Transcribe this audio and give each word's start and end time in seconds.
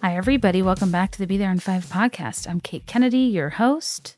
Hi, 0.00 0.16
everybody. 0.16 0.62
Welcome 0.62 0.92
back 0.92 1.10
to 1.10 1.18
the 1.18 1.26
Be 1.26 1.38
There 1.38 1.50
in 1.50 1.58
Five 1.58 1.86
podcast. 1.86 2.48
I'm 2.48 2.60
Kate 2.60 2.86
Kennedy, 2.86 3.18
your 3.18 3.48
host. 3.50 4.16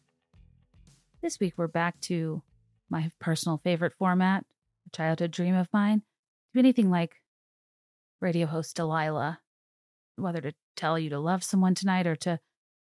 This 1.22 1.40
week, 1.40 1.54
we're 1.56 1.68
back 1.68 1.98
to 2.02 2.42
my 2.90 3.10
personal 3.18 3.62
favorite 3.64 3.94
format, 3.98 4.44
a 4.86 4.94
childhood 4.94 5.30
dream 5.30 5.54
of 5.54 5.68
mine. 5.72 6.02
Be 6.52 6.60
anything 6.60 6.90
like 6.90 7.22
radio 8.20 8.46
host 8.46 8.76
Delilah, 8.76 9.40
whether 10.16 10.42
to 10.42 10.52
tell 10.76 10.98
you 10.98 11.08
to 11.08 11.18
love 11.18 11.42
someone 11.42 11.74
tonight 11.74 12.06
or 12.06 12.16
to 12.16 12.40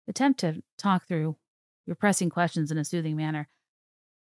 attempt 0.08 0.40
to 0.42 0.62
talk 0.78 1.08
through 1.08 1.38
your 1.88 1.96
pressing 1.96 2.30
questions 2.30 2.70
in 2.70 2.78
a 2.78 2.86
soothing 2.86 3.16
manner. 3.16 3.50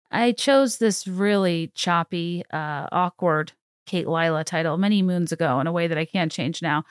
I 0.09 0.31
chose 0.31 0.80
this 0.80 1.05
really 1.08 1.71
choppy, 1.75 2.44
uh, 2.52 2.88
awkward 2.91 3.52
Katelilah 3.88 4.45
title 4.45 4.77
many 4.77 5.03
moons 5.03 5.31
ago 5.31 5.59
in 5.59 5.67
a 5.67 5.71
way 5.71 5.85
that 5.85 5.97
I 5.97 6.05
can't 6.05 6.31
change 6.31 6.63
now. 6.63 6.85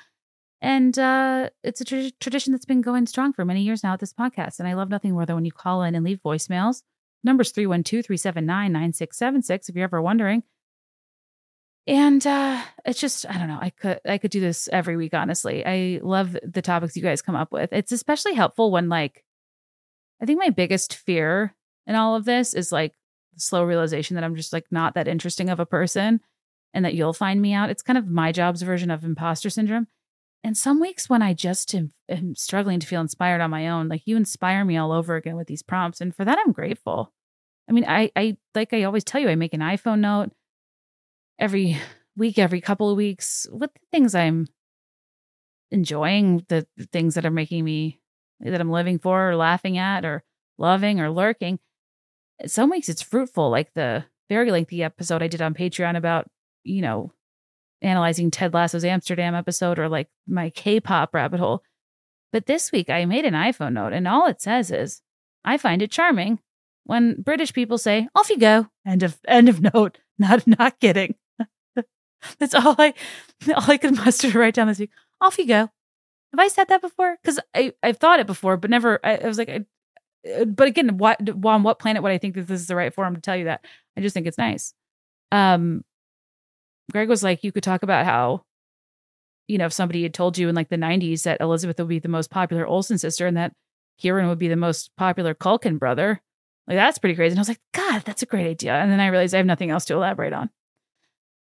And 0.63 0.97
uh, 0.97 1.51
it's 1.65 1.81
a 1.81 1.85
tra- 1.85 2.11
tradition 2.13 2.53
that's 2.53 2.65
been 2.65 2.83
going 2.83 3.07
strong 3.07 3.33
for 3.33 3.45
many 3.45 3.63
years 3.63 3.83
now 3.83 3.95
at 3.95 4.01
this 4.01 4.13
podcast. 4.13 4.61
And 4.61 4.69
I 4.69 4.75
love 4.75 4.89
nothing 4.89 5.13
more 5.13 5.27
than 5.27 5.35
when 5.35 5.45
you 5.45 5.51
call 5.51 5.83
in 5.83 5.97
and 5.97 6.05
leave 6.05 6.21
voicemails. 6.25 6.83
Number's 7.25 7.51
312 7.51 8.07
379 8.07 8.73
9676 8.73 9.69
if 9.69 9.75
you're 9.75 9.85
ever 9.85 10.01
wondering. 10.01 10.45
And 11.89 12.25
uh, 12.25 12.63
it's 12.85 13.01
just 13.01 13.29
I 13.29 13.39
don't 13.39 13.49
know. 13.49 13.59
I 13.61 13.71
could 13.71 14.01
I 14.07 14.19
could 14.19 14.31
do 14.31 14.41
this 14.41 14.69
every 14.73 14.97
week. 14.97 15.15
Honestly, 15.15 15.67
I 15.67 15.99
love 16.01 16.37
the 16.45 16.63
topics 16.63 16.97
you 16.97 17.03
guys 17.03 17.23
come 17.23 17.35
up 17.35 17.51
with. 17.51 17.73
It's 17.73 17.91
especially 17.91 18.35
helpful 18.35 18.71
when 18.71 18.89
like 18.89 19.25
I 20.21 20.27
think 20.27 20.39
my 20.39 20.51
biggest 20.51 20.95
fear 20.95 21.57
in 21.89 21.97
all 21.97 22.15
of 22.15 22.25
this 22.25 22.55
is 22.55 22.71
like 22.71 22.95
the 23.35 23.41
slow 23.41 23.65
realization 23.65 24.15
that 24.15 24.23
I'm 24.23 24.37
just 24.37 24.53
like 24.53 24.67
not 24.71 24.95
that 24.95 25.09
interesting 25.09 25.51
of 25.51 25.59
a 25.59 25.67
person, 25.67 26.21
and 26.73 26.85
that 26.85 26.95
you'll 26.95 27.13
find 27.13 27.43
me 27.43 27.53
out. 27.53 27.71
It's 27.71 27.83
kind 27.83 27.99
of 27.99 28.07
my 28.07 28.31
job's 28.31 28.63
version 28.63 28.93
of 28.93 29.03
imposter 29.03 29.51
syndrome. 29.51 29.89
And 30.45 30.57
some 30.57 30.81
weeks 30.81 31.09
when 31.09 31.23
I 31.23 31.35
just 31.35 31.73
am, 31.75 31.93
am 32.09 32.35
struggling 32.35 32.81
to 32.81 32.87
feel 32.87 33.01
inspired 33.01 33.41
on 33.41 33.51
my 33.51 33.69
own, 33.69 33.89
like 33.89 34.03
you 34.07 34.17
inspire 34.17 34.65
me 34.65 34.77
all 34.77 34.91
over 34.91 35.15
again 35.17 35.37
with 35.37 35.47
these 35.47 35.63
prompts, 35.63 36.01
and 36.01 36.15
for 36.15 36.25
that 36.25 36.39
I'm 36.39 36.53
grateful. 36.53 37.13
I 37.69 37.73
mean, 37.73 37.85
I 37.87 38.11
I 38.17 38.37
like 38.55 38.73
I 38.73 38.83
always 38.83 39.05
tell 39.05 39.21
you, 39.21 39.29
I 39.29 39.37
make 39.37 39.55
an 39.55 39.61
iPhone 39.61 40.01
note 40.01 40.33
every 41.39 41.79
week, 42.17 42.39
every 42.39 42.61
couple 42.61 42.91
of 42.91 42.97
weeks 42.97 43.47
with 43.53 43.73
the 43.73 43.81
things 43.93 44.15
I'm 44.15 44.49
enjoying, 45.71 46.45
the 46.49 46.67
things 46.93 47.15
that 47.15 47.25
are 47.25 47.31
making 47.31 47.65
me, 47.65 48.01
that 48.41 48.61
I'm 48.61 48.71
living 48.71 48.99
for 48.99 49.31
or 49.31 49.37
laughing 49.37 49.79
at 49.79 50.05
or 50.05 50.25
loving 50.59 51.01
or 51.01 51.11
lurking. 51.11 51.61
Some 52.47 52.71
weeks 52.71 52.89
it's 52.89 53.03
fruitful, 53.03 53.49
like 53.51 53.73
the 53.75 54.05
very 54.29 54.51
lengthy 54.51 54.83
episode 54.83 55.23
I 55.23 55.29
did 55.29 55.41
on 55.41 55.55
Patreon 55.55 55.97
about, 55.97 56.29
you 56.65 56.83
know, 56.83 57.13
analyzing 57.83 58.31
Ted 58.31 58.55
Lasso's 58.55 58.85
Amsterdam 58.85 59.35
episode 59.35 59.79
or 59.79 59.89
like 59.89 60.09
my 60.27 60.51
K 60.51 60.81
pop 60.81 61.15
rabbit 61.15 61.41
hole. 61.41 61.63
But 62.33 62.47
this 62.47 62.73
week 62.73 62.89
I 62.89 63.05
made 63.05 63.25
an 63.25 63.35
iPhone 63.35 63.75
note 63.75 63.93
and 63.93 64.09
all 64.09 64.27
it 64.27 64.41
says 64.41 64.71
is, 64.71 65.03
I 65.45 65.59
find 65.59 65.83
it 65.83 65.91
charming 65.91 66.39
when 66.85 67.21
British 67.21 67.53
people 67.53 67.79
say, 67.79 68.09
off 68.15 68.31
you 68.31 68.39
go. 68.39 68.69
End 68.87 69.03
of 69.03 69.19
end 69.27 69.49
of 69.49 69.61
note. 69.75 69.99
Not 70.19 70.47
not 70.47 70.81
kidding. 70.81 71.17
That's 72.39 72.55
all 72.55 72.77
I 72.79 72.95
all 73.55 73.71
I 73.71 73.77
could 73.77 73.97
muster 74.05 74.31
to 74.31 74.39
write 74.39 74.55
down 74.55 74.69
this 74.69 74.79
week. 74.79 74.91
Off 75.21 75.39
you 75.39 75.47
go. 75.47 75.69
Have 76.33 76.39
I 76.39 76.49
said 76.49 76.69
that 76.69 76.81
before? 76.81 77.19
Because 77.23 77.39
I 77.55 77.73
I've 77.83 77.99
thought 77.99 78.21
it 78.21 78.27
before, 78.27 78.57
but 78.57 78.71
never. 78.71 78.99
I, 79.05 79.17
I 79.19 79.27
was 79.27 79.39
like, 79.39 79.51
I, 79.51 79.65
uh, 80.31 80.45
but 80.45 80.69
again, 80.69 80.97
what 80.97 81.21
on 81.45 81.63
what 81.63 81.79
planet 81.79 82.03
would 82.03 82.13
I 82.13 82.19
think 82.19 82.35
that 82.35 82.47
this 82.47 82.61
is 82.61 82.67
the 82.67 82.77
right 82.77 82.95
forum 82.95 83.15
to 83.15 83.21
tell 83.21 83.37
you 83.37 83.45
that? 83.45 83.65
I 83.97 84.01
just 84.01 84.15
think 84.15 84.27
it's 84.27 84.39
nice. 84.39 84.73
Um, 85.31 85.85
Greg 86.93 87.09
was 87.09 87.23
like, 87.23 87.43
you 87.43 87.53
could 87.53 87.63
talk 87.63 87.83
about 87.83 88.05
how, 88.05 88.45
you 89.49 89.59
know, 89.59 89.67
if 89.67 89.73
somebody 89.73 90.03
had 90.03 90.15
told 90.15 90.39
you 90.39 90.49
in 90.49 90.55
like 90.55 90.69
the 90.69 90.77
'90s 90.77 91.25
that 91.25 91.41
Elizabeth 91.41 91.79
would 91.79 91.89
be 91.89 91.99
the 91.99 92.09
most 92.09 92.31
popular 92.31 92.67
Olsen 92.67 92.99
sister 92.99 93.27
and 93.27 93.37
that 93.37 93.53
Kieran 93.99 94.29
would 94.29 94.39
be 94.39 94.49
the 94.49 94.57
most 94.57 94.91
popular 94.97 95.35
Culkin 95.35 95.79
brother, 95.79 96.21
like 96.67 96.77
that's 96.77 96.99
pretty 96.99 97.17
crazy. 97.17 97.33
And 97.33 97.39
I 97.39 97.43
was 97.43 97.49
like, 97.49 97.61
God, 97.73 98.03
that's 98.05 98.23
a 98.23 98.27
great 98.27 98.47
idea. 98.47 98.75
And 98.75 98.91
then 98.91 99.01
I 99.01 99.09
realized 99.09 99.35
I 99.35 99.39
have 99.39 99.47
nothing 99.47 99.71
else 99.71 99.85
to 99.87 99.95
elaborate 99.95 100.33
on. 100.33 100.51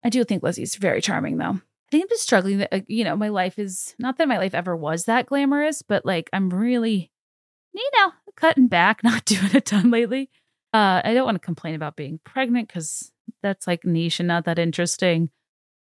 I 0.05 0.09
do 0.09 0.25
think 0.25 0.43
Lizzie's 0.43 0.77
very 0.77 1.01
charming, 1.01 1.39
though. 1.39 1.45
I 1.55 1.91
think 1.91 2.05
I'm 2.05 2.09
just 2.09 2.23
struggling 2.23 2.59
that, 2.59 2.75
uh, 2.75 2.81
you 2.89 3.05
know, 3.05 3.17
my 3.17 3.29
life 3.29 3.59
is 3.59 3.95
not 3.99 4.19
that 4.19 4.29
my 4.29 4.39
life 4.39 4.55
ever 4.55 4.77
was 4.77 5.05
that 5.05 5.27
glamorous, 5.27 5.83
but 5.83 6.05
like 6.05 6.29
I'm 6.33 6.51
really, 6.51 7.13
you 7.73 7.91
know, 7.99 8.13
cutting 8.37 8.67
back, 8.67 9.01
not 9.05 9.25
doing 9.25 9.55
a 9.55 9.61
ton 9.61 9.91
lately. 9.91 10.31
Uh, 10.73 11.01
I 11.05 11.15
don't 11.15 11.25
want 11.25 11.37
to 11.37 11.45
complain 11.45 11.75
about 11.75 11.97
being 11.97 12.21
pregnant 12.25 12.69
because 12.69 13.13
that's 13.43 13.67
like 13.67 13.85
niche 13.85 14.21
and 14.21 14.29
not 14.29 14.45
that 14.45 14.59
interesting. 14.59 15.31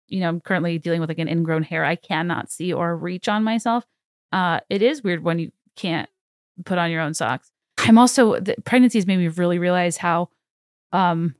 You 0.07 0.21
know, 0.21 0.29
I'm 0.29 0.41
currently 0.41 0.79
dealing 0.79 1.01
with 1.01 1.09
like 1.09 1.19
an 1.19 1.27
ingrown 1.27 1.63
hair 1.63 1.85
I 1.85 1.95
cannot 1.95 2.51
see 2.51 2.73
or 2.73 2.95
reach 2.95 3.27
on 3.27 3.43
myself. 3.43 3.85
Uh, 4.31 4.59
it 4.69 4.81
is 4.81 5.03
weird 5.03 5.23
when 5.23 5.39
you 5.39 5.51
can't 5.75 6.09
put 6.65 6.77
on 6.77 6.91
your 6.91 7.01
own 7.01 7.13
socks. 7.13 7.51
I'm 7.77 7.97
also, 7.97 8.39
the 8.39 8.55
pregnancy 8.65 8.97
has 8.97 9.07
made 9.07 9.17
me 9.17 9.27
really 9.27 9.59
realize 9.59 9.97
how 9.97 10.29
um, 10.91 11.35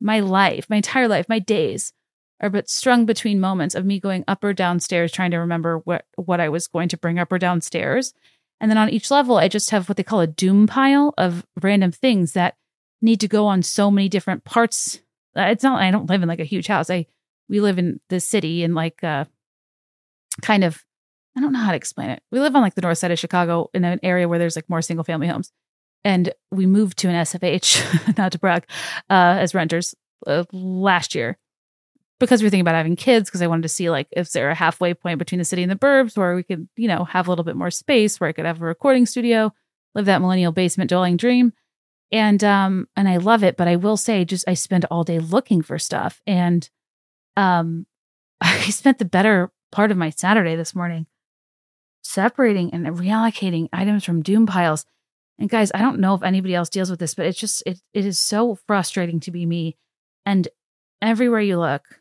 my 0.00 0.20
life, 0.20 0.66
my 0.68 0.76
entire 0.76 1.08
life, 1.08 1.28
my 1.28 1.38
days 1.38 1.92
are 2.40 2.50
but 2.50 2.68
strung 2.68 3.04
between 3.04 3.40
moments 3.40 3.74
of 3.74 3.84
me 3.84 3.98
going 3.98 4.24
up 4.28 4.44
or 4.44 4.52
downstairs 4.52 5.12
trying 5.12 5.30
to 5.32 5.38
remember 5.38 5.78
what 5.78 6.04
what 6.16 6.40
I 6.40 6.48
was 6.48 6.68
going 6.68 6.88
to 6.90 6.96
bring 6.96 7.18
up 7.18 7.32
or 7.32 7.38
downstairs. 7.38 8.14
And 8.60 8.70
then 8.70 8.78
on 8.78 8.90
each 8.90 9.10
level, 9.10 9.36
I 9.36 9.48
just 9.48 9.70
have 9.70 9.88
what 9.88 9.96
they 9.96 10.02
call 10.02 10.20
a 10.20 10.26
doom 10.26 10.66
pile 10.66 11.14
of 11.16 11.46
random 11.60 11.92
things 11.92 12.32
that 12.32 12.56
need 13.00 13.20
to 13.20 13.28
go 13.28 13.46
on 13.46 13.62
so 13.62 13.90
many 13.90 14.08
different 14.08 14.44
parts. 14.44 15.00
Uh, 15.36 15.42
it's 15.42 15.62
not 15.62 15.80
I 15.80 15.90
don't 15.90 16.08
live 16.08 16.22
in 16.22 16.28
like 16.28 16.40
a 16.40 16.44
huge 16.44 16.66
house. 16.66 16.90
I 16.90 17.06
we 17.48 17.60
live 17.60 17.78
in 17.78 18.00
the 18.08 18.20
city 18.20 18.62
in 18.62 18.74
like 18.74 19.02
uh 19.02 19.24
kind 20.42 20.64
of 20.64 20.84
I 21.36 21.40
don't 21.40 21.52
know 21.52 21.60
how 21.60 21.70
to 21.70 21.76
explain 21.76 22.10
it. 22.10 22.22
We 22.32 22.40
live 22.40 22.56
on 22.56 22.62
like 22.62 22.74
the 22.74 22.80
north 22.80 22.98
side 22.98 23.12
of 23.12 23.18
Chicago 23.18 23.70
in 23.72 23.84
an 23.84 24.00
area 24.02 24.28
where 24.28 24.38
there's 24.38 24.56
like 24.56 24.68
more 24.68 24.82
single 24.82 25.04
family 25.04 25.28
homes. 25.28 25.52
And 26.04 26.32
we 26.50 26.66
moved 26.66 26.98
to 26.98 27.08
an 27.08 27.14
SFH, 27.14 28.16
not 28.18 28.32
to 28.32 28.38
brag, 28.38 28.64
uh, 29.10 29.36
as 29.38 29.54
renters 29.54 29.94
uh, 30.26 30.44
last 30.52 31.14
year 31.14 31.38
because 32.18 32.42
we 32.42 32.46
were 32.46 32.50
thinking 32.50 32.62
about 32.62 32.74
having 32.74 32.96
kids 32.96 33.28
because 33.28 33.42
I 33.42 33.46
wanted 33.46 33.62
to 33.62 33.68
see 33.68 33.90
like 33.90 34.08
if 34.12 34.32
there 34.32 34.50
a 34.50 34.54
halfway 34.54 34.94
point 34.94 35.18
between 35.18 35.38
the 35.38 35.44
city 35.44 35.62
and 35.62 35.70
the 35.70 35.76
burbs 35.76 36.16
where 36.16 36.34
we 36.34 36.42
could, 36.42 36.68
you 36.76 36.88
know, 36.88 37.04
have 37.04 37.28
a 37.28 37.30
little 37.30 37.44
bit 37.44 37.56
more 37.56 37.70
space 37.70 38.18
where 38.18 38.28
I 38.28 38.32
could 38.32 38.46
have 38.46 38.60
a 38.60 38.64
recording 38.64 39.06
studio, 39.06 39.52
live 39.94 40.06
that 40.06 40.20
millennial 40.20 40.52
basement 40.52 40.90
dwelling 40.90 41.16
dream. 41.16 41.52
And 42.10 42.42
um 42.42 42.88
and 42.96 43.08
I 43.08 43.18
love 43.18 43.44
it, 43.44 43.56
but 43.56 43.68
I 43.68 43.76
will 43.76 43.96
say 43.96 44.24
just 44.24 44.48
I 44.48 44.54
spend 44.54 44.86
all 44.90 45.04
day 45.04 45.18
looking 45.18 45.62
for 45.62 45.78
stuff 45.78 46.22
and 46.26 46.68
um 47.36 47.86
I 48.40 48.70
spent 48.70 48.98
the 48.98 49.04
better 49.04 49.50
part 49.70 49.90
of 49.90 49.96
my 49.96 50.10
Saturday 50.10 50.56
this 50.56 50.74
morning 50.74 51.06
separating 52.02 52.72
and 52.72 52.86
reallocating 52.86 53.68
items 53.72 54.04
from 54.04 54.22
doom 54.22 54.46
piles. 54.46 54.86
And 55.38 55.50
guys, 55.50 55.70
I 55.74 55.78
don't 55.78 56.00
know 56.00 56.14
if 56.14 56.22
anybody 56.22 56.54
else 56.54 56.68
deals 56.68 56.90
with 56.90 56.98
this, 56.98 57.14
but 57.14 57.26
it's 57.26 57.38
just 57.38 57.62
it 57.66 57.80
it 57.92 58.04
is 58.04 58.18
so 58.18 58.58
frustrating 58.66 59.20
to 59.20 59.30
be 59.30 59.46
me. 59.46 59.76
And 60.24 60.48
everywhere 61.02 61.40
you 61.40 61.58
look, 61.58 62.00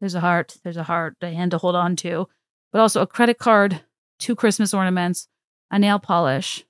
there's 0.00 0.14
a 0.14 0.20
heart. 0.20 0.56
There's 0.62 0.76
a 0.76 0.84
heart, 0.84 1.16
a 1.20 1.30
hand 1.30 1.50
to 1.50 1.58
hold 1.58 1.74
on 1.74 1.96
to, 1.96 2.28
but 2.72 2.80
also 2.80 3.02
a 3.02 3.06
credit 3.06 3.38
card, 3.38 3.82
two 4.18 4.36
Christmas 4.36 4.72
ornaments, 4.72 5.28
a 5.70 5.78
nail 5.78 5.98
polish, 5.98 6.64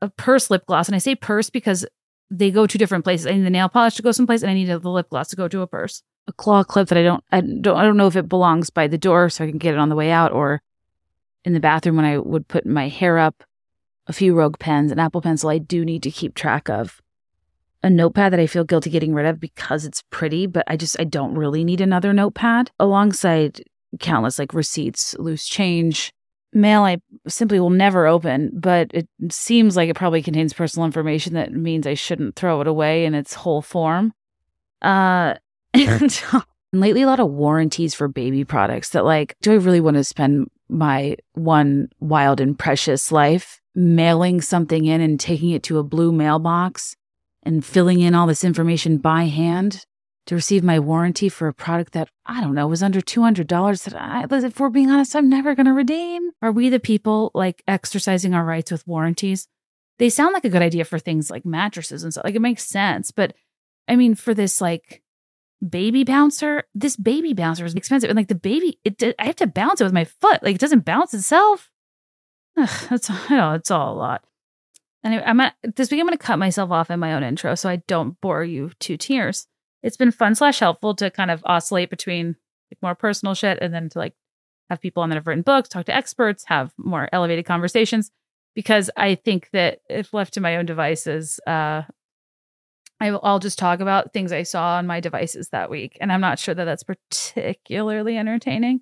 a 0.00 0.08
purse 0.08 0.50
lip 0.50 0.66
gloss. 0.66 0.88
And 0.88 0.94
I 0.94 0.98
say 0.98 1.14
purse 1.14 1.50
because 1.50 1.86
they 2.38 2.50
go 2.50 2.66
to 2.66 2.78
different 2.78 3.04
places. 3.04 3.26
I 3.26 3.32
need 3.32 3.44
the 3.44 3.50
nail 3.50 3.68
polish 3.68 3.94
to 3.96 4.02
go 4.02 4.12
someplace, 4.12 4.42
and 4.42 4.50
I 4.50 4.54
need 4.54 4.66
the 4.66 4.78
lip 4.78 5.08
gloss 5.10 5.28
to 5.28 5.36
go 5.36 5.48
to 5.48 5.62
a 5.62 5.66
purse. 5.66 6.02
A 6.26 6.32
claw 6.32 6.64
clip 6.64 6.88
that 6.88 6.98
I 6.98 7.02
don't, 7.02 7.22
I 7.30 7.40
don't, 7.40 7.76
I 7.76 7.82
don't 7.82 7.96
know 7.96 8.06
if 8.06 8.16
it 8.16 8.28
belongs 8.28 8.70
by 8.70 8.86
the 8.86 8.98
door, 8.98 9.28
so 9.30 9.44
I 9.44 9.48
can 9.48 9.58
get 9.58 9.74
it 9.74 9.78
on 9.78 9.88
the 9.88 9.96
way 9.96 10.10
out, 10.10 10.32
or 10.32 10.62
in 11.44 11.52
the 11.52 11.60
bathroom 11.60 11.96
when 11.96 12.04
I 12.04 12.18
would 12.18 12.48
put 12.48 12.66
my 12.66 12.88
hair 12.88 13.18
up. 13.18 13.44
A 14.06 14.12
few 14.12 14.34
Rogue 14.34 14.58
pens, 14.58 14.92
an 14.92 14.98
Apple 14.98 15.22
pencil. 15.22 15.48
I 15.48 15.56
do 15.58 15.82
need 15.82 16.02
to 16.02 16.10
keep 16.10 16.34
track 16.34 16.68
of 16.68 17.00
a 17.82 17.88
notepad 17.88 18.32
that 18.32 18.40
I 18.40 18.46
feel 18.46 18.64
guilty 18.64 18.90
getting 18.90 19.14
rid 19.14 19.26
of 19.26 19.40
because 19.40 19.84
it's 19.84 20.02
pretty, 20.10 20.46
but 20.46 20.64
I 20.66 20.76
just 20.76 20.98
I 20.98 21.04
don't 21.04 21.34
really 21.34 21.64
need 21.64 21.80
another 21.80 22.12
notepad 22.12 22.70
alongside 22.78 23.62
countless 24.00 24.38
like 24.38 24.52
receipts, 24.54 25.14
loose 25.18 25.46
change, 25.46 26.12
mail 26.54 26.82
I 26.82 26.98
simply 27.26 27.60
will 27.60 27.70
never 27.70 28.06
open, 28.06 28.50
but 28.54 28.90
it 28.92 29.08
seems 29.30 29.76
like 29.76 29.88
it 29.88 29.96
probably 29.96 30.22
contains 30.22 30.52
personal 30.52 30.86
information 30.86 31.34
that 31.34 31.52
means 31.52 31.86
I 31.86 31.94
shouldn't 31.94 32.36
throw 32.36 32.60
it 32.60 32.66
away 32.66 33.04
in 33.04 33.14
its 33.14 33.34
whole 33.34 33.62
form. 33.62 34.12
Uh 34.82 35.34
and, 35.74 36.22
and 36.72 36.80
lately 36.80 37.02
a 37.02 37.06
lot 37.06 37.20
of 37.20 37.30
warranties 37.30 37.94
for 37.94 38.06
baby 38.06 38.44
products 38.44 38.90
that 38.90 39.04
like 39.04 39.34
do 39.42 39.52
I 39.52 39.56
really 39.56 39.80
want 39.80 39.96
to 39.96 40.04
spend 40.04 40.48
my 40.68 41.16
one 41.32 41.88
wild 42.00 42.40
and 42.40 42.58
precious 42.58 43.10
life 43.10 43.60
mailing 43.74 44.40
something 44.40 44.84
in 44.84 45.00
and 45.00 45.18
taking 45.18 45.50
it 45.50 45.64
to 45.64 45.78
a 45.78 45.82
blue 45.82 46.12
mailbox 46.12 46.96
and 47.42 47.64
filling 47.64 48.00
in 48.00 48.14
all 48.14 48.26
this 48.26 48.44
information 48.44 48.98
by 48.98 49.24
hand 49.24 49.84
to 50.26 50.34
receive 50.34 50.64
my 50.64 50.78
warranty 50.78 51.28
for 51.28 51.48
a 51.48 51.54
product 51.54 51.92
that 51.92 52.08
I 52.24 52.40
don't 52.40 52.54
know 52.54 52.66
was 52.66 52.82
under 52.82 53.00
$200 53.00 53.84
that 53.84 53.94
I, 53.94 54.26
if 54.30 54.58
we're 54.58 54.70
being 54.70 54.90
honest, 54.90 55.14
I'm 55.14 55.28
never 55.28 55.54
going 55.54 55.66
to 55.66 55.72
redeem. 55.72 56.30
Are 56.40 56.52
we 56.52 56.70
the 56.70 56.80
people 56.80 57.30
like 57.34 57.62
exercising 57.68 58.34
our 58.34 58.44
rights 58.44 58.70
with 58.70 58.86
warranties? 58.86 59.48
They 59.98 60.08
sound 60.08 60.32
like 60.32 60.44
a 60.44 60.50
good 60.50 60.62
idea 60.62 60.84
for 60.84 60.98
things 60.98 61.30
like 61.30 61.44
mattresses 61.44 62.02
and 62.02 62.12
stuff. 62.12 62.24
Like 62.24 62.34
it 62.34 62.40
makes 62.40 62.66
sense. 62.66 63.10
But 63.10 63.34
I 63.86 63.96
mean, 63.96 64.14
for 64.14 64.32
this 64.34 64.60
like 64.60 65.02
baby 65.66 66.04
bouncer, 66.04 66.64
this 66.74 66.96
baby 66.96 67.34
bouncer 67.34 67.64
is 67.64 67.74
expensive. 67.74 68.10
And 68.10 68.16
like 68.16 68.28
the 68.28 68.34
baby, 68.34 68.78
it, 68.84 69.02
I 69.18 69.26
have 69.26 69.36
to 69.36 69.46
bounce 69.46 69.80
it 69.80 69.84
with 69.84 69.92
my 69.92 70.04
foot. 70.04 70.42
Like 70.42 70.56
it 70.56 70.60
doesn't 70.60 70.84
bounce 70.84 71.12
itself. 71.12 71.70
Ugh, 72.56 72.86
that's 72.88 73.10
I 73.10 73.36
know 73.36 73.52
it's 73.52 73.70
all 73.70 73.94
a 73.94 73.98
lot. 73.98 74.24
Anyway, 75.04 75.22
I'm 75.26 75.40
at, 75.40 75.54
this 75.76 75.90
week 75.90 76.00
I'm 76.00 76.06
going 76.06 76.16
to 76.16 76.24
cut 76.24 76.38
myself 76.38 76.70
off 76.70 76.90
in 76.90 76.98
my 76.98 77.12
own 77.12 77.22
intro 77.22 77.54
so 77.54 77.68
I 77.68 77.76
don't 77.76 78.18
bore 78.22 78.42
you 78.42 78.70
to 78.80 78.96
tears. 78.96 79.46
It's 79.84 79.98
been 79.98 80.10
fun 80.10 80.34
slash 80.34 80.58
helpful 80.60 80.94
to 80.96 81.10
kind 81.10 81.30
of 81.30 81.42
oscillate 81.44 81.90
between 81.90 82.36
like 82.72 82.78
more 82.82 82.94
personal 82.94 83.34
shit 83.34 83.58
and 83.60 83.72
then 83.72 83.90
to 83.90 83.98
like 83.98 84.14
have 84.70 84.80
people 84.80 85.02
on 85.02 85.10
that 85.10 85.16
have 85.16 85.26
written 85.26 85.42
books, 85.42 85.68
talk 85.68 85.84
to 85.86 85.94
experts, 85.94 86.44
have 86.46 86.72
more 86.78 87.08
elevated 87.12 87.44
conversations. 87.44 88.10
Because 88.54 88.90
I 88.96 89.14
think 89.14 89.50
that 89.52 89.80
if 89.90 90.14
left 90.14 90.34
to 90.34 90.40
my 90.40 90.56
own 90.56 90.64
devices, 90.64 91.38
uh, 91.46 91.82
I'll 92.98 93.20
I'll 93.22 93.38
just 93.38 93.58
talk 93.58 93.80
about 93.80 94.12
things 94.12 94.32
I 94.32 94.44
saw 94.44 94.76
on 94.76 94.86
my 94.86 95.00
devices 95.00 95.50
that 95.50 95.68
week. 95.68 95.98
And 96.00 96.10
I'm 96.10 96.20
not 96.20 96.38
sure 96.38 96.54
that 96.54 96.64
that's 96.64 96.84
particularly 96.84 98.16
entertaining. 98.16 98.80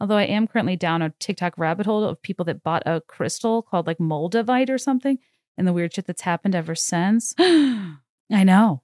Although 0.00 0.16
I 0.16 0.24
am 0.24 0.46
currently 0.46 0.76
down 0.76 1.02
a 1.02 1.10
TikTok 1.20 1.58
rabbit 1.58 1.84
hole 1.84 2.04
of 2.04 2.22
people 2.22 2.44
that 2.46 2.62
bought 2.62 2.84
a 2.86 3.02
crystal 3.06 3.60
called 3.60 3.86
like 3.86 3.98
Moldavite 3.98 4.70
or 4.70 4.78
something 4.78 5.18
and 5.58 5.66
the 5.66 5.72
weird 5.72 5.94
shit 5.94 6.06
that's 6.06 6.22
happened 6.22 6.54
ever 6.54 6.74
since. 6.74 7.34
I 7.38 8.44
know. 8.44 8.82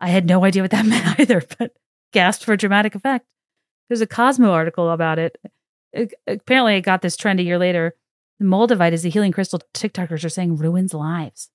I 0.00 0.08
had 0.08 0.26
no 0.26 0.44
idea 0.44 0.62
what 0.62 0.70
that 0.70 0.86
meant 0.86 1.20
either, 1.20 1.42
but 1.58 1.72
gasped 2.12 2.44
for 2.44 2.56
dramatic 2.56 2.94
effect. 2.94 3.26
There's 3.88 4.00
a 4.00 4.06
Cosmo 4.06 4.50
article 4.50 4.90
about 4.90 5.18
it. 5.18 5.38
it 5.92 6.14
apparently, 6.26 6.76
it 6.76 6.82
got 6.82 7.02
this 7.02 7.16
trend 7.16 7.40
a 7.40 7.44
year 7.44 7.58
later. 7.58 7.94
Moldavite 8.40 8.92
is 8.92 9.04
a 9.04 9.08
healing 9.08 9.32
crystal 9.32 9.60
TikTokers 9.74 10.24
are 10.24 10.28
saying 10.28 10.56
ruins 10.56 10.94
lives. 10.94 11.50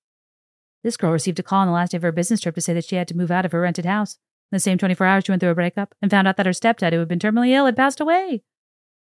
This 0.82 0.98
girl 0.98 1.12
received 1.12 1.38
a 1.38 1.42
call 1.42 1.60
on 1.60 1.66
the 1.66 1.72
last 1.72 1.92
day 1.92 1.96
of 1.96 2.02
her 2.02 2.12
business 2.12 2.40
trip 2.40 2.54
to 2.56 2.60
say 2.60 2.74
that 2.74 2.84
she 2.84 2.96
had 2.96 3.08
to 3.08 3.16
move 3.16 3.30
out 3.30 3.46
of 3.46 3.52
her 3.52 3.62
rented 3.62 3.86
house. 3.86 4.18
In 4.52 4.56
the 4.56 4.60
same 4.60 4.76
24 4.76 5.06
hours, 5.06 5.24
she 5.24 5.32
went 5.32 5.40
through 5.40 5.50
a 5.50 5.54
breakup 5.54 5.94
and 6.02 6.10
found 6.10 6.28
out 6.28 6.36
that 6.36 6.46
her 6.46 6.52
stepdad, 6.52 6.92
who 6.92 6.98
had 6.98 7.08
been 7.08 7.18
terminally 7.18 7.50
ill, 7.50 7.64
had 7.64 7.76
passed 7.76 8.00
away. 8.00 8.42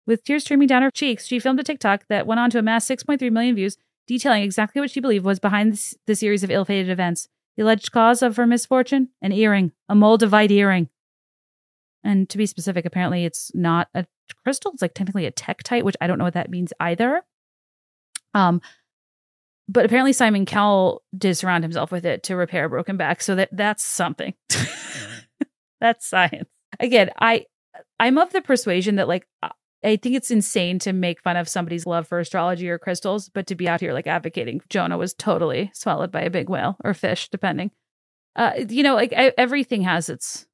With 0.08 0.24
tears 0.24 0.44
streaming 0.44 0.68
down 0.68 0.82
her 0.82 0.90
cheeks, 0.90 1.28
she 1.28 1.38
filmed 1.38 1.60
a 1.60 1.64
TikTok 1.64 2.06
that 2.10 2.25
went 2.25 2.40
on 2.40 2.50
to 2.50 2.60
amass 2.60 2.88
6.3 2.88 3.32
million 3.32 3.56
views, 3.56 3.78
detailing 4.08 4.42
exactly 4.42 4.82
what 4.82 4.90
she 4.90 5.00
believed 5.00 5.24
was 5.24 5.40
behind 5.40 5.80
the 6.08 6.16
series 6.16 6.44
of 6.44 6.50
ill 6.50 6.66
fated 6.66 6.90
events. 6.90 7.30
The 7.60 7.66
alleged 7.66 7.92
cause 7.92 8.22
of 8.22 8.38
her 8.38 8.48
misfortune? 8.48 9.10
An 9.22 9.34
earring, 9.34 9.74
a 9.90 9.94
moldavite 9.94 10.50
earring. 10.50 10.88
And 12.06 12.30
to 12.30 12.38
be 12.38 12.46
specific, 12.46 12.86
apparently 12.86 13.26
it's 13.26 13.52
not 13.54 13.90
a 13.94 14.06
crystal. 14.46 14.72
It's 14.72 14.82
like 14.82 14.94
technically 14.94 15.26
a 15.26 15.32
tektite, 15.34 15.84
which 15.84 15.98
I 16.00 16.08
don't 16.08 16.18
know 16.18 16.24
what 16.24 16.36
that 16.36 16.50
means 16.50 16.72
either. 16.80 17.22
Um, 18.34 18.62
but 19.68 19.84
apparently 19.84 20.14
Simon 20.14 20.46
Cowell 20.46 21.04
did 21.18 21.36
surround 21.36 21.66
himself 21.66 21.92
with 21.92 22.06
it 22.06 22.24
to 22.24 22.38
repair 22.38 22.64
a 22.64 22.70
broken 22.70 22.96
back. 22.96 23.22
So 23.22 23.36
that 23.36 23.50
that's 23.52 23.84
something. 23.84 24.36
that's 25.82 26.08
science. 26.08 26.48
Again, 26.80 27.10
I 27.20 27.44
I'm 28.00 28.18
of 28.20 28.32
the 28.32 28.40
persuasion 28.40 28.96
that 28.96 29.10
like 29.10 29.28
I 29.84 29.96
think 29.96 30.16
it's 30.16 30.31
insane 30.31 30.80
to 30.80 30.94
make 30.94 31.22
fun 31.22 31.38
of 31.38 31.48
somebody's 31.48 31.86
love 31.86 32.08
for 32.08 32.20
astrology 32.20 32.70
or 32.70 32.78
crystals, 32.78 33.30
but 33.30 33.48
to 33.48 33.56
be 33.56 33.68
out 33.68 33.80
here 33.80 33.94
like 33.94 34.08
advocating 34.08 34.62
Jonah 34.70 34.98
was 34.98 35.14
totally 35.14 35.72
swallowed 35.74 36.12
by 36.12 36.22
a 36.22 36.30
big 36.30 36.50
whale 36.50 36.76
or 36.84 36.94
fish, 36.94 37.30
depending. 37.30 37.72
Uh, 38.36 38.52
you 38.68 38.84
know, 38.84 38.96
like 38.96 39.14
I, 39.16 39.34
everything 39.38 39.84
has 39.84 40.10
its 40.10 40.48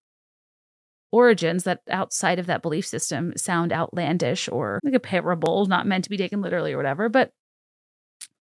origins 1.12 1.63
that 1.63 1.81
outside 1.89 2.39
of 2.39 2.45
that 2.48 2.62
belief 2.62 2.86
system 2.86 3.33
sound 3.36 3.74
outlandish 3.74 4.48
or 4.51 4.80
like 4.83 4.94
a 4.94 5.00
parable, 5.00 5.66
not 5.66 5.88
meant 5.88 6.04
to 6.04 6.10
be 6.10 6.18
taken 6.18 6.42
literally 6.42 6.74
or 6.74 6.78
whatever. 6.78 7.10
But 7.10 7.31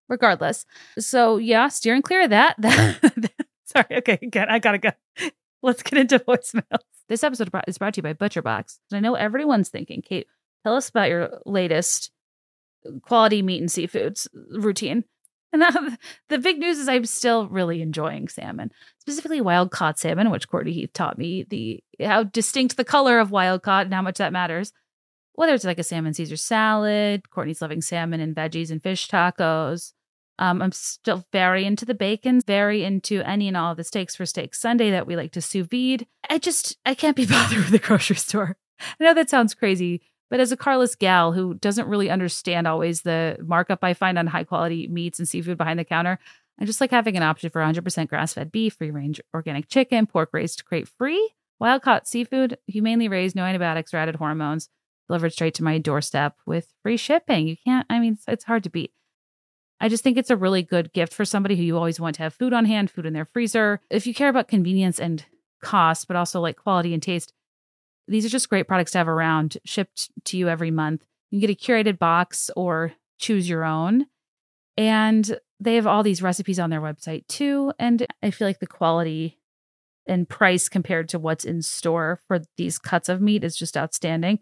regardless. 0.08 0.66
So 0.98 1.38
yeah, 1.38 1.68
steering 1.68 2.02
clear 2.02 2.24
of 2.24 2.30
that. 2.30 2.56
sorry. 3.64 3.86
Okay, 3.90 4.18
again, 4.20 4.48
I 4.50 4.58
gotta 4.58 4.78
go. 4.78 4.90
Let's 5.62 5.82
get 5.82 5.98
into 5.98 6.18
voicemails. 6.18 6.80
This 7.08 7.24
episode 7.24 7.50
is 7.66 7.78
brought 7.78 7.94
to 7.94 7.98
you 7.98 8.02
by 8.02 8.12
ButcherBox. 8.12 8.78
And 8.90 8.98
I 8.98 9.00
know 9.00 9.14
everyone's 9.14 9.68
thinking, 9.68 10.02
Kate, 10.02 10.26
tell 10.64 10.74
us 10.74 10.88
about 10.88 11.08
your 11.08 11.40
latest 11.46 12.10
quality 13.02 13.42
meat 13.42 13.60
and 13.60 13.70
seafoods 13.70 14.26
routine. 14.50 15.04
And 15.54 15.62
that, 15.62 16.00
the 16.30 16.38
big 16.38 16.58
news 16.58 16.80
is 16.80 16.88
I'm 16.88 17.04
still 17.04 17.46
really 17.46 17.80
enjoying 17.80 18.26
salmon, 18.26 18.72
specifically 18.98 19.40
wild 19.40 19.70
caught 19.70 20.00
salmon, 20.00 20.32
which 20.32 20.48
Courtney 20.48 20.72
Heath 20.72 20.92
taught 20.92 21.16
me 21.16 21.46
the 21.48 21.78
how 22.04 22.24
distinct 22.24 22.76
the 22.76 22.82
color 22.82 23.20
of 23.20 23.30
wild 23.30 23.62
caught 23.62 23.84
and 23.84 23.94
how 23.94 24.02
much 24.02 24.18
that 24.18 24.32
matters 24.32 24.72
whether 25.34 25.52
it's 25.52 25.64
like 25.64 25.78
a 25.78 25.82
salmon 25.82 26.14
Caesar 26.14 26.36
salad, 26.36 27.30
Courtney's 27.30 27.60
loving 27.60 27.80
salmon 27.80 28.20
and 28.20 28.34
veggies 28.34 28.70
and 28.70 28.82
fish 28.82 29.08
tacos. 29.08 29.92
Um, 30.38 30.62
I'm 30.62 30.72
still 30.72 31.24
very 31.32 31.64
into 31.64 31.84
the 31.84 31.94
bacon, 31.94 32.40
very 32.40 32.82
into 32.82 33.22
any 33.22 33.46
and 33.46 33.56
all 33.56 33.72
of 33.72 33.76
the 33.76 33.84
steaks 33.84 34.16
for 34.16 34.26
Steak 34.26 34.54
Sunday 34.54 34.90
that 34.90 35.06
we 35.06 35.16
like 35.16 35.32
to 35.32 35.40
sous 35.40 35.66
vide. 35.66 36.06
I 36.28 36.38
just, 36.38 36.76
I 36.84 36.94
can't 36.94 37.16
be 37.16 37.26
bothered 37.30 37.58
with 37.58 37.70
the 37.70 37.78
grocery 37.78 38.16
store. 38.16 38.56
I 38.80 39.04
know 39.04 39.14
that 39.14 39.30
sounds 39.30 39.54
crazy, 39.54 40.02
but 40.30 40.40
as 40.40 40.52
a 40.52 40.56
carless 40.56 40.94
gal 40.94 41.32
who 41.32 41.54
doesn't 41.54 41.88
really 41.88 42.10
understand 42.10 42.66
always 42.66 43.02
the 43.02 43.36
markup 43.40 43.80
I 43.82 43.94
find 43.94 44.18
on 44.18 44.26
high 44.26 44.44
quality 44.44 44.88
meats 44.88 45.18
and 45.18 45.28
seafood 45.28 45.58
behind 45.58 45.78
the 45.78 45.84
counter, 45.84 46.18
I 46.58 46.64
just 46.64 46.80
like 46.80 46.90
having 46.90 47.16
an 47.16 47.22
option 47.22 47.50
for 47.50 47.60
100% 47.60 48.08
grass 48.08 48.34
fed 48.34 48.52
beef, 48.52 48.74
free 48.74 48.90
range 48.90 49.20
organic 49.32 49.68
chicken, 49.68 50.06
pork 50.06 50.30
raised 50.32 50.64
crate 50.64 50.88
free, 50.88 51.30
wild 51.58 51.82
caught 51.82 52.06
seafood, 52.06 52.58
humanely 52.66 53.08
raised, 53.08 53.36
no 53.36 53.44
antibiotics 53.44 53.92
or 53.92 53.98
added 53.98 54.16
hormones 54.16 54.68
delivered 55.08 55.32
straight 55.32 55.54
to 55.54 55.64
my 55.64 55.78
doorstep 55.78 56.36
with 56.46 56.72
free 56.82 56.96
shipping. 56.96 57.46
You 57.48 57.56
can't, 57.64 57.86
I 57.90 57.98
mean, 57.98 58.18
it's 58.26 58.44
hard 58.44 58.64
to 58.64 58.70
beat. 58.70 58.92
I 59.80 59.88
just 59.88 60.02
think 60.02 60.16
it's 60.16 60.30
a 60.30 60.36
really 60.36 60.62
good 60.62 60.92
gift 60.92 61.12
for 61.12 61.24
somebody 61.24 61.56
who 61.56 61.62
you 61.62 61.76
always 61.76 62.00
want 62.00 62.16
to 62.16 62.22
have 62.22 62.32
food 62.32 62.52
on 62.52 62.64
hand, 62.64 62.90
food 62.90 63.06
in 63.06 63.12
their 63.12 63.26
freezer. 63.26 63.80
If 63.90 64.06
you 64.06 64.14
care 64.14 64.28
about 64.28 64.48
convenience 64.48 64.98
and 64.98 65.24
cost, 65.62 66.06
but 66.06 66.16
also 66.16 66.40
like 66.40 66.56
quality 66.56 66.94
and 66.94 67.02
taste, 67.02 67.32
these 68.06 68.24
are 68.24 68.30
just 68.30 68.48
great 68.48 68.68
products 68.68 68.92
to 68.92 68.98
have 68.98 69.08
around, 69.08 69.58
shipped 69.64 70.10
to 70.26 70.36
you 70.36 70.48
every 70.48 70.70
month. 70.70 71.04
You 71.30 71.40
can 71.40 71.48
get 71.48 71.62
a 71.62 71.72
curated 71.72 71.98
box 71.98 72.50
or 72.56 72.92
choose 73.18 73.48
your 73.48 73.64
own. 73.64 74.06
And 74.76 75.38
they 75.60 75.76
have 75.76 75.86
all 75.86 76.02
these 76.02 76.22
recipes 76.22 76.58
on 76.58 76.70
their 76.70 76.80
website 76.80 77.26
too. 77.28 77.72
And 77.78 78.06
I 78.22 78.30
feel 78.30 78.46
like 78.46 78.60
the 78.60 78.66
quality 78.66 79.38
and 80.06 80.28
price 80.28 80.68
compared 80.68 81.08
to 81.08 81.18
what's 81.18 81.44
in 81.44 81.62
store 81.62 82.20
for 82.26 82.40
these 82.56 82.78
cuts 82.78 83.08
of 83.08 83.20
meat 83.20 83.44
is 83.44 83.56
just 83.56 83.76
outstanding. 83.76 84.40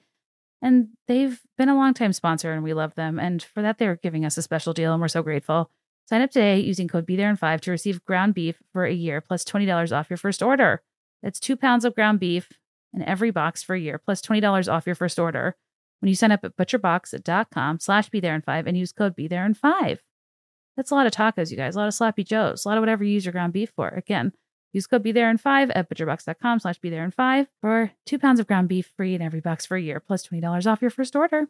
And 0.61 0.89
they've 1.09 1.41
been 1.59 1.69
a 1.69 1.75
longtime 1.75 2.13
sponsor 2.13 2.53
and 2.53 2.63
we 2.63 2.75
love 2.75 2.95
them. 2.95 3.19
And 3.19 3.43
for 3.43 3.63
that, 3.63 3.79
they're 3.79 3.97
giving 3.97 4.25
us 4.25 4.37
a 4.37 4.43
special 4.43 4.73
deal 4.73 4.93
and 4.93 5.01
we're 5.01 5.09
so 5.09 5.23
grateful. 5.23 5.71
Sign 6.09 6.23
up 6.23 6.31
today 6.31 6.61
using 6.61 6.89
code 6.89 7.07
Be 7.07 7.17
There 7.17 7.31
in 7.31 7.37
5 7.37 7.61
to 7.63 7.71
receive 7.71 8.05
ground 8.05 8.35
beef 8.35 8.61
for 8.73 8.85
a 8.85 8.93
year 8.93 9.21
plus 9.21 9.45
$20 9.45 9.97
off 9.97 10.11
your 10.11 10.17
first 10.17 10.43
order. 10.43 10.83
That's 11.23 11.39
two 11.39 11.57
pounds 11.57 11.85
of 11.85 11.95
ground 11.95 12.21
beef 12.21 12.49
in 12.95 13.03
every 13.03 13.31
box 13.31 13.63
for 13.63 13.75
a 13.75 13.81
year 13.81 13.99
plus 13.99 14.21
$20 14.23 14.73
off 14.73 14.87
your 14.87 14.95
first 14.95 15.19
order 15.19 15.57
when 16.01 16.09
you 16.09 16.15
sign 16.15 16.33
up 16.33 16.45
at 16.45 16.57
butcherbox.com 16.57 17.81
slash 17.81 18.09
Be 18.11 18.21
There 18.21 18.35
in 18.35 18.43
5 18.43 18.67
and 18.67 18.77
use 18.77 18.93
code 18.93 19.15
Be 19.15 19.29
There 19.29 19.47
in 19.47 19.55
5. 19.55 20.03
That's 20.77 20.91
a 20.91 20.95
lot 20.95 21.07
of 21.07 21.13
tacos, 21.13 21.51
you 21.51 21.57
guys, 21.57 21.77
a 21.77 21.79
lot 21.79 21.89
of 21.89 21.95
sloppy 21.95 22.25
joes, 22.25 22.65
a 22.65 22.69
lot 22.69 22.79
of 22.79 22.83
whatever 22.83 23.05
you 23.05 23.13
use 23.13 23.25
your 23.25 23.33
ground 23.33 23.53
beef 23.53 23.71
for. 23.77 23.89
Again, 23.89 24.33
Use 24.73 24.87
code 24.87 25.03
Be 25.03 25.13
There 25.13 25.31
in 25.31 25.37
five 25.37 25.71
at 25.71 25.91
butcherbox.com 25.91 26.61
slash 26.61 26.79
Be 26.79 26.89
There 26.89 27.05
in 27.05 27.11
five 27.11 27.47
for 27.61 27.93
two 28.07 28.19
pounds 28.19 28.41
of 28.41 28.47
ground 28.47 28.69
beef 28.69 28.91
free 28.97 29.15
in 29.15 29.21
every 29.21 29.41
box 29.41 29.67
for 29.67 29.77
a 29.77 29.83
year, 29.83 30.01
plus 30.01 30.23
plus 30.23 30.29
twenty 30.29 30.41
dollars 30.41 30.67
off 30.67 30.81
your 30.81 30.91
first 30.91 31.15
order. 31.15 31.49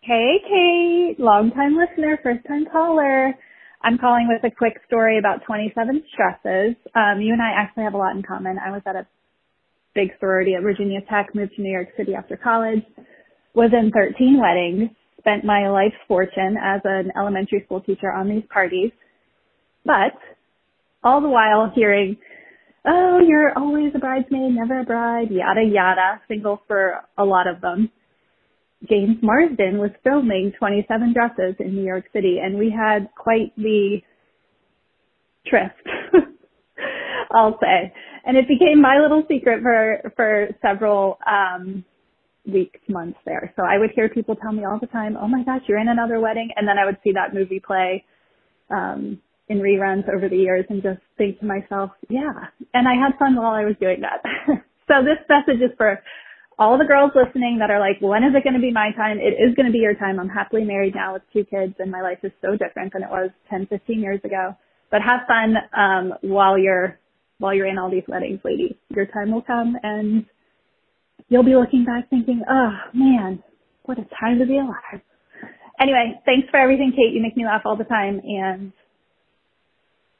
Hey, 0.00 0.38
Kate, 0.42 1.20
long 1.20 1.52
time 1.52 1.76
listener, 1.76 2.18
first 2.22 2.44
time 2.46 2.66
caller. 2.70 3.34
I'm 3.82 3.98
calling 3.98 4.28
with 4.28 4.42
a 4.42 4.54
quick 4.54 4.80
story 4.86 5.18
about 5.18 5.44
27 5.44 6.02
stresses. 6.12 6.74
Um, 6.94 7.20
you 7.20 7.32
and 7.32 7.42
I 7.42 7.50
actually 7.56 7.84
have 7.84 7.94
a 7.94 7.98
lot 7.98 8.16
in 8.16 8.22
common. 8.22 8.58
I 8.58 8.70
was 8.70 8.82
at 8.86 8.96
a 8.96 9.06
big 9.96 10.10
sorority 10.20 10.54
at 10.54 10.62
Virginia 10.62 11.00
Tech, 11.10 11.34
moved 11.34 11.56
to 11.56 11.62
New 11.62 11.72
York 11.72 11.88
City 11.96 12.14
after 12.14 12.36
college, 12.36 12.84
was 13.54 13.70
in 13.72 13.90
13 13.90 14.38
weddings, 14.38 14.90
spent 15.18 15.44
my 15.44 15.68
life's 15.68 15.96
fortune 16.06 16.56
as 16.62 16.82
an 16.84 17.10
elementary 17.18 17.62
school 17.64 17.80
teacher 17.80 18.12
on 18.12 18.28
these 18.28 18.44
parties. 18.52 18.92
But 19.84 20.14
all 21.02 21.20
the 21.20 21.28
while 21.28 21.72
hearing, 21.74 22.16
oh, 22.86 23.18
you're 23.26 23.56
always 23.58 23.92
a 23.94 23.98
bridesmaid, 23.98 24.54
never 24.54 24.80
a 24.80 24.84
bride, 24.84 25.30
yada 25.30 25.62
yada, 25.64 26.20
single 26.28 26.60
for 26.68 27.00
a 27.18 27.24
lot 27.24 27.46
of 27.48 27.60
them. 27.60 27.90
James 28.88 29.16
Marsden 29.22 29.78
was 29.78 29.90
filming 30.04 30.52
27 30.58 31.14
Dresses 31.14 31.56
in 31.58 31.74
New 31.74 31.84
York 31.84 32.04
City, 32.12 32.38
and 32.42 32.58
we 32.58 32.70
had 32.70 33.08
quite 33.16 33.56
the 33.56 33.98
tryst, 35.46 35.74
I'll 37.32 37.58
say. 37.60 37.92
And 38.26 38.36
it 38.36 38.48
became 38.48 38.80
my 38.80 38.98
little 38.98 39.22
secret 39.28 39.62
for 39.62 40.12
for 40.16 40.48
several 40.60 41.18
um, 41.26 41.84
weeks, 42.44 42.80
months 42.88 43.18
there. 43.24 43.52
So 43.56 43.62
I 43.62 43.78
would 43.78 43.90
hear 43.94 44.08
people 44.08 44.36
tell 44.36 44.52
me 44.52 44.64
all 44.64 44.78
the 44.80 44.88
time, 44.88 45.16
"Oh 45.20 45.28
my 45.28 45.44
gosh, 45.44 45.62
you're 45.68 45.78
in 45.78 45.88
another 45.88 46.20
wedding," 46.20 46.50
and 46.56 46.66
then 46.66 46.76
I 46.78 46.84
would 46.84 46.98
see 47.04 47.12
that 47.12 47.32
movie 47.32 47.60
play 47.60 48.04
um, 48.70 49.20
in 49.48 49.58
reruns 49.58 50.08
over 50.12 50.28
the 50.28 50.36
years 50.36 50.64
and 50.68 50.82
just 50.82 51.00
think 51.18 51.38
to 51.40 51.46
myself, 51.46 51.90
yeah. 52.08 52.50
And 52.74 52.88
I 52.88 52.94
had 52.94 53.18
fun 53.18 53.36
while 53.36 53.52
I 53.52 53.64
was 53.64 53.76
doing 53.80 54.00
that. 54.00 54.22
so 54.88 54.94
this 55.04 55.22
message 55.28 55.62
is 55.62 55.70
for 55.76 56.00
all 56.58 56.78
the 56.78 56.84
girls 56.84 57.12
listening 57.14 57.58
that 57.60 57.70
are 57.70 57.78
like, 57.78 58.00
when 58.00 58.24
is 58.24 58.34
it 58.34 58.42
going 58.42 58.54
to 58.54 58.60
be 58.60 58.72
my 58.72 58.90
time? 58.96 59.18
It 59.18 59.36
is 59.38 59.54
going 59.54 59.66
to 59.66 59.72
be 59.72 59.78
your 59.78 59.94
time. 59.94 60.18
I'm 60.18 60.28
happily 60.28 60.64
married 60.64 60.94
now 60.94 61.12
with 61.12 61.22
two 61.32 61.44
kids 61.44 61.74
and 61.78 61.90
my 61.90 62.00
life 62.00 62.18
is 62.22 62.32
so 62.40 62.56
different 62.56 62.92
than 62.92 63.02
it 63.02 63.10
was 63.10 63.30
10, 63.50 63.66
15 63.66 64.00
years 64.00 64.20
ago. 64.24 64.56
But 64.90 65.02
have 65.02 65.20
fun, 65.28 65.54
um, 65.76 66.14
while 66.22 66.58
you're, 66.58 66.98
while 67.38 67.54
you're 67.54 67.66
in 67.66 67.78
all 67.78 67.90
these 67.90 68.04
weddings, 68.08 68.40
ladies. 68.44 68.74
Your 68.88 69.06
time 69.06 69.32
will 69.32 69.42
come 69.42 69.76
and 69.82 70.26
you'll 71.28 71.44
be 71.44 71.54
looking 71.54 71.84
back 71.84 72.08
thinking, 72.10 72.42
oh 72.48 72.70
man, 72.94 73.42
what 73.84 73.98
a 73.98 74.06
time 74.20 74.38
to 74.38 74.46
be 74.46 74.58
alive. 74.58 75.00
Anyway, 75.80 76.20
thanks 76.24 76.48
for 76.50 76.58
everything, 76.58 76.92
Kate. 76.92 77.12
You 77.12 77.20
make 77.20 77.36
me 77.36 77.44
laugh 77.44 77.62
all 77.64 77.76
the 77.76 77.84
time, 77.84 78.20
and 78.24 78.72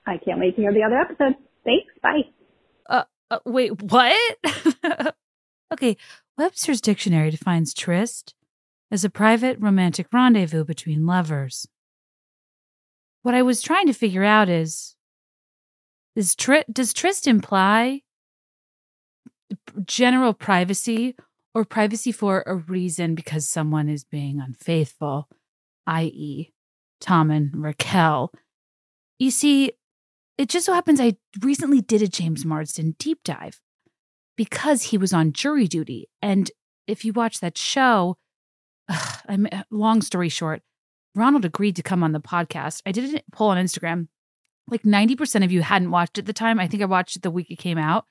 I 0.06 0.18
can't 0.18 0.38
wait 0.38 0.54
to 0.56 0.62
hear 0.62 0.72
the 0.72 0.82
other 0.82 0.98
episode. 0.98 1.34
Thanks. 1.64 1.92
Bye. 2.02 2.20
Uh, 2.88 3.04
uh 3.30 3.38
wait, 3.46 3.82
what? 3.82 4.36
okay, 5.72 5.96
Webster's 6.36 6.80
dictionary 6.80 7.30
defines 7.30 7.72
tryst 7.72 8.34
as 8.90 9.04
a 9.04 9.10
private 9.10 9.58
romantic 9.58 10.08
rendezvous 10.12 10.64
between 10.64 11.06
lovers. 11.06 11.66
What 13.22 13.34
I 13.34 13.42
was 13.42 13.62
trying 13.62 13.86
to 13.86 13.92
figure 13.92 14.22
out 14.22 14.48
is 14.48 14.95
is 16.16 16.34
does 16.72 16.92
tryst 16.92 17.26
imply 17.26 18.00
general 19.84 20.32
privacy 20.32 21.14
or 21.54 21.64
privacy 21.64 22.10
for 22.10 22.42
a 22.46 22.56
reason 22.56 23.14
because 23.14 23.48
someone 23.48 23.88
is 23.88 24.04
being 24.04 24.40
unfaithful, 24.40 25.28
i.e., 25.86 26.52
Tom 27.00 27.30
and 27.30 27.50
Raquel. 27.54 28.32
You 29.18 29.30
see, 29.30 29.72
it 30.38 30.48
just 30.48 30.66
so 30.66 30.72
happens 30.72 31.00
I 31.00 31.16
recently 31.40 31.80
did 31.80 32.02
a 32.02 32.08
James 32.08 32.44
Marsden 32.44 32.96
deep 32.98 33.20
dive 33.24 33.60
because 34.36 34.84
he 34.84 34.98
was 34.98 35.12
on 35.12 35.32
jury 35.32 35.66
duty. 35.66 36.08
And 36.20 36.50
if 36.86 37.04
you 37.04 37.12
watch 37.12 37.40
that 37.40 37.56
show, 37.56 38.16
ugh, 38.88 39.20
I'm 39.28 39.48
uh, 39.50 39.62
long 39.70 40.02
story 40.02 40.28
short, 40.28 40.62
Ronald 41.14 41.44
agreed 41.44 41.76
to 41.76 41.82
come 41.82 42.02
on 42.02 42.12
the 42.12 42.20
podcast. 42.20 42.82
I 42.84 42.92
did 42.92 43.14
a 43.14 43.22
poll 43.32 43.48
on 43.48 43.56
Instagram. 43.56 44.08
Like 44.68 44.82
90% 44.82 45.44
of 45.44 45.52
you 45.52 45.62
hadn't 45.62 45.90
watched 45.90 46.18
it 46.18 46.22
at 46.22 46.26
the 46.26 46.32
time. 46.32 46.58
I 46.58 46.66
think 46.66 46.82
I 46.82 46.86
watched 46.86 47.16
it 47.16 47.22
the 47.22 47.30
week 47.30 47.50
it 47.50 47.56
came 47.56 47.78
out. 47.78 48.06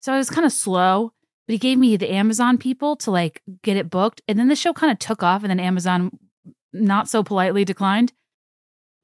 So 0.00 0.12
I 0.12 0.18
was 0.18 0.28
kind 0.28 0.44
of 0.44 0.52
slow, 0.52 1.12
but 1.46 1.52
he 1.52 1.58
gave 1.58 1.78
me 1.78 1.96
the 1.96 2.12
Amazon 2.12 2.58
people 2.58 2.96
to 2.96 3.10
like 3.10 3.42
get 3.62 3.76
it 3.76 3.90
booked. 3.90 4.20
And 4.26 4.38
then 4.38 4.48
the 4.48 4.56
show 4.56 4.72
kind 4.72 4.92
of 4.92 4.98
took 4.98 5.22
off 5.22 5.42
and 5.42 5.50
then 5.50 5.60
Amazon 5.60 6.18
not 6.72 7.08
so 7.08 7.22
politely 7.22 7.64
declined. 7.64 8.12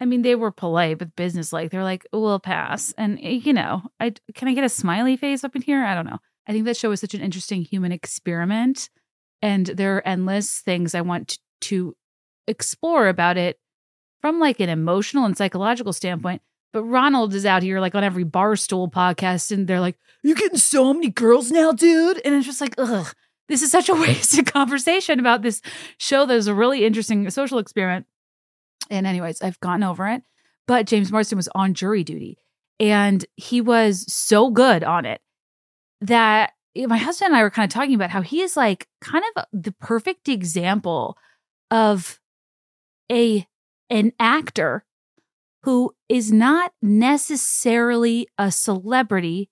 I 0.01 0.07
mean, 0.07 0.23
they 0.23 0.35
were 0.35 0.51
polite 0.51 0.99
but 0.99 1.15
business 1.15 1.53
like. 1.53 1.71
They're 1.71 1.85
like, 1.85 2.07
"We'll 2.13 2.41
pass." 2.41 2.93
And 2.97 3.19
eh, 3.23 3.41
you 3.45 3.53
know, 3.53 3.83
I 4.01 4.15
can 4.35 4.49
I 4.49 4.55
get 4.55 4.65
a 4.65 4.69
smiley 4.69 5.17
face 5.17 5.45
up 5.45 5.55
in 5.55 5.63
here? 5.63 5.85
I 5.85 5.95
don't 5.95 6.07
know. 6.07 6.19
I 6.49 6.53
think 6.53 6.65
that 6.65 6.77
show 6.77 6.91
is 6.91 7.01
such 7.01 7.15
an 7.15 7.21
interesting 7.21 7.63
human 7.63 7.93
experiment, 7.93 8.89
and 9.43 9.67
there 9.67 9.97
are 9.97 10.07
endless 10.07 10.61
things 10.61 10.95
I 10.95 11.03
want 11.03 11.39
to 11.63 11.95
explore 12.47 13.09
about 13.09 13.37
it 13.37 13.59
from 14.21 14.41
like 14.41 14.59
an 14.59 14.71
emotional 14.71 15.27
and 15.27 15.37
psychological 15.37 15.93
standpoint. 15.93 16.41
But 16.73 16.85
Ronald 16.85 17.35
is 17.35 17.45
out 17.45 17.62
here 17.62 17.81
like 17.81 17.95
on 17.95 18.05
every 18.05 18.25
barstool 18.25 18.91
podcast, 18.91 19.50
and 19.50 19.67
they're 19.67 19.81
like, 19.81 19.99
"You're 20.23 20.37
getting 20.37 20.59
so 20.59 20.93
many 20.95 21.09
girls 21.09 21.50
now, 21.50 21.73
dude," 21.73 22.21
and 22.25 22.35
it's 22.35 22.47
just 22.47 22.61
like, 22.61 22.75
ugh. 22.79 23.15
This 23.49 23.62
is 23.62 23.73
such 23.73 23.89
a 23.89 23.95
wasted 24.00 24.47
conversation 24.47 25.19
about 25.19 25.43
this 25.43 25.61
show 25.99 26.25
that 26.25 26.37
is 26.37 26.47
a 26.47 26.55
really 26.55 26.85
interesting 26.85 27.29
social 27.31 27.59
experiment. 27.59 28.07
And, 28.91 29.09
anyways, 29.09 29.43
I've 29.43 29.59
gotten 29.59 29.83
over 29.83 30.07
it. 30.07 30.23
But 30.69 30.87
James 30.87 31.11
Marsden 31.11 31.37
was 31.37 31.49
on 31.53 31.75
jury 31.75 32.05
duty 32.05 32.39
and 32.81 33.25
he 33.37 33.61
was 33.61 34.11
so 34.12 34.50
good 34.50 34.83
on 34.83 35.05
it 35.05 35.21
that 36.00 36.53
my 36.77 36.97
husband 36.97 37.29
and 37.29 37.37
I 37.37 37.43
were 37.43 37.50
kind 37.50 37.71
of 37.71 37.75
talking 37.75 37.95
about 37.95 38.11
how 38.11 38.23
he 38.23 38.41
is 38.41 38.57
like 38.57 38.87
kind 39.00 39.25
of 39.37 39.45
the 39.53 39.73
perfect 39.73 40.29
example 40.29 41.19
of 41.71 42.19
a 43.11 43.47
an 43.91 44.12
actor 44.19 44.85
who 45.62 45.95
is 46.09 46.33
not 46.33 46.73
necessarily 46.81 48.26
a 48.38 48.50
celebrity. 48.50 49.50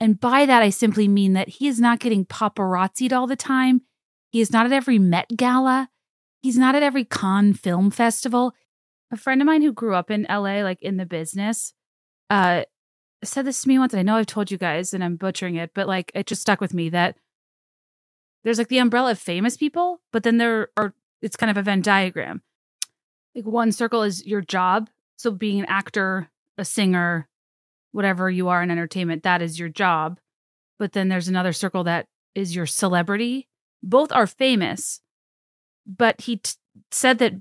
And 0.00 0.18
by 0.18 0.46
that, 0.46 0.62
I 0.62 0.70
simply 0.70 1.08
mean 1.08 1.34
that 1.34 1.48
he 1.48 1.68
is 1.68 1.80
not 1.80 2.00
getting 2.00 2.24
paparazzied 2.24 3.12
all 3.12 3.26
the 3.26 3.36
time. 3.36 3.82
He 4.30 4.40
is 4.40 4.50
not 4.50 4.66
at 4.66 4.72
every 4.72 4.98
Met 4.98 5.28
Gala. 5.36 5.90
He's 6.40 6.58
not 6.58 6.74
at 6.74 6.82
every 6.82 7.04
Cannes 7.04 7.54
Film 7.54 7.90
Festival. 7.90 8.54
A 9.10 9.16
friend 9.16 9.40
of 9.42 9.46
mine 9.46 9.62
who 9.62 9.72
grew 9.72 9.94
up 9.94 10.10
in 10.10 10.26
LA, 10.28 10.62
like 10.62 10.80
in 10.80 10.96
the 10.96 11.06
business, 11.06 11.74
uh, 12.30 12.64
said 13.22 13.44
this 13.44 13.62
to 13.62 13.68
me 13.68 13.78
once. 13.78 13.92
And 13.92 14.00
I 14.00 14.02
know 14.02 14.16
I've 14.16 14.26
told 14.26 14.50
you 14.50 14.58
guys 14.58 14.94
and 14.94 15.04
I'm 15.04 15.16
butchering 15.16 15.56
it, 15.56 15.72
but 15.74 15.86
like 15.86 16.10
it 16.14 16.26
just 16.26 16.40
stuck 16.40 16.60
with 16.60 16.74
me 16.74 16.88
that 16.88 17.16
there's 18.42 18.58
like 18.58 18.68
the 18.68 18.78
umbrella 18.78 19.12
of 19.12 19.18
famous 19.18 19.56
people, 19.56 20.00
but 20.12 20.22
then 20.22 20.38
there 20.38 20.68
are, 20.76 20.94
it's 21.20 21.36
kind 21.36 21.50
of 21.50 21.56
a 21.56 21.62
Venn 21.62 21.82
diagram. 21.82 22.42
Like 23.34 23.46
one 23.46 23.70
circle 23.70 24.02
is 24.02 24.26
your 24.26 24.40
job, 24.40 24.90
so 25.22 25.30
being 25.30 25.60
an 25.60 25.66
actor, 25.66 26.28
a 26.58 26.64
singer, 26.64 27.28
whatever 27.92 28.28
you 28.28 28.48
are 28.48 28.60
in 28.60 28.72
entertainment, 28.72 29.22
that 29.22 29.40
is 29.40 29.58
your 29.58 29.68
job. 29.68 30.18
But 30.80 30.92
then 30.92 31.08
there's 31.08 31.28
another 31.28 31.52
circle 31.52 31.84
that 31.84 32.06
is 32.34 32.56
your 32.56 32.66
celebrity. 32.66 33.48
Both 33.84 34.10
are 34.10 34.26
famous, 34.26 35.00
but 35.86 36.20
he 36.22 36.38
t- 36.38 36.54
said 36.90 37.18
that 37.18 37.34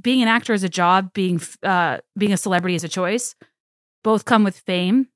being 0.00 0.22
an 0.22 0.28
actor 0.28 0.52
is 0.52 0.62
a 0.62 0.68
job, 0.68 1.12
being 1.12 1.40
uh, 1.64 1.98
being 2.16 2.32
a 2.32 2.36
celebrity 2.36 2.76
is 2.76 2.84
a 2.84 2.88
choice. 2.88 3.34
Both 4.04 4.24
come 4.24 4.44
with 4.44 4.58
fame, 4.58 5.08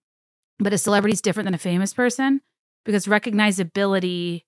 but 0.59 0.73
a 0.73 0.79
celebrity 0.79 1.13
is 1.13 1.23
different 1.23 1.47
than 1.47 1.55
a 1.55 1.59
famous 1.59 1.95
person 1.95 2.41
because 2.85 3.07
recognizability 3.07 4.45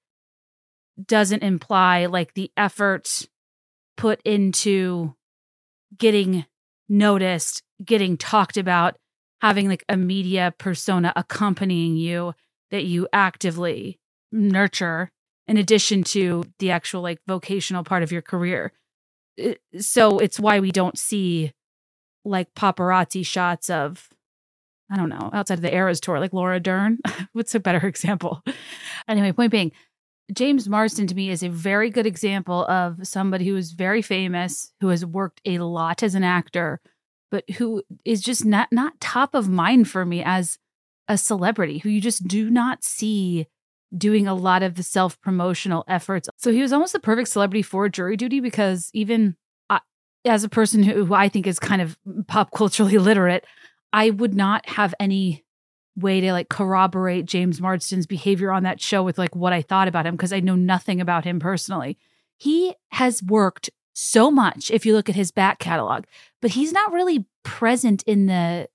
doesn't 1.07 1.43
imply 1.43 2.07
like 2.07 2.35
the 2.35 2.51
effort 2.57 3.29
put 3.97 4.21
into 4.25 5.15
getting 5.97 6.47
noticed, 6.91 7.63
getting 7.83 8.19
talked 8.19 8.59
about, 8.59 8.97
having 9.41 9.69
like 9.69 9.85
a 9.89 9.97
media 9.97 10.53
persona 10.59 11.13
accompanying 11.17 11.97
you 11.97 12.35
that 12.71 12.85
you 12.85 13.09
actively 13.13 13.99
nurture 14.31 15.11
in 15.49 15.57
addition 15.57 16.05
to 16.05 16.45
the 16.59 16.71
actual 16.71 17.01
like 17.01 17.19
vocational 17.27 17.85
part 17.85 18.03
of 18.03 18.13
your 18.13 18.23
career. 18.23 18.73
So 19.79 20.19
it's 20.19 20.39
why 20.39 20.61
we 20.61 20.71
don't 20.71 20.99
see 20.99 21.53
like 22.25 22.55
paparazzi 22.55 23.25
shots 23.25 23.71
of 23.71 24.09
I 24.93 24.97
don't 24.97 25.09
know, 25.09 25.31
outside 25.33 25.55
of 25.55 25.63
the 25.63 25.73
Eras 25.73 26.01
tour, 26.01 26.19
like 26.19 26.33
Laura 26.33 26.59
Dern. 26.59 26.99
What's 27.33 27.55
a 27.55 27.61
better 27.61 27.87
example? 27.87 28.43
Anyway, 29.07 29.31
point 29.31 29.53
being, 29.53 29.71
James 30.33 30.69
Marsden 30.69 31.07
to 31.07 31.15
me 31.15 31.31
is 31.31 31.43
a 31.43 31.49
very 31.49 31.91
good 31.91 32.07
example 32.07 32.65
of 32.67 33.07
somebody 33.07 33.47
who 33.47 33.57
is 33.57 33.73
very 33.73 34.03
famous, 34.03 34.73
who 34.81 34.89
has 34.89 35.05
worked 35.05 35.41
a 35.45 35.59
lot 35.59 36.03
as 36.03 36.15
an 36.15 36.25
actor, 36.25 36.81
but 37.31 37.49
who 37.51 37.83
is 38.05 38.21
just 38.21 38.45
not 38.45 38.69
not 38.71 39.01
top 39.01 39.35
of 39.35 39.49
mind 39.49 39.89
for 39.89 40.05
me 40.05 40.23
as 40.25 40.59
a 41.09 41.19
celebrity 41.19 41.79
who 41.79 41.89
you 41.89 42.01
just 42.01 42.27
do 42.29 42.51
not 42.51 42.85
see 42.85 43.47
doing 43.97 44.27
a 44.27 44.35
lot 44.35 44.63
of 44.63 44.77
the 44.77 44.83
self 44.83 45.21
promotional 45.21 45.85
efforts. 45.89 46.29
So 46.37 46.53
he 46.53 46.63
was 46.63 46.73
almost 46.73 46.93
the 46.93 47.01
perfect 47.01 47.29
celebrity 47.29 47.63
for 47.63 47.89
jury 47.89 48.17
duty 48.17 48.41
because 48.41 48.91
even 48.95 49.37
I, 49.69 49.81
as 50.25 50.45
a 50.45 50.49
person 50.49 50.83
who, 50.83 51.05
who 51.05 51.15
I 51.15 51.29
think 51.29 51.47
is 51.47 51.59
kind 51.59 51.83
of 51.83 51.99
pop 52.29 52.53
culturally 52.53 52.99
literate, 52.99 53.45
I 53.93 54.11
would 54.11 54.35
not 54.35 54.69
have 54.69 54.95
any 55.01 55.45
way 56.00 56.21
to 56.21 56.33
like 56.33 56.49
corroborate 56.49 57.26
James 57.26 57.61
Marsden's 57.61 58.07
behavior 58.07 58.50
on 58.50 58.62
that 58.64 58.80
show 58.80 59.02
with 59.02 59.19
like 59.19 59.35
what 59.35 59.52
I 59.52 59.62
thought 59.62 59.88
about 59.88 60.07
him 60.07 60.16
because 60.16 60.33
I 60.33 60.40
know 60.40 60.57
nothing 60.57 61.00
about 61.00 61.25
him 61.25 61.40
personally. 61.40 61.99
He 62.38 62.75
has 62.92 63.23
worked 63.23 63.71
so 63.92 64.30
much 64.30 64.71
if 64.71 64.87
you 64.87 64.95
look 64.95 65.09
at 65.09 65.14
his 65.14 65.30
back 65.30 65.59
catalog, 65.59 66.04
but 66.40 66.52
he's 66.52 66.73
not 66.73 66.92
really 66.92 67.26
present 67.42 68.02
in 68.04 68.26
the, 68.26 68.69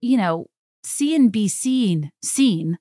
you 0.00 0.16
know, 0.16 0.46
see 0.82 1.14
and 1.14 1.30
be 1.30 1.48
seen 1.48 2.10
scene 2.22 2.78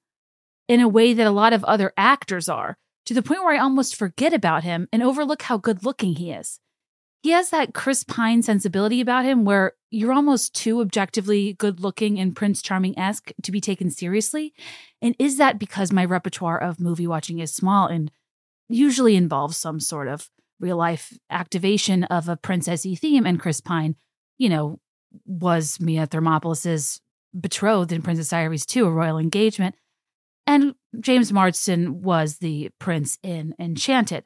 in 0.68 0.80
a 0.80 0.88
way 0.88 1.14
that 1.14 1.28
a 1.28 1.32
lot 1.32 1.54
of 1.54 1.64
other 1.66 1.94
actors 1.98 2.50
are, 2.50 2.78
to 3.06 3.14
the 3.14 3.22
point 3.22 3.44
where 3.44 3.54
I 3.54 3.60
almost 3.60 3.96
forget 3.96 4.34
about 4.34 4.64
him 4.64 4.88
and 4.92 5.04
overlook 5.04 5.44
how 5.44 5.58
good 5.58 5.86
looking 5.86 6.16
he 6.16 6.32
is 6.32 6.60
he 7.26 7.32
has 7.32 7.50
that 7.50 7.74
Chris 7.74 8.04
Pine 8.04 8.44
sensibility 8.44 9.02
about 9.02 9.26
him 9.26 9.46
where 9.46 9.74
you're 9.90 10.14
almost 10.14 10.54
too 10.54 10.80
objectively 10.80 11.54
good 11.54 11.80
looking 11.80 12.20
and 12.20 12.36
Prince 12.36 12.62
Charming 12.62 12.96
esque 13.00 13.32
to 13.42 13.52
be 13.52 13.60
taken 13.60 13.90
seriously. 13.90 14.54
And 15.02 15.16
is 15.18 15.38
that 15.38 15.58
because 15.58 15.92
my 15.92 16.06
repertoire 16.06 16.62
of 16.62 16.80
movie 16.80 17.08
watching 17.08 17.40
is 17.40 17.52
small 17.52 17.88
and 17.88 18.12
usually 18.70 19.16
involves 19.16 19.58
some 19.58 19.80
sort 19.80 20.08
of 20.08 20.30
real 20.60 20.78
life 20.78 21.18
activation 21.32 22.04
of 22.04 22.30
a 22.30 22.38
princessy 22.38 22.96
theme? 22.96 23.26
And 23.26 23.40
Chris 23.40 23.60
Pine, 23.60 23.96
you 24.38 24.48
know, 24.48 24.80
was 25.26 25.80
Mia 25.80 26.06
Thermopolis's 26.06 27.02
betrothed 27.42 27.92
in 27.92 28.04
Princess 28.04 28.30
Diaries 28.30 28.68
2, 28.68 28.86
a 28.86 28.92
royal 28.92 29.18
engagement. 29.18 29.74
And 30.46 30.76
James 31.00 31.34
Marsden 31.34 32.04
was 32.04 32.38
the 32.38 32.70
prince 32.78 33.18
in 33.24 33.56
Enchanted. 33.58 34.26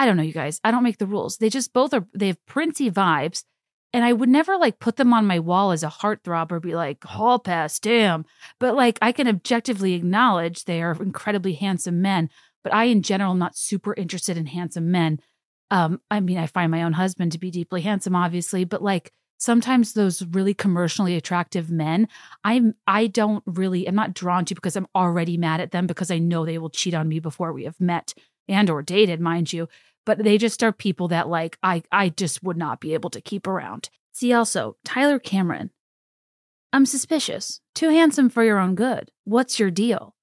I 0.00 0.06
don't 0.06 0.16
know, 0.16 0.22
you 0.22 0.32
guys. 0.32 0.62
I 0.64 0.70
don't 0.70 0.82
make 0.82 0.96
the 0.96 1.06
rules. 1.06 1.36
They 1.36 1.50
just 1.50 1.74
both 1.74 1.92
are, 1.92 2.06
they 2.14 2.28
have 2.28 2.46
princey 2.46 2.90
vibes. 2.90 3.44
And 3.92 4.02
I 4.02 4.14
would 4.14 4.30
never 4.30 4.56
like 4.56 4.78
put 4.78 4.96
them 4.96 5.12
on 5.12 5.26
my 5.26 5.38
wall 5.38 5.72
as 5.72 5.82
a 5.82 5.88
heartthrob 5.88 6.50
or 6.50 6.58
be 6.58 6.74
like, 6.74 7.04
hall 7.04 7.38
pass, 7.38 7.78
damn. 7.78 8.24
But 8.58 8.74
like, 8.74 8.98
I 9.02 9.12
can 9.12 9.28
objectively 9.28 9.92
acknowledge 9.92 10.64
they 10.64 10.80
are 10.80 10.92
incredibly 10.92 11.52
handsome 11.52 12.00
men. 12.00 12.30
But 12.64 12.72
I, 12.72 12.84
in 12.84 13.02
general, 13.02 13.32
am 13.32 13.38
not 13.38 13.58
super 13.58 13.92
interested 13.92 14.38
in 14.38 14.46
handsome 14.46 14.90
men. 14.90 15.20
Um, 15.70 16.00
I 16.10 16.20
mean, 16.20 16.38
I 16.38 16.46
find 16.46 16.70
my 16.70 16.82
own 16.82 16.94
husband 16.94 17.32
to 17.32 17.38
be 17.38 17.50
deeply 17.50 17.82
handsome, 17.82 18.16
obviously, 18.16 18.64
but 18.64 18.82
like 18.82 19.12
sometimes 19.36 19.92
those 19.92 20.24
really 20.24 20.54
commercially 20.54 21.14
attractive 21.14 21.70
men, 21.70 22.08
I'm 22.42 22.74
I 22.86 23.06
don't 23.06 23.44
really 23.46 23.86
I'm 23.86 23.94
not 23.94 24.14
drawn 24.14 24.46
to 24.46 24.54
because 24.54 24.76
I'm 24.76 24.88
already 24.94 25.36
mad 25.36 25.60
at 25.60 25.72
them 25.72 25.86
because 25.86 26.10
I 26.10 26.18
know 26.18 26.46
they 26.46 26.56
will 26.56 26.70
cheat 26.70 26.94
on 26.94 27.06
me 27.06 27.20
before 27.20 27.52
we 27.52 27.64
have 27.64 27.78
met 27.78 28.14
and 28.50 28.68
or 28.68 28.82
dated, 28.82 29.20
mind 29.20 29.52
you. 29.52 29.68
But 30.04 30.18
they 30.18 30.38
just 30.38 30.62
are 30.62 30.72
people 30.72 31.08
that 31.08 31.28
like 31.28 31.58
I 31.62 31.82
I 31.92 32.08
just 32.10 32.42
would 32.42 32.56
not 32.56 32.80
be 32.80 32.94
able 32.94 33.10
to 33.10 33.20
keep 33.20 33.46
around. 33.46 33.90
See 34.12 34.32
also, 34.32 34.76
Tyler 34.84 35.18
Cameron. 35.18 35.70
I'm 36.72 36.86
suspicious. 36.86 37.60
Too 37.74 37.90
handsome 37.90 38.28
for 38.28 38.44
your 38.44 38.58
own 38.58 38.74
good. 38.74 39.10
What's 39.24 39.58
your 39.58 39.70
deal? 39.70 40.14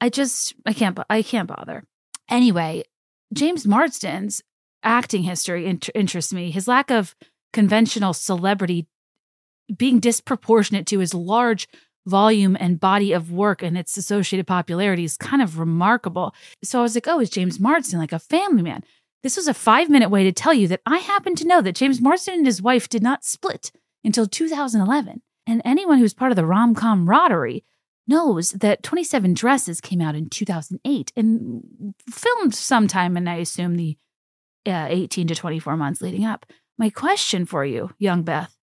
I 0.00 0.08
just 0.08 0.54
I 0.64 0.72
can't 0.72 0.98
I 1.08 1.22
can't 1.22 1.48
bother. 1.48 1.84
Anyway, 2.28 2.84
James 3.32 3.66
Marsden's 3.66 4.42
acting 4.82 5.22
history 5.22 5.66
int- 5.66 5.90
interests 5.94 6.32
me. 6.32 6.50
His 6.50 6.68
lack 6.68 6.90
of 6.90 7.14
conventional 7.52 8.12
celebrity 8.12 8.86
being 9.74 9.98
disproportionate 9.98 10.86
to 10.86 10.98
his 10.98 11.14
large 11.14 11.66
volume 12.06 12.56
and 12.60 12.78
body 12.78 13.12
of 13.12 13.32
work 13.32 13.62
and 13.62 13.76
its 13.76 13.96
associated 13.96 14.46
popularity 14.46 15.04
is 15.04 15.16
kind 15.16 15.42
of 15.42 15.58
remarkable. 15.58 16.34
So 16.62 16.78
I 16.78 16.82
was 16.82 16.94
like, 16.94 17.08
oh, 17.08 17.20
is 17.20 17.30
James 17.30 17.58
Marsden 17.58 17.98
like 17.98 18.12
a 18.12 18.18
family 18.18 18.62
man? 18.62 18.84
This 19.26 19.36
was 19.36 19.48
a 19.48 19.54
five 19.54 19.90
minute 19.90 20.08
way 20.08 20.22
to 20.22 20.30
tell 20.30 20.54
you 20.54 20.68
that 20.68 20.82
I 20.86 20.98
happen 20.98 21.34
to 21.34 21.44
know 21.44 21.60
that 21.60 21.74
James 21.74 22.00
Marsden 22.00 22.34
and 22.34 22.46
his 22.46 22.62
wife 22.62 22.88
did 22.88 23.02
not 23.02 23.24
split 23.24 23.72
until 24.04 24.28
2011. 24.28 25.20
And 25.48 25.60
anyone 25.64 25.98
who's 25.98 26.14
part 26.14 26.30
of 26.30 26.36
the 26.36 26.46
rom 26.46 26.76
com 26.76 27.06
camaraderie 27.06 27.64
knows 28.06 28.52
that 28.52 28.84
27 28.84 29.34
Dresses 29.34 29.80
came 29.80 30.00
out 30.00 30.14
in 30.14 30.30
2008 30.30 31.12
and 31.16 31.92
filmed 32.08 32.54
sometime 32.54 33.16
in, 33.16 33.26
I 33.26 33.38
assume, 33.38 33.74
the 33.74 33.98
uh, 34.64 34.86
18 34.88 35.26
to 35.26 35.34
24 35.34 35.76
months 35.76 36.00
leading 36.00 36.24
up. 36.24 36.46
My 36.78 36.88
question 36.88 37.46
for 37.46 37.64
you, 37.64 37.90
young 37.98 38.22
Beth, 38.22 38.56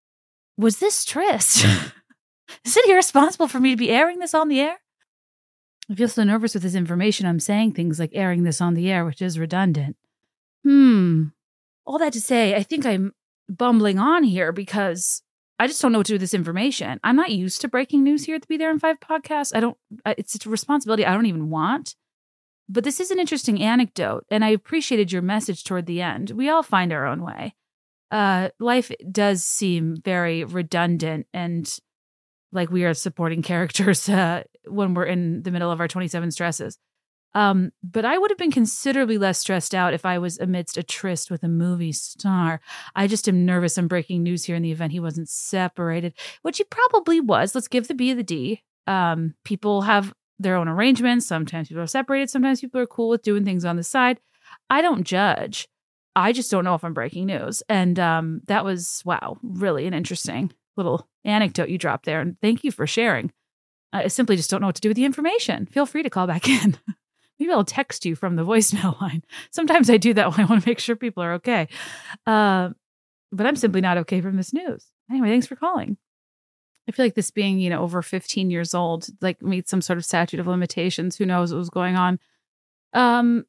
was 0.58 0.78
this 0.78 1.04
tryst? 1.04 1.66
Is 2.64 2.78
it 2.78 2.90
irresponsible 2.90 3.50
for 3.50 3.60
me 3.60 3.72
to 3.72 3.78
be 3.78 3.90
airing 3.90 4.20
this 4.20 4.34
on 4.34 4.48
the 4.48 4.62
air? 4.62 4.78
I 5.92 5.96
feel 5.96 6.08
so 6.08 6.24
nervous 6.24 6.54
with 6.54 6.64
this 6.64 6.74
information. 6.74 7.26
I'm 7.26 7.42
saying 7.42 7.74
things 7.74 8.00
like 8.00 8.12
airing 8.14 8.44
this 8.44 8.62
on 8.62 8.76
the 8.76 8.90
air, 8.90 9.04
which 9.04 9.22
is 9.22 9.38
redundant. 9.38 9.98
Hmm. 10.64 11.26
All 11.86 12.00
that 12.00 12.14
to 12.14 12.22
say, 12.22 12.56
I 12.56 12.64
think 12.64 12.86
I'm 12.86 13.14
bumbling 13.50 14.00
on 14.00 14.24
here 14.24 14.52
because 14.52 15.22
I 15.60 15.68
just 15.68 15.82
don't 15.82 15.92
know 15.92 16.00
what 16.00 16.08
to 16.08 16.12
do 16.12 16.16
with 16.16 16.22
this 16.22 16.34
information. 16.34 17.00
I'm 17.04 17.16
not 17.16 17.32
used 17.32 17.62
to 17.62 17.68
breaking 17.68 18.04
news 18.04 18.26
here 18.26 18.36
at 18.36 18.42
the 18.42 18.48
Be 18.48 18.58
There 18.58 18.72
in 18.72 18.80
Five 18.80 19.00
podcast. 19.00 19.56
I 19.56 19.60
don't, 19.60 19.78
it's 20.06 20.46
a 20.46 20.50
responsibility 20.50 21.06
I 21.06 21.14
don't 21.14 21.26
even 21.26 21.50
want. 21.50 21.96
But 22.70 22.86
this 22.86 23.00
is 23.00 23.12
an 23.12 23.20
interesting 23.20 23.62
anecdote, 23.62 24.26
and 24.32 24.44
I 24.44 24.50
appreciated 24.50 25.12
your 25.12 25.22
message 25.22 25.64
toward 25.66 25.86
the 25.86 26.02
end. 26.02 26.32
We 26.32 26.50
all 26.50 26.64
find 26.64 26.94
our 26.94 27.06
own 27.06 27.22
way. 27.22 27.56
Uh, 28.10 28.50
life 28.60 28.92
does 29.12 29.44
seem 29.44 29.98
very 30.04 30.44
redundant 30.44 31.28
and 31.34 31.80
like 32.52 32.70
we 32.70 32.86
are 32.86 32.94
supporting 32.94 33.42
characters 33.44 34.08
uh, 34.08 34.44
when 34.68 34.94
we're 34.94 35.06
in 35.06 35.44
the 35.44 35.52
middle 35.52 35.72
of 35.72 35.80
our 35.80 35.88
27 35.88 36.32
stresses. 36.32 36.78
Um, 37.36 37.72
but 37.84 38.06
I 38.06 38.18
would 38.18 38.32
have 38.32 38.38
been 38.38 38.52
considerably 38.52 39.18
less 39.18 39.40
stressed 39.40 39.74
out 39.74 39.94
if 39.94 40.06
I 40.06 40.20
was 40.20 40.40
amidst 40.40 40.78
a 40.78 40.84
tryst 40.84 41.32
with 41.32 41.44
a 41.44 41.48
movie 41.48 41.92
star. 41.92 42.62
I 42.96 43.08
just 43.08 43.28
am 43.28 43.46
nervous 43.46 43.78
I'm 43.78 43.88
breaking 43.88 44.24
news 44.24 44.46
here 44.46 44.56
in 44.56 44.62
the 44.62 44.72
event 44.72 44.92
he 44.92 45.00
wasn't 45.00 45.30
separated, 45.30 46.14
which 46.44 46.58
he 46.58 46.64
probably 46.64 47.20
was. 47.20 47.56
Let's 47.56 47.68
give 47.68 47.88
the 47.88 47.96
B 47.96 48.14
the 48.14 48.24
D. 48.24 48.64
Um, 48.86 49.34
people 49.44 49.82
have 49.82 50.14
their 50.40 50.56
own 50.56 50.68
arrangements. 50.68 51.26
Sometimes 51.26 51.70
people 51.70 51.84
are 51.84 51.88
separated. 51.88 52.30
Sometimes 52.30 52.62
people 52.62 52.82
are 52.82 52.88
cool 52.88 53.10
with 53.10 53.24
doing 53.24 53.46
things 53.46 53.66
on 53.66 53.78
the 53.78 53.84
side. 53.84 54.20
I 54.70 54.82
don't 54.82 55.04
judge. 55.04 55.68
I 56.16 56.32
just 56.32 56.52
don't 56.52 56.64
know 56.64 56.76
if 56.76 56.84
I'm 56.84 56.94
breaking 56.94 57.26
news. 57.26 57.64
And 57.68 57.98
um, 58.00 58.42
that 58.46 58.64
was, 58.64 59.02
wow, 59.06 59.38
really 59.42 59.88
an 59.88 59.94
interesting 59.94 60.52
little 60.78 61.08
anecdote 61.24 61.70
you 61.70 61.78
dropped 61.78 62.06
there. 62.06 62.22
And 62.22 62.40
thank 62.42 62.64
you 62.64 62.72
for 62.72 62.86
sharing. 62.86 63.32
I 63.92 64.08
simply 64.08 64.36
just 64.36 64.50
don't 64.50 64.62
know 64.62 64.68
what 64.68 64.76
to 64.76 64.82
do 64.82 64.90
with 64.90 64.98
the 64.98 65.06
information. 65.06 65.66
Feel 65.68 65.86
free 65.86 66.04
to 66.04 66.10
call 66.10 66.28
back 66.28 66.48
in. 66.64 66.78
Maybe 67.40 67.52
I'll 67.52 67.64
text 67.64 68.06
you 68.06 68.16
from 68.16 68.36
the 68.36 68.46
voicemail 68.46 69.00
line. 69.02 69.24
Sometimes 69.52 69.90
I 69.90 69.98
do 69.98 70.14
that 70.14 70.32
when 70.32 70.40
I 70.40 70.50
want 70.50 70.64
to 70.64 70.70
make 70.70 70.80
sure 70.80 70.96
people 70.96 71.24
are 71.24 71.34
okay. 71.34 71.68
Uh, 72.26 72.70
but 73.32 73.48
I'm 73.48 73.56
simply 73.56 73.82
not 73.82 73.98
okay 74.00 74.22
from 74.22 74.38
this 74.38 74.54
news. 74.54 74.86
Anyway, 75.10 75.30
thanks 75.30 75.48
for 75.48 75.56
calling. 75.56 75.98
I 76.88 76.92
feel 76.92 77.06
like 77.06 77.16
this 77.16 77.32
being, 77.32 77.60
you 77.60 77.70
know, 77.70 77.82
over 77.82 78.02
15 78.02 78.50
years 78.50 78.74
old, 78.74 79.08
like 79.22 79.42
meets 79.42 79.72
some 79.72 79.82
sort 79.82 79.98
of 79.98 80.06
statute 80.06 80.40
of 80.40 80.48
limitations. 80.48 81.16
Who 81.18 81.26
knows 81.26 81.52
what 81.52 81.60
was 81.60 81.70
going 81.70 81.96
on? 81.96 82.20
Um, 82.94 83.46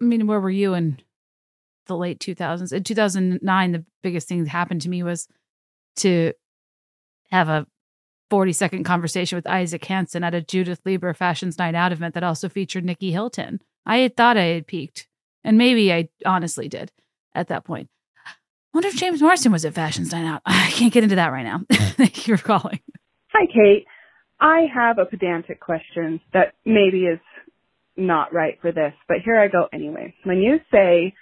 I 0.00 0.04
mean, 0.04 0.26
where 0.26 0.40
were 0.40 0.50
you 0.50 0.74
in 0.74 1.00
the 1.86 1.96
late 1.96 2.20
2000s? 2.20 2.72
In 2.72 2.84
2009, 2.84 3.72
the 3.72 3.84
biggest 4.02 4.28
thing 4.28 4.44
that 4.44 4.50
happened 4.50 4.82
to 4.82 4.88
me 4.88 5.02
was 5.02 5.26
to 5.96 6.32
have 7.30 7.48
a 7.48 7.66
40 8.34 8.52
second 8.52 8.82
conversation 8.82 9.36
with 9.36 9.46
Isaac 9.46 9.84
Hanson 9.84 10.24
at 10.24 10.34
a 10.34 10.40
Judith 10.40 10.80
Leiber 10.84 11.14
Fashions 11.14 11.56
Night 11.56 11.76
Out 11.76 11.92
event 11.92 12.14
that 12.14 12.24
also 12.24 12.48
featured 12.48 12.84
Nikki 12.84 13.12
Hilton. 13.12 13.60
I 13.86 13.98
had 13.98 14.16
thought 14.16 14.36
I 14.36 14.46
had 14.46 14.66
peaked, 14.66 15.06
and 15.44 15.56
maybe 15.56 15.92
I 15.92 16.08
honestly 16.26 16.68
did 16.68 16.90
at 17.32 17.46
that 17.46 17.62
point. 17.62 17.88
wonder 18.72 18.88
if 18.88 18.96
James 18.96 19.22
Marsden 19.22 19.52
was 19.52 19.64
at 19.64 19.74
Fashions 19.74 20.10
Night 20.10 20.26
Out. 20.26 20.42
I 20.46 20.68
can't 20.72 20.92
get 20.92 21.04
into 21.04 21.14
that 21.14 21.30
right 21.30 21.44
now. 21.44 21.60
Thank 21.72 22.26
you 22.26 22.36
for 22.36 22.42
calling. 22.42 22.80
Hi, 23.28 23.46
Kate. 23.46 23.86
I 24.40 24.62
have 24.74 24.98
a 24.98 25.04
pedantic 25.04 25.60
question 25.60 26.20
that 26.32 26.54
maybe 26.64 27.04
is 27.04 27.20
not 27.96 28.34
right 28.34 28.58
for 28.60 28.72
this, 28.72 28.94
but 29.06 29.18
here 29.24 29.38
I 29.38 29.46
go 29.46 29.68
anyway. 29.72 30.12
When 30.24 30.38
you 30.38 30.58
say, 30.72 31.14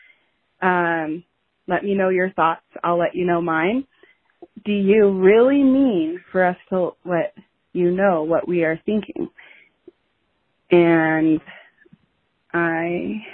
um, 0.63 1.25
let 1.69 1.85
me 1.85 1.95
know 1.95 2.09
your 2.09 2.31
thoughts, 2.31 2.65
I'll 2.83 2.99
let 2.99 3.15
you 3.15 3.27
know 3.27 3.43
mine 3.43 3.87
do 4.65 4.73
you 4.73 5.11
really 5.11 5.63
mean 5.63 6.21
for 6.31 6.45
us 6.45 6.57
to 6.69 6.93
let 7.05 7.35
you 7.73 7.91
know 7.91 8.23
what 8.23 8.47
we 8.47 8.65
are 8.65 8.81
thinking? 8.85 9.29
And 10.71 11.41
I. 12.53 13.25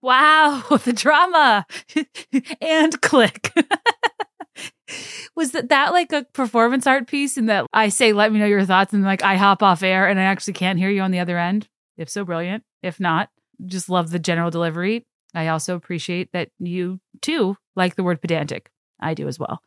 Wow, 0.00 0.62
the 0.84 0.92
drama 0.92 1.66
and 2.60 3.00
click. 3.00 3.52
was 5.34 5.52
that 5.52 5.68
that 5.70 5.92
like 5.92 6.12
a 6.12 6.24
performance 6.32 6.86
art 6.86 7.06
piece 7.06 7.36
in 7.36 7.46
that 7.46 7.66
I 7.72 7.88
say 7.88 8.12
let 8.12 8.32
me 8.32 8.38
know 8.38 8.46
your 8.46 8.64
thoughts 8.64 8.92
and 8.92 9.02
like 9.02 9.22
I 9.22 9.36
hop 9.36 9.62
off 9.62 9.82
air 9.82 10.06
and 10.06 10.18
I 10.18 10.24
actually 10.24 10.54
can't 10.54 10.78
hear 10.78 10.90
you 10.90 11.02
on 11.02 11.10
the 11.10 11.20
other 11.20 11.38
end? 11.38 11.68
If 11.96 12.08
so, 12.08 12.24
brilliant. 12.24 12.64
If 12.82 13.00
not, 13.00 13.28
just 13.64 13.88
love 13.88 14.10
the 14.10 14.18
general 14.18 14.50
delivery. 14.50 15.06
I 15.34 15.48
also 15.48 15.74
appreciate 15.74 16.30
that 16.32 16.50
you 16.58 17.00
too 17.20 17.56
like 17.74 17.96
the 17.96 18.02
word 18.02 18.20
pedantic. 18.20 18.70
I 19.00 19.14
do 19.14 19.28
as 19.28 19.38
well. 19.38 19.62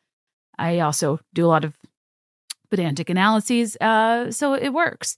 I 0.58 0.80
also 0.80 1.19
do 1.34 1.45
a 1.45 1.47
lot 1.47 1.65
of 1.65 1.75
pedantic 2.69 3.10
analyses, 3.10 3.75
uh, 3.82 4.32
so 4.32 4.54
it 4.54 4.69
works. 4.69 5.17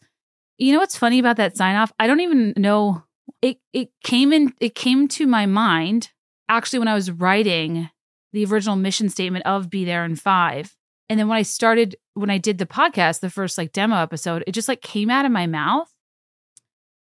You 0.57 0.73
know 0.73 0.79
what's 0.79 0.97
funny 0.97 1.19
about 1.19 1.37
that 1.37 1.55
sign 1.55 1.75
off? 1.75 1.91
I 1.99 2.07
don't 2.07 2.21
even 2.21 2.53
know. 2.57 3.03
It 3.41 3.59
it 3.73 3.89
came 4.03 4.33
in. 4.33 4.53
It 4.59 4.73
came 4.73 5.07
to 5.09 5.27
my 5.27 5.45
mind 5.45 6.11
actually 6.49 6.79
when 6.79 6.87
I 6.87 6.95
was 6.95 7.11
writing 7.11 7.89
the 8.33 8.45
original 8.45 8.75
mission 8.75 9.09
statement 9.09 9.45
of 9.45 9.69
Be 9.69 9.85
There 9.85 10.05
in 10.05 10.15
Five, 10.15 10.75
and 11.09 11.19
then 11.19 11.27
when 11.27 11.37
I 11.37 11.43
started 11.43 11.95
when 12.15 12.29
I 12.29 12.39
did 12.39 12.57
the 12.57 12.65
podcast, 12.65 13.19
the 13.19 13.29
first 13.29 13.57
like 13.57 13.73
demo 13.73 13.97
episode, 13.97 14.43
it 14.47 14.53
just 14.53 14.67
like 14.67 14.81
came 14.81 15.09
out 15.09 15.25
of 15.25 15.31
my 15.31 15.45
mouth, 15.45 15.93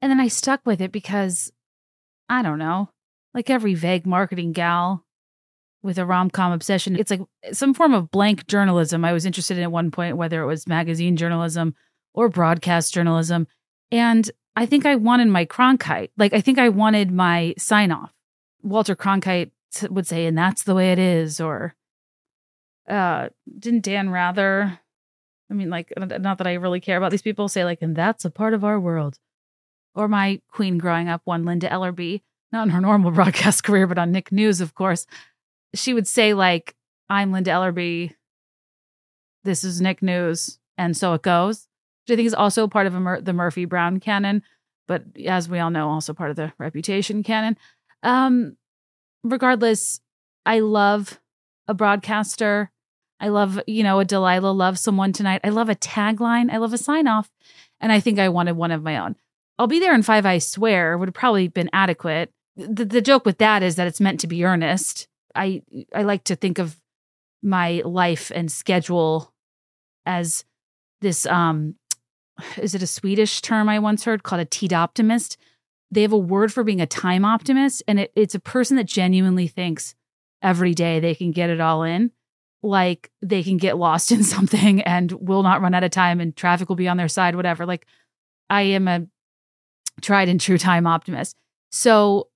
and 0.03 0.11
then 0.11 0.21
I 0.21 0.29
stuck 0.29 0.61
with 0.67 0.83
it 0.83 0.93
because 0.93 1.51
I 2.29 2.43
don't 2.43 2.59
know 2.59 2.91
like 3.39 3.51
every 3.51 3.75
vague 3.75 4.05
marketing 4.05 4.51
gal 4.51 5.05
with 5.81 5.97
a 5.97 6.05
rom 6.05 6.29
com 6.29 6.51
obsession, 6.51 6.97
it's 6.97 7.13
like 7.13 7.21
some 7.53 7.73
form 7.73 7.95
of 7.95 8.11
blank 8.11 8.49
journalism. 8.49 9.05
I 9.05 9.13
was 9.13 9.25
interested 9.25 9.57
in 9.57 9.63
at 9.63 9.71
one 9.71 9.93
point, 9.93 10.17
whether 10.17 10.43
it 10.43 10.47
was 10.47 10.67
magazine 10.67 11.17
journalism 11.17 11.77
or 12.13 12.29
broadcast 12.29 12.93
journalism. 12.93 13.47
And 13.93 14.29
I 14.57 14.67
think 14.67 14.87
I 14.87 14.97
wanted 14.97 15.29
my 15.29 15.45
Cronkite. 15.45 16.11
Like, 16.17 16.33
I 16.33 16.41
think 16.41 16.59
I 16.59 16.69
wanted 16.69 17.13
my 17.13 17.55
sign 17.57 17.93
off. 17.93 18.13
Walter 18.65 18.97
Cronkite 18.97 19.53
would 19.89 20.09
say, 20.09 20.27
and 20.27 20.37
that's 20.37 20.65
the 20.65 20.75
way 20.75 20.91
it 20.91 20.99
is. 20.99 21.41
Or 21.41 21.77
uh, 22.89 23.29
didn't 23.57 23.85
Dan 23.85 24.11
Rather, 24.11 24.81
I 25.49 25.55
mean, 25.55 25.71
like, 25.71 25.93
not 25.97 26.39
that 26.39 26.47
I 26.49 26.55
really 26.55 26.81
care 26.81 26.97
about 26.97 27.13
these 27.13 27.23
people, 27.23 27.47
say, 27.49 27.65
like, 27.65 27.83
and 27.83 27.95
that's 27.95 28.25
a 28.25 28.31
part 28.31 28.53
of 28.53 28.65
our 28.65 28.81
world. 28.81 29.21
Or 29.95 30.09
my 30.09 30.41
queen 30.51 30.77
growing 30.77 31.09
up 31.09 31.21
one, 31.25 31.45
Linda 31.45 31.69
Ellerbee 31.69 32.23
not 32.53 32.65
in 32.65 32.71
her 32.71 32.81
normal 32.81 33.11
broadcast 33.13 33.65
career, 33.65 33.87
but 33.87 33.99
on 33.99 34.13
Nick 34.13 34.33
News, 34.33 34.61
of 34.61 34.75
course, 34.75 35.07
she 35.75 35.95
would 35.95 36.07
say, 36.07 36.35
like, 36.35 36.75
I'm 37.09 37.33
Linda 37.33 37.51
Ellerbee. 37.51 38.15
This 39.45 39.65
is 39.65 39.81
Nick 39.81 40.03
News. 40.03 40.59
And 40.77 40.97
so 40.97 41.15
it 41.15 41.23
goes, 41.23 41.67
which 42.07 42.15
I 42.15 42.17
think 42.17 42.27
is 42.27 42.35
also 42.35 42.69
part 42.69 42.87
of 42.87 42.93
Mur- 42.95 43.21
the 43.21 43.33
Murphy 43.33 43.65
Brown 43.65 44.01
canon, 44.01 44.43
but 44.87 45.05
as 45.27 45.49
we 45.49 45.59
all 45.59 45.71
know, 45.71 45.89
also 45.89 46.15
part 46.15 46.31
of 46.31 46.37
the 46.37 46.53
reputation 46.59 47.23
canon. 47.23 47.57
Um, 48.03 48.57
regardless, 49.23 50.01
I 50.47 50.61
love 50.61 51.21
a 51.67 51.75
broadcaster. 51.75 52.71
I 53.21 53.29
love, 53.29 53.61
you 53.67 53.83
know, 53.83 54.01
a 54.01 54.05
Delilah 54.05 54.53
loves 54.53 54.81
someone 54.81 55.13
tonight. 55.13 55.41
I 55.45 55.49
love 55.49 55.69
a 55.69 55.75
tagline. 55.75 56.51
I 56.51 56.59
love 56.59 56.73
a 56.73 56.79
sign 56.79 57.07
off. 57.07 57.31
And 57.81 57.93
I 57.93 58.01
think 58.01 58.19
I 58.19 58.29
wanted 58.29 58.57
one 58.57 58.71
of 58.71 58.83
my 58.83 58.99
own. 58.99 59.17
I'll 59.59 59.67
be 59.67 59.81
there 59.81 59.95
in 59.95 60.03
five, 60.03 60.25
I 60.25 60.39
swear, 60.39 60.97
would 60.97 61.09
have 61.09 61.15
probably 61.15 61.49
been 61.49 61.71
adequate 61.73 62.33
the, 62.59 62.85
the 62.85 63.01
joke 63.01 63.25
with 63.25 63.39
that 63.39 63.63
is 63.63 63.77
that 63.77 63.87
it's 63.87 64.01
meant 64.01 64.21
to 64.21 64.27
be 64.27 64.45
earnest. 64.45 65.09
I 65.35 65.63
I 65.95 66.03
like 66.03 66.25
to 66.25 66.37
think 66.37 66.59
of 66.59 66.81
my 67.43 67.83
life 67.85 68.33
and 68.35 68.51
schedule 68.51 69.33
as 70.05 70.45
this 71.01 71.27
um 71.27 71.77
is 72.57 72.75
it 72.75 72.83
a 72.83 72.87
Swedish 72.87 73.41
term 73.41 73.69
I 73.69 73.79
once 73.79 74.05
heard 74.05 74.23
called 74.23 74.41
a 74.41 74.45
tid 74.45 74.73
optimist? 74.73 75.39
they 75.91 76.03
have 76.03 76.13
a 76.13 76.19
word 76.19 76.53
for 76.53 76.65
being 76.65 76.81
a 76.81 76.87
time 76.87 77.25
optimist, 77.25 77.83
and 77.89 78.01
it, 78.01 78.13
it's 78.15 78.35
a 78.35 78.41
person 78.41 78.77
that 78.77 78.87
genuinely 78.87 79.49
thinks 79.49 79.95
every 80.43 80.75
day 80.75 81.01
they 81.01 81.15
can 81.15 81.31
get 81.31 81.51
it 81.51 81.61
all 81.61 81.83
in. 81.83 82.11
Like 82.63 83.11
they 83.23 83.43
can 83.43 83.57
get 83.57 83.79
lost 83.79 84.13
in 84.13 84.25
something 84.25 84.83
and 84.83 85.13
will 85.13 85.43
not 85.43 85.61
run 85.61 85.75
out 85.75 85.85
of 85.85 85.91
time 85.91 86.21
and 86.21 86.37
traffic 86.37 86.69
will 86.69 86.77
be 86.77 86.89
on 86.89 86.97
their 86.97 87.09
side, 87.09 87.37
whatever. 87.37 87.65
Like 87.65 87.87
I 88.51 88.63
am 88.63 88.89
a 88.89 89.07
tried 90.01 90.29
and 90.29 90.41
true 90.41 90.59
time 90.59 90.87
optimist. 90.87 91.37
So 91.71 92.28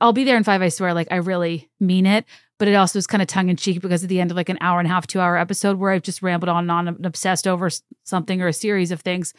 I'll 0.00 0.12
be 0.12 0.24
there 0.24 0.36
in 0.36 0.44
five, 0.44 0.62
I 0.62 0.68
swear, 0.68 0.94
like 0.94 1.08
I 1.10 1.16
really 1.16 1.70
mean 1.80 2.06
it. 2.06 2.24
But 2.58 2.68
it 2.68 2.74
also 2.74 2.98
is 2.98 3.06
kind 3.06 3.20
of 3.20 3.26
tongue 3.26 3.48
in 3.48 3.56
cheek 3.56 3.80
because 3.80 4.04
at 4.04 4.08
the 4.08 4.20
end 4.20 4.30
of 4.30 4.36
like 4.36 4.48
an 4.48 4.58
hour 4.60 4.78
and 4.78 4.86
a 4.86 4.90
half, 4.90 5.06
two 5.06 5.20
hour 5.20 5.36
episode 5.36 5.78
where 5.78 5.90
I've 5.90 6.02
just 6.02 6.22
rambled 6.22 6.48
on 6.48 6.64
and 6.64 6.70
on 6.70 6.88
and 6.88 7.04
obsessed 7.04 7.48
over 7.48 7.68
something 8.04 8.40
or 8.40 8.48
a 8.48 8.52
series 8.52 8.92
of 8.92 9.00
things, 9.00 9.34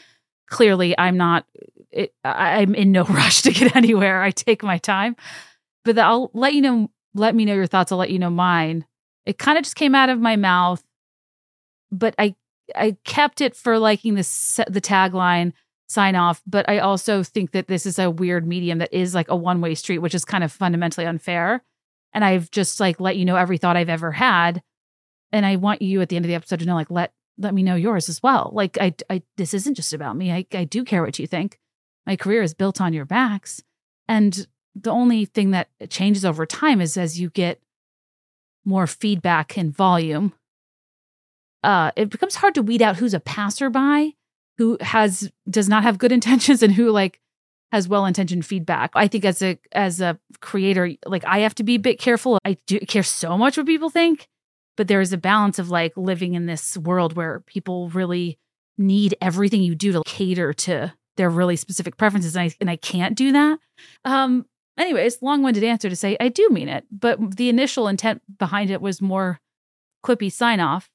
clearly 0.48 0.98
I'm 0.98 1.16
not, 1.16 1.46
it, 1.92 2.14
I'm 2.24 2.76
in 2.76 2.92
no 2.92 3.04
rush 3.10 3.42
to 3.44 3.52
get 3.52 3.76
anywhere. 3.76 4.22
I 4.22 4.32
take 4.32 4.64
my 4.64 4.78
time. 4.78 5.16
But 5.86 5.98
I'll 5.98 6.30
let 6.34 6.54
you 6.54 6.62
know, 6.62 6.92
let 7.14 7.36
me 7.36 7.46
know 7.46 7.54
your 7.54 7.68
thoughts. 7.68 7.92
I'll 7.92 7.98
let 7.98 8.10
you 8.10 8.20
know 8.20 8.30
mine. 8.30 8.86
It 9.26 9.38
kind 9.38 9.58
of 9.58 9.64
just 9.64 9.76
came 9.76 9.96
out 9.96 10.10
of 10.10 10.20
my 10.20 10.36
mouth, 10.36 10.84
but 11.92 12.16
I, 12.20 12.36
I 12.76 12.98
kept 13.06 13.42
it 13.42 13.56
for 13.56 13.80
liking 13.80 14.16
this, 14.16 14.60
the 14.68 14.82
tagline 14.82 15.54
sign 15.88 16.16
off. 16.16 16.42
But 16.48 16.68
I 16.68 16.80
also 16.80 17.24
think 17.24 17.52
that 17.52 17.68
this 17.68 17.86
is 17.86 18.00
a 18.00 18.10
weird 18.10 18.48
medium 18.48 18.80
that 18.80 18.94
is 18.94 19.14
like 19.14 19.30
a 19.30 19.36
one 19.36 19.62
way 19.62 19.76
street, 19.76 20.00
which 20.00 20.16
is 20.16 20.26
kind 20.26 20.44
of 20.44 20.52
fundamentally 20.52 21.06
unfair. 21.06 21.64
And 22.14 22.24
I've 22.24 22.50
just 22.52 22.80
like 22.80 23.00
let 23.00 23.18
you 23.18 23.26
know 23.26 23.36
every 23.36 23.58
thought 23.58 23.78
I've 23.78 23.90
ever 23.90 24.12
had. 24.12 24.62
And 25.32 25.46
I 25.46 25.58
want 25.58 25.82
you 25.82 26.02
at 26.02 26.10
the 26.10 26.16
end 26.16 26.26
of 26.26 26.30
the 26.30 26.36
episode 26.36 26.60
to 26.60 26.66
know, 26.66 26.76
like, 26.76 26.92
let 26.92 27.14
let 27.38 27.54
me 27.54 27.64
know 27.64 27.76
yours 27.76 28.08
as 28.08 28.24
well. 28.24 28.52
Like 28.54 28.78
I 28.80 28.94
I 29.10 29.22
this 29.38 29.54
isn't 29.54 29.76
just 29.76 29.94
about 29.94 30.16
me. 30.16 30.32
I, 30.32 30.46
I 30.54 30.64
do 30.64 30.84
care 30.84 31.04
what 31.04 31.20
you 31.20 31.28
think. 31.28 31.60
My 32.06 32.16
career 32.16 32.42
is 32.42 32.54
built 32.54 32.80
on 32.80 32.94
your 32.94 33.06
backs. 33.06 33.62
And 34.08 34.48
the 34.76 34.92
only 34.92 35.26
thing 35.26 35.52
that 35.52 35.70
changes 35.90 36.24
over 36.26 36.46
time 36.46 36.82
is 36.82 36.98
as 36.98 37.20
you 37.20 37.30
get 37.30 37.62
more 38.64 38.88
feedback 38.88 39.58
and 39.58 39.76
volume, 39.76 40.34
uh, 41.64 41.92
it 41.96 42.10
becomes 42.10 42.36
hard 42.36 42.56
to 42.56 42.62
weed 42.62 42.82
out 42.82 42.98
who's 42.98 43.14
a 43.14 43.20
passerby 43.20 44.16
who 44.58 44.78
has 44.82 45.32
does 45.50 45.70
not 45.70 45.84
have 45.84 45.98
good 45.98 46.12
intentions 46.20 46.64
and 46.64 46.74
who 46.74 46.92
like 46.92 47.20
has 47.72 47.88
well-intentioned 47.88 48.46
feedback. 48.46 48.92
I 48.96 49.08
think 49.08 49.26
as 49.26 49.42
a 49.42 49.60
as 49.72 50.02
a 50.02 50.20
creator, 50.40 50.92
like 51.06 51.26
I 51.26 51.40
have 51.40 51.56
to 51.56 51.64
be 51.64 51.76
a 51.76 51.80
bit 51.80 52.00
careful. 52.00 52.40
I 52.46 52.58
do 52.68 52.80
care 52.80 53.04
so 53.04 53.38
much 53.38 53.58
what 53.58 53.66
people 53.66 53.90
think, 53.90 54.28
but 54.78 54.88
there 54.88 55.02
is 55.02 55.14
a 55.14 55.18
balance 55.18 55.60
of 55.60 55.70
like 55.70 55.94
living 55.98 56.36
in 56.36 56.46
this 56.46 56.78
world 56.78 57.16
where 57.16 57.42
people 57.42 57.90
really 57.90 58.40
need 58.78 59.16
everything 59.22 59.62
you 59.62 59.76
do 59.76 59.92
to 59.94 60.04
cater 60.06 60.54
to 60.54 60.94
their 61.18 61.30
really 61.30 61.56
specific 61.56 61.98
preferences 61.98 62.36
and 62.36 62.44
I 62.44 62.56
and 62.60 62.70
I 62.70 62.76
can't 62.76 63.16
do 63.16 63.32
that. 63.32 63.60
Um 64.04 64.46
anyways, 64.78 65.22
long-winded 65.22 65.64
answer 65.64 65.90
to 65.90 65.96
say 65.96 66.18
I 66.20 66.30
do 66.30 66.48
mean 66.50 66.70
it, 66.70 66.86
but 66.92 67.38
the 67.38 67.50
initial 67.50 67.88
intent 67.88 68.22
behind 68.38 68.70
it 68.70 68.82
was 68.82 69.02
more 69.02 69.40
quippy 70.06 70.32
sign 70.32 70.60
off 70.60 70.90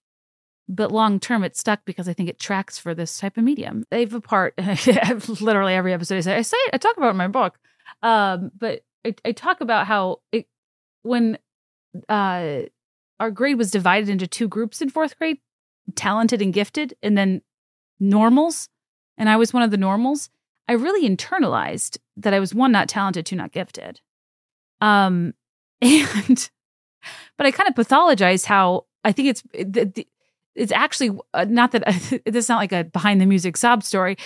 but 0.70 0.92
long 0.92 1.18
term 1.18 1.42
it 1.42 1.56
stuck 1.56 1.84
because 1.84 2.08
I 2.08 2.12
think 2.12 2.28
it 2.28 2.38
tracks 2.38 2.78
for 2.78 2.94
this 2.94 3.18
type 3.18 3.36
of 3.36 3.42
medium. 3.42 3.84
They've 3.90 4.14
a 4.14 4.20
part 4.20 4.54
literally 5.40 5.74
every 5.74 5.92
episode 5.92 6.18
I 6.18 6.20
say 6.20 6.36
I 6.36 6.42
say 6.42 6.56
I 6.72 6.78
talk 6.78 6.96
about 6.96 7.10
in 7.10 7.16
my 7.16 7.28
book. 7.28 7.58
Um, 8.02 8.52
but 8.56 8.82
I, 9.04 9.14
I, 9.24 9.32
talk 9.32 9.60
about 9.60 9.88
how 9.88 10.20
it 10.30 10.46
when 11.02 11.38
uh 12.08 12.60
our 13.18 13.30
grade 13.32 13.58
was 13.58 13.72
divided 13.72 14.08
into 14.08 14.28
two 14.28 14.46
groups 14.46 14.80
in 14.80 14.90
fourth 14.90 15.18
grade, 15.18 15.38
talented 15.96 16.40
and 16.40 16.54
gifted, 16.54 16.94
and 17.02 17.18
then 17.18 17.42
normals. 17.98 18.68
And 19.18 19.28
I 19.28 19.36
was 19.36 19.52
one 19.52 19.64
of 19.64 19.72
the 19.72 19.76
normals. 19.76 20.30
I 20.68 20.74
really 20.74 21.08
internalized 21.08 21.98
that 22.16 22.32
I 22.32 22.38
was 22.38 22.54
one 22.54 22.70
not 22.70 22.88
talented, 22.88 23.26
two 23.26 23.34
not 23.34 23.50
gifted. 23.50 24.00
Um, 24.80 25.34
and 25.82 26.48
but 27.36 27.46
I 27.46 27.50
kind 27.50 27.68
of 27.68 27.74
pathologized 27.74 28.44
how 28.44 28.86
I 29.02 29.10
think 29.10 29.28
it's 29.28 29.42
the, 29.52 29.90
the, 29.94 30.06
it's 30.54 30.72
actually 30.72 31.18
uh, 31.34 31.46
not 31.48 31.72
that 31.72 31.82
it's 32.26 32.48
not 32.48 32.58
like 32.58 32.72
a 32.72 32.84
behind 32.84 33.20
the 33.20 33.26
music 33.26 33.56
sob 33.56 33.82
story. 33.82 34.16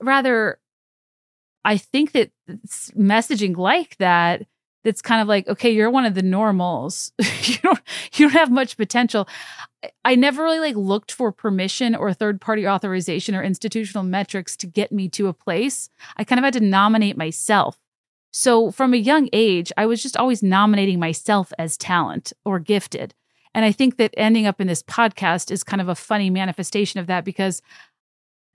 Rather, 0.00 0.58
I 1.64 1.76
think 1.76 2.12
that 2.12 2.30
messaging 2.96 3.56
like 3.56 3.96
that 3.98 4.46
that's 4.82 5.02
kind 5.02 5.20
of 5.20 5.28
like 5.28 5.46
okay 5.46 5.70
you're 5.70 5.90
one 5.90 6.04
of 6.04 6.14
the 6.14 6.22
normals. 6.22 7.12
You 7.42 7.56
don't 7.62 7.80
you 8.14 8.26
don't 8.26 8.38
have 8.38 8.50
much 8.50 8.76
potential. 8.76 9.28
I 10.04 10.14
never 10.14 10.42
really 10.42 10.60
like 10.60 10.76
looked 10.76 11.10
for 11.10 11.32
permission 11.32 11.94
or 11.94 12.12
third 12.12 12.40
party 12.40 12.68
authorization 12.68 13.34
or 13.34 13.42
institutional 13.42 14.04
metrics 14.04 14.56
to 14.58 14.66
get 14.66 14.92
me 14.92 15.08
to 15.10 15.26
a 15.26 15.32
place. 15.32 15.88
I 16.16 16.24
kind 16.24 16.38
of 16.38 16.44
had 16.44 16.54
to 16.54 16.60
nominate 16.60 17.16
myself. 17.16 17.78
So 18.32 18.70
from 18.70 18.94
a 18.94 18.98
young 18.98 19.28
age 19.32 19.72
i 19.76 19.86
was 19.86 20.02
just 20.02 20.16
always 20.16 20.42
nominating 20.42 21.00
myself 21.00 21.52
as 21.58 21.76
talent 21.76 22.32
or 22.44 22.60
gifted 22.60 23.14
and 23.54 23.64
I 23.64 23.72
think 23.72 23.96
that 23.96 24.14
ending 24.16 24.46
up 24.46 24.60
in 24.60 24.66
this 24.66 24.82
podcast 24.82 25.50
is 25.50 25.64
kind 25.64 25.80
of 25.80 25.88
a 25.88 25.94
funny 25.94 26.30
manifestation 26.30 27.00
of 27.00 27.08
that 27.08 27.24
because 27.24 27.62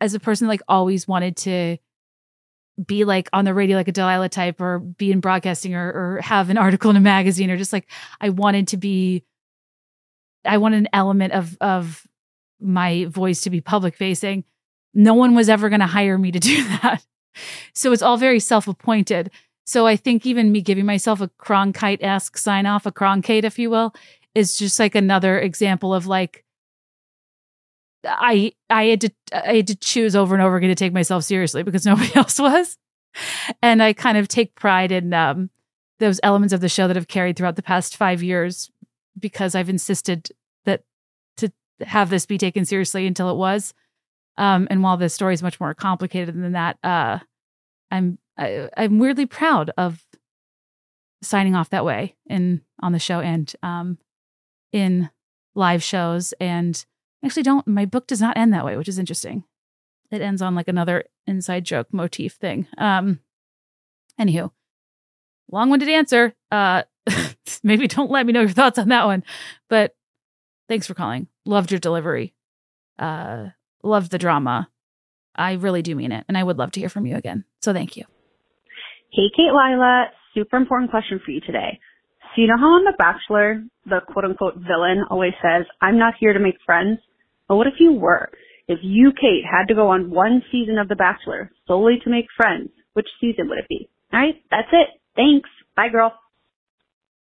as 0.01 0.13
a 0.13 0.19
person 0.19 0.47
like 0.47 0.61
always 0.67 1.07
wanted 1.07 1.37
to 1.37 1.77
be 2.85 3.05
like 3.05 3.29
on 3.31 3.45
the 3.45 3.53
radio 3.53 3.77
like 3.77 3.87
a 3.87 3.91
Delilah 3.91 4.29
type 4.29 4.59
or 4.59 4.79
be 4.79 5.11
in 5.11 5.21
broadcasting 5.21 5.75
or, 5.75 5.87
or 5.87 6.21
have 6.21 6.49
an 6.49 6.57
article 6.57 6.89
in 6.89 6.97
a 6.97 7.01
magazine 7.01 7.49
or 7.49 7.57
just 7.57 7.71
like 7.71 7.89
I 8.19 8.29
wanted 8.29 8.69
to 8.69 8.77
be 8.77 9.23
I 10.43 10.57
wanted 10.57 10.77
an 10.77 10.89
element 10.93 11.33
of 11.33 11.57
of 11.61 12.05
my 12.59 13.05
voice 13.05 13.41
to 13.41 13.49
be 13.49 13.61
public 13.61 13.95
facing. 13.95 14.43
No 14.93 15.13
one 15.13 15.35
was 15.35 15.49
ever 15.49 15.69
going 15.69 15.81
to 15.81 15.87
hire 15.87 16.17
me 16.17 16.31
to 16.31 16.39
do 16.39 16.63
that. 16.81 17.05
So 17.73 17.91
it's 17.91 18.01
all 18.01 18.17
very 18.17 18.39
self-appointed. 18.39 19.29
So 19.65 19.87
I 19.87 19.95
think 19.95 20.25
even 20.25 20.51
me 20.51 20.61
giving 20.61 20.85
myself 20.85 21.21
a 21.21 21.27
Cronkite-esque 21.27 22.37
sign 22.37 22.65
off, 22.65 22.85
a 22.85 22.91
Cronkite, 22.91 23.43
if 23.43 23.57
you 23.59 23.69
will, 23.69 23.93
is 24.35 24.57
just 24.57 24.77
like 24.77 24.93
another 24.93 25.39
example 25.39 25.93
of 25.93 26.05
like 26.05 26.43
I 28.05 28.51
I 28.69 28.85
had 28.85 29.01
to 29.01 29.09
I 29.33 29.55
had 29.55 29.67
to 29.67 29.75
choose 29.75 30.15
over 30.15 30.35
and 30.35 30.43
over 30.43 30.57
again 30.57 30.69
to 30.69 30.75
take 30.75 30.93
myself 30.93 31.23
seriously 31.23 31.63
because 31.63 31.85
nobody 31.85 32.13
else 32.15 32.39
was. 32.39 32.77
And 33.61 33.81
I 33.81 33.93
kind 33.93 34.17
of 34.17 34.27
take 34.27 34.55
pride 34.55 34.91
in 34.91 35.13
um, 35.13 35.49
those 35.99 36.19
elements 36.21 36.53
of 36.53 36.59
the 36.59 36.69
show 36.69 36.87
that 36.87 36.97
have 36.97 37.07
carried 37.07 37.37
throughout 37.37 37.55
the 37.55 37.63
past 37.63 37.95
five 37.95 38.21
years 38.21 38.69
because 39.17 39.55
I've 39.55 39.69
insisted 39.69 40.29
that 40.65 40.83
to 41.37 41.49
have 41.85 42.09
this 42.09 42.25
be 42.25 42.37
taken 42.37 42.65
seriously 42.65 43.07
until 43.07 43.29
it 43.29 43.37
was. 43.37 43.73
Um, 44.37 44.67
and 44.69 44.83
while 44.83 44.97
the 44.97 45.07
story 45.07 45.33
is 45.33 45.41
much 45.41 45.61
more 45.61 45.73
complicated 45.73 46.35
than 46.35 46.51
that, 46.51 46.77
uh, 46.83 47.19
I'm 47.89 48.17
I, 48.37 48.47
am 48.49 48.69
i 48.75 48.83
am 48.83 48.99
weirdly 48.99 49.25
proud 49.25 49.71
of 49.77 50.05
signing 51.21 51.55
off 51.55 51.69
that 51.69 51.85
way 51.85 52.15
in 52.27 52.61
on 52.81 52.91
the 52.91 52.99
show 52.99 53.21
and 53.21 53.53
um, 53.63 53.97
in 54.71 55.09
live 55.55 55.83
shows 55.83 56.33
and 56.39 56.85
actually 57.23 57.43
don't 57.43 57.67
my 57.67 57.85
book 57.85 58.07
does 58.07 58.21
not 58.21 58.37
end 58.37 58.53
that 58.53 58.65
way 58.65 58.77
which 58.77 58.87
is 58.87 58.99
interesting. 58.99 59.43
It 60.11 60.21
ends 60.21 60.41
on 60.41 60.55
like 60.55 60.67
another 60.67 61.05
inside 61.25 61.65
joke 61.65 61.87
motif 61.91 62.33
thing. 62.33 62.67
Um 62.77 63.19
anywho 64.19 64.51
long-winded 65.51 65.89
answer. 65.89 66.33
Uh 66.51 66.83
maybe 67.63 67.87
don't 67.87 68.11
let 68.11 68.25
me 68.25 68.33
know 68.33 68.41
your 68.41 68.49
thoughts 68.49 68.79
on 68.79 68.89
that 68.89 69.05
one. 69.05 69.23
But 69.69 69.95
thanks 70.67 70.87
for 70.87 70.93
calling. 70.93 71.27
Loved 71.45 71.71
your 71.71 71.79
delivery. 71.79 72.33
Uh 72.99 73.47
loved 73.83 74.11
the 74.11 74.17
drama. 74.17 74.69
I 75.35 75.53
really 75.53 75.81
do 75.81 75.95
mean 75.95 76.11
it 76.11 76.23
and 76.27 76.37
i 76.37 76.43
would 76.43 76.57
love 76.57 76.71
to 76.71 76.79
hear 76.79 76.89
from 76.89 77.05
you 77.05 77.15
again. 77.15 77.45
So 77.61 77.73
thank 77.73 77.97
you. 77.97 78.03
Hey 79.11 79.29
Katelilah 79.37 80.07
super 80.35 80.57
important 80.57 80.91
question 80.91 81.19
for 81.23 81.31
you 81.31 81.39
today 81.41 81.79
so 82.35 82.41
you 82.41 82.47
know 82.47 82.57
how 82.57 82.75
on 82.75 82.83
The 82.83 82.93
Bachelor, 82.97 83.63
the 83.85 84.01
quote 84.11 84.25
unquote 84.25 84.55
villain 84.55 85.05
always 85.09 85.33
says, 85.41 85.65
I'm 85.81 85.97
not 85.97 86.15
here 86.19 86.33
to 86.33 86.39
make 86.39 86.55
friends? 86.65 86.99
But 87.47 87.55
what 87.55 87.67
if 87.67 87.75
you 87.79 87.93
were? 87.93 88.29
If 88.67 88.79
you, 88.81 89.11
Kate, 89.13 89.43
had 89.49 89.67
to 89.67 89.75
go 89.75 89.89
on 89.89 90.09
one 90.09 90.43
season 90.51 90.77
of 90.77 90.89
The 90.89 90.95
Bachelor 90.95 91.51
solely 91.67 91.99
to 92.03 92.09
make 92.09 92.25
friends, 92.35 92.69
which 92.93 93.07
season 93.21 93.47
would 93.47 93.59
it 93.59 93.67
be? 93.69 93.89
All 94.11 94.19
right, 94.19 94.35
that's 94.51 94.67
it. 94.71 94.99
Thanks. 95.15 95.49
Bye, 95.75 95.89
girl. 95.89 96.13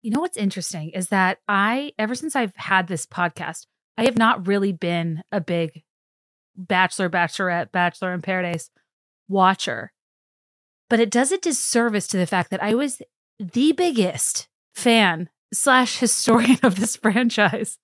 You 0.02 0.12
know 0.12 0.20
what's 0.20 0.36
interesting 0.36 0.90
is 0.90 1.08
that 1.08 1.38
I, 1.46 1.92
ever 1.98 2.14
since 2.14 2.34
I've 2.34 2.56
had 2.56 2.88
this 2.88 3.06
podcast, 3.06 3.66
I 3.98 4.04
have 4.04 4.16
not 4.16 4.46
really 4.46 4.72
been 4.72 5.22
a 5.30 5.40
big 5.40 5.82
Bachelor, 6.56 7.08
Bachelorette, 7.08 7.72
Bachelor 7.72 8.12
in 8.12 8.22
Paradise 8.22 8.70
watcher. 9.28 9.92
But 10.88 11.00
it 11.00 11.10
does 11.10 11.32
a 11.32 11.38
disservice 11.38 12.06
to 12.08 12.16
the 12.16 12.26
fact 12.26 12.50
that 12.50 12.62
I 12.62 12.74
was 12.74 13.00
the 13.38 13.72
biggest 13.72 14.48
fan 14.74 15.28
slash 15.52 15.98
historian 15.98 16.58
of 16.62 16.76
this 16.76 16.96
franchise 17.02 17.78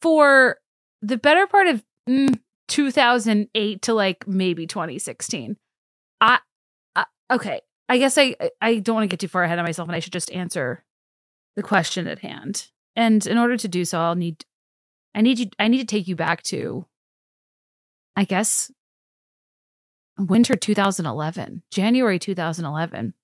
for 0.00 0.58
the 1.02 1.16
better 1.16 1.46
part 1.46 1.66
of 1.66 1.84
mm, 2.08 2.38
2008 2.68 3.82
to 3.82 3.94
like 3.94 4.26
maybe 4.26 4.66
2016. 4.66 5.56
I, 6.20 6.38
I 6.96 7.04
okay, 7.30 7.60
I 7.88 7.98
guess 7.98 8.18
I 8.18 8.36
I 8.60 8.78
don't 8.78 8.96
want 8.96 9.04
to 9.04 9.08
get 9.08 9.20
too 9.20 9.28
far 9.28 9.44
ahead 9.44 9.58
of 9.58 9.64
myself 9.64 9.88
and 9.88 9.96
I 9.96 10.00
should 10.00 10.12
just 10.12 10.32
answer 10.32 10.84
the 11.56 11.62
question 11.62 12.06
at 12.06 12.20
hand. 12.20 12.68
And 12.96 13.26
in 13.26 13.38
order 13.38 13.56
to 13.56 13.68
do 13.68 13.84
so, 13.84 14.00
I'll 14.00 14.14
need 14.14 14.44
I 15.14 15.20
need 15.20 15.38
you 15.38 15.46
I 15.58 15.68
need 15.68 15.78
to 15.78 15.86
take 15.86 16.08
you 16.08 16.16
back 16.16 16.42
to 16.44 16.86
I 18.16 18.24
guess 18.24 18.70
winter 20.18 20.56
2011, 20.56 21.62
January 21.70 22.18
2011. 22.18 23.14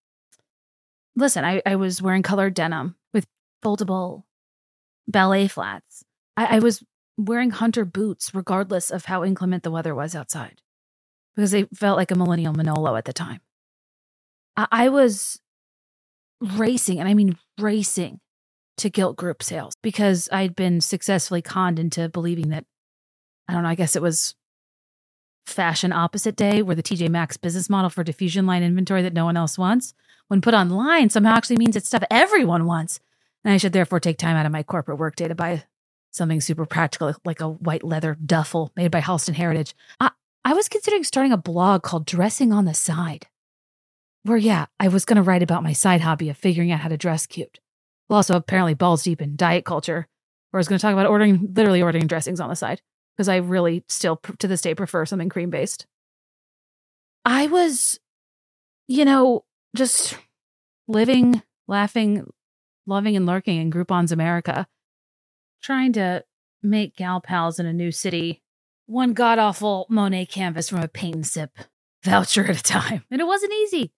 Listen, 1.16 1.44
I, 1.44 1.62
I 1.64 1.76
was 1.76 2.02
wearing 2.02 2.22
colored 2.22 2.54
denim 2.54 2.96
with 3.12 3.26
foldable 3.64 4.24
ballet 5.06 5.48
flats. 5.48 6.04
I, 6.36 6.56
I 6.56 6.58
was 6.58 6.82
wearing 7.16 7.50
hunter 7.50 7.84
boots, 7.84 8.34
regardless 8.34 8.90
of 8.90 9.04
how 9.04 9.24
inclement 9.24 9.62
the 9.62 9.70
weather 9.70 9.94
was 9.94 10.14
outside, 10.14 10.60
because 11.34 11.54
I 11.54 11.64
felt 11.74 11.96
like 11.96 12.10
a 12.10 12.16
millennial 12.16 12.52
Manolo 12.52 12.96
at 12.96 13.04
the 13.04 13.12
time. 13.12 13.40
I, 14.56 14.66
I 14.70 14.88
was 14.88 15.40
racing, 16.40 16.98
and 16.98 17.08
I 17.08 17.14
mean 17.14 17.38
racing 17.58 18.20
to 18.78 18.90
Gilt 18.90 19.16
group 19.16 19.42
sales 19.42 19.74
because 19.82 20.28
I'd 20.32 20.56
been 20.56 20.80
successfully 20.80 21.42
conned 21.42 21.78
into 21.78 22.08
believing 22.08 22.48
that, 22.48 22.64
I 23.48 23.52
don't 23.52 23.62
know, 23.62 23.68
I 23.68 23.76
guess 23.76 23.94
it 23.94 24.02
was 24.02 24.34
fashion 25.46 25.92
opposite 25.92 26.36
day 26.36 26.62
where 26.62 26.76
the 26.76 26.82
TJ 26.82 27.08
Maxx 27.08 27.36
business 27.36 27.70
model 27.70 27.90
for 27.90 28.04
diffusion 28.04 28.46
line 28.46 28.62
inventory 28.62 29.02
that 29.02 29.12
no 29.12 29.24
one 29.24 29.36
else 29.36 29.58
wants, 29.58 29.94
when 30.28 30.40
put 30.40 30.54
online, 30.54 31.10
somehow 31.10 31.34
actually 31.34 31.56
means 31.56 31.76
it's 31.76 31.88
stuff 31.88 32.02
everyone 32.10 32.66
wants. 32.66 33.00
And 33.44 33.52
I 33.52 33.58
should 33.58 33.72
therefore 33.72 34.00
take 34.00 34.18
time 34.18 34.36
out 34.36 34.46
of 34.46 34.52
my 34.52 34.62
corporate 34.62 34.98
workday 34.98 35.28
to 35.28 35.34
buy 35.34 35.64
something 36.10 36.40
super 36.40 36.64
practical, 36.64 37.14
like 37.24 37.40
a 37.40 37.48
white 37.48 37.84
leather 37.84 38.16
duffel 38.24 38.72
made 38.76 38.90
by 38.90 39.00
Halston 39.00 39.34
Heritage. 39.34 39.74
I, 40.00 40.10
I 40.44 40.54
was 40.54 40.68
considering 40.68 41.04
starting 41.04 41.32
a 41.32 41.36
blog 41.36 41.82
called 41.82 42.06
Dressing 42.06 42.52
on 42.52 42.64
the 42.64 42.74
Side, 42.74 43.26
where, 44.22 44.38
yeah, 44.38 44.66
I 44.80 44.88
was 44.88 45.04
going 45.04 45.16
to 45.16 45.22
write 45.22 45.42
about 45.42 45.62
my 45.62 45.72
side 45.72 46.00
hobby 46.00 46.30
of 46.30 46.36
figuring 46.36 46.72
out 46.72 46.80
how 46.80 46.88
to 46.88 46.96
dress 46.96 47.26
cute. 47.26 47.60
Well, 48.08 48.18
also 48.18 48.36
apparently 48.36 48.74
balls 48.74 49.02
deep 49.02 49.20
in 49.20 49.36
diet 49.36 49.64
culture, 49.64 50.06
where 50.50 50.58
I 50.58 50.60
was 50.60 50.68
going 50.68 50.78
to 50.78 50.82
talk 50.82 50.92
about 50.92 51.06
ordering, 51.06 51.52
literally 51.54 51.82
ordering 51.82 52.06
dressings 52.06 52.40
on 52.40 52.48
the 52.48 52.56
side, 52.56 52.80
because 53.16 53.28
I 53.28 53.36
really 53.36 53.84
still, 53.88 54.16
to 54.38 54.48
this 54.48 54.60
day, 54.60 54.74
prefer 54.74 55.06
something 55.06 55.28
cream 55.28 55.50
based. 55.50 55.86
I 57.24 57.46
was, 57.46 57.98
you 58.86 59.04
know, 59.04 59.44
just 59.74 60.18
living, 60.88 61.42
laughing, 61.68 62.26
loving, 62.86 63.16
and 63.16 63.26
lurking 63.26 63.60
in 63.60 63.70
Groupon's 63.70 64.12
America, 64.12 64.66
trying 65.62 65.92
to 65.94 66.24
make 66.62 66.96
gal 66.96 67.20
pals 67.20 67.58
in 67.58 67.66
a 67.66 67.72
new 67.72 67.92
city, 67.92 68.42
one 68.86 69.12
god 69.12 69.38
awful 69.38 69.86
Monet 69.88 70.26
canvas 70.26 70.68
from 70.68 70.80
a 70.80 70.88
paint 70.88 71.14
and 71.14 71.26
sip 71.26 71.58
voucher 72.02 72.44
at 72.44 72.58
a 72.58 72.62
time. 72.62 73.04
And 73.10 73.20
it 73.20 73.26
wasn't 73.26 73.52
easy. 73.52 73.92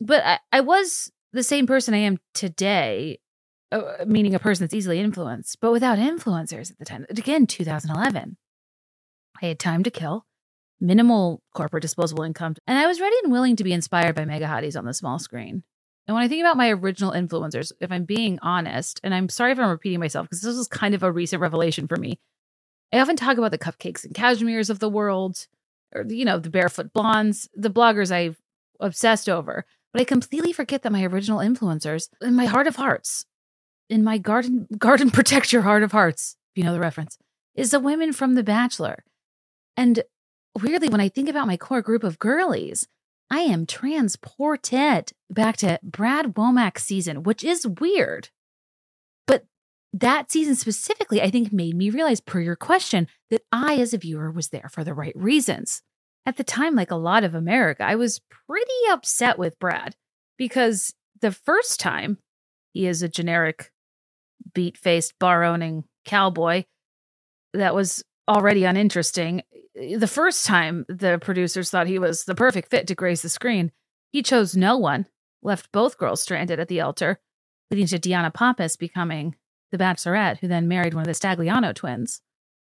But 0.00 0.24
I, 0.24 0.38
I 0.52 0.60
was 0.60 1.12
the 1.32 1.42
same 1.42 1.66
person 1.66 1.94
I 1.94 1.98
am 1.98 2.18
today, 2.34 3.20
uh, 3.72 4.04
meaning 4.06 4.34
a 4.34 4.38
person 4.38 4.64
that's 4.64 4.74
easily 4.74 4.98
influenced, 4.98 5.58
but 5.60 5.72
without 5.72 5.98
influencers 5.98 6.70
at 6.70 6.78
the 6.78 6.84
time. 6.84 7.06
Again, 7.08 7.46
2011. 7.46 8.36
I 9.42 9.46
had 9.46 9.58
time 9.58 9.82
to 9.84 9.90
kill, 9.90 10.26
minimal 10.80 11.42
corporate 11.54 11.82
disposable 11.82 12.24
income, 12.24 12.56
and 12.66 12.78
I 12.78 12.86
was 12.86 13.00
ready 13.00 13.16
and 13.22 13.32
willing 13.32 13.56
to 13.56 13.64
be 13.64 13.72
inspired 13.72 14.14
by 14.14 14.24
mega 14.24 14.46
hotties 14.46 14.76
on 14.76 14.84
the 14.84 14.94
small 14.94 15.18
screen. 15.18 15.62
And 16.06 16.14
when 16.14 16.24
I 16.24 16.28
think 16.28 16.40
about 16.40 16.56
my 16.56 16.70
original 16.70 17.12
influencers, 17.12 17.72
if 17.80 17.92
I'm 17.92 18.04
being 18.04 18.38
honest, 18.42 19.00
and 19.04 19.14
I'm 19.14 19.28
sorry 19.28 19.52
if 19.52 19.58
I'm 19.58 19.70
repeating 19.70 20.00
myself 20.00 20.26
because 20.26 20.42
this 20.42 20.56
was 20.56 20.66
kind 20.66 20.94
of 20.94 21.02
a 21.02 21.12
recent 21.12 21.40
revelation 21.40 21.86
for 21.86 21.96
me, 21.96 22.18
I 22.92 22.98
often 22.98 23.16
talk 23.16 23.38
about 23.38 23.52
the 23.52 23.58
cupcakes 23.58 24.04
and 24.04 24.14
cashmeres 24.14 24.70
of 24.70 24.80
the 24.80 24.88
world, 24.88 25.46
or 25.94 26.04
you 26.08 26.24
know, 26.24 26.38
the 26.38 26.50
barefoot 26.50 26.92
blondes, 26.92 27.48
the 27.54 27.70
bloggers 27.70 28.10
I've 28.10 28.38
obsessed 28.80 29.28
over. 29.28 29.64
But 29.92 30.02
I 30.02 30.04
completely 30.04 30.52
forget 30.52 30.82
that 30.82 30.92
my 30.92 31.04
original 31.04 31.38
influencers, 31.38 32.08
in 32.20 32.34
my 32.34 32.46
heart 32.46 32.66
of 32.66 32.76
hearts, 32.76 33.26
in 33.90 34.02
my 34.04 34.18
garden 34.18 34.66
garden 34.78 35.10
protect 35.18 35.52
your 35.52 35.62
heart 35.62 35.82
of 35.82 35.92
hearts, 35.92 36.36
if 36.52 36.58
you 36.58 36.64
know 36.64 36.72
the 36.72 36.80
reference, 36.80 37.18
is 37.54 37.70
the 37.70 37.80
women 37.80 38.12
from 38.12 38.34
The 38.34 38.42
Bachelor. 38.42 39.04
And 39.76 40.02
weirdly, 40.62 40.88
when 40.88 41.00
I 41.00 41.08
think 41.08 41.28
about 41.28 41.46
my 41.46 41.56
core 41.56 41.82
group 41.82 42.04
of 42.04 42.18
girlies, 42.18 42.86
I 43.30 43.40
am 43.40 43.66
transported 43.66 45.12
back 45.28 45.56
to 45.58 45.78
Brad 45.82 46.34
Womack's 46.34 46.84
season, 46.84 47.22
which 47.22 47.44
is 47.44 47.66
weird. 47.66 48.30
But 49.26 49.44
that 49.92 50.32
season 50.32 50.56
specifically, 50.56 51.22
I 51.22 51.30
think, 51.30 51.52
made 51.52 51.76
me 51.76 51.90
realize, 51.90 52.20
per 52.20 52.40
your 52.40 52.56
question, 52.56 53.06
that 53.30 53.42
I, 53.52 53.76
as 53.76 53.94
a 53.94 53.98
viewer, 53.98 54.30
was 54.30 54.48
there 54.48 54.68
for 54.72 54.82
the 54.82 54.94
right 54.94 55.14
reasons 55.14 55.82
at 56.26 56.36
the 56.36 56.44
time, 56.44 56.74
like 56.74 56.90
a 56.90 56.96
lot 56.96 57.24
of 57.24 57.34
America, 57.34 57.82
I 57.82 57.94
was 57.94 58.20
pretty 58.46 58.70
upset 58.90 59.38
with 59.38 59.58
Brad 59.58 59.96
because 60.36 60.94
the 61.20 61.32
first 61.32 61.80
time 61.80 62.18
he 62.72 62.86
is 62.86 63.02
a 63.02 63.08
generic 63.08 63.72
beat 64.54 64.76
faced 64.76 65.18
bar 65.18 65.44
owning 65.44 65.84
cowboy 66.04 66.64
that 67.52 67.74
was 67.74 68.02
already 68.28 68.64
uninteresting. 68.64 69.42
The 69.74 70.06
first 70.06 70.46
time 70.46 70.84
the 70.88 71.18
producers 71.18 71.70
thought 71.70 71.86
he 71.86 71.98
was 71.98 72.24
the 72.24 72.34
perfect 72.34 72.70
fit 72.70 72.86
to 72.88 72.94
grace 72.94 73.22
the 73.22 73.28
screen, 73.28 73.72
he 74.12 74.22
chose 74.22 74.56
no 74.56 74.76
one, 74.76 75.06
left 75.42 75.72
both 75.72 75.98
girls 75.98 76.20
stranded 76.20 76.60
at 76.60 76.68
the 76.68 76.80
altar, 76.80 77.20
leading 77.70 77.86
to 77.88 77.98
Deanna 77.98 78.32
Pappas 78.32 78.76
becoming 78.76 79.36
the 79.70 79.78
bachelorette, 79.78 80.38
who 80.38 80.48
then 80.48 80.68
married 80.68 80.94
one 80.94 81.02
of 81.02 81.06
the 81.06 81.12
Stagliano 81.12 81.74
twins 81.74 82.22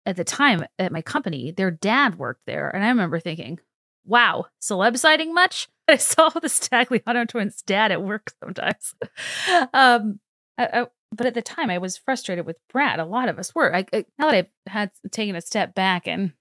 at 0.06 0.16
the 0.16 0.24
time 0.24 0.64
at 0.78 0.92
my 0.92 1.02
company, 1.02 1.50
their 1.50 1.70
dad 1.70 2.18
worked 2.18 2.46
there. 2.46 2.68
And 2.70 2.84
I 2.84 2.88
remember 2.88 3.20
thinking, 3.20 3.58
wow, 4.04 4.46
celeb 4.60 4.98
sighting 4.98 5.32
much? 5.34 5.68
I 5.88 5.96
saw 5.96 6.28
the 6.28 6.48
Stagliano 6.48 7.28
twins' 7.28 7.62
dad 7.62 7.92
at 7.92 8.02
work 8.02 8.32
sometimes. 8.42 8.94
um, 9.74 10.20
I, 10.58 10.86
but 11.12 11.26
at 11.26 11.34
the 11.34 11.42
time, 11.42 11.70
I 11.70 11.78
was 11.78 11.98
frustrated 11.98 12.46
with 12.46 12.56
Brad. 12.72 12.98
A 12.98 13.04
lot 13.04 13.28
of 13.28 13.38
us 13.38 13.54
were. 13.54 13.74
I, 13.74 13.86
now 14.18 14.30
that 14.30 14.34
I've 14.34 14.50
had 14.66 14.90
taken 15.10 15.36
a 15.36 15.40
step 15.40 15.74
back 15.74 16.08
and 16.08 16.32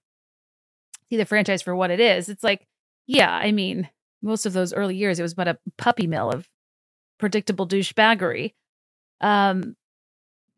see 1.10 1.16
the 1.16 1.26
franchise 1.26 1.62
for 1.62 1.76
what 1.76 1.90
it 1.90 2.00
is, 2.00 2.28
it's 2.28 2.42
like, 2.42 2.66
yeah, 3.06 3.30
I 3.30 3.52
mean, 3.52 3.88
most 4.22 4.46
of 4.46 4.54
those 4.54 4.72
early 4.72 4.96
years, 4.96 5.18
it 5.18 5.22
was 5.22 5.34
but 5.34 5.48
a 5.48 5.58
puppy 5.76 6.06
mill 6.06 6.30
of 6.30 6.48
predictable 7.18 7.68
douchebaggery. 7.68 8.54
Um, 9.20 9.76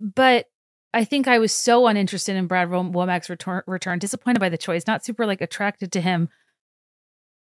but 0.00 0.46
I 0.92 1.05
think 1.05 1.27
I 1.27 1.38
was 1.38 1.53
so 1.53 1.88
uninterested 1.88 2.37
in 2.37 2.46
Brad 2.46 2.68
Womack's 2.68 3.29
return, 3.29 3.62
return, 3.66 3.98
disappointed 3.98 4.38
by 4.38 4.48
the 4.48 4.57
choice, 4.57 4.87
not 4.87 5.05
super 5.05 5.27
like 5.27 5.40
attracted 5.40 5.90
to 5.92 6.00
him 6.00 6.29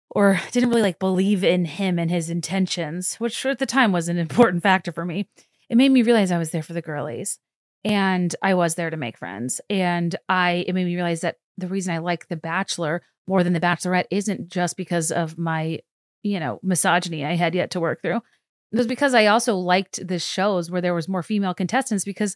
or 0.10 0.39
didn't 0.51 0.69
really 0.69 0.81
like 0.81 0.99
believe 0.99 1.43
in 1.43 1.65
him 1.65 1.99
and 1.99 2.10
his 2.10 2.29
intentions, 2.29 3.15
which 3.15 3.45
at 3.45 3.60
the 3.60 3.65
time 3.65 3.91
was 3.91 4.07
an 4.07 4.17
important 4.17 4.63
factor 4.63 4.91
for 4.91 5.05
me. 5.05 5.27
It 5.71 5.77
made 5.77 5.89
me 5.89 6.03
realize 6.03 6.34
I 6.34 6.38
was 6.38 6.51
there 6.51 6.62
for 6.62 6.73
the 6.73 6.81
girlies 6.81 7.39
and 7.86 8.36
I 8.43 8.55
was 8.55 8.75
there 8.75 8.89
to 8.89 8.97
make 8.97 9.17
friends. 9.17 9.62
And 9.69 10.13
I, 10.27 10.65
it 10.67 10.75
made 10.75 10.84
me 10.84 10.95
realize 10.95 11.21
that 11.21 11.38
the 11.57 11.69
reason 11.69 11.93
I 11.93 11.99
like 11.99 12.27
The 12.27 12.36
Bachelor 12.36 13.01
more 13.25 13.41
than 13.41 13.53
The 13.53 13.62
Bachelorette 13.62 14.07
isn't 14.12 14.49
just 14.49 14.75
because 14.75 15.12
of 15.12 15.38
my, 15.38 15.79
you 16.23 16.41
know, 16.41 16.60
misogyny 16.62 17.23
I 17.23 17.36
had 17.36 17.55
yet 17.55 17.71
to 17.71 17.79
work 17.79 18.01
through. 18.01 18.17
It 18.17 18.77
was 18.77 18.86
because 18.86 19.13
I 19.13 19.27
also 19.27 19.55
liked 19.55 20.05
the 20.05 20.19
shows 20.19 20.69
where 20.69 20.81
there 20.81 20.93
was 20.93 21.07
more 21.07 21.23
female 21.23 21.53
contestants 21.53 22.03
because 22.03 22.36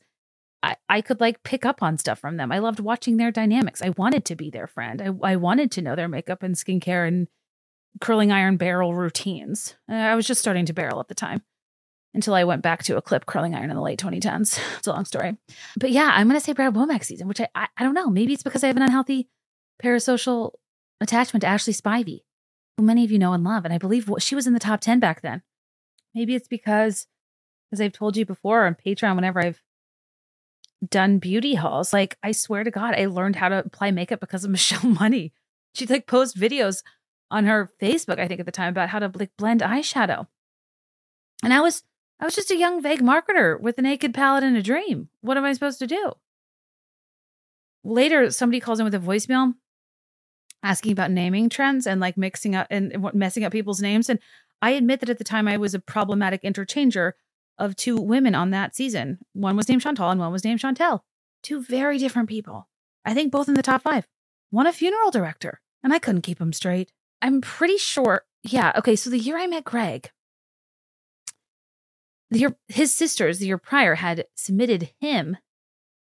I, 0.63 0.77
I 0.87 1.01
could 1.01 1.19
like 1.19 1.43
pick 1.43 1.65
up 1.65 1.83
on 1.83 1.97
stuff 1.97 2.19
from 2.19 2.37
them. 2.37 2.53
I 2.53 2.59
loved 2.59 2.79
watching 2.79 3.17
their 3.17 3.31
dynamics. 3.31 3.81
I 3.81 3.89
wanted 3.89 4.23
to 4.25 4.37
be 4.37 4.49
their 4.49 4.67
friend. 4.67 5.01
I, 5.01 5.33
I 5.33 5.35
wanted 5.35 5.71
to 5.71 5.81
know 5.81 5.97
their 5.97 6.07
makeup 6.07 6.41
and 6.41 6.55
skincare 6.55 7.05
and 7.05 7.27
curling 7.99 8.31
iron 8.31 8.55
barrel 8.55 8.95
routines. 8.95 9.75
I 9.89 10.15
was 10.15 10.25
just 10.25 10.39
starting 10.39 10.65
to 10.67 10.73
barrel 10.73 11.01
at 11.01 11.09
the 11.09 11.15
time 11.15 11.41
until 12.15 12.33
I 12.33 12.45
went 12.45 12.61
back 12.61 12.81
to 12.83 12.97
a 12.97 13.01
clip 13.01 13.25
curling 13.25 13.53
iron 13.53 13.69
in 13.69 13.75
the 13.75 13.81
late 13.81 13.99
2010s. 13.99 14.59
It's 14.77 14.87
a 14.87 14.91
long 14.91 15.05
story. 15.05 15.37
But 15.77 15.91
yeah, 15.91 16.11
I'm 16.13 16.27
going 16.27 16.39
to 16.39 16.43
say 16.43 16.53
Brad 16.53 16.73
Womack 16.73 17.03
season, 17.03 17.27
which 17.27 17.41
I, 17.41 17.49
I, 17.53 17.67
I, 17.77 17.83
don't 17.83 17.93
know. 17.93 18.09
Maybe 18.09 18.33
it's 18.33 18.43
because 18.43 18.63
I 18.63 18.67
have 18.67 18.77
an 18.77 18.83
unhealthy 18.83 19.27
parasocial 19.83 20.53
attachment 21.01 21.41
to 21.41 21.47
Ashley 21.47 21.73
Spivey, 21.73 22.21
who 22.77 22.83
many 22.83 23.03
of 23.03 23.11
you 23.11 23.19
know 23.19 23.33
and 23.33 23.43
love. 23.43 23.65
And 23.65 23.73
I 23.73 23.77
believe 23.77 24.09
she 24.19 24.35
was 24.35 24.47
in 24.47 24.53
the 24.53 24.59
top 24.59 24.81
10 24.81 24.99
back 24.99 25.21
then. 25.21 25.41
Maybe 26.13 26.33
it's 26.33 26.47
because, 26.47 27.07
as 27.71 27.81
I've 27.81 27.91
told 27.91 28.15
you 28.15 28.25
before 28.25 28.65
on 28.65 28.75
Patreon, 28.75 29.15
whenever 29.15 29.39
I've 29.39 29.61
done 30.89 31.19
beauty 31.19 31.55
hauls. 31.55 31.93
Like, 31.93 32.17
I 32.23 32.31
swear 32.31 32.63
to 32.63 32.71
God, 32.71 32.95
I 32.95 33.05
learned 33.05 33.35
how 33.35 33.49
to 33.49 33.59
apply 33.59 33.91
makeup 33.91 34.19
because 34.19 34.43
of 34.43 34.51
Michelle 34.51 34.89
Money. 34.89 35.33
She'd 35.73 35.89
like 35.89 36.07
post 36.07 36.37
videos 36.37 36.83
on 37.31 37.45
her 37.45 37.71
Facebook, 37.81 38.19
I 38.19 38.27
think 38.27 38.39
at 38.39 38.45
the 38.45 38.51
time, 38.51 38.69
about 38.69 38.89
how 38.89 38.99
to 38.99 39.11
like 39.13 39.31
blend 39.37 39.61
eyeshadow. 39.61 40.27
And 41.43 41.53
I 41.53 41.59
was 41.59 41.83
I 42.19 42.25
was 42.25 42.35
just 42.35 42.51
a 42.51 42.57
young 42.57 42.81
vague 42.81 43.01
marketer 43.01 43.59
with 43.59 43.77
a 43.77 43.81
naked 43.81 44.13
palette 44.13 44.43
and 44.43 44.55
a 44.55 44.63
dream. 44.63 45.09
What 45.21 45.37
am 45.37 45.45
I 45.45 45.53
supposed 45.53 45.79
to 45.79 45.87
do? 45.87 46.13
Later, 47.83 48.31
somebody 48.31 48.59
calls 48.59 48.79
in 48.79 48.85
with 48.85 48.95
a 48.95 48.99
voicemail 48.99 49.53
asking 50.63 50.91
about 50.91 51.11
naming 51.11 51.49
trends 51.49 51.85
and 51.85 52.01
like 52.01 52.17
mixing 52.17 52.55
up 52.55 52.67
and 52.71 53.09
messing 53.13 53.43
up 53.43 53.51
people's 53.51 53.81
names. 53.81 54.09
And 54.09 54.19
I 54.61 54.71
admit 54.71 55.01
that 55.01 55.09
at 55.09 55.19
the 55.19 55.23
time 55.23 55.47
I 55.47 55.57
was 55.57 55.75
a 55.75 55.79
problematic 55.79 56.41
interchanger 56.41 57.11
of 57.57 57.75
two 57.75 57.97
women 57.97 58.33
on 58.33 58.49
that 58.51 58.75
season. 58.75 59.19
One 59.33 59.55
was 59.55 59.69
named 59.69 59.81
Chantal 59.81 60.09
and 60.09 60.19
one 60.19 60.31
was 60.31 60.43
named 60.43 60.59
Chantel. 60.59 61.01
Two 61.43 61.61
very 61.61 61.97
different 61.97 62.29
people. 62.29 62.67
I 63.05 63.13
think 63.13 63.31
both 63.31 63.47
in 63.47 63.53
the 63.53 63.61
top 63.61 63.83
five. 63.83 64.07
One 64.49 64.67
a 64.67 64.73
funeral 64.73 65.11
director, 65.11 65.61
and 65.83 65.93
I 65.93 65.99
couldn't 65.99 66.21
keep 66.21 66.39
them 66.39 66.53
straight. 66.53 66.91
I'm 67.21 67.41
pretty 67.41 67.77
sure. 67.77 68.23
Yeah. 68.43 68.73
Okay. 68.77 68.95
So 68.95 69.09
the 69.09 69.19
year 69.19 69.37
I 69.37 69.47
met 69.47 69.63
Greg, 69.63 70.11
the 72.31 72.39
year 72.39 72.55
his 72.67 72.93
sisters 72.93 73.39
the 73.39 73.47
year 73.47 73.57
prior 73.57 73.95
had 73.95 74.25
submitted 74.35 74.91
him 74.99 75.37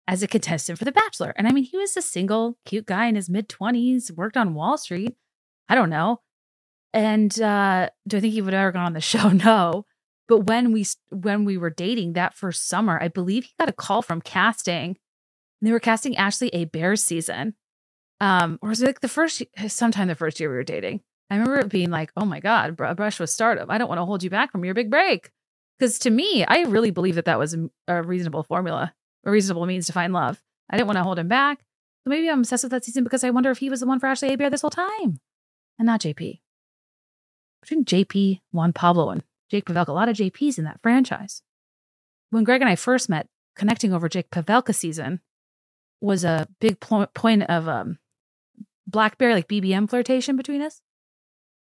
as 0.09 0.23
a 0.23 0.29
contestant 0.29 0.79
for 0.79 0.85
The 0.85 0.93
Bachelor, 0.93 1.33
and 1.37 1.47
I 1.47 1.53
mean 1.53 1.65
he 1.65 1.77
was 1.79 1.97
a 1.97 2.03
single, 2.03 2.59
cute 2.65 2.87
guy 2.87 3.07
in 3.07 3.15
his 3.15 3.31
mid 3.31 3.49
twenties, 3.49 4.11
worked 4.13 4.37
on 4.37 4.55
Wall 4.55 4.77
Street, 4.79 5.15
I 5.69 5.75
don't 5.75 5.91
know. 5.91 6.21
And 6.93 7.41
uh, 7.41 7.89
do 8.07 8.19
I 8.19 8.21
think 8.21 8.35
he 8.35 8.43
would 8.43 8.53
ever 8.55 8.73
gone 8.73 8.85
on 8.85 8.93
the 8.93 9.01
show? 9.13 9.31
No. 9.31 9.87
But 10.29 10.41
when 10.41 10.73
we 10.73 10.87
when 11.11 11.45
we 11.45 11.57
were 11.57 11.71
dating 11.71 12.13
that 12.13 12.35
first 12.35 12.69
summer, 12.69 12.99
I 13.03 13.09
believe 13.09 13.45
he 13.45 13.51
got 13.59 13.69
a 13.69 13.73
call 13.73 14.03
from 14.03 14.21
casting. 14.21 14.97
they 15.61 15.73
were 15.73 15.81
casting 15.81 16.17
Ashley 16.17 16.51
Hebert's 16.53 17.03
season. 17.03 17.55
Um, 18.21 18.59
or 18.63 18.69
was 18.69 18.81
it 18.83 18.87
like 18.87 19.01
the 19.01 19.09
first 19.09 19.43
sometime 19.69 20.09
the 20.09 20.15
first 20.15 20.39
year 20.39 20.49
we 20.49 20.57
were 20.57 20.63
dating? 20.63 21.01
I 21.29 21.37
remember 21.37 21.61
it 21.61 21.69
being 21.69 21.91
like, 21.91 22.13
oh 22.17 22.25
my 22.25 22.41
God, 22.41 22.77
brush 22.77 23.19
with 23.19 23.31
stardom. 23.31 23.71
I 23.71 23.79
don't 23.79 23.89
want 23.89 24.01
to 24.01 24.05
hold 24.05 24.23
you 24.23 24.31
back 24.31 24.53
from 24.53 24.65
your 24.65 24.75
big 24.75 24.91
break. 24.91 25.31
Because 25.79 25.99
to 26.01 26.11
me, 26.11 26.45
I 26.45 26.63
really 26.63 26.91
believe 26.91 27.17
that 27.17 27.25
that 27.25 27.39
was 27.39 27.57
a 27.89 28.03
reasonable 28.03 28.43
formula, 28.45 28.95
a 29.25 29.31
reasonable 29.31 29.67
means 29.67 29.87
to 29.87 29.93
find 29.93 30.13
love. 30.13 30.43
I 30.71 30.77
didn't 30.77 30.87
want 30.87 30.99
to 30.99 31.03
hold 31.03 31.19
him 31.19 31.29
back. 31.29 31.59
So 32.05 32.11
maybe 32.11 32.29
I'm 32.29 32.41
obsessed 32.41 32.65
with 32.65 32.73
that 32.73 32.85
season 32.85 33.05
because 33.05 33.25
I 33.25 33.31
wonder 33.31 33.51
if 33.51 33.59
he 33.59 33.71
was 33.71 33.81
the 33.81 33.87
one 33.87 34.01
for 34.01 34.07
Ashley 34.07 34.31
Hebert 34.31 34.51
this 34.51 34.63
whole 34.63 34.71
time 34.71 35.21
and 35.79 35.87
not 35.87 36.01
JP. 36.01 36.41
Between 37.61 37.85
JP, 37.85 38.41
Juan 38.51 38.73
Pablo, 38.73 39.11
and 39.11 39.23
Jake 39.51 39.67
Pavelka, 39.67 39.89
a 39.89 39.93
lot 39.93 40.09
of 40.09 40.17
JPs 40.17 40.59
in 40.59 40.65
that 40.65 40.81
franchise. 40.83 41.43
When 42.31 42.45
Greg 42.45 42.61
and 42.61 42.71
I 42.71 42.77
first 42.77 43.09
met, 43.09 43.29
connecting 43.55 43.93
over 43.93 44.09
Jake 44.09 44.31
Pavelka 44.31 44.75
season 44.75 45.21
was 46.01 46.25
a 46.25 46.49
big 46.61 46.81
pl- 46.81 47.07
point 47.15 47.45
of 47.45 47.69
um, 47.69 47.99
Blackberry, 48.87 49.35
like 49.35 49.49
BBM 49.49 49.89
flirtation 49.89 50.37
between 50.37 50.63
us. 50.63 50.81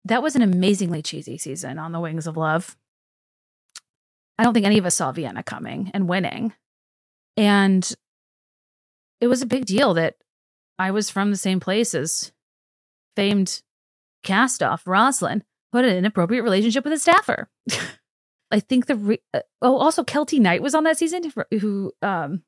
That 0.04 0.24
was 0.24 0.36
an 0.36 0.42
amazingly 0.42 1.02
cheesy 1.02 1.38
season 1.38 1.80
on 1.80 1.92
the 1.92 2.00
Wings 2.00 2.28
of 2.28 2.36
Love. 2.36 2.76
I 4.38 4.44
don't 4.44 4.54
think 4.54 4.66
any 4.66 4.78
of 4.78 4.86
us 4.86 4.96
saw 4.96 5.12
Vienna 5.12 5.44
coming 5.44 5.92
and 5.94 6.08
winning. 6.08 6.54
And 7.36 7.90
it 9.20 9.28
was 9.28 9.42
a 9.42 9.48
big 9.48 9.66
deal 9.66 9.94
that 9.96 10.16
I 10.78 10.92
was 10.92 11.10
from 11.10 11.32
the 11.32 11.38
same 11.38 11.60
place 11.60 11.96
as 11.96 12.32
famed 13.16 13.62
cast 14.24 14.62
off 14.62 14.86
Rozlyn, 14.86 15.42
who 15.72 15.80
had 15.80 15.86
an 15.86 15.98
inappropriate 15.98 16.44
relationship 16.44 16.84
with 16.84 16.94
a 16.94 17.00
staffer. 17.00 17.50
I 18.52 18.60
think 18.60 18.86
the 18.86 18.96
re- 18.96 19.22
uh, 19.34 19.42
oh 19.62 19.78
also 19.78 20.04
Keltie 20.04 20.40
Knight 20.40 20.62
was 20.62 20.74
on 20.74 20.84
that 20.86 20.98
season. 20.98 21.32
Who 21.60 21.92
um 22.02 22.44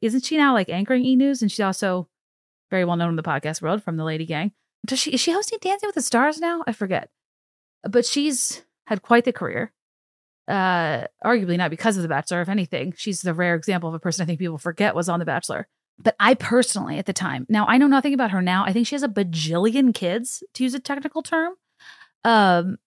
isn't 0.00 0.24
she 0.24 0.36
now 0.36 0.54
like 0.54 0.68
anchoring 0.68 1.04
E 1.04 1.16
News 1.16 1.42
and 1.42 1.50
she's 1.50 1.60
also 1.60 2.08
very 2.70 2.84
well 2.84 2.96
known 2.96 3.10
in 3.10 3.16
the 3.16 3.22
podcast 3.22 3.60
world 3.60 3.82
from 3.82 3.96
the 3.96 4.04
Lady 4.04 4.24
Gang. 4.26 4.52
Does 4.86 4.98
she 4.98 5.12
is 5.12 5.20
she 5.20 5.32
hosting 5.32 5.58
Dancing 5.60 5.88
with 5.88 5.94
the 5.94 6.02
Stars 6.02 6.40
now? 6.40 6.62
I 6.66 6.72
forget, 6.72 7.10
but 7.82 8.06
she's 8.06 8.64
had 8.86 9.02
quite 9.02 9.24
the 9.24 9.32
career. 9.32 9.72
Uh, 10.46 11.06
arguably 11.24 11.56
not 11.56 11.70
because 11.70 11.96
of 11.96 12.02
The 12.02 12.08
Bachelor. 12.08 12.42
If 12.42 12.48
anything, 12.48 12.92
she's 12.96 13.22
the 13.22 13.34
rare 13.34 13.54
example 13.54 13.88
of 13.88 13.94
a 13.94 13.98
person 13.98 14.22
I 14.22 14.26
think 14.26 14.38
people 14.38 14.58
forget 14.58 14.94
was 14.94 15.08
on 15.08 15.18
The 15.18 15.24
Bachelor. 15.24 15.68
But 15.98 16.16
I 16.18 16.34
personally, 16.34 16.98
at 16.98 17.06
the 17.06 17.12
time, 17.12 17.46
now 17.48 17.66
I 17.66 17.78
know 17.78 17.86
nothing 17.86 18.14
about 18.14 18.32
her 18.32 18.42
now. 18.42 18.64
I 18.64 18.72
think 18.72 18.86
she 18.86 18.94
has 18.94 19.02
a 19.02 19.08
bajillion 19.08 19.94
kids, 19.94 20.42
to 20.54 20.64
use 20.64 20.74
a 20.74 20.80
technical 20.80 21.22
term. 21.22 21.54
Um, 22.24 22.78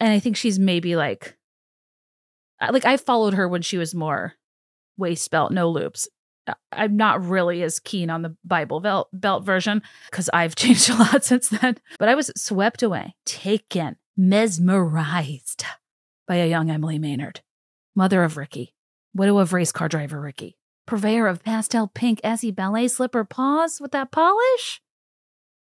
and 0.00 0.12
I 0.12 0.18
think 0.18 0.36
she's 0.36 0.58
maybe 0.58 0.96
like, 0.96 1.36
like 2.70 2.84
I 2.84 2.96
followed 2.96 3.34
her 3.34 3.48
when 3.48 3.62
she 3.62 3.76
was 3.76 3.94
more 3.94 4.34
waist 4.96 5.30
belt, 5.30 5.52
no 5.52 5.68
loops. 5.70 6.08
I'm 6.72 6.96
not 6.96 7.24
really 7.24 7.62
as 7.62 7.78
keen 7.80 8.10
on 8.10 8.22
the 8.22 8.36
Bible 8.44 8.80
belt, 8.80 9.08
belt 9.12 9.44
version 9.44 9.82
because 10.10 10.30
I've 10.32 10.56
changed 10.56 10.90
a 10.90 10.96
lot 10.96 11.24
since 11.24 11.48
then. 11.48 11.78
But 11.98 12.08
I 12.08 12.14
was 12.14 12.32
swept 12.36 12.82
away, 12.82 13.14
taken, 13.24 13.96
mesmerized 14.16 15.64
by 16.26 16.36
a 16.36 16.48
young 16.48 16.70
Emily 16.70 16.98
Maynard, 16.98 17.40
mother 17.94 18.24
of 18.24 18.36
Ricky, 18.36 18.74
widow 19.14 19.38
of 19.38 19.52
race 19.52 19.72
car 19.72 19.88
driver 19.88 20.20
Ricky, 20.20 20.56
purveyor 20.86 21.26
of 21.26 21.42
pastel 21.42 21.88
pink 21.88 22.20
Essie 22.24 22.50
ballet 22.50 22.88
slipper 22.88 23.24
paws 23.24 23.80
with 23.80 23.92
that 23.92 24.10
polish. 24.10 24.80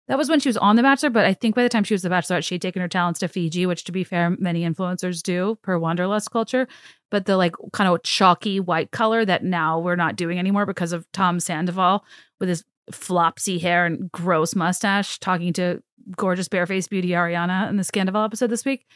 That 0.08 0.18
was 0.18 0.28
when 0.28 0.40
she 0.40 0.48
was 0.48 0.56
on 0.56 0.74
The 0.74 0.82
Bachelor, 0.82 1.10
but 1.10 1.24
I 1.24 1.34
think 1.34 1.54
by 1.54 1.62
the 1.62 1.68
time 1.68 1.84
she 1.84 1.94
was 1.94 2.02
The 2.02 2.08
Bachelorette, 2.08 2.42
she 2.42 2.56
had 2.56 2.62
taken 2.62 2.82
her 2.82 2.88
talents 2.88 3.20
to 3.20 3.28
Fiji, 3.28 3.64
which, 3.64 3.84
to 3.84 3.92
be 3.92 4.02
fair, 4.02 4.30
many 4.40 4.68
influencers 4.68 5.22
do 5.22 5.56
per 5.62 5.78
Wanderlust 5.78 6.32
culture. 6.32 6.66
But 7.12 7.26
the 7.26 7.36
like 7.36 7.54
kind 7.72 7.88
of 7.88 8.02
chalky 8.02 8.58
white 8.58 8.90
color 8.90 9.24
that 9.24 9.44
now 9.44 9.78
we're 9.78 9.94
not 9.94 10.16
doing 10.16 10.40
anymore 10.40 10.66
because 10.66 10.92
of 10.92 11.06
Tom 11.12 11.38
Sandoval 11.38 12.04
with 12.40 12.48
his 12.48 12.64
flopsy 12.90 13.60
hair 13.60 13.86
and 13.86 14.10
gross 14.10 14.56
mustache 14.56 15.20
talking 15.20 15.52
to 15.52 15.80
gorgeous 16.16 16.48
barefaced 16.48 16.90
beauty 16.90 17.10
Ariana 17.10 17.68
in 17.68 17.76
the 17.76 17.84
Scandoval 17.84 18.24
episode 18.24 18.50
this 18.50 18.64
week. 18.64 18.86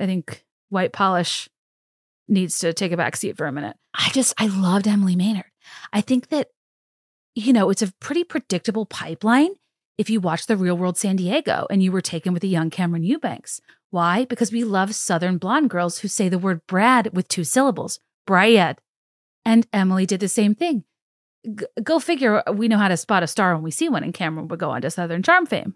I 0.00 0.06
think 0.06 0.44
white 0.74 0.92
polish 0.92 1.48
needs 2.28 2.58
to 2.58 2.72
take 2.72 2.92
a 2.92 2.96
back 2.96 3.16
seat 3.16 3.36
for 3.36 3.46
a 3.46 3.52
minute. 3.52 3.76
I 3.94 4.10
just, 4.10 4.34
I 4.38 4.46
loved 4.46 4.88
Emily 4.88 5.16
Maynard. 5.16 5.44
I 5.92 6.00
think 6.00 6.28
that, 6.28 6.48
you 7.34 7.52
know, 7.52 7.70
it's 7.70 7.82
a 7.82 7.92
pretty 8.00 8.24
predictable 8.24 8.86
pipeline 8.86 9.54
if 9.96 10.10
you 10.10 10.20
watch 10.20 10.46
the 10.46 10.56
real 10.56 10.76
world 10.76 10.98
San 10.98 11.16
Diego 11.16 11.66
and 11.70 11.82
you 11.82 11.92
were 11.92 12.00
taken 12.00 12.34
with 12.34 12.44
a 12.44 12.48
young 12.48 12.70
Cameran 12.70 13.04
Eubanks. 13.04 13.60
Why? 13.90 14.24
Because 14.24 14.50
we 14.50 14.64
love 14.64 14.94
Southern 14.94 15.38
blonde 15.38 15.70
girls 15.70 15.98
who 15.98 16.08
say 16.08 16.28
the 16.28 16.38
word 16.38 16.66
Brad 16.66 17.14
with 17.14 17.28
two 17.28 17.44
syllables, 17.44 18.00
Bryad. 18.26 18.78
And 19.44 19.66
Emily 19.72 20.06
did 20.06 20.20
the 20.20 20.28
same 20.28 20.54
thing. 20.54 20.84
G- 21.44 21.66
go 21.82 22.00
figure, 22.00 22.42
we 22.52 22.66
know 22.66 22.78
how 22.78 22.88
to 22.88 22.96
spot 22.96 23.22
a 23.22 23.26
star 23.26 23.54
when 23.54 23.62
we 23.62 23.70
see 23.70 23.88
one, 23.88 24.02
and 24.02 24.14
Cameran 24.14 24.48
would 24.48 24.58
go 24.58 24.70
on 24.70 24.82
to 24.82 24.90
Southern 24.90 25.22
Charm 25.22 25.46
fame. 25.46 25.74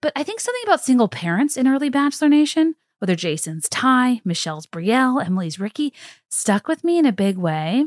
But 0.00 0.12
I 0.14 0.22
think 0.22 0.40
something 0.40 0.62
about 0.64 0.84
single 0.84 1.08
parents 1.08 1.56
in 1.56 1.66
early 1.66 1.90
Bachelor 1.90 2.28
Nation, 2.28 2.76
whether 2.98 3.14
Jason's 3.14 3.68
Ty, 3.68 4.20
Michelle's 4.24 4.66
Brielle, 4.66 5.24
Emily's 5.24 5.60
Ricky, 5.60 5.92
stuck 6.30 6.68
with 6.68 6.84
me 6.84 6.98
in 6.98 7.06
a 7.06 7.12
big 7.12 7.36
way. 7.36 7.86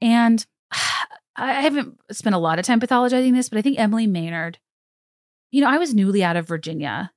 And 0.00 0.44
I 1.36 1.62
haven't 1.62 1.98
spent 2.12 2.34
a 2.34 2.38
lot 2.38 2.58
of 2.58 2.64
time 2.64 2.80
pathologizing 2.80 3.32
this, 3.32 3.48
but 3.48 3.58
I 3.58 3.62
think 3.62 3.78
Emily 3.78 4.06
Maynard, 4.06 4.58
you 5.50 5.60
know, 5.60 5.68
I 5.68 5.78
was 5.78 5.94
newly 5.94 6.22
out 6.22 6.36
of 6.36 6.46
Virginia 6.46 7.12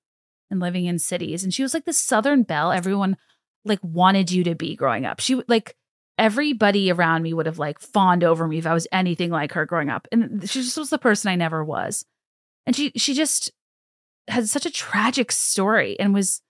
and 0.50 0.60
living 0.60 0.86
in 0.86 0.98
cities, 0.98 1.44
and 1.44 1.54
she 1.54 1.62
was 1.62 1.74
like 1.74 1.86
the 1.86 1.94
Southern 1.94 2.44
belle 2.44 2.72
everyone 2.72 3.18
like 3.66 3.80
wanted 3.84 4.32
you 4.32 4.44
to 4.46 4.56
be 4.56 4.76
growing 4.76 5.06
up. 5.06 5.20
She 5.20 5.42
like 5.48 5.76
everybody 6.18 6.92
around 6.92 7.22
me 7.22 7.34
would 7.34 7.46
have 7.46 7.60
like 7.60 7.80
fawned 7.80 8.24
over 8.24 8.48
me 8.48 8.58
if 8.58 8.66
I 8.66 8.74
was 8.74 8.88
anything 8.92 9.30
like 9.30 9.52
her 9.54 9.66
growing 9.66 9.90
up. 9.90 10.08
And 10.12 10.50
she 10.50 10.62
just 10.62 10.78
was 10.78 10.90
the 10.90 10.98
person 10.98 11.30
I 11.30 11.36
never 11.36 11.64
was. 11.64 12.06
And 12.66 12.76
she 12.76 12.92
she 12.96 13.14
just 13.14 13.52
had 14.28 14.50
such 14.50 14.66
a 14.66 14.72
tragic 14.72 15.32
story 15.32 16.00
and 16.00 16.14
was 16.14 16.42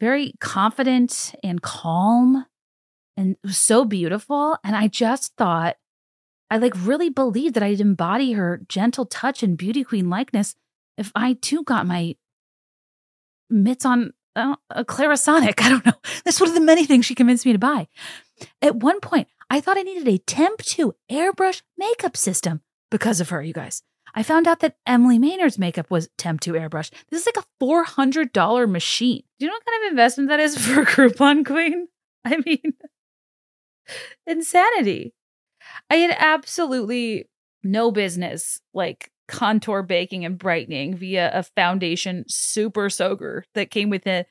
very 0.00 0.34
confident 0.40 1.34
and 1.42 1.62
calm 1.62 2.46
and 3.16 3.36
so 3.46 3.84
beautiful. 3.84 4.56
And 4.62 4.76
I 4.76 4.88
just 4.88 5.34
thought 5.36 5.76
I 6.50 6.56
like 6.58 6.74
really 6.76 7.10
believed 7.10 7.54
that 7.54 7.62
I'd 7.62 7.80
embody 7.80 8.32
her 8.32 8.60
gentle 8.68 9.06
touch 9.06 9.42
and 9.42 9.58
beauty 9.58 9.84
queen 9.84 10.08
likeness 10.08 10.54
if 10.96 11.12
I 11.14 11.34
too 11.34 11.62
got 11.64 11.86
my 11.86 12.16
mitts 13.50 13.84
on 13.84 14.12
uh, 14.36 14.56
a 14.70 14.84
Clarisonic. 14.84 15.60
I 15.62 15.68
don't 15.68 15.86
know. 15.86 15.92
That's 16.24 16.40
one 16.40 16.48
of 16.48 16.54
the 16.54 16.60
many 16.60 16.86
things 16.86 17.06
she 17.06 17.14
convinced 17.14 17.44
me 17.44 17.52
to 17.52 17.58
buy. 17.58 17.88
At 18.62 18.76
one 18.76 19.00
point, 19.00 19.28
I 19.50 19.60
thought 19.60 19.78
I 19.78 19.82
needed 19.82 20.08
a 20.08 20.18
Temptu 20.18 20.92
airbrush 21.10 21.62
makeup 21.76 22.16
system 22.16 22.60
because 22.90 23.20
of 23.20 23.30
her, 23.30 23.42
you 23.42 23.52
guys. 23.52 23.82
I 24.14 24.22
found 24.22 24.46
out 24.46 24.60
that 24.60 24.76
Emily 24.86 25.18
Maynard's 25.18 25.58
makeup 25.58 25.90
was 25.90 26.08
Temptu 26.18 26.52
airbrush. 26.52 26.90
This 27.10 27.26
is 27.26 27.26
like 27.26 27.44
a 27.44 27.64
$400 27.64 28.70
machine. 28.70 29.22
Do 29.38 29.44
you 29.44 29.50
know 29.50 29.54
what 29.54 29.66
kind 29.66 29.84
of 29.84 29.90
investment 29.92 30.28
that 30.30 30.40
is 30.40 30.58
for 30.66 30.82
a 30.82 30.86
Groupon 30.86 31.44
queen? 31.44 31.88
I 32.24 32.38
mean, 32.44 32.74
insanity. 34.26 35.14
I 35.90 35.96
had 35.96 36.16
absolutely 36.18 37.28
no 37.62 37.90
business 37.90 38.60
like 38.72 39.10
contour 39.26 39.82
baking 39.82 40.24
and 40.24 40.38
brightening 40.38 40.96
via 40.96 41.30
a 41.32 41.42
foundation 41.42 42.24
super 42.28 42.88
soaker 42.88 43.44
that 43.54 43.70
came 43.70 43.90
with 43.90 44.06
a 44.06 44.24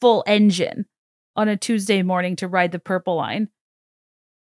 full 0.00 0.24
engine 0.26 0.86
on 1.36 1.48
a 1.48 1.56
Tuesday 1.56 2.02
morning 2.02 2.36
to 2.36 2.48
ride 2.48 2.72
the 2.72 2.78
purple 2.78 3.16
line 3.16 3.48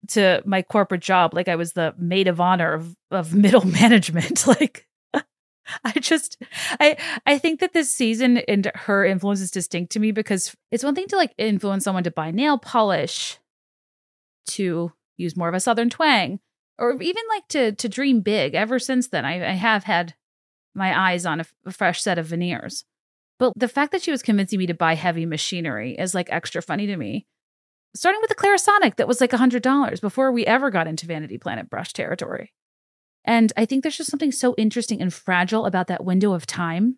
to 0.09 0.43
my 0.45 0.63
corporate 0.63 1.01
job 1.01 1.35
like 1.35 1.49
I 1.49 1.57
was 1.57 1.73
the 1.73 1.95
maid 1.99 2.29
of 2.29 2.41
honor 2.41 2.73
of, 2.73 2.97
of 3.11 3.35
middle 3.35 3.67
management. 3.67 4.47
like 4.47 4.87
I 5.85 5.93
just 6.01 6.43
I 6.81 6.97
I 7.27 7.39
think 7.39 7.61
that 7.61 7.73
this 7.73 7.95
season 7.95 8.39
and 8.39 8.71
her 8.75 9.05
influence 9.05 9.41
is 9.41 9.51
distinct 9.51 9.93
to 9.93 10.01
me 10.01 10.13
because 10.13 10.55
it's 10.71 10.85
one 10.85 10.95
thing 10.95 11.09
to 11.09 11.17
like 11.17 11.35
influence 11.39 11.85
someone 11.85 12.05
to 12.05 12.11
buy 12.11 12.31
nail 12.31 12.59
polish 12.59 13.39
to 14.47 14.93
use 15.17 15.37
more 15.37 15.49
of 15.49 15.55
a 15.55 15.61
southern 15.61 15.91
twang 15.91 16.41
or 16.79 17.01
even 17.01 17.23
like 17.29 17.47
to 17.49 17.73
to 17.73 17.89
dream 17.89 18.21
big 18.21 18.55
ever 18.55 18.79
since 18.79 19.09
then 19.09 19.25
i, 19.25 19.51
I 19.51 19.53
have 19.53 19.85
had 19.85 20.15
my 20.75 21.11
eyes 21.11 21.25
on 21.27 21.39
a, 21.39 21.43
f- 21.43 21.55
a 21.67 21.71
fresh 21.71 22.03
set 22.03 22.19
of 22.19 22.27
veneers 22.27 22.85
but 23.39 23.53
the 23.57 23.69
fact 23.69 23.93
that 23.93 24.03
she 24.03 24.11
was 24.11 24.23
convincing 24.23 24.59
me 24.59 24.67
to 24.67 24.75
buy 24.75 24.95
heavy 24.95 25.27
machinery 25.27 25.95
is 25.97 26.15
like 26.15 26.29
extra 26.31 26.61
funny 26.61 26.87
to 26.87 26.97
me 26.97 27.27
starting 27.95 28.21
with 28.21 28.29
the 28.29 28.35
clarisonic 28.35 28.97
that 28.97 29.09
was 29.09 29.21
like 29.21 29.33
a 29.33 29.39
$100 29.39 30.01
before 30.01 30.33
we 30.33 30.47
ever 30.47 30.71
got 30.71 30.87
into 30.87 31.07
vanity 31.07 31.39
planet 31.39 31.69
brush 31.69 31.93
territory 31.93 32.53
and 33.25 33.53
i 33.57 33.65
think 33.65 33.83
there's 33.83 33.97
just 33.97 34.11
something 34.11 34.33
so 34.33 34.55
interesting 34.57 35.01
and 35.01 35.13
fragile 35.13 35.67
about 35.67 35.87
that 35.87 36.05
window 36.05 36.33
of 36.33 36.47
time 36.47 36.97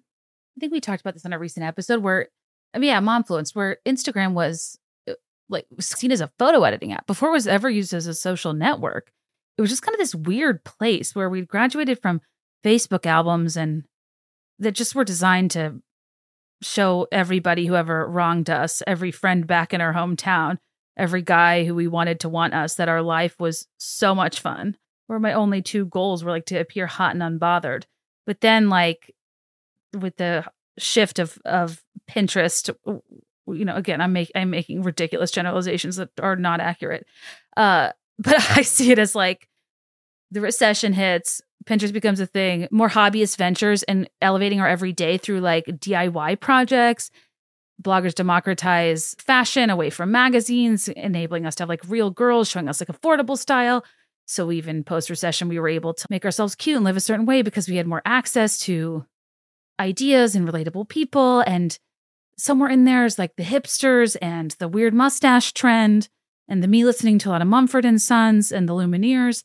i 0.56 0.60
think 0.60 0.72
we 0.72 0.80
talked 0.80 1.00
about 1.00 1.14
this 1.14 1.26
on 1.26 1.32
a 1.32 1.38
recent 1.38 1.64
episode 1.64 2.02
where 2.02 2.28
I 2.74 2.78
mean, 2.78 2.88
yeah 2.88 3.00
momfluenced 3.00 3.54
where 3.54 3.78
instagram 3.86 4.32
was 4.32 4.78
uh, 5.08 5.14
like 5.48 5.66
seen 5.80 6.12
as 6.12 6.20
a 6.20 6.32
photo 6.38 6.62
editing 6.64 6.92
app 6.92 7.06
before 7.06 7.28
it 7.30 7.32
was 7.32 7.46
ever 7.46 7.70
used 7.70 7.94
as 7.94 8.06
a 8.06 8.14
social 8.14 8.52
network. 8.52 9.10
It 9.56 9.60
was 9.60 9.70
just 9.70 9.82
kind 9.82 9.94
of 9.94 10.00
this 10.00 10.14
weird 10.14 10.64
place 10.64 11.14
where 11.14 11.30
we 11.30 11.42
graduated 11.42 12.00
from 12.02 12.20
Facebook 12.64 13.06
albums 13.06 13.56
and 13.56 13.84
that 14.58 14.72
just 14.72 14.94
were 14.94 15.04
designed 15.04 15.52
to 15.52 15.80
show 16.62 17.06
everybody 17.12 17.66
who 17.66 17.76
ever 17.76 18.08
wronged 18.08 18.48
us, 18.48 18.82
every 18.86 19.10
friend 19.10 19.46
back 19.46 19.74
in 19.74 19.80
our 19.80 19.92
hometown, 19.92 20.58
every 20.96 21.22
guy 21.22 21.64
who 21.64 21.74
we 21.74 21.88
wanted 21.88 22.20
to 22.20 22.28
want 22.28 22.54
us 22.54 22.76
that 22.76 22.88
our 22.88 23.02
life 23.02 23.38
was 23.38 23.66
so 23.78 24.14
much 24.14 24.40
fun. 24.40 24.76
Where 25.06 25.18
my 25.18 25.34
only 25.34 25.60
two 25.60 25.84
goals 25.86 26.24
were 26.24 26.30
like 26.30 26.46
to 26.46 26.58
appear 26.58 26.86
hot 26.86 27.14
and 27.14 27.22
unbothered. 27.22 27.84
But 28.26 28.40
then 28.40 28.70
like 28.70 29.14
with 29.92 30.16
the 30.16 30.44
shift 30.78 31.18
of 31.18 31.38
of 31.44 31.82
Pinterest, 32.10 32.74
you 32.86 33.64
know, 33.64 33.76
again, 33.76 34.00
I'm 34.00 34.12
make 34.12 34.32
I'm 34.34 34.50
making 34.50 34.82
ridiculous 34.82 35.30
generalizations 35.30 35.96
that 35.96 36.10
are 36.20 36.36
not 36.36 36.60
accurate. 36.60 37.06
Uh, 37.56 37.90
but 38.18 38.36
I 38.56 38.62
see 38.62 38.92
it 38.92 38.98
as 38.98 39.14
like 39.14 39.48
the 40.30 40.40
recession 40.40 40.92
hits, 40.92 41.42
Pinterest 41.64 41.92
becomes 41.92 42.20
a 42.20 42.26
thing, 42.26 42.68
more 42.70 42.88
hobbyist 42.88 43.36
ventures 43.36 43.82
and 43.84 44.08
elevating 44.20 44.60
our 44.60 44.68
everyday 44.68 45.16
through 45.16 45.40
like 45.40 45.64
DIY 45.66 46.40
projects. 46.40 47.10
Bloggers 47.82 48.14
democratize 48.14 49.14
fashion 49.18 49.68
away 49.68 49.90
from 49.90 50.10
magazines, 50.10 50.88
enabling 50.88 51.44
us 51.44 51.54
to 51.56 51.62
have 51.62 51.68
like 51.68 51.82
real 51.88 52.10
girls 52.10 52.48
showing 52.48 52.68
us 52.68 52.80
like 52.80 52.88
affordable 52.88 53.36
style. 53.36 53.84
So 54.26 54.50
even 54.52 54.84
post 54.84 55.10
recession, 55.10 55.48
we 55.48 55.58
were 55.58 55.68
able 55.68 55.92
to 55.92 56.06
make 56.08 56.24
ourselves 56.24 56.54
cute 56.54 56.76
and 56.76 56.84
live 56.84 56.96
a 56.96 57.00
certain 57.00 57.26
way 57.26 57.42
because 57.42 57.68
we 57.68 57.76
had 57.76 57.86
more 57.86 58.02
access 58.04 58.58
to 58.60 59.04
ideas 59.78 60.34
and 60.34 60.48
relatable 60.48 60.88
people. 60.88 61.40
And 61.40 61.78
somewhere 62.38 62.70
in 62.70 62.84
there 62.84 63.04
is 63.04 63.18
like 63.18 63.36
the 63.36 63.42
hipsters 63.42 64.16
and 64.22 64.52
the 64.52 64.68
weird 64.68 64.94
mustache 64.94 65.52
trend 65.52 66.08
and 66.48 66.62
the 66.62 66.68
me 66.68 66.84
listening 66.84 67.18
to 67.18 67.28
a 67.28 67.32
lot 67.32 67.42
of 67.42 67.48
Mumford 67.48 67.84
and 67.84 68.00
Sons 68.00 68.52
and 68.52 68.68
the 68.68 68.72
Lumineers. 68.72 69.42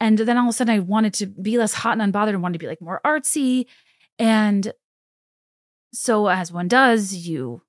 And 0.00 0.18
then 0.18 0.36
all 0.36 0.44
of 0.44 0.50
a 0.50 0.52
sudden 0.52 0.74
I 0.74 0.80
wanted 0.80 1.14
to 1.14 1.26
be 1.26 1.58
less 1.58 1.74
hot 1.74 1.98
and 1.98 2.12
unbothered 2.12 2.30
and 2.30 2.42
wanted 2.42 2.54
to 2.54 2.58
be 2.58 2.68
like 2.68 2.80
more 2.80 3.00
artsy. 3.04 3.66
And 4.18 4.72
so 5.92 6.26
as 6.26 6.52
one 6.52 6.68
does, 6.68 7.14
you 7.14 7.62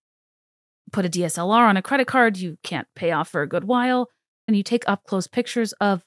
put 0.92 1.06
a 1.06 1.10
DSLR 1.10 1.68
on 1.68 1.78
a 1.78 1.82
credit 1.82 2.08
card 2.08 2.38
you 2.38 2.58
can't 2.64 2.88
pay 2.96 3.12
off 3.12 3.30
for 3.30 3.42
a 3.42 3.48
good 3.48 3.64
while, 3.64 4.10
and 4.48 4.56
you 4.56 4.64
take 4.64 4.84
up 4.88 5.04
close 5.06 5.28
pictures 5.28 5.74
of 5.74 6.04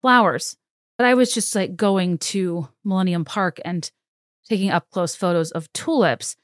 flowers. 0.00 0.56
But 0.98 1.06
I 1.06 1.14
was 1.14 1.32
just 1.32 1.54
like 1.54 1.76
going 1.76 2.18
to 2.18 2.68
Millennium 2.84 3.24
Park 3.24 3.60
and 3.64 3.90
taking 4.48 4.70
up 4.70 4.88
close 4.90 5.14
photos 5.14 5.50
of 5.50 5.72
tulips, 5.72 6.36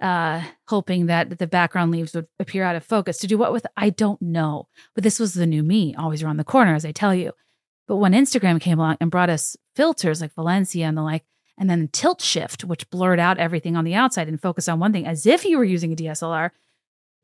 uh, 0.00 0.42
hoping 0.68 1.06
that 1.06 1.38
the 1.38 1.46
background 1.46 1.92
leaves 1.92 2.14
would 2.14 2.26
appear 2.38 2.64
out 2.64 2.76
of 2.76 2.84
focus. 2.84 3.18
To 3.18 3.26
do 3.26 3.38
what 3.38 3.52
with? 3.52 3.66
I 3.76 3.90
don't 3.90 4.20
know. 4.20 4.68
But 4.94 5.04
this 5.04 5.20
was 5.20 5.34
the 5.34 5.46
new 5.46 5.62
me, 5.62 5.94
always 5.94 6.22
around 6.22 6.38
the 6.38 6.44
corner, 6.44 6.74
as 6.74 6.84
I 6.84 6.92
tell 6.92 7.14
you. 7.14 7.32
But 7.86 7.96
when 7.96 8.12
Instagram 8.12 8.60
came 8.60 8.78
along 8.78 8.96
and 9.00 9.10
brought 9.10 9.30
us 9.30 9.56
filters 9.74 10.20
like 10.20 10.34
Valencia 10.34 10.86
and 10.86 10.96
the 10.96 11.02
like, 11.02 11.24
and 11.58 11.68
then 11.68 11.88
tilt 11.92 12.22
shift, 12.22 12.64
which 12.64 12.88
blurred 12.88 13.20
out 13.20 13.36
everything 13.38 13.76
on 13.76 13.84
the 13.84 13.94
outside 13.94 14.28
and 14.28 14.40
focused 14.40 14.68
on 14.68 14.80
one 14.80 14.92
thing 14.92 15.06
as 15.06 15.26
if 15.26 15.44
you 15.44 15.58
were 15.58 15.64
using 15.64 15.92
a 15.92 15.96
DSLR, 15.96 16.50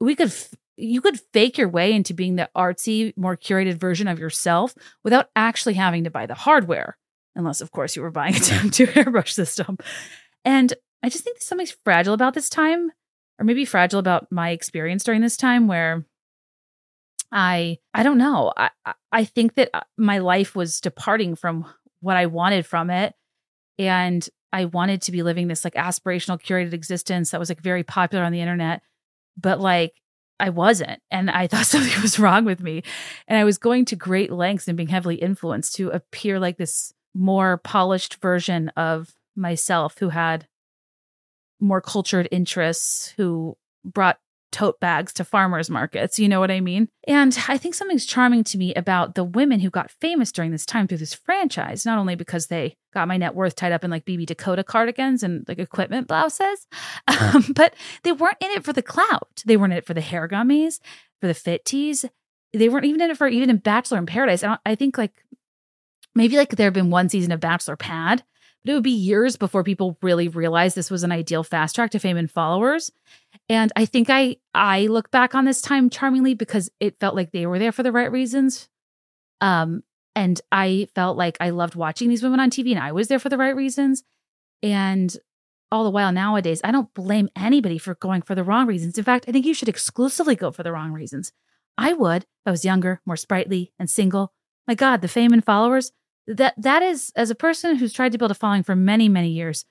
we 0.01 0.15
could 0.15 0.29
f- 0.29 0.55
you 0.77 1.01
could 1.01 1.19
fake 1.33 1.57
your 1.57 1.69
way 1.69 1.93
into 1.93 2.13
being 2.13 2.37
the 2.37 2.51
artsy, 2.55 3.17
more 3.17 3.37
curated 3.37 3.79
version 3.79 4.09
of 4.09 4.19
yourself 4.19 4.75
without 5.03 5.31
actually 5.35 5.75
having 5.75 6.05
to 6.05 6.11
buy 6.11 6.27
the 6.27 6.35
hardware, 6.35 6.99
unless 7.35 7.61
of 7.61 7.71
course 7.71 7.97
you 7.97 8.03
were 8.03 8.11
buying 8.11 8.35
a 8.35 8.39
two 8.71 8.87
airbrush 8.87 9.31
system. 9.31 9.79
And 10.45 10.75
I 11.03 11.09
just 11.09 11.25
think 11.25 11.37
there's 11.37 11.47
something 11.47 11.67
fragile 11.85 12.15
about 12.15 12.35
this 12.35 12.51
time, 12.51 12.91
or 13.39 13.45
maybe 13.45 13.65
fragile 13.65 13.99
about 13.99 14.31
my 14.31 14.51
experience 14.51 15.05
during 15.05 15.23
this 15.23 15.37
time 15.37 15.67
where 15.67 16.05
I 17.33 17.79
I 17.95 18.03
don't 18.03 18.19
know. 18.19 18.53
I 18.57 18.71
I 19.13 19.25
think 19.25 19.55
that 19.55 19.71
uh, 19.73 19.81
my 19.97 20.19
life 20.19 20.55
was 20.55 20.81
departing 20.81 21.37
from 21.37 21.67
what 22.01 22.17
I 22.17 22.27
wanted 22.27 22.67
from 22.67 22.91
it 22.91 23.15
and 23.79 24.29
I 24.53 24.67
wanted 24.67 25.03
to 25.03 25.13
be 25.13 25.23
living 25.23 25.49
this 25.49 25.65
like 25.65 25.75
aspirational 25.75 26.41
curated 26.41 26.73
existence 26.73 27.31
that 27.31 27.41
was 27.41 27.49
like 27.49 27.61
very 27.61 27.83
popular 27.83 28.25
on 28.25 28.33
the 28.33 28.41
internet 28.41 28.83
but 29.37 29.61
like 29.61 29.95
I 30.39 30.51
wasn't 30.51 31.01
and 31.11 31.31
I 31.31 31.47
thought 31.49 31.67
something 31.67 32.03
was 32.03 32.19
wrong 32.19 32.45
with 32.45 32.61
me. 32.61 32.83
And 33.29 33.39
I 33.39 33.45
was 33.45 33.59
going 33.59 33.85
to 33.87 33.97
great 33.97 34.31
lengths 34.31 34.69
and 34.69 34.77
being 34.77 34.89
heavily 34.89 35.17
influenced 35.17 35.75
to 35.77 35.91
appear 35.91 36.39
like 36.39 36.57
this 36.57 36.93
more 37.15 37.59
polished 37.59 38.21
version 38.21 38.69
of 38.71 39.15
myself 39.35 39.99
who 39.99 40.11
had 40.11 40.47
more 41.61 41.81
cultured 41.81 42.29
interests 42.31 43.15
who 43.17 43.57
brought 43.85 44.19
tote 44.57 44.81
bags 44.81 45.13
to 45.13 45.23
farmers 45.23 45.69
markets. 45.69 46.19
You 46.19 46.31
know 46.31 46.41
what 46.41 46.51
I 46.51 46.61
mean? 46.61 46.89
And 47.07 47.39
I 47.47 47.59
think 47.59 47.75
something's 47.75 48.07
charming 48.07 48.43
to 48.45 48.57
me 48.57 48.73
about 48.73 49.15
the 49.15 49.23
women 49.23 49.61
who 49.61 49.69
got 49.69 49.91
famous 49.91 50.33
during 50.33 50.51
this 50.51 50.65
time 50.65 50.89
through 50.89 50.97
this 50.97 51.13
franchise, 51.13 51.85
not 51.85 51.99
only 51.99 52.15
because 52.15 52.47
they 52.47 52.75
got 52.95 53.07
my 53.07 53.19
net 53.19 53.35
worth 53.35 53.55
tied 53.55 53.73
up 53.73 53.85
in 53.85 53.91
like 53.91 54.07
BB 54.07 54.25
Dakota 54.25 54.65
cardigans 54.65 55.23
and 55.23 55.45
like 55.47 55.59
equipment 55.59 56.09
blouses, 56.09 56.67
um, 57.07 57.45
but 57.55 57.75
they 58.03 58.13
weren't 58.13 58.39
in 58.41 58.51
it 58.53 58.65
for 58.65 58.73
the 58.73 58.81
clout. 58.81 59.43
They 59.45 59.59
weren't 59.59 59.75
in 59.75 59.79
it 59.79 59.87
for 59.87 59.93
the 59.93 60.01
hair 60.01 60.27
gummies, 60.27 60.81
for 61.21 61.27
the 61.27 61.35
fit 61.35 61.67
tees. 61.67 62.07
They 62.55 62.71
weren't 62.71 62.87
even 62.87 63.03
in 63.03 63.11
it 63.11 63.19
for 63.19 63.29
even 63.29 63.51
in 63.51 63.59
Bachelor 63.59 63.99
in 63.99 64.07
Paradise. 64.07 64.43
I, 64.43 64.57
I 64.65 64.75
think 64.75 64.97
like 64.97 65.23
maybe 66.15 66.39
like 66.39 66.57
there 66.57 66.67
have 66.67 66.73
been 66.73 66.89
one 66.89 67.11
season 67.11 67.31
of 67.31 67.41
Bachelor 67.41 67.77
Pad, 67.77 68.25
but 68.65 68.71
it 68.71 68.75
would 68.75 68.83
be 68.83 68.91
years 68.91 69.37
before 69.37 69.63
people 69.63 69.99
really 70.01 70.29
realized 70.29 70.77
this 70.77 70.91
was 70.91 71.03
an 71.03 71.13
ideal 71.13 71.45
fast 71.45 71.75
track 71.75 71.91
to 71.91 71.99
fame 71.99 72.17
and 72.17 72.31
followers. 72.31 72.91
And 73.49 73.73
I 73.77 73.85
think 73.85 74.11
I 74.11 74.37
I 74.55 74.87
look 74.87 75.11
back 75.11 75.35
on 75.35 75.45
this 75.45 75.61
time 75.61 75.91
charmingly 75.91 76.35
because 76.35 76.71
it 76.81 76.99
felt 76.99 77.15
like 77.15 77.33
they 77.33 77.47
were 77.47 77.59
there 77.59 77.73
for 77.73 77.83
the 77.83 77.93
right 77.93 78.11
reasons. 78.11 78.69
Um 79.41 79.83
and 80.15 80.41
I 80.51 80.89
felt 80.95 81.17
like 81.17 81.37
I 81.41 81.51
loved 81.51 81.75
watching 81.75 82.09
these 82.09 82.23
women 82.23 82.41
on 82.41 82.51
TV 82.51 82.71
and 82.71 82.81
I 82.81 82.93
was 82.93 83.09
there 83.09 83.19
for 83.19 83.29
the 83.29 83.39
right 83.39 83.55
reasons. 83.55 84.03
And 84.63 85.15
all 85.71 85.85
the 85.85 85.91
while 85.91 86.11
nowadays, 86.11 86.61
I 86.65 86.71
don't 86.71 86.93
blame 86.95 87.29
anybody 87.37 87.77
for 87.77 87.97
going 87.97 88.23
for 88.23 88.35
the 88.35 88.45
wrong 88.45 88.67
reasons. 88.67 88.97
In 88.97 89.05
fact, 89.05 89.27
I 89.29 89.33
think 89.33 89.45
you 89.45 89.55
should 89.55 89.69
exclusively 89.69 90.35
go 90.35 90.51
for 90.51 90.63
the 90.63 90.73
wrong 90.73 90.93
reasons. 90.93 91.33
I 91.77 91.93
would 91.93 92.23
if 92.23 92.47
I 92.47 92.51
was 92.51 92.65
younger, 92.65 93.01
more 93.05 93.17
sprightly, 93.17 93.73
and 93.79 93.91
single. 93.91 94.33
My 94.67 94.75
God, 94.75 95.03
the 95.03 95.09
fame 95.09 95.33
and 95.33 95.45
followers, 95.45 95.93
that 96.27 96.55
that 96.57 96.83
is 96.83 97.13
as 97.15 97.31
a 97.31 97.35
person 97.35 97.77
who's 97.77 97.93
tried 97.93 98.13
to 98.13 98.19
build 98.19 98.31
a 98.31 98.35
following 98.35 98.63
for 98.63 98.75
many 98.75 99.09
many 99.09 99.29
years 99.29 99.65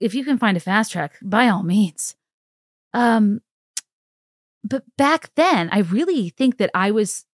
if 0.00 0.14
you 0.14 0.24
can 0.24 0.38
find 0.38 0.56
a 0.56 0.60
fast 0.60 0.92
track 0.92 1.18
by 1.22 1.48
all 1.48 1.62
means 1.62 2.16
um 2.96 3.40
but 4.64 4.82
back 4.98 5.30
then 5.36 5.68
i 5.72 5.78
really 5.78 6.30
think 6.30 6.58
that 6.58 6.70
i 6.74 6.90
was 6.90 7.24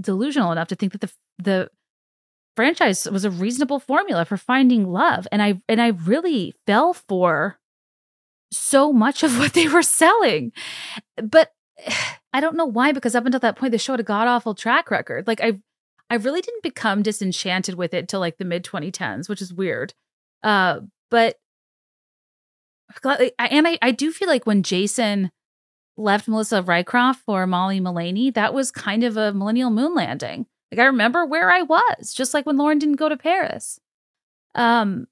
delusional 0.00 0.52
enough 0.52 0.68
to 0.68 0.74
think 0.74 0.92
that 0.92 1.00
the 1.00 1.12
the 1.38 1.70
franchise 2.58 3.08
was 3.08 3.24
a 3.24 3.30
reasonable 3.30 3.78
formula 3.78 4.24
for 4.24 4.36
finding 4.36 4.90
love. 4.90 5.28
And 5.30 5.40
i 5.40 5.62
and 5.68 5.80
i 5.80 5.88
really 5.88 6.54
fell 6.66 6.92
for 6.92 7.56
so 8.50 8.92
much 8.92 9.22
of 9.22 9.38
what 9.38 9.52
they 9.52 9.68
were 9.68 9.82
selling. 9.82 10.50
But 11.22 11.52
i 12.32 12.40
don't 12.40 12.56
know 12.56 12.66
why 12.66 12.90
because 12.90 13.14
up 13.14 13.26
until 13.26 13.38
that 13.40 13.54
point 13.56 13.70
the 13.70 13.78
show 13.78 13.92
had 13.92 14.00
a 14.00 14.02
god 14.02 14.26
awful 14.26 14.56
track 14.56 14.90
record. 14.90 15.28
Like 15.28 15.40
i 15.40 15.60
I 16.10 16.16
really 16.16 16.40
didn't 16.40 16.64
become 16.64 17.02
disenchanted 17.02 17.76
with 17.76 17.94
it 17.94 18.08
till 18.08 18.18
like 18.18 18.38
the 18.38 18.44
mid 18.44 18.64
2010s, 18.64 19.28
which 19.28 19.42
is 19.42 19.54
weird. 19.54 19.94
Uh, 20.42 20.80
but 21.10 21.36
and 23.04 23.68
I, 23.68 23.78
I 23.82 23.90
do 23.90 24.12
feel 24.12 24.28
like 24.28 24.46
when 24.46 24.62
Jason 24.62 25.30
left 25.96 26.28
Melissa 26.28 26.62
Rycroft 26.62 27.16
for 27.26 27.46
Molly 27.46 27.80
Malaney, 27.80 28.32
that 28.34 28.54
was 28.54 28.70
kind 28.70 29.04
of 29.04 29.16
a 29.16 29.32
millennial 29.32 29.70
moon 29.70 29.94
landing. 29.94 30.46
Like 30.72 30.80
I 30.80 30.84
remember 30.84 31.24
where 31.24 31.50
I 31.50 31.62
was, 31.62 32.12
just 32.12 32.34
like 32.34 32.46
when 32.46 32.56
Lauren 32.56 32.78
didn't 32.78 32.96
go 32.96 33.08
to 33.08 33.16
Paris. 33.16 33.80
Um, 34.54 35.06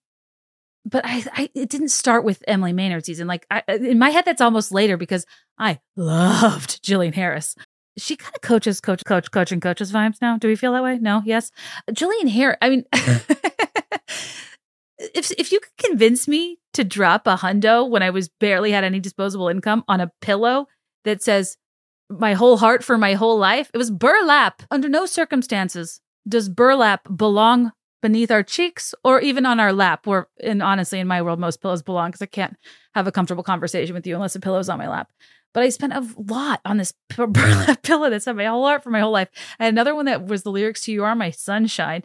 but 0.85 1.05
I, 1.05 1.24
I 1.33 1.51
it 1.55 1.68
didn't 1.68 1.89
start 1.89 2.24
with 2.24 2.45
Emily 2.47 2.72
Maynard 2.72 3.05
season. 3.05 3.27
Like 3.27 3.47
I, 3.51 3.62
in 3.68 3.99
my 3.99 4.11
head, 4.11 4.24
that's 4.24 4.41
almost 4.41 4.70
later 4.70 4.97
because 4.97 5.27
I 5.59 5.81
loved 5.97 6.83
Jillian 6.85 7.14
Harris 7.14 7.57
she 7.99 8.16
kind 8.16 8.35
of 8.35 8.43
coaches, 8.43 8.81
coach, 8.81 9.05
coach, 9.05 9.31
coaching 9.31 9.61
coaches 9.61 9.93
vibes 9.93 10.20
now. 10.20 10.37
Do 10.37 10.49
we 10.49 10.57
feel 10.57 10.72
that 10.72 10.83
way? 10.83 10.99
No, 10.99 11.22
yes. 11.24 11.51
Jillian 11.91 12.29
Harris. 12.29 12.59
I 12.61 12.68
mean, 12.68 12.85
if 14.99 15.30
if 15.32 15.53
you 15.53 15.61
could 15.61 15.76
convince 15.88 16.26
me 16.26 16.59
to 16.74 16.84
drop 16.84 17.26
a 17.26 17.36
hundo 17.36 17.88
when 17.88 18.03
I 18.03 18.11
was 18.11 18.28
barely 18.28 18.72
had 18.72 18.84
any 18.84 19.01
disposable 19.01 19.49
income 19.49 19.84
on 19.88 20.01
a 20.01 20.12
pillow 20.20 20.66
that 21.05 21.22
says 21.22 21.57
my 22.09 22.34
whole 22.34 22.57
heart 22.57 22.84
for 22.84 22.97
my 22.97 23.14
whole 23.14 23.38
life, 23.38 23.70
it 23.74 23.78
was 23.78 23.90
burlap. 23.90 24.62
Under 24.70 24.88
no 24.88 25.07
circumstances 25.07 26.01
does 26.28 26.49
burlap 26.49 27.09
belong 27.14 27.72
beneath 28.03 28.30
our 28.30 28.42
cheeks 28.42 28.94
or 29.03 29.20
even 29.20 29.47
on 29.47 29.59
our 29.59 29.72
lap. 29.72 30.07
Where, 30.07 30.28
and 30.42 30.62
honestly, 30.62 31.01
in 31.01 31.09
my 31.09 31.22
world, 31.22 31.40
most 31.40 31.61
pillows 31.61 31.82
belong 31.82 32.11
because 32.11 32.22
I 32.22 32.26
can't 32.26 32.57
have 32.94 33.07
a 33.07 33.12
comfortable 33.12 33.42
conversation 33.42 33.94
with 33.94 34.07
you 34.07 34.14
unless 34.14 34.36
a 34.36 34.40
pillow's 34.40 34.68
on 34.68 34.78
my 34.78 34.88
lap. 34.88 35.11
But 35.53 35.62
I 35.62 35.70
spent 35.70 35.94
a 35.94 36.07
lot 36.16 36.61
on 36.64 36.76
this 36.76 36.92
burlap 37.16 37.82
pillow 37.82 38.11
that 38.11 38.22
said 38.22 38.36
my 38.36 38.44
whole 38.44 38.64
heart 38.64 38.84
for 38.84 38.90
my 38.90 39.01
whole 39.01 39.12
life. 39.12 39.28
Had 39.59 39.72
another 39.72 39.94
one 39.94 40.05
that 40.05 40.26
was 40.26 40.42
the 40.42 40.51
lyrics 40.51 40.82
to 40.82 40.92
"You 40.92 41.05
Are 41.05 41.14
My 41.14 41.30
Sunshine." 41.30 42.03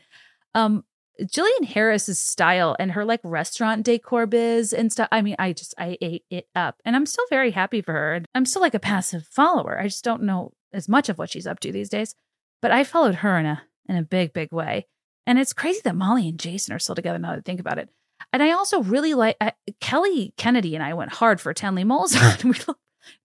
Um, 0.56 0.84
Jillian 1.24 1.66
Harris's 1.66 2.20
style 2.20 2.76
and 2.80 2.92
her 2.92 3.06
like 3.06 3.22
restaurant 3.24 3.84
decor 3.84 4.26
biz 4.26 4.74
and 4.74 4.92
stuff. 4.92 5.08
I 5.12 5.22
mean, 5.22 5.36
I 5.40 5.54
just 5.54 5.74
I 5.78 5.98
ate 6.02 6.26
it 6.30 6.48
up, 6.56 6.82
and 6.86 6.96
I'm 6.96 7.06
still 7.06 7.26
very 7.30 7.52
happy 7.52 7.82
for 7.82 7.94
her. 7.94 8.24
I'm 8.34 8.46
still 8.46 8.62
like 8.62 8.74
a 8.74 8.80
passive 8.80 9.28
follower. 9.28 9.80
I 9.80 9.84
just 9.84 10.04
don't 10.04 10.24
know 10.24 10.54
as 10.74 10.90
much 10.90 11.10
of 11.10 11.18
what 11.18 11.30
she's 11.30 11.48
up 11.48 11.60
to 11.62 11.72
these 11.72 11.90
days. 11.90 12.16
But 12.62 12.72
I 12.72 12.84
followed 12.84 13.16
her 13.16 13.38
in 13.38 13.46
a 13.46 13.64
in 13.88 13.96
a 13.96 14.04
big 14.04 14.34
big 14.34 14.52
way, 14.52 14.88
and 15.26 15.40
it's 15.40 15.54
crazy 15.54 15.82
that 15.84 15.96
Molly 15.96 16.30
and 16.30 16.40
Jason 16.40 16.74
are 16.74 16.80
still 16.80 16.96
together 16.96 17.20
now 17.20 17.32
that 17.32 17.40
I 17.40 17.42
think 17.42 17.60
about 17.60 17.78
it. 17.78 17.90
And 18.34 18.44
I 18.44 18.52
also 18.52 18.82
really 18.82 19.14
like 19.14 19.38
uh, 19.42 19.52
Kelly 19.80 20.34
Kennedy 20.38 20.76
and 20.76 20.84
I 20.84 20.94
went 20.94 21.14
hard 21.14 21.42
for 21.42 21.54
Tenley 21.54 21.86
Molzahn. 21.86 22.44
we 22.44 22.76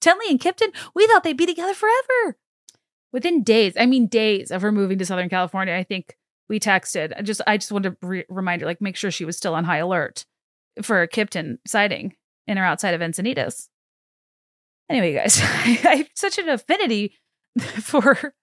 Tenley 0.00 0.30
and 0.30 0.40
Kipton, 0.40 0.74
we 0.94 1.06
thought 1.06 1.22
they'd 1.22 1.36
be 1.36 1.46
together 1.46 1.74
forever. 1.74 2.36
Within 3.12 3.42
days, 3.42 3.74
I 3.78 3.86
mean 3.86 4.08
days 4.08 4.50
of 4.50 4.62
her 4.62 4.72
moving 4.72 4.98
to 4.98 5.06
Southern 5.06 5.28
California, 5.28 5.74
I 5.74 5.84
think 5.84 6.16
we 6.48 6.60
texted. 6.60 7.12
I 7.16 7.22
just 7.22 7.40
I 7.46 7.56
just 7.56 7.72
wanted 7.72 8.00
to 8.00 8.06
re- 8.06 8.24
remind 8.28 8.60
her, 8.60 8.66
like, 8.66 8.80
make 8.80 8.96
sure 8.96 9.10
she 9.10 9.24
was 9.24 9.36
still 9.36 9.54
on 9.54 9.64
high 9.64 9.78
alert 9.78 10.24
for 10.82 11.02
a 11.02 11.08
Kipton 11.08 11.58
sighting 11.66 12.14
in 12.46 12.58
or 12.58 12.64
outside 12.64 12.94
of 12.94 13.00
Encinitas. 13.00 13.68
Anyway, 14.88 15.14
guys, 15.14 15.40
I 15.42 15.96
have 15.96 16.08
such 16.14 16.38
an 16.38 16.48
affinity 16.48 17.14
for 17.58 18.34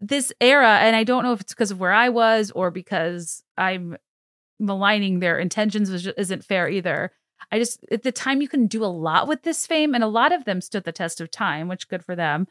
this 0.00 0.32
era, 0.40 0.78
and 0.78 0.96
I 0.96 1.04
don't 1.04 1.22
know 1.22 1.32
if 1.32 1.40
it's 1.40 1.52
because 1.52 1.70
of 1.70 1.80
where 1.80 1.92
I 1.92 2.08
was 2.08 2.50
or 2.50 2.70
because 2.70 3.42
I'm 3.56 3.96
maligning 4.58 5.18
their 5.18 5.38
intentions, 5.38 5.90
which 5.90 6.08
isn't 6.16 6.44
fair 6.44 6.68
either. 6.68 7.12
I 7.50 7.58
just 7.58 7.84
at 7.90 8.02
the 8.02 8.12
time 8.12 8.40
you 8.40 8.48
can 8.48 8.66
do 8.66 8.84
a 8.84 8.86
lot 8.86 9.28
with 9.28 9.42
this 9.42 9.66
fame, 9.66 9.94
and 9.94 10.02
a 10.04 10.08
lot 10.08 10.32
of 10.32 10.44
them 10.44 10.60
stood 10.60 10.84
the 10.84 10.92
test 10.92 11.20
of 11.20 11.30
time, 11.30 11.68
which 11.68 11.88
good 11.88 12.04
for 12.04 12.16
them. 12.16 12.46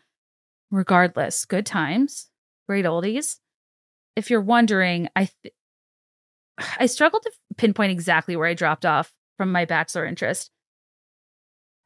Regardless, 0.69 1.45
good 1.45 1.65
times, 1.65 2.29
great 2.67 2.85
oldies. 2.85 3.39
If 4.15 4.29
you're 4.29 4.41
wondering, 4.41 5.07
I 5.15 5.29
th- 5.43 5.53
I 6.79 6.85
struggled 6.85 7.23
to 7.23 7.31
pinpoint 7.57 7.91
exactly 7.91 8.35
where 8.35 8.47
I 8.47 8.53
dropped 8.53 8.85
off 8.85 9.13
from 9.37 9.51
my 9.51 9.65
bachelor 9.65 10.05
interest. 10.05 10.51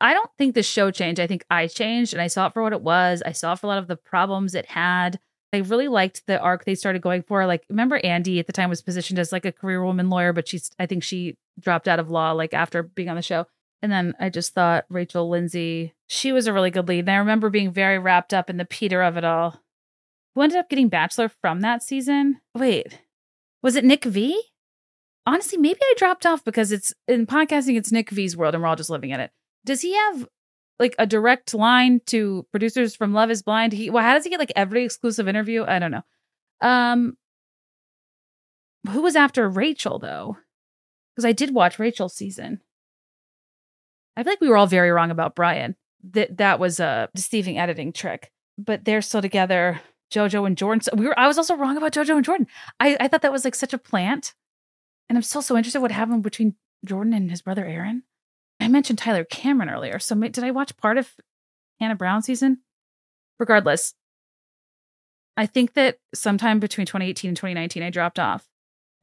I 0.01 0.13
don't 0.13 0.29
think 0.37 0.55
the 0.55 0.63
show 0.63 0.91
changed. 0.91 1.21
I 1.21 1.27
think 1.27 1.45
I 1.49 1.67
changed 1.67 2.13
and 2.13 2.21
I 2.21 2.27
saw 2.27 2.47
it 2.47 2.53
for 2.53 2.61
what 2.61 2.73
it 2.73 2.81
was. 2.81 3.23
I 3.25 3.31
saw 3.31 3.55
for 3.55 3.67
a 3.67 3.69
lot 3.69 3.77
of 3.77 3.87
the 3.87 3.95
problems 3.95 4.53
it 4.53 4.65
had. 4.65 5.19
I 5.53 5.59
really 5.59 5.87
liked 5.87 6.27
the 6.27 6.39
arc 6.39 6.65
they 6.65 6.75
started 6.75 7.01
going 7.01 7.23
for. 7.23 7.45
Like, 7.45 7.63
remember 7.69 7.99
Andi 7.99 8.39
at 8.39 8.47
the 8.47 8.53
time 8.53 8.69
was 8.69 8.81
positioned 8.81 9.19
as 9.19 9.31
like 9.31 9.45
a 9.45 9.53
career 9.53 9.83
woman 9.83 10.09
lawyer, 10.09 10.33
but 10.33 10.47
she's, 10.49 10.69
I 10.77 10.85
think 10.85 11.03
she 11.03 11.37
dropped 11.59 11.87
out 11.87 11.99
of 11.99 12.11
law 12.11 12.33
like 12.33 12.53
after 12.53 12.83
being 12.83 13.07
on 13.07 13.15
the 13.15 13.21
show. 13.21 13.45
And 13.81 13.91
then 13.91 14.13
I 14.19 14.29
just 14.29 14.53
thought 14.53 14.85
Rachel 14.89 15.29
Lindsay, 15.29 15.93
she 16.07 16.33
was 16.33 16.47
a 16.47 16.53
really 16.53 16.71
good 16.71 16.87
lead. 16.87 16.99
And 16.99 17.11
I 17.11 17.15
remember 17.17 17.49
being 17.49 17.71
very 17.71 17.97
wrapped 17.97 18.33
up 18.33 18.49
in 18.49 18.57
the 18.57 18.65
Peter 18.65 19.01
of 19.01 19.15
it 19.15 19.23
all. 19.23 19.61
Who 20.35 20.41
ended 20.41 20.57
up 20.57 20.69
getting 20.69 20.89
Bachelor 20.89 21.29
from 21.29 21.61
that 21.61 21.81
season? 21.81 22.41
Wait, 22.53 22.99
was 23.63 23.75
it 23.75 23.85
Nick 23.85 24.03
V? 24.03 24.39
Honestly, 25.25 25.57
maybe 25.57 25.79
I 25.81 25.93
dropped 25.97 26.25
off 26.25 26.43
because 26.43 26.71
it's 26.71 26.93
in 27.07 27.25
podcasting, 27.25 27.77
it's 27.77 27.91
Nick 27.91 28.09
V's 28.11 28.37
world 28.37 28.53
and 28.53 28.61
we're 28.61 28.69
all 28.69 28.75
just 28.75 28.89
living 28.89 29.09
in 29.09 29.19
it. 29.19 29.31
Does 29.65 29.81
he 29.81 29.95
have 29.95 30.27
like 30.77 30.93
a 30.99 31.07
direct 31.07 31.53
line 31.53 32.01
to 32.07 32.45
producers 32.51 32.95
from 32.95 33.13
Love 33.13 33.31
is 33.31 33.41
Blind? 33.41 33.73
He 33.73 33.89
well, 33.89 34.03
how 34.03 34.13
does 34.13 34.25
he 34.25 34.29
get 34.29 34.39
like 34.39 34.51
every 34.55 34.83
exclusive 34.83 35.27
interview? 35.27 35.63
I 35.65 35.79
don't 35.79 35.91
know. 35.91 36.03
Um 36.61 37.17
who 38.89 39.01
was 39.01 39.15
after 39.15 39.49
Rachel 39.49 39.97
though? 39.97 40.37
Because 41.15 41.25
I 41.25 41.31
did 41.31 41.55
watch 41.55 41.79
Rachel's 41.79 42.15
season. 42.15 42.59
I 44.15 44.23
feel 44.23 44.33
like 44.33 44.41
we 44.41 44.49
were 44.49 44.57
all 44.57 44.67
very 44.67 44.91
wrong 44.91 45.11
about 45.11 45.35
Bryan. 45.35 45.75
That 46.11 46.37
that 46.37 46.59
was 46.59 46.79
a 46.79 47.09
deceiving 47.15 47.57
editing 47.57 47.93
trick. 47.93 48.31
But 48.57 48.85
they're 48.85 49.01
still 49.01 49.21
together. 49.21 49.81
Jojo 50.13 50.45
and 50.45 50.57
Jordan. 50.57 50.81
So 50.81 50.91
We 50.95 51.07
were. 51.07 51.19
I 51.19 51.27
was 51.27 51.37
also 51.37 51.55
wrong 51.55 51.77
about 51.77 51.93
Jojo 51.93 52.15
and 52.15 52.25
Jordan. 52.25 52.47
I, 52.79 52.97
I 52.99 53.07
thought 53.07 53.21
that 53.21 53.31
was 53.31 53.45
like 53.45 53.55
such 53.55 53.73
a 53.73 53.77
plant, 53.77 54.33
and 55.09 55.17
I'm 55.17 55.23
still 55.23 55.41
so 55.41 55.57
interested 55.57 55.81
what 55.81 55.91
happened 55.91 56.23
between 56.23 56.55
Jordan 56.83 57.13
and 57.13 57.29
his 57.29 57.41
brother 57.41 57.65
Aaron. 57.65 58.03
I 58.59 58.67
mentioned 58.67 58.99
Tyler 58.99 59.25
Cameron 59.25 59.69
earlier. 59.69 59.99
So 59.99 60.15
did 60.15 60.43
I 60.43 60.51
watch 60.51 60.77
part 60.77 60.97
of 60.97 61.09
Hannah 61.79 61.95
Brown 61.95 62.21
season? 62.21 62.59
Regardless, 63.37 63.93
I 65.35 65.45
think 65.45 65.73
that 65.73 65.97
sometime 66.13 66.59
between 66.59 66.85
2018 66.85 67.29
and 67.29 67.37
2019, 67.37 67.83
I 67.83 67.89
dropped 67.89 68.19
off. 68.19 68.47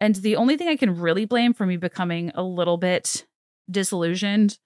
And 0.01 0.17
the 0.17 0.37
only 0.37 0.57
thing 0.57 0.69
I 0.69 0.77
can 0.77 0.99
really 0.99 1.27
blame 1.27 1.53
for 1.53 1.67
me 1.67 1.77
becoming 1.77 2.33
a 2.35 2.43
little 2.43 2.77
bit 2.77 3.27
disillusioned 3.71 4.59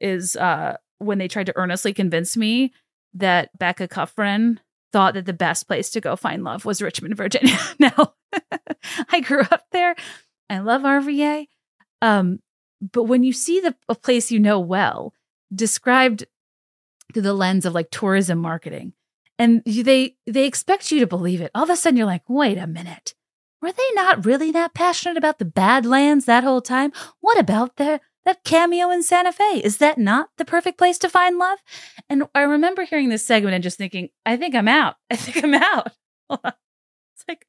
is 0.00 0.36
uh, 0.36 0.76
when 0.98 1.18
they 1.18 1.28
tried 1.28 1.46
to 1.46 1.56
earnestly 1.56 1.92
convince 1.92 2.36
me 2.36 2.72
that 3.14 3.50
Becca 3.58 3.88
Kufrin 3.88 4.58
thought 4.94 5.14
that 5.14 5.26
the 5.26 5.32
best 5.32 5.66
place 5.66 5.90
to 5.90 6.00
go 6.00 6.14
find 6.14 6.44
love 6.44 6.64
was 6.64 6.80
Richmond, 6.80 7.16
Virginia. 7.16 7.58
now, 7.80 8.14
I 9.10 9.20
grew 9.20 9.40
up 9.40 9.64
there. 9.72 9.96
I 10.48 10.60
love 10.60 10.82
RVA. 10.82 11.48
Um, 12.00 12.38
but 12.80 13.04
when 13.04 13.24
you 13.24 13.32
see 13.32 13.58
the 13.58 13.74
a 13.88 13.96
place 13.96 14.30
you 14.30 14.38
know 14.38 14.60
well 14.60 15.12
described 15.52 16.26
through 17.12 17.22
the 17.22 17.34
lens 17.34 17.66
of 17.66 17.74
like 17.74 17.90
tourism 17.90 18.38
marketing, 18.38 18.92
and 19.36 19.64
they 19.64 20.14
they 20.28 20.46
expect 20.46 20.92
you 20.92 21.00
to 21.00 21.08
believe 21.08 21.40
it, 21.40 21.50
all 21.56 21.64
of 21.64 21.70
a 21.70 21.76
sudden 21.76 21.96
you're 21.96 22.06
like, 22.06 22.28
wait 22.28 22.56
a 22.56 22.68
minute, 22.68 23.14
were 23.60 23.72
they 23.72 23.90
not 23.94 24.24
really 24.24 24.52
that 24.52 24.74
passionate 24.74 25.16
about 25.16 25.40
the 25.40 25.44
Badlands 25.44 26.26
that 26.26 26.44
whole 26.44 26.62
time? 26.62 26.92
What 27.20 27.36
about 27.36 27.76
their 27.76 28.00
that 28.24 28.44
cameo 28.44 28.90
in 28.90 29.02
Santa 29.02 29.32
Fe? 29.32 29.60
Is 29.62 29.78
that 29.78 29.98
not 29.98 30.30
the 30.38 30.44
perfect 30.44 30.78
place 30.78 30.98
to 30.98 31.08
find 31.08 31.38
love? 31.38 31.58
And 32.08 32.24
I 32.34 32.42
remember 32.42 32.84
hearing 32.84 33.08
this 33.08 33.24
segment 33.24 33.54
and 33.54 33.62
just 33.62 33.78
thinking, 33.78 34.08
I 34.24 34.36
think 34.36 34.54
I'm 34.54 34.68
out. 34.68 34.96
I 35.10 35.16
think 35.16 35.44
I'm 35.44 35.54
out. 35.54 35.92
it's 36.30 37.24
like, 37.28 37.46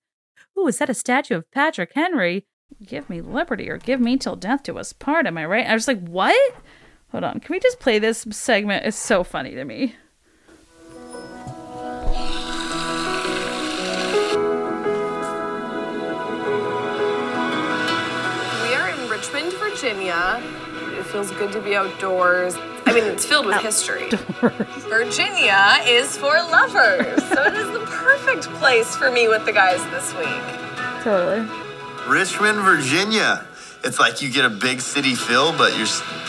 ooh, 0.57 0.67
is 0.67 0.78
that 0.78 0.89
a 0.89 0.93
statue 0.93 1.36
of 1.36 1.51
Patrick 1.51 1.93
Henry? 1.93 2.45
Give 2.86 3.09
me 3.09 3.21
liberty 3.21 3.69
or 3.69 3.78
give 3.78 4.01
me 4.01 4.17
till 4.17 4.36
death 4.36 4.63
do 4.63 4.78
us 4.78 4.91
part. 4.91 5.28
Am 5.28 5.38
I 5.38 5.45
right? 5.45 5.67
I 5.67 5.73
was 5.73 5.88
like, 5.88 6.05
what? 6.07 6.55
Hold 7.11 7.23
on. 7.23 7.39
Can 7.39 7.53
we 7.53 7.59
just 7.59 7.80
play 7.80 7.99
this 7.99 8.26
segment? 8.32 8.86
It's 8.86 8.97
so 8.97 9.23
funny 9.23 9.51
to 9.51 9.63
me. 9.63 9.95
We 18.61 18.73
are 18.73 18.89
in 18.89 19.09
Richmond, 19.09 19.53
Virginia. 19.53 20.41
It 21.16 21.20
feels 21.24 21.32
good 21.39 21.53
to 21.53 21.61
be 21.61 21.78
outdoors. 21.78 22.55
I 22.86 22.91
mean, 22.93 23.05
it's 23.05 23.26
filled 23.26 23.45
with 23.45 23.61
history. 23.61 24.09
Virginia 24.89 25.78
is 25.86 26.18
for 26.18 26.34
lovers, 26.34 27.24
so 27.30 27.41
it 27.45 27.53
is 27.53 27.72
the 27.72 27.86
perfect 27.88 28.43
place 28.59 28.97
for 28.97 29.09
me 29.09 29.30
with 29.30 29.45
the 29.45 29.53
guys 29.53 29.82
this 29.91 30.13
week. 30.16 30.43
Totally. 31.03 31.47
Richmond, 32.05 32.59
Virginia. 32.59 33.45
It's 33.86 33.97
like 33.97 34.22
you 34.22 34.30
get 34.30 34.43
a 34.43 34.49
big 34.49 34.82
city 34.82 35.16
feel, 35.16 35.53
but 35.57 35.78
you're 35.78 35.88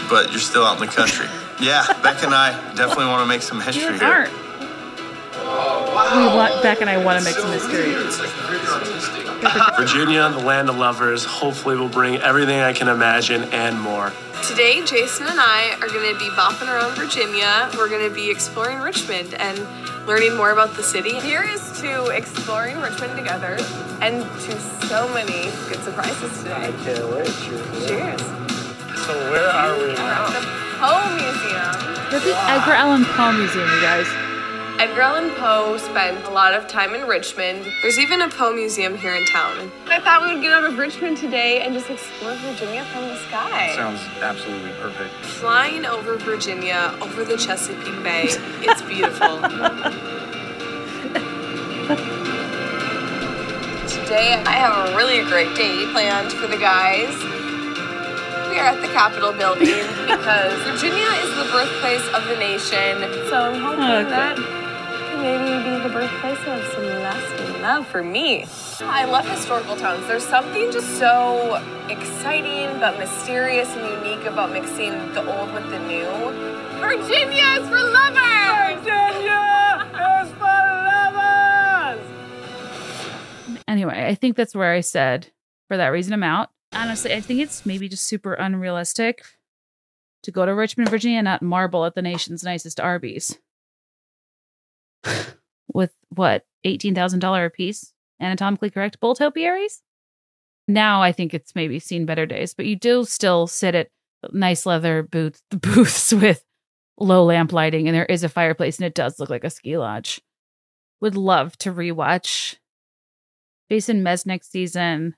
but 0.09 0.30
you're 0.30 0.39
still 0.39 0.64
out 0.64 0.80
in 0.80 0.87
the 0.87 0.93
country. 0.93 1.26
yeah, 1.61 1.84
Beck 2.05 2.22
and 2.22 2.32
I 2.32 2.53
definitely 2.76 3.07
want 3.07 3.22
to 3.22 3.26
make 3.26 3.43
some 3.43 3.61
history 3.61 3.82
You 3.87 3.93
here. 3.99 4.05
aren't. 4.05 4.32
We 6.14 6.37
want 6.37 6.62
Beck 6.62 6.80
and 6.80 6.89
I 6.89 6.97
want 7.05 7.18
to 7.18 7.24
make 7.24 7.34
some 7.34 7.51
history. 7.51 9.25
Virginia, 9.78 10.28
the 10.30 10.39
land 10.39 10.68
of 10.68 10.76
lovers, 10.78 11.24
hopefully 11.24 11.76
will 11.76 11.89
bring 11.89 12.16
everything 12.16 12.61
I 12.61 12.72
can 12.72 12.89
imagine 12.89 13.45
and 13.53 13.80
more. 13.80 14.12
Today, 14.43 14.84
Jason 14.84 15.26
and 15.26 15.39
I 15.41 15.76
are 15.80 15.89
going 15.89 16.12
to 16.12 16.18
be 16.18 16.28
bopping 16.30 16.68
around 16.68 16.95
Virginia. 16.97 17.68
We're 17.76 17.89
going 17.89 18.09
to 18.09 18.14
be 18.14 18.30
exploring 18.30 18.78
Richmond 18.78 19.34
and 19.34 19.59
learning 20.07 20.37
more 20.37 20.51
about 20.53 20.74
the 20.76 20.82
city. 20.82 21.18
Here 21.20 21.43
is 21.43 21.80
to 21.80 22.07
exploring 22.07 22.78
Richmond 22.78 23.16
together 23.16 23.57
and 24.01 24.22
to 24.22 24.61
so 24.87 25.09
many 25.12 25.51
good 25.68 25.80
surprises 25.82 26.39
today. 26.43 26.72
Can't 26.84 27.09
wait. 27.12 27.26
Cheers. 27.89 28.22
So 29.05 29.14
where 29.30 29.49
are 29.49 29.76
we 29.78 29.89
We're 29.89 29.97
now? 29.97 30.26
at 30.26 30.41
the 30.41 30.47
Poe 30.78 31.11
Museum. 31.16 31.97
We're 32.11 32.18
at 32.18 32.22
the 32.24 32.37
Edgar 32.53 32.72
Allan 32.72 33.05
Poe 33.05 33.32
Museum, 33.32 33.68
you 33.68 33.80
guys. 33.80 34.07
Edgar 34.78 35.00
Allan 35.00 35.30
Poe 35.36 35.78
spent 35.78 36.22
a 36.26 36.30
lot 36.30 36.52
of 36.52 36.68
time 36.68 36.94
in 36.94 37.06
Richmond. 37.06 37.64
There's 37.80 37.98
even 37.98 38.20
a 38.20 38.28
Poe 38.28 38.52
Museum 38.52 38.96
here 38.98 39.14
in 39.14 39.24
town. 39.26 39.72
I 39.86 40.00
thought 40.00 40.22
we 40.26 40.34
would 40.34 40.42
get 40.42 40.52
out 40.52 40.64
of 40.64 40.76
Richmond 40.78 41.16
today 41.16 41.62
and 41.62 41.72
just 41.72 41.88
explore 41.88 42.34
Virginia 42.34 42.84
from 42.92 43.02
the 43.08 43.16
sky. 43.28 43.74
Sounds 43.74 44.00
absolutely 44.20 44.72
perfect. 44.72 45.14
Flying 45.24 45.86
over 45.86 46.16
Virginia, 46.18 46.94
over 47.00 47.24
the 47.24 47.38
Chesapeake 47.38 48.02
Bay, 48.02 48.24
it's 48.60 48.82
beautiful. 48.82 49.40
Today, 54.04 54.34
I 54.46 54.52
have 54.52 54.88
a 54.92 54.96
really 54.96 55.24
great 55.28 55.56
day 55.56 55.86
planned 55.92 56.32
for 56.32 56.46
the 56.46 56.56
guys. 56.58 57.14
We 58.50 58.58
are 58.60 58.66
at 58.70 58.80
the 58.80 58.88
Capitol 58.88 59.32
building 59.32 59.66
because 60.06 60.52
Virginia 60.68 61.08
is 61.24 61.30
the 61.34 61.48
birthplace 61.50 62.06
of 62.14 62.24
the 62.28 62.36
nation. 62.36 63.00
So 63.30 63.40
I'm 63.50 63.60
hoping 63.60 63.82
Okay. 63.84 64.10
that 64.10 64.36
can 64.36 64.65
maybe 65.20 65.62
be 65.64 65.82
the 65.82 65.88
birthplace 65.88 66.38
of 66.46 66.64
some 66.72 66.84
lasting 66.84 67.62
love 67.62 67.86
for 67.86 68.02
me. 68.02 68.46
I 68.80 69.04
love 69.04 69.28
historical 69.28 69.76
towns. 69.76 70.06
There's 70.06 70.26
something 70.26 70.70
just 70.70 70.98
so 70.98 71.56
exciting 71.88 72.78
but 72.80 72.98
mysterious 72.98 73.68
and 73.68 74.04
unique 74.04 74.26
about 74.26 74.52
mixing 74.52 74.92
the 75.14 75.24
old 75.26 75.52
with 75.52 75.68
the 75.70 75.78
new. 75.80 76.06
Virginia 76.80 77.44
is 77.58 77.68
for 77.68 77.82
lovers! 77.82 78.78
Virginia 78.84 79.88
is 80.22 80.30
for 80.32 80.62
lovers! 80.90 82.04
Anyway, 83.66 84.06
I 84.06 84.14
think 84.14 84.36
that's 84.36 84.54
where 84.54 84.72
I 84.72 84.80
said 84.80 85.32
for 85.68 85.76
that 85.76 85.88
reason 85.88 86.12
I'm 86.12 86.22
out. 86.22 86.50
Honestly, 86.72 87.14
I 87.14 87.20
think 87.20 87.40
it's 87.40 87.64
maybe 87.64 87.88
just 87.88 88.04
super 88.04 88.34
unrealistic 88.34 89.24
to 90.22 90.30
go 90.30 90.44
to 90.44 90.54
Richmond, 90.54 90.90
Virginia, 90.90 91.18
and 91.18 91.24
not 91.24 91.42
marble 91.42 91.84
at 91.86 91.94
the 91.94 92.02
nation's 92.02 92.42
nicest 92.42 92.80
Arby's. 92.80 93.38
With 95.72 95.92
what, 96.09 96.44
$18,000 96.64 97.46
a 97.46 97.50
piece? 97.50 97.92
Anatomically 98.20 98.70
correct 98.70 99.00
bull 99.00 99.14
topiaries? 99.14 99.82
Now 100.68 101.02
I 101.02 101.12
think 101.12 101.34
it's 101.34 101.54
maybe 101.54 101.78
seen 101.78 102.07
better 102.07 102.26
days, 102.26 102.54
but 102.54 102.66
you 102.66 102.76
do 102.76 103.04
still 103.04 103.46
sit 103.46 103.74
at 103.74 103.88
nice 104.32 104.66
leather 104.66 105.02
booths, 105.02 105.42
booths 105.50 106.12
with 106.12 106.44
low 106.98 107.24
lamp 107.24 107.52
lighting 107.52 107.86
and 107.86 107.94
there 107.94 108.07
is 108.07 108.24
a 108.24 108.28
fireplace 108.28 108.78
and 108.78 108.86
it 108.86 108.94
does 108.94 109.20
look 109.20 109.30
like 109.30 109.44
a 109.44 109.50
ski 109.50 109.76
lodge. 109.76 110.20
Would 111.00 111.16
love 111.16 111.57
to 111.59 111.72
rewatch 111.72 112.57
Jason 113.70 114.02
Mesnick 114.02 114.44
season, 114.44 115.14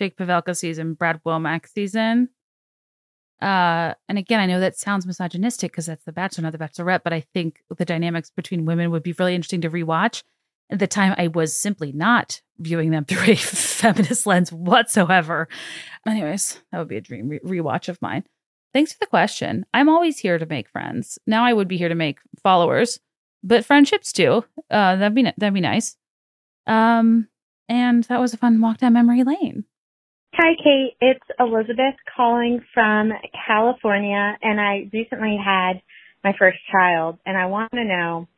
Jake 0.00 0.16
Pavelka 0.16 0.56
season, 0.56 0.94
Brad 0.94 1.22
Womack 1.24 1.68
season. 1.68 2.30
Uh, 3.40 3.94
and 4.08 4.18
again, 4.18 4.40
I 4.40 4.46
know 4.46 4.60
that 4.60 4.76
sounds 4.76 5.06
misogynistic 5.06 5.72
because 5.72 5.86
that's 5.86 6.04
the 6.04 6.12
Bachelor, 6.12 6.42
not 6.42 6.52
the 6.52 6.58
Bachelorette, 6.58 7.02
but 7.02 7.12
I 7.12 7.20
think 7.32 7.62
the 7.76 7.84
dynamics 7.84 8.30
between 8.30 8.66
women 8.66 8.90
would 8.90 9.02
be 9.02 9.14
really 9.18 9.34
interesting 9.34 9.62
to 9.62 9.70
rewatch. 9.70 10.22
At 10.70 10.78
the 10.78 10.86
time, 10.86 11.14
I 11.18 11.28
was 11.28 11.58
simply 11.58 11.90
not 11.92 12.42
viewing 12.58 12.90
them 12.90 13.04
through 13.08 13.32
a 13.32 13.36
feminist 13.36 14.26
lens 14.26 14.52
whatsoever. 14.52 15.48
Anyways, 16.06 16.60
that 16.70 16.78
would 16.78 16.88
be 16.88 16.96
a 16.96 17.00
dream 17.00 17.28
re- 17.28 17.40
rewatch 17.40 17.88
of 17.88 18.00
mine. 18.02 18.24
Thanks 18.72 18.92
for 18.92 18.98
the 19.00 19.06
question. 19.06 19.66
I'm 19.74 19.88
always 19.88 20.18
here 20.18 20.38
to 20.38 20.46
make 20.46 20.68
friends. 20.68 21.18
Now 21.26 21.44
I 21.44 21.52
would 21.52 21.66
be 21.66 21.76
here 21.76 21.88
to 21.88 21.94
make 21.94 22.18
followers, 22.42 23.00
but 23.42 23.64
friendships 23.64 24.12
too. 24.12 24.44
Uh, 24.70 24.96
that'd 24.96 25.14
be 25.14 25.22
that'd 25.22 25.54
be 25.54 25.60
nice. 25.60 25.96
Um, 26.66 27.26
and 27.68 28.04
that 28.04 28.20
was 28.20 28.32
a 28.32 28.36
fun 28.36 28.60
walk 28.60 28.78
down 28.78 28.92
memory 28.92 29.24
lane. 29.24 29.64
Hi, 30.34 30.54
Kate. 30.62 30.94
It's 31.00 31.26
Elizabeth 31.40 31.96
calling 32.16 32.60
from 32.72 33.10
California, 33.46 34.38
and 34.40 34.60
I 34.60 34.88
recently 34.92 35.36
had 35.44 35.82
my 36.22 36.32
first 36.38 36.58
child, 36.70 37.18
and 37.26 37.36
I 37.36 37.46
want 37.46 37.72
to 37.72 37.84
know 37.84 38.28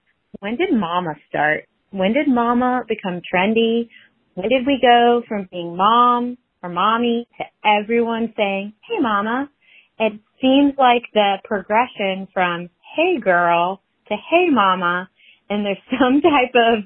when 0.40 0.57
did 0.57 0.72
Mama 0.72 1.14
start? 1.28 1.64
When 1.90 2.14
did 2.14 2.28
Mama 2.28 2.84
become 2.88 3.20
trendy? 3.20 3.88
When 4.34 4.49
did 4.49 4.66
we 4.66 4.78
go 4.80 5.22
from 5.28 5.49
being 5.51 5.76
mom 5.76 6.38
or 6.62 6.70
mommy 6.70 7.28
to 7.36 7.45
everyone 7.62 8.32
saying, 8.38 8.72
"Hey, 8.88 8.99
Mama"? 8.99 9.51
It 9.99 10.14
seems 10.40 10.72
like 10.78 11.05
the 11.12 11.36
progression 11.45 12.26
from 12.32 12.70
"Hey, 12.97 13.18
girl" 13.18 13.82
to 14.09 14.16
"Hey, 14.16 14.49
Mama," 14.49 15.11
and 15.51 15.64
there's 15.66 15.76
some 16.01 16.22
type 16.22 16.55
of 16.55 16.84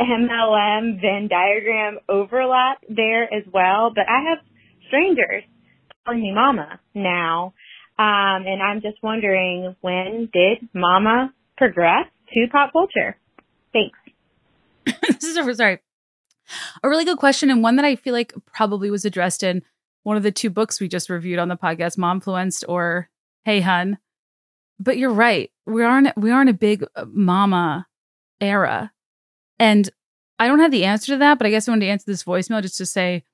MLM 0.00 1.00
Venn 1.00 1.28
diagram 1.28 1.98
overlap 2.08 2.78
there 2.88 3.24
as 3.24 3.44
well. 3.52 3.92
But 3.94 4.04
I 4.08 4.30
have 4.30 4.38
strangers 4.86 5.44
calling 6.04 6.22
me 6.22 6.32
mama 6.32 6.80
now. 6.94 7.54
Um, 7.98 8.46
and 8.46 8.62
I'm 8.62 8.80
just 8.80 9.02
wondering 9.02 9.76
when 9.80 10.28
did 10.32 10.68
mama 10.74 11.32
progress 11.56 12.06
to 12.32 12.46
pop 12.50 12.72
culture? 12.72 13.16
Thanks. 13.72 13.98
this 15.08 15.24
is 15.24 15.36
a, 15.36 15.54
sorry. 15.54 15.78
A 16.82 16.88
really 16.88 17.04
good 17.04 17.18
question 17.18 17.50
and 17.50 17.62
one 17.62 17.76
that 17.76 17.84
I 17.84 17.96
feel 17.96 18.12
like 18.12 18.32
probably 18.46 18.90
was 18.90 19.04
addressed 19.04 19.42
in 19.42 19.62
one 20.02 20.16
of 20.16 20.22
the 20.22 20.32
two 20.32 20.50
books 20.50 20.80
we 20.80 20.88
just 20.88 21.08
reviewed 21.08 21.38
on 21.38 21.48
the 21.48 21.56
podcast, 21.56 21.96
Momfluenced 21.96 22.64
or 22.68 23.08
Hey 23.44 23.60
Hun. 23.60 23.98
But 24.78 24.98
you're 24.98 25.12
right. 25.12 25.50
We 25.66 25.84
aren't 25.84 26.16
we 26.16 26.30
are 26.30 26.42
in 26.42 26.48
a 26.48 26.54
big 26.54 26.84
uh, 26.96 27.04
mama 27.08 27.86
era. 28.40 28.90
And 29.58 29.88
I 30.38 30.46
don't 30.46 30.60
have 30.60 30.70
the 30.70 30.84
answer 30.84 31.12
to 31.12 31.18
that, 31.18 31.38
but 31.38 31.46
I 31.46 31.50
guess 31.50 31.68
I 31.68 31.72
wanted 31.72 31.86
to 31.86 31.90
answer 31.90 32.04
this 32.06 32.24
voicemail 32.24 32.62
just 32.62 32.78
to 32.78 32.86
say, 32.86 33.24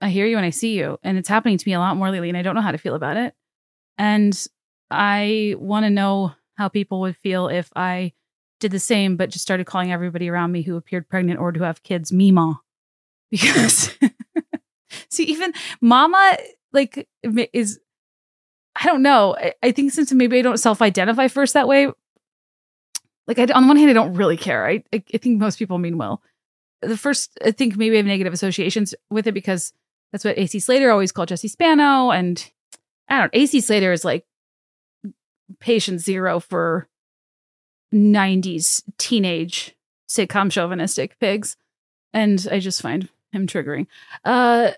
I 0.00 0.10
hear 0.10 0.26
you 0.26 0.36
and 0.36 0.46
I 0.46 0.50
see 0.50 0.78
you. 0.78 0.98
And 1.02 1.18
it's 1.18 1.28
happening 1.28 1.58
to 1.58 1.68
me 1.68 1.74
a 1.74 1.80
lot 1.80 1.96
more 1.96 2.10
lately, 2.10 2.28
and 2.28 2.38
I 2.38 2.42
don't 2.42 2.54
know 2.54 2.60
how 2.60 2.70
to 2.70 2.78
feel 2.78 2.94
about 2.94 3.16
it. 3.16 3.34
And 3.96 4.46
I 4.90 5.56
want 5.58 5.84
to 5.84 5.90
know 5.90 6.32
how 6.56 6.68
people 6.68 7.00
would 7.00 7.16
feel 7.16 7.48
if 7.48 7.70
I 7.74 8.12
did 8.60 8.70
the 8.72 8.78
same, 8.78 9.16
but 9.16 9.30
just 9.30 9.42
started 9.42 9.66
calling 9.66 9.92
everybody 9.92 10.28
around 10.28 10.52
me 10.52 10.62
who 10.62 10.76
appeared 10.76 11.08
pregnant 11.08 11.40
or 11.40 11.52
to 11.52 11.62
have 11.62 11.82
kids 11.82 12.12
Mima. 12.12 12.60
Because, 13.30 13.90
see, 15.10 15.24
even 15.24 15.52
mama, 15.82 16.38
like, 16.72 17.06
is, 17.52 17.78
I 18.74 18.86
don't 18.86 19.02
know. 19.02 19.36
I, 19.36 19.52
I 19.62 19.70
think 19.70 19.92
since 19.92 20.10
maybe 20.12 20.38
I 20.38 20.42
don't 20.42 20.56
self 20.56 20.80
identify 20.80 21.28
first 21.28 21.52
that 21.52 21.68
way, 21.68 21.88
like, 23.28 23.38
I, 23.38 23.44
on 23.52 23.62
the 23.62 23.68
one 23.68 23.76
hand, 23.76 23.90
I 23.90 23.94
don't 23.94 24.14
really 24.14 24.36
care. 24.36 24.66
I, 24.66 24.82
I, 24.92 25.02
I 25.14 25.18
think 25.18 25.38
most 25.38 25.58
people 25.58 25.78
mean 25.78 25.98
well. 25.98 26.22
The 26.80 26.96
first, 26.96 27.38
I 27.44 27.50
think 27.50 27.76
maybe 27.76 27.96
I 27.96 27.98
have 27.98 28.06
negative 28.06 28.32
associations 28.32 28.94
with 29.10 29.26
it 29.26 29.32
because 29.32 29.72
that's 30.10 30.24
what 30.24 30.38
AC 30.38 30.58
Slater 30.60 30.90
always 30.90 31.12
called 31.12 31.28
Jesse 31.28 31.48
Spano. 31.48 32.10
And 32.10 32.50
I 33.08 33.18
don't 33.18 33.30
AC 33.34 33.60
Slater 33.60 33.92
is 33.92 34.04
like 34.04 34.24
patient 35.60 36.00
zero 36.00 36.40
for 36.40 36.88
90s 37.92 38.82
teenage 38.96 39.74
sitcom 40.08 40.50
chauvinistic 40.50 41.18
pigs. 41.18 41.56
And 42.12 42.46
I 42.50 42.60
just 42.60 42.80
find 42.80 43.08
him 43.32 43.46
triggering. 43.46 43.86
Uh, 44.24 44.72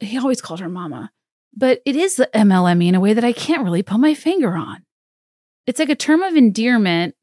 he 0.00 0.16
always 0.18 0.40
called 0.40 0.60
her 0.60 0.68
mama. 0.68 1.10
But 1.54 1.80
it 1.84 1.96
is 1.96 2.16
the 2.16 2.28
MLM 2.34 2.86
in 2.86 2.94
a 2.94 3.00
way 3.00 3.14
that 3.14 3.24
I 3.24 3.32
can't 3.32 3.64
really 3.64 3.82
put 3.82 3.98
my 3.98 4.14
finger 4.14 4.54
on. 4.54 4.84
It's 5.66 5.78
like 5.78 5.88
a 5.88 5.96
term 5.96 6.22
of 6.22 6.36
endearment 6.36 7.15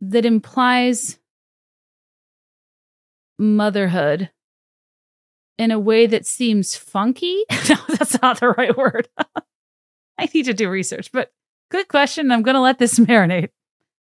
that 0.00 0.24
implies 0.24 1.18
motherhood 3.38 4.30
in 5.58 5.70
a 5.70 5.78
way 5.78 6.06
that 6.06 6.26
seems 6.26 6.76
funky. 6.76 7.44
no, 7.68 7.76
that's 7.88 8.20
not 8.20 8.40
the 8.40 8.50
right 8.50 8.76
word. 8.76 9.08
I 10.18 10.28
need 10.32 10.44
to 10.44 10.54
do 10.54 10.68
research, 10.68 11.12
but 11.12 11.30
good 11.70 11.88
question. 11.88 12.30
I'm 12.30 12.42
going 12.42 12.54
to 12.54 12.60
let 12.60 12.78
this 12.78 12.98
marinate. 12.98 13.50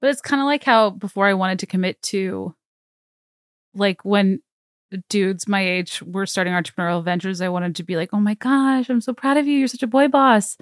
But 0.01 0.11
it's 0.11 0.23
kind 0.23 0.41
of 0.41 0.47
like 0.47 0.65
how 0.65 0.91
before 0.91 1.27
I 1.27 1.35
wanted 1.35 1.59
to 1.59 1.67
commit 1.67 2.01
to, 2.05 2.55
like, 3.75 4.03
when 4.03 4.41
dudes 5.11 5.47
my 5.47 5.61
age 5.61 6.03
were 6.03 6.25
starting 6.25 6.55
entrepreneurial 6.55 7.05
ventures, 7.05 7.43
I 7.43 7.51
wanted 7.51 7.77
to 7.77 7.83
be 7.83 7.97
like, 7.97 8.09
oh 8.15 8.21
my 8.21 8.35
gosh, 8.35 8.89
I'm 8.89 9.03
so 9.03 9.13
proud 9.13 9.37
of 9.37 9.47
you. 9.47 9.59
You're 9.59 9.69
such 9.69 9.83
a 9.83 9.87
boy 9.87 10.09
boss. 10.09 10.57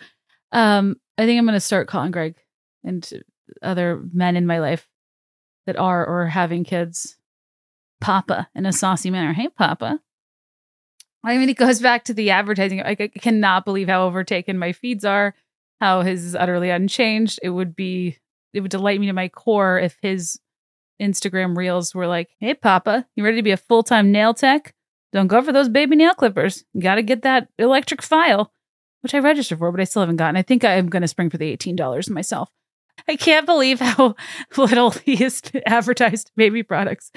Um, 0.50 0.96
I 1.16 1.24
think 1.24 1.38
I'm 1.38 1.44
going 1.44 1.54
to 1.54 1.60
start 1.60 1.86
calling 1.86 2.10
Greg 2.10 2.34
and 2.82 3.08
other 3.62 4.02
men 4.12 4.36
in 4.36 4.44
my 4.44 4.58
life 4.58 4.88
that 5.68 5.76
are 5.76 6.06
or 6.06 6.28
having 6.28 6.64
kids 6.64 7.18
Papa 8.00 8.48
in 8.54 8.64
a 8.64 8.72
saucy 8.72 9.10
manner. 9.10 9.34
Hey, 9.34 9.48
Papa. 9.48 10.00
I 11.22 11.36
mean, 11.36 11.50
it 11.50 11.58
goes 11.58 11.82
back 11.82 12.04
to 12.04 12.14
the 12.14 12.30
advertising. 12.30 12.80
I 12.80 12.94
cannot 12.94 13.66
believe 13.66 13.88
how 13.88 14.06
overtaken 14.06 14.56
my 14.56 14.72
feeds 14.72 15.04
are, 15.04 15.34
how 15.78 16.00
his 16.00 16.24
is 16.24 16.34
utterly 16.34 16.70
unchanged. 16.70 17.38
It 17.42 17.50
would 17.50 17.76
be, 17.76 18.16
it 18.54 18.60
would 18.60 18.70
delight 18.70 18.98
me 18.98 19.08
to 19.08 19.12
my 19.12 19.28
core 19.28 19.78
if 19.78 19.98
his 20.00 20.40
Instagram 21.02 21.54
reels 21.54 21.94
were 21.94 22.06
like, 22.06 22.30
hey, 22.40 22.54
Papa, 22.54 23.06
you 23.14 23.22
ready 23.22 23.36
to 23.36 23.42
be 23.42 23.50
a 23.50 23.58
full 23.58 23.82
time 23.82 24.10
nail 24.10 24.32
tech? 24.32 24.74
Don't 25.12 25.26
go 25.26 25.42
for 25.42 25.52
those 25.52 25.68
baby 25.68 25.96
nail 25.96 26.14
clippers. 26.14 26.64
You 26.72 26.80
got 26.80 26.94
to 26.94 27.02
get 27.02 27.20
that 27.22 27.48
electric 27.58 28.00
file, 28.00 28.54
which 29.02 29.12
I 29.12 29.18
registered 29.18 29.58
for, 29.58 29.70
but 29.70 29.82
I 29.82 29.84
still 29.84 30.00
haven't 30.00 30.16
gotten. 30.16 30.38
I 30.38 30.42
think 30.42 30.64
I'm 30.64 30.88
going 30.88 31.02
to 31.02 31.08
spring 31.08 31.28
for 31.28 31.36
the 31.36 31.54
$18 31.54 32.08
myself. 32.08 32.48
I 33.06 33.16
can't 33.16 33.46
believe 33.46 33.80
how 33.80 34.14
little 34.56 34.90
he 35.04 35.16
has 35.16 35.42
advertised 35.66 36.30
baby 36.36 36.62
products. 36.62 37.12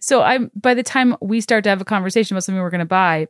So 0.00 0.22
I'm 0.22 0.50
by 0.54 0.74
the 0.74 0.82
time 0.82 1.16
we 1.20 1.40
start 1.40 1.64
to 1.64 1.70
have 1.70 1.80
a 1.80 1.86
conversation 1.86 2.34
about 2.34 2.44
something 2.44 2.62
we're 2.62 2.70
going 2.70 2.78
to 2.80 2.86
buy, 2.86 3.26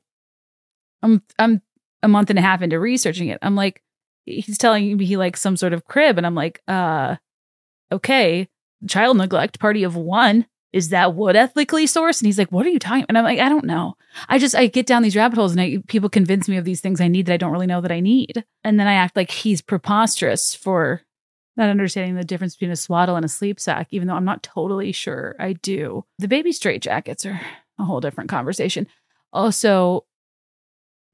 I'm 1.03 1.23
I'm 1.39 1.63
a 2.03 2.09
month 2.09 2.31
and 2.31 2.39
a 2.39 2.43
half 2.43 2.63
into 2.63 2.79
researching 2.79 3.29
it. 3.29 3.39
I'm 3.43 3.57
like, 3.57 3.83
he's 4.25 4.59
telling 4.59 4.97
me 4.97 5.05
he 5.05 5.17
likes 5.17 5.41
some 5.41 5.57
sort 5.57 5.73
of 5.73 5.85
crib, 5.85 6.19
and 6.19 6.27
I'm 6.27 6.35
like, 6.35 6.63
uh, 6.69 7.17
okay, 7.91 8.49
child 8.89 9.17
neglect 9.17 9.59
party 9.59 9.83
of 9.83 9.97
one. 9.97 10.47
Is 10.71 10.91
that 10.91 11.15
wood 11.15 11.35
ethically 11.35 11.87
sourced? 11.87 12.21
And 12.21 12.27
he's 12.27 12.39
like, 12.39 12.53
what 12.53 12.67
are 12.67 12.69
you 12.69 12.79
talking? 12.79 13.07
And 13.09 13.17
I'm 13.17 13.25
like, 13.25 13.39
I 13.39 13.49
don't 13.49 13.65
know. 13.65 13.97
I 14.29 14.39
just 14.39 14.55
I 14.55 14.67
get 14.67 14.87
down 14.87 15.03
these 15.03 15.17
rabbit 15.17 15.39
holes, 15.39 15.53
and 15.53 15.61
I 15.61 15.79
people 15.89 16.11
convince 16.11 16.49
me 16.49 16.57
of 16.57 16.65
these 16.65 16.81
things 16.81 17.01
I 17.01 17.09
need 17.09 17.27
that 17.27 17.35
I 17.35 17.39
don't 17.39 17.53
really 17.53 17.67
know 17.67 17.81
that 17.81 17.93
I 17.93 18.01
need, 18.01 18.45
and 18.65 18.79
then 18.79 18.87
I 18.87 18.95
act 18.95 19.17
like 19.17 19.31
he's 19.31 19.63
preposterous 19.63 20.55
for 20.55 21.03
not 21.59 21.69
understanding 21.69 22.15
the 22.15 22.25
difference 22.25 22.55
between 22.55 22.71
a 22.71 22.77
swaddle 22.77 23.17
and 23.17 23.25
a 23.25 23.29
sleep 23.29 23.61
sack, 23.61 23.89
even 23.91 24.09
though 24.09 24.15
I'm 24.15 24.25
not 24.25 24.43
totally 24.43 24.93
sure 24.93 25.37
I 25.39 25.55
do. 25.55 26.05
The 26.19 26.29
baby 26.29 26.53
straight 26.53 26.81
jackets 26.81 27.27
are 27.27 27.41
a 27.79 27.85
whole 27.85 28.01
different 28.01 28.31
conversation. 28.31 28.87
Also, 29.33 30.05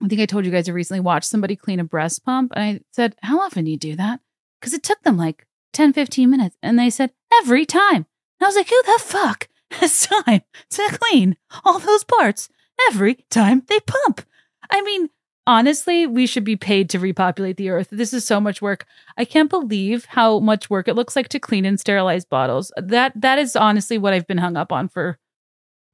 I 0.02 0.08
think 0.08 0.20
I 0.20 0.26
told 0.26 0.44
you 0.44 0.52
guys 0.52 0.68
I 0.68 0.72
recently 0.72 1.00
watched 1.00 1.28
somebody 1.28 1.56
clean 1.56 1.80
a 1.80 1.84
breast 1.84 2.24
pump. 2.24 2.52
And 2.54 2.62
I 2.62 2.80
said, 2.92 3.16
How 3.22 3.40
often 3.40 3.64
do 3.64 3.70
you 3.70 3.76
do 3.76 3.96
that? 3.96 4.20
Because 4.60 4.74
it 4.74 4.82
took 4.82 5.02
them 5.02 5.16
like 5.16 5.46
10, 5.72 5.92
15 5.92 6.30
minutes. 6.30 6.56
And 6.62 6.78
they 6.78 6.90
said, 6.90 7.12
Every 7.40 7.64
time. 7.64 8.06
And 8.38 8.42
I 8.42 8.46
was 8.46 8.56
like, 8.56 8.68
Who 8.68 8.82
the 8.84 8.98
fuck 9.02 9.48
has 9.72 10.06
time 10.26 10.42
to 10.70 10.98
clean 11.00 11.36
all 11.64 11.78
those 11.78 12.04
parts 12.04 12.48
every 12.90 13.24
time 13.30 13.62
they 13.68 13.80
pump? 13.80 14.22
I 14.70 14.82
mean, 14.82 15.08
honestly, 15.46 16.06
we 16.06 16.26
should 16.26 16.44
be 16.44 16.56
paid 16.56 16.90
to 16.90 16.98
repopulate 16.98 17.56
the 17.56 17.70
earth. 17.70 17.88
This 17.90 18.12
is 18.12 18.24
so 18.24 18.40
much 18.40 18.62
work. 18.62 18.86
I 19.16 19.24
can't 19.24 19.50
believe 19.50 20.04
how 20.06 20.40
much 20.40 20.70
work 20.70 20.88
it 20.88 20.94
looks 20.94 21.16
like 21.16 21.28
to 21.28 21.38
clean 21.38 21.64
and 21.64 21.78
sterilize 21.78 22.24
bottles. 22.24 22.72
That 22.76 23.12
that 23.20 23.38
is 23.38 23.56
honestly 23.56 23.98
what 23.98 24.12
I've 24.12 24.26
been 24.26 24.38
hung 24.38 24.56
up 24.56 24.72
on 24.72 24.88
for 24.88 25.18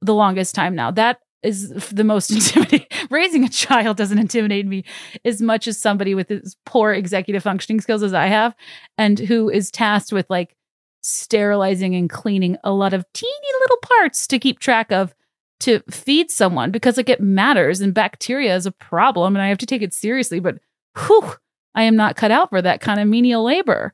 the 0.01 0.15
longest 0.15 0.55
time 0.55 0.75
now. 0.75 0.91
That 0.91 1.19
is 1.43 1.69
the 1.89 2.03
most 2.03 2.31
intimidating. 2.31 2.87
Raising 3.09 3.43
a 3.43 3.49
child 3.49 3.97
doesn't 3.97 4.17
intimidate 4.17 4.67
me 4.67 4.83
as 5.25 5.41
much 5.41 5.67
as 5.67 5.77
somebody 5.77 6.15
with 6.15 6.31
as 6.31 6.55
poor 6.65 6.93
executive 6.93 7.43
functioning 7.43 7.81
skills 7.81 8.03
as 8.03 8.13
I 8.13 8.27
have, 8.27 8.55
and 8.97 9.19
who 9.19 9.49
is 9.49 9.71
tasked 9.71 10.13
with 10.13 10.29
like 10.29 10.55
sterilizing 11.01 11.95
and 11.95 12.09
cleaning 12.09 12.57
a 12.63 12.71
lot 12.71 12.93
of 12.93 13.05
teeny 13.13 13.31
little 13.61 13.77
parts 13.77 14.27
to 14.27 14.39
keep 14.39 14.59
track 14.59 14.91
of 14.91 15.15
to 15.61 15.79
feed 15.89 16.31
someone 16.31 16.71
because 16.71 16.97
like 16.97 17.09
it 17.09 17.21
matters 17.21 17.81
and 17.81 17.93
bacteria 17.93 18.55
is 18.55 18.65
a 18.65 18.71
problem 18.71 19.35
and 19.35 19.43
I 19.43 19.49
have 19.49 19.57
to 19.59 19.65
take 19.65 19.81
it 19.81 19.93
seriously. 19.93 20.39
But 20.39 20.59
whew, 20.97 21.33
I 21.75 21.83
am 21.83 21.95
not 21.95 22.15
cut 22.15 22.31
out 22.31 22.49
for 22.49 22.61
that 22.61 22.81
kind 22.81 22.99
of 22.99 23.07
menial 23.07 23.43
labor. 23.43 23.93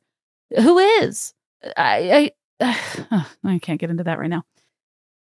Who 0.56 0.78
is? 0.80 1.34
I 1.76 2.32
I 2.60 3.26
I 3.44 3.60
can't 3.60 3.80
get 3.80 3.90
into 3.90 4.04
that 4.04 4.20
right 4.20 4.30
now. 4.30 4.44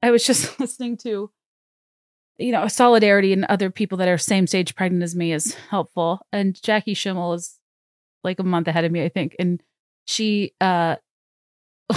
I 0.01 0.11
was 0.11 0.25
just 0.25 0.59
listening 0.59 0.97
to 0.97 1.31
you 2.37 2.51
know, 2.51 2.67
solidarity 2.67 3.31
and 3.31 3.45
other 3.45 3.69
people 3.69 3.97
that 3.97 4.09
are 4.09 4.17
same 4.17 4.45
stage 4.45 4.75
pregnant 4.75 5.03
as 5.03 5.15
me 5.15 5.31
is 5.31 5.55
helpful. 5.69 6.19
And 6.31 6.61
Jackie 6.61 6.93
Schimmel 6.93 7.33
is 7.33 7.57
like 8.23 8.39
a 8.39 8.43
month 8.43 8.67
ahead 8.67 8.83
of 8.83 8.91
me, 8.91 9.03
I 9.03 9.09
think. 9.09 9.35
And 9.39 9.61
she 10.05 10.53
uh 10.59 10.97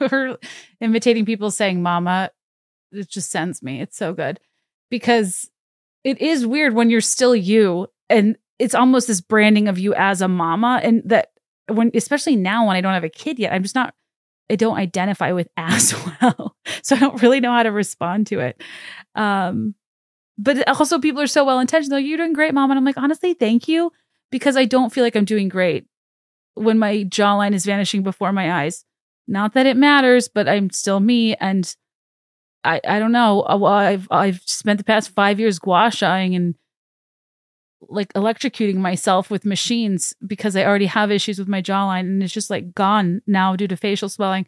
her 0.00 0.36
imitating 0.80 1.24
people 1.24 1.50
saying 1.50 1.82
mama, 1.82 2.30
it 2.92 3.08
just 3.08 3.30
sends 3.30 3.62
me. 3.62 3.80
It's 3.80 3.96
so 3.96 4.12
good. 4.12 4.40
Because 4.90 5.50
it 6.04 6.20
is 6.20 6.46
weird 6.46 6.74
when 6.74 6.90
you're 6.90 7.00
still 7.00 7.34
you 7.34 7.86
and 8.08 8.36
it's 8.58 8.74
almost 8.74 9.06
this 9.06 9.20
branding 9.20 9.68
of 9.68 9.78
you 9.78 9.94
as 9.94 10.20
a 10.20 10.28
mama 10.28 10.80
and 10.82 11.02
that 11.06 11.30
when 11.68 11.90
especially 11.94 12.36
now 12.36 12.66
when 12.66 12.76
I 12.76 12.80
don't 12.80 12.92
have 12.92 13.04
a 13.04 13.08
kid 13.08 13.38
yet, 13.38 13.52
I'm 13.52 13.62
just 13.62 13.74
not 13.74 13.94
I 14.50 14.56
don't 14.56 14.76
identify 14.76 15.32
with 15.32 15.48
as 15.56 15.94
well. 16.20 16.56
So 16.82 16.96
I 16.96 16.98
don't 16.98 17.22
really 17.22 17.40
know 17.40 17.52
how 17.52 17.62
to 17.62 17.72
respond 17.72 18.26
to 18.28 18.40
it. 18.40 18.62
Um 19.14 19.74
but 20.38 20.66
also 20.68 20.98
people 20.98 21.22
are 21.22 21.26
so 21.26 21.44
well 21.44 21.60
intentioned. 21.60 21.92
Like, 21.92 22.04
you're 22.04 22.16
doing 22.16 22.32
great, 22.32 22.54
mom. 22.54 22.70
And 22.70 22.78
I'm 22.78 22.84
like, 22.84 22.96
honestly, 22.96 23.34
thank 23.34 23.68
you. 23.68 23.92
Because 24.30 24.56
I 24.56 24.64
don't 24.64 24.92
feel 24.92 25.04
like 25.04 25.14
I'm 25.14 25.26
doing 25.26 25.48
great 25.48 25.86
when 26.54 26.78
my 26.78 27.04
jawline 27.04 27.52
is 27.52 27.66
vanishing 27.66 28.02
before 28.02 28.32
my 28.32 28.62
eyes. 28.62 28.84
Not 29.28 29.54
that 29.54 29.66
it 29.66 29.76
matters, 29.76 30.28
but 30.28 30.48
I'm 30.48 30.70
still 30.70 31.00
me. 31.00 31.34
And 31.36 31.74
I, 32.64 32.80
I 32.86 32.98
don't 32.98 33.12
know. 33.12 33.42
Uh, 33.42 33.64
I've 33.64 34.08
I've 34.10 34.40
spent 34.46 34.78
the 34.78 34.84
past 34.84 35.10
five 35.10 35.40
years 35.40 35.58
gua 35.58 35.90
shaing 35.90 36.36
and 36.36 36.54
like 37.88 38.12
electrocuting 38.12 38.76
myself 38.76 39.30
with 39.30 39.44
machines 39.44 40.14
because 40.24 40.54
I 40.54 40.64
already 40.64 40.86
have 40.86 41.10
issues 41.10 41.38
with 41.38 41.48
my 41.48 41.60
jawline 41.60 42.00
and 42.00 42.22
it's 42.22 42.32
just 42.32 42.50
like 42.50 42.74
gone 42.74 43.22
now 43.26 43.56
due 43.56 43.68
to 43.68 43.76
facial 43.76 44.08
swelling. 44.08 44.46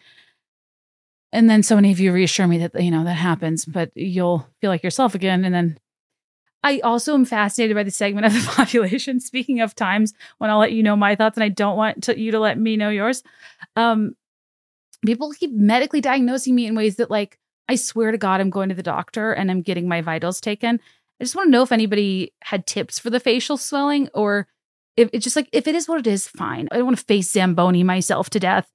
And 1.33 1.51
then 1.51 1.65
so 1.65 1.75
many 1.75 1.91
of 1.91 1.99
you 1.99 2.13
reassure 2.13 2.47
me 2.47 2.59
that 2.59 2.81
you 2.81 2.93
know 2.93 3.03
that 3.05 3.15
happens, 3.15 3.65
but 3.65 3.91
you'll 3.97 4.47
feel 4.61 4.71
like 4.71 4.85
yourself 4.85 5.17
again. 5.17 5.45
And 5.45 5.53
then 5.53 5.79
I 6.63 6.79
also 6.81 7.13
am 7.15 7.27
fascinated 7.27 7.77
by 7.77 7.83
the 7.83 7.91
segment 7.91 8.27
of 8.27 8.33
the 8.33 8.49
population. 8.53 9.21
Speaking 9.21 9.61
of 9.61 9.75
times 9.75 10.15
when 10.39 10.49
I'll 10.49 10.59
let 10.59 10.73
you 10.73 10.83
know 10.83 10.97
my 10.97 11.15
thoughts, 11.15 11.37
and 11.37 11.45
I 11.45 11.49
don't 11.49 11.77
want 11.77 12.05
to, 12.05 12.19
you 12.19 12.31
to 12.33 12.41
let 12.41 12.59
me 12.59 12.77
know 12.77 12.89
yours. 12.89 13.23
Um, 13.77 14.17
people 15.05 15.33
keep 15.33 15.53
medically 15.53 16.01
diagnosing 16.01 16.55
me 16.55 16.67
in 16.67 16.75
ways 16.75 16.97
that, 16.97 17.11
like, 17.11 17.39
I 17.69 17.77
swear 17.77 18.11
to 18.11 18.19
God, 18.19 18.41
I'm 18.41 18.51
going 18.51 18.69
to 18.69 18.75
the 18.75 18.83
doctor 18.83 19.33
and 19.33 19.51
I'm 19.51 19.63
getting 19.63 19.89
my 19.89 20.01
vitals 20.01 20.41
taken. 20.41 20.81
I 21.21 21.25
just 21.25 21.37
want 21.37 21.47
to 21.47 21.51
know 21.51 21.63
if 21.63 21.73
anybody 21.73 22.33
had 22.43 22.67
tips 22.67 22.99
for 22.99 23.11
the 23.11 23.21
facial 23.21 23.57
swelling 23.57 24.09
or 24.15 24.49
if 24.97 25.11
it's 25.13 25.25
just 25.25 25.37
like 25.37 25.49
if 25.53 25.67
it 25.67 25.75
is 25.75 25.89
what 25.89 26.01
it 26.01 26.07
is, 26.07 26.29
fine. 26.29 26.69
I 26.71 26.77
don't 26.77 26.87
want 26.87 26.99
to 26.99 27.05
face 27.05 27.33
Zamboni 27.33 27.83
myself 27.83 28.31
to 28.31 28.41
death. 28.41 28.71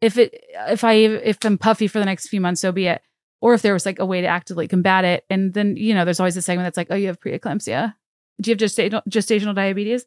If 0.00 0.16
it 0.16 0.44
if 0.68 0.84
I 0.84 0.92
if 0.92 1.38
I'm 1.44 1.58
puffy 1.58 1.86
for 1.86 1.98
the 1.98 2.04
next 2.04 2.28
few 2.28 2.40
months, 2.40 2.60
so 2.60 2.72
be 2.72 2.86
it. 2.86 3.02
Or 3.40 3.54
if 3.54 3.62
there 3.62 3.72
was 3.72 3.86
like 3.86 3.98
a 3.98 4.06
way 4.06 4.20
to 4.20 4.26
actively 4.26 4.68
combat 4.68 5.04
it. 5.04 5.24
And 5.30 5.54
then, 5.54 5.76
you 5.76 5.94
know, 5.94 6.04
there's 6.04 6.20
always 6.20 6.36
a 6.36 6.42
segment 6.42 6.66
that's 6.66 6.76
like, 6.76 6.88
oh, 6.90 6.94
you 6.94 7.06
have 7.06 7.20
preeclampsia. 7.20 7.94
Do 8.40 8.50
you 8.50 8.54
have 8.54 8.58
gestational, 8.58 9.02
gestational 9.08 9.54
diabetes? 9.54 10.04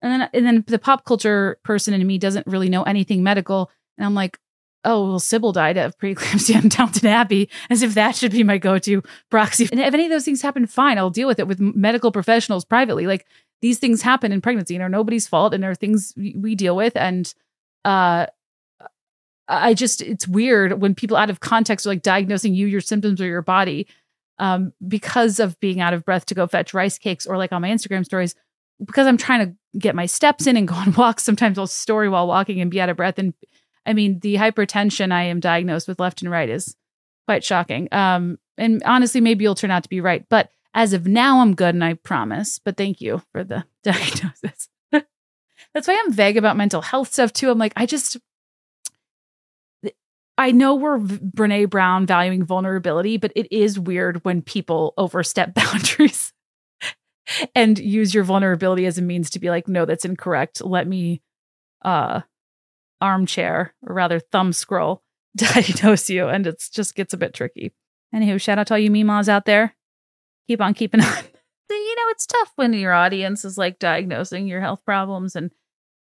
And 0.00 0.12
then 0.12 0.30
and 0.32 0.46
then 0.46 0.64
the 0.66 0.78
pop 0.78 1.04
culture 1.04 1.58
person 1.64 1.94
in 1.94 2.06
me 2.06 2.18
doesn't 2.18 2.46
really 2.46 2.68
know 2.68 2.82
anything 2.82 3.22
medical. 3.22 3.70
And 3.96 4.04
I'm 4.04 4.14
like, 4.14 4.38
oh, 4.84 5.08
well, 5.08 5.18
Sybil 5.18 5.52
died 5.52 5.76
of 5.76 5.98
preeclampsia 5.98 6.62
in 6.62 6.68
Downton 6.68 7.08
Abbey, 7.08 7.48
as 7.70 7.82
if 7.82 7.94
that 7.94 8.16
should 8.16 8.32
be 8.32 8.44
my 8.44 8.58
go-to 8.58 9.02
proxy. 9.30 9.68
And 9.70 9.80
if 9.80 9.94
any 9.94 10.04
of 10.04 10.10
those 10.10 10.24
things 10.24 10.42
happen, 10.42 10.66
fine, 10.66 10.98
I'll 10.98 11.10
deal 11.10 11.28
with 11.28 11.38
it 11.38 11.48
with 11.48 11.60
medical 11.60 12.12
professionals 12.12 12.64
privately. 12.64 13.06
Like 13.06 13.26
these 13.60 13.78
things 13.78 14.02
happen 14.02 14.32
in 14.32 14.40
pregnancy 14.40 14.74
and 14.74 14.82
are 14.82 14.88
nobody's 14.88 15.26
fault, 15.26 15.54
and 15.54 15.64
are 15.64 15.74
things 15.74 16.14
we 16.16 16.54
deal 16.54 16.76
with. 16.76 16.96
And 16.96 17.32
uh, 17.84 18.26
I 19.48 19.74
just 19.74 20.00
it's 20.02 20.28
weird 20.28 20.80
when 20.80 20.94
people 20.94 21.16
out 21.16 21.30
of 21.30 21.40
context 21.40 21.86
are 21.86 21.90
like 21.90 22.02
diagnosing 22.02 22.54
you 22.54 22.66
your 22.66 22.80
symptoms 22.80 23.20
or 23.20 23.26
your 23.26 23.42
body 23.42 23.86
um, 24.38 24.72
because 24.86 25.40
of 25.40 25.58
being 25.60 25.80
out 25.80 25.94
of 25.94 26.04
breath 26.04 26.26
to 26.26 26.34
go 26.34 26.46
fetch 26.46 26.74
rice 26.74 26.98
cakes 26.98 27.26
or 27.26 27.36
like 27.36 27.52
on 27.52 27.62
my 27.62 27.70
Instagram 27.70 28.04
stories 28.04 28.34
because 28.84 29.06
I'm 29.06 29.16
trying 29.16 29.46
to 29.46 29.78
get 29.78 29.94
my 29.94 30.06
steps 30.06 30.46
in 30.46 30.56
and 30.56 30.68
go 30.68 30.74
on 30.74 30.92
walks. 30.96 31.24
Sometimes 31.24 31.58
I'll 31.58 31.66
story 31.66 32.08
while 32.08 32.26
walking 32.26 32.60
and 32.60 32.70
be 32.70 32.80
out 32.80 32.88
of 32.88 32.96
breath. 32.96 33.18
And 33.18 33.34
I 33.88 33.94
mean, 33.94 34.20
the 34.20 34.34
hypertension 34.34 35.12
I 35.12 35.24
am 35.24 35.40
diagnosed 35.40 35.88
with 35.88 35.98
left 35.98 36.20
and 36.22 36.30
right 36.30 36.48
is 36.48 36.76
quite 37.26 37.42
shocking. 37.42 37.88
Um, 37.90 38.38
and 38.58 38.82
honestly, 38.84 39.20
maybe 39.20 39.44
you'll 39.44 39.54
turn 39.54 39.70
out 39.70 39.82
to 39.84 39.88
be 39.88 40.02
right. 40.02 40.24
But 40.28 40.50
as 40.74 40.92
of 40.92 41.06
now, 41.06 41.40
I'm 41.40 41.54
good 41.54 41.74
and 41.74 41.82
I 41.82 41.94
promise. 41.94 42.58
But 42.58 42.76
thank 42.76 43.00
you 43.00 43.22
for 43.32 43.42
the 43.42 43.64
diagnosis. 43.82 44.68
That's 44.92 45.88
why 45.88 46.02
I'm 46.04 46.12
vague 46.12 46.36
about 46.36 46.56
mental 46.56 46.82
health 46.82 47.12
stuff 47.12 47.32
too. 47.32 47.50
I'm 47.50 47.58
like, 47.58 47.72
I 47.76 47.86
just 47.86 48.18
I 50.36 50.52
know 50.52 50.76
we're 50.76 50.98
Brene 50.98 51.68
Brown 51.68 52.06
valuing 52.06 52.44
vulnerability, 52.44 53.16
but 53.16 53.32
it 53.34 53.52
is 53.54 53.78
weird 53.78 54.24
when 54.24 54.40
people 54.40 54.94
overstep 54.96 55.54
boundaries 55.54 56.32
and 57.54 57.78
use 57.78 58.14
your 58.14 58.24
vulnerability 58.24 58.86
as 58.86 58.98
a 58.98 59.02
means 59.02 59.30
to 59.30 59.40
be 59.40 59.50
like, 59.50 59.66
no, 59.66 59.84
that's 59.84 60.04
incorrect. 60.04 60.64
Let 60.64 60.86
me 60.86 61.22
uh 61.82 62.22
armchair 63.00 63.74
or 63.86 63.94
rather 63.94 64.20
thumb 64.20 64.52
scroll 64.52 65.02
diagnose 65.36 66.10
you. 66.10 66.28
And 66.28 66.46
it 66.46 66.62
just 66.72 66.94
gets 66.94 67.14
a 67.14 67.18
bit 67.18 67.34
tricky. 67.34 67.72
Anywho, 68.14 68.40
shout 68.40 68.58
out 68.58 68.68
to 68.68 68.74
all 68.74 68.78
you 68.78 68.90
memas 68.90 69.28
out 69.28 69.44
there. 69.44 69.74
Keep 70.46 70.60
on 70.60 70.74
keeping 70.74 71.00
on. 71.04 71.24
you 71.70 71.96
know, 71.96 72.08
it's 72.10 72.26
tough 72.26 72.52
when 72.56 72.72
your 72.72 72.92
audience 72.92 73.44
is 73.44 73.58
like 73.58 73.78
diagnosing 73.78 74.46
your 74.46 74.60
health 74.60 74.84
problems 74.84 75.36
and 75.36 75.50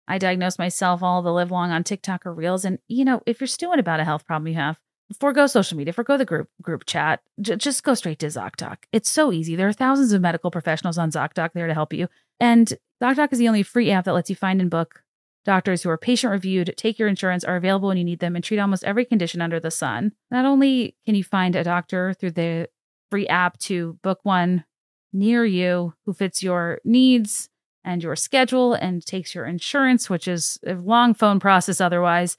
I 0.09 0.19
diagnose 0.19 0.59
myself 0.59 1.05
all 1.05 1.23
the 1.23 1.33
live 1.33 1.53
long 1.53 1.71
on 1.71 1.85
TikTok 1.85 2.27
or 2.27 2.35
Reels. 2.35 2.65
And 2.65 2.79
you 2.89 3.05
know, 3.05 3.23
if 3.27 3.41
you're 3.41 3.47
stewing 3.47 3.79
about 3.79 4.01
a 4.01 4.05
health 4.05 4.27
problem 4.27 4.49
you 4.49 4.55
have, 4.55 4.79
forego 5.19 5.47
social 5.47 5.79
media, 5.79 5.93
forego 5.93 6.17
the 6.17 6.25
group 6.25 6.49
group 6.61 6.85
chat, 6.85 7.21
j- 7.41 7.57
just 7.57 7.85
go 7.85 7.95
straight 7.95 8.19
to 8.21 8.27
ZocDoc. 8.27 8.79
It's 8.93 9.09
so 9.09 9.33
easy. 9.33 9.55
There 9.55 9.69
are 9.69 9.73
thousands 9.73 10.13
of 10.13 10.21
medical 10.21 10.51
professionals 10.51 10.99
on 10.99 11.13
ZocDoc 11.13 11.53
there 11.53 11.69
to 11.69 11.75
help 11.75 11.93
you. 11.93 12.09
And 12.41 12.73
ZocDoc 13.01 13.33
is 13.33 13.39
the 13.39 13.47
only 13.47 13.63
free 13.63 13.93
app 13.93 14.05
that 14.07 14.15
lets 14.15 14.31
you 14.31 14.37
find 14.37 14.61
and 14.61 14.71
book 14.71 15.05
doctors 15.45 15.83
who 15.83 15.91
are 15.91 15.99
patient 15.99 16.31
reviewed, 16.33 16.75
take 16.77 16.99
your 16.99 17.09
insurance, 17.09 17.45
are 17.45 17.57
available 17.57 17.89
when 17.89 17.97
you 17.97 18.05
need 18.05 18.21
them, 18.21 18.35
and 18.35 18.45
treat 18.45 18.59
almost 18.59 18.85
every 18.85 19.05
condition 19.05 19.41
under 19.41 19.59
the 19.61 19.71
sun. 19.71 20.13
Not 20.31 20.45
only 20.45 20.97
can 21.07 21.15
you 21.15 21.25
find 21.25 21.57
a 21.57 21.65
doctor 21.65 22.15
through 22.15 22.33
the 22.33 22.69
free 23.11 23.27
app 23.27 23.59
to 23.59 23.99
book 24.03 24.21
one 24.23 24.65
near 25.13 25.45
you 25.45 25.95
who 26.07 26.13
fits 26.13 26.43
your 26.43 26.81
needs 26.85 27.49
and 27.85 28.03
your 28.03 28.17
schedule 28.17 28.75
and 28.75 29.05
takes 29.05 29.35
your 29.35 29.47
insurance, 29.47 30.11
which 30.11 30.29
is 30.29 30.59
a 30.67 30.75
long 30.75 31.15
phone 31.15 31.41
process 31.41 31.81
otherwise. 31.81 32.37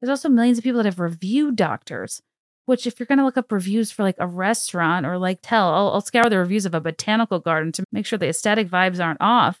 There's 0.00 0.10
also 0.10 0.28
millions 0.28 0.58
of 0.58 0.64
people 0.64 0.78
that 0.78 0.86
have 0.86 1.00
reviewed 1.00 1.56
doctors, 1.56 2.20
which, 2.66 2.86
if 2.86 3.00
you're 3.00 3.06
going 3.06 3.18
to 3.18 3.24
look 3.24 3.36
up 3.36 3.50
reviews 3.50 3.90
for 3.90 4.02
like 4.02 4.16
a 4.18 4.26
restaurant 4.26 5.06
or 5.06 5.16
like 5.18 5.38
tell, 5.42 5.72
I'll, 5.72 5.90
I'll 5.92 6.00
scour 6.00 6.28
the 6.28 6.38
reviews 6.38 6.66
of 6.66 6.74
a 6.74 6.80
botanical 6.80 7.38
garden 7.38 7.72
to 7.72 7.84
make 7.92 8.06
sure 8.06 8.18
the 8.18 8.28
aesthetic 8.28 8.68
vibes 8.68 9.02
aren't 9.02 9.20
off. 9.20 9.60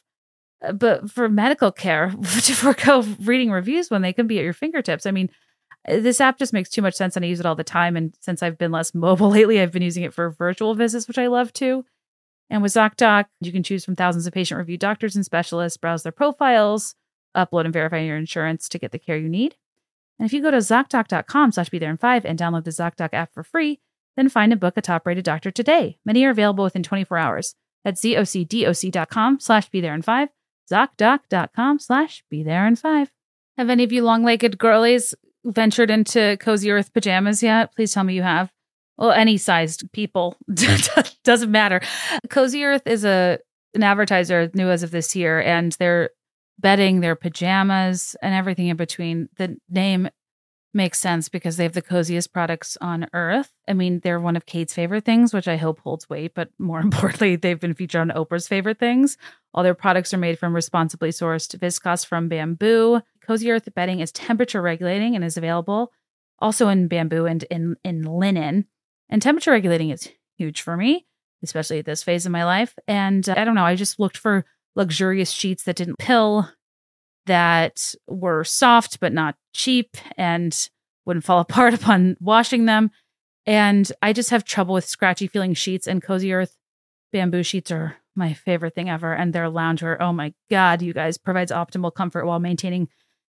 But 0.74 1.10
for 1.10 1.28
medical 1.28 1.72
care, 1.72 2.10
to 2.42 2.54
forego 2.54 3.02
reading 3.20 3.50
reviews 3.50 3.90
when 3.90 4.02
they 4.02 4.12
can 4.12 4.26
be 4.26 4.38
at 4.38 4.44
your 4.44 4.52
fingertips. 4.52 5.06
I 5.06 5.10
mean, 5.10 5.30
this 5.86 6.20
app 6.20 6.38
just 6.38 6.52
makes 6.52 6.70
too 6.70 6.82
much 6.82 6.94
sense 6.94 7.16
and 7.16 7.24
I 7.24 7.28
use 7.28 7.40
it 7.40 7.46
all 7.46 7.56
the 7.56 7.64
time. 7.64 7.96
And 7.96 8.14
since 8.20 8.42
I've 8.42 8.58
been 8.58 8.70
less 8.70 8.94
mobile 8.94 9.30
lately, 9.30 9.60
I've 9.60 9.72
been 9.72 9.82
using 9.82 10.04
it 10.04 10.14
for 10.14 10.30
virtual 10.30 10.74
visits, 10.74 11.08
which 11.08 11.18
I 11.18 11.26
love 11.26 11.52
too. 11.52 11.84
And 12.50 12.62
with 12.62 12.72
ZocDoc, 12.72 13.26
you 13.40 13.50
can 13.50 13.62
choose 13.62 13.84
from 13.84 13.96
thousands 13.96 14.26
of 14.26 14.34
patient 14.34 14.58
reviewed 14.58 14.80
doctors 14.80 15.16
and 15.16 15.24
specialists, 15.24 15.78
browse 15.78 16.02
their 16.02 16.12
profiles, 16.12 16.94
upload 17.34 17.64
and 17.64 17.72
verify 17.72 18.00
your 18.00 18.16
insurance 18.16 18.68
to 18.68 18.78
get 18.78 18.92
the 18.92 18.98
care 18.98 19.16
you 19.16 19.28
need. 19.28 19.56
And 20.18 20.26
if 20.26 20.32
you 20.32 20.42
go 20.42 20.50
to 20.50 20.58
ZocDoc.com 20.58 21.52
slash 21.52 21.70
be 21.70 21.78
there 21.78 21.90
in 21.90 21.96
five 21.96 22.24
and 22.24 22.38
download 22.38 22.64
the 22.64 22.70
ZocDoc 22.70 23.08
app 23.12 23.32
for 23.32 23.42
free, 23.42 23.80
then 24.16 24.28
find 24.28 24.52
and 24.52 24.60
book 24.60 24.76
a 24.76 24.82
top 24.82 25.06
rated 25.06 25.24
doctor 25.24 25.50
today. 25.50 25.98
Many 26.04 26.24
are 26.24 26.30
available 26.30 26.64
within 26.64 26.82
24 26.82 27.16
hours. 27.16 27.54
That's 27.84 28.02
zocdoc.com 28.02 29.40
slash 29.40 29.68
be 29.70 29.80
there 29.80 29.94
in 29.94 30.02
five, 30.02 30.28
ZocDoc.com 30.72 31.78
slash 31.78 32.24
be 32.30 32.42
there 32.42 32.66
in 32.66 32.76
five. 32.76 33.12
Have 33.58 33.68
any 33.68 33.84
of 33.84 33.92
you 33.92 34.02
long 34.02 34.24
legged 34.24 34.58
girlies 34.58 35.14
ventured 35.44 35.90
into 35.90 36.36
Cozy 36.40 36.70
Earth 36.70 36.92
pajamas 36.94 37.42
yet? 37.42 37.74
Please 37.74 37.92
tell 37.92 38.04
me 38.04 38.14
you 38.14 38.22
have 38.22 38.50
well, 38.98 39.10
any 39.10 39.36
sized 39.36 39.90
people 39.92 40.36
doesn't 41.24 41.50
matter. 41.50 41.80
Cozy 42.30 42.64
Earth 42.64 42.86
is 42.86 43.04
a 43.04 43.38
an 43.74 43.82
advertiser 43.82 44.50
new 44.54 44.68
as 44.68 44.82
of 44.82 44.90
this 44.90 45.16
year, 45.16 45.40
and 45.40 45.72
they're 45.72 46.10
bedding 46.58 47.00
their 47.00 47.16
pajamas 47.16 48.14
and 48.22 48.34
everything 48.34 48.68
in 48.68 48.76
between. 48.76 49.28
The 49.38 49.56
name 49.68 50.08
makes 50.74 50.98
sense 50.98 51.28
because 51.28 51.56
they 51.56 51.64
have 51.64 51.72
the 51.72 51.82
coziest 51.82 52.32
products 52.32 52.78
on 52.80 53.06
earth. 53.12 53.52
I 53.68 53.74
mean, 53.74 54.00
they're 54.00 54.20
one 54.20 54.36
of 54.36 54.46
Kate's 54.46 54.74
favorite 54.74 55.04
things, 55.04 55.34
which 55.34 55.48
I 55.48 55.56
hope 55.56 55.80
holds 55.80 56.08
weight, 56.08 56.32
but 56.34 56.50
more 56.58 56.80
importantly, 56.82 57.36
they've 57.36 57.60
been 57.60 57.74
featured 57.74 58.00
on 58.00 58.10
Oprah's 58.10 58.48
favorite 58.48 58.78
things. 58.78 59.16
All 59.54 59.62
their 59.62 59.74
products 59.74 60.14
are 60.14 60.18
made 60.18 60.38
from 60.38 60.54
responsibly 60.54 61.10
sourced 61.10 61.56
viscose 61.58 62.06
from 62.06 62.28
bamboo. 62.28 63.00
Cozy 63.26 63.50
Earth 63.50 63.68
bedding 63.74 64.00
is 64.00 64.10
temperature 64.12 64.62
regulating 64.62 65.14
and 65.14 65.24
is 65.24 65.36
available 65.36 65.92
also 66.42 66.68
in 66.68 66.88
bamboo 66.88 67.24
and 67.24 67.44
in, 67.44 67.76
in 67.84 68.02
linen. 68.02 68.66
And 69.08 69.22
temperature 69.22 69.52
regulating 69.52 69.90
is 69.90 70.10
huge 70.36 70.60
for 70.60 70.76
me, 70.76 71.06
especially 71.42 71.78
at 71.78 71.86
this 71.86 72.02
phase 72.02 72.26
of 72.26 72.32
my 72.32 72.44
life. 72.44 72.74
And 72.88 73.26
uh, 73.28 73.34
I 73.36 73.44
don't 73.44 73.54
know, 73.54 73.64
I 73.64 73.76
just 73.76 74.00
looked 74.00 74.18
for 74.18 74.44
luxurious 74.74 75.30
sheets 75.30 75.62
that 75.64 75.76
didn't 75.76 75.98
pill, 75.98 76.50
that 77.26 77.94
were 78.08 78.42
soft 78.42 78.98
but 78.98 79.12
not 79.12 79.36
cheap 79.52 79.96
and 80.16 80.68
wouldn't 81.04 81.24
fall 81.24 81.40
apart 81.48 81.74
upon 81.74 82.16
washing 82.20 82.66
them. 82.66 82.90
And 83.44 83.90
I 84.00 84.12
just 84.12 84.30
have 84.30 84.44
trouble 84.44 84.74
with 84.74 84.84
scratchy 84.84 85.26
feeling 85.26 85.54
sheets 85.54 85.86
and 85.86 86.02
Cozy 86.02 86.32
Earth 86.32 86.56
bamboo 87.12 87.42
sheets 87.42 87.70
are 87.70 87.96
my 88.14 88.34
favorite 88.34 88.74
thing 88.74 88.88
ever. 88.88 89.12
And 89.12 89.32
their 89.32 89.46
loungewear, 89.46 89.96
oh 90.00 90.12
my 90.12 90.32
God, 90.50 90.82
you 90.82 90.92
guys, 90.92 91.18
provides 91.18 91.50
optimal 91.52 91.94
comfort 91.94 92.26
while 92.26 92.38
maintaining 92.38 92.88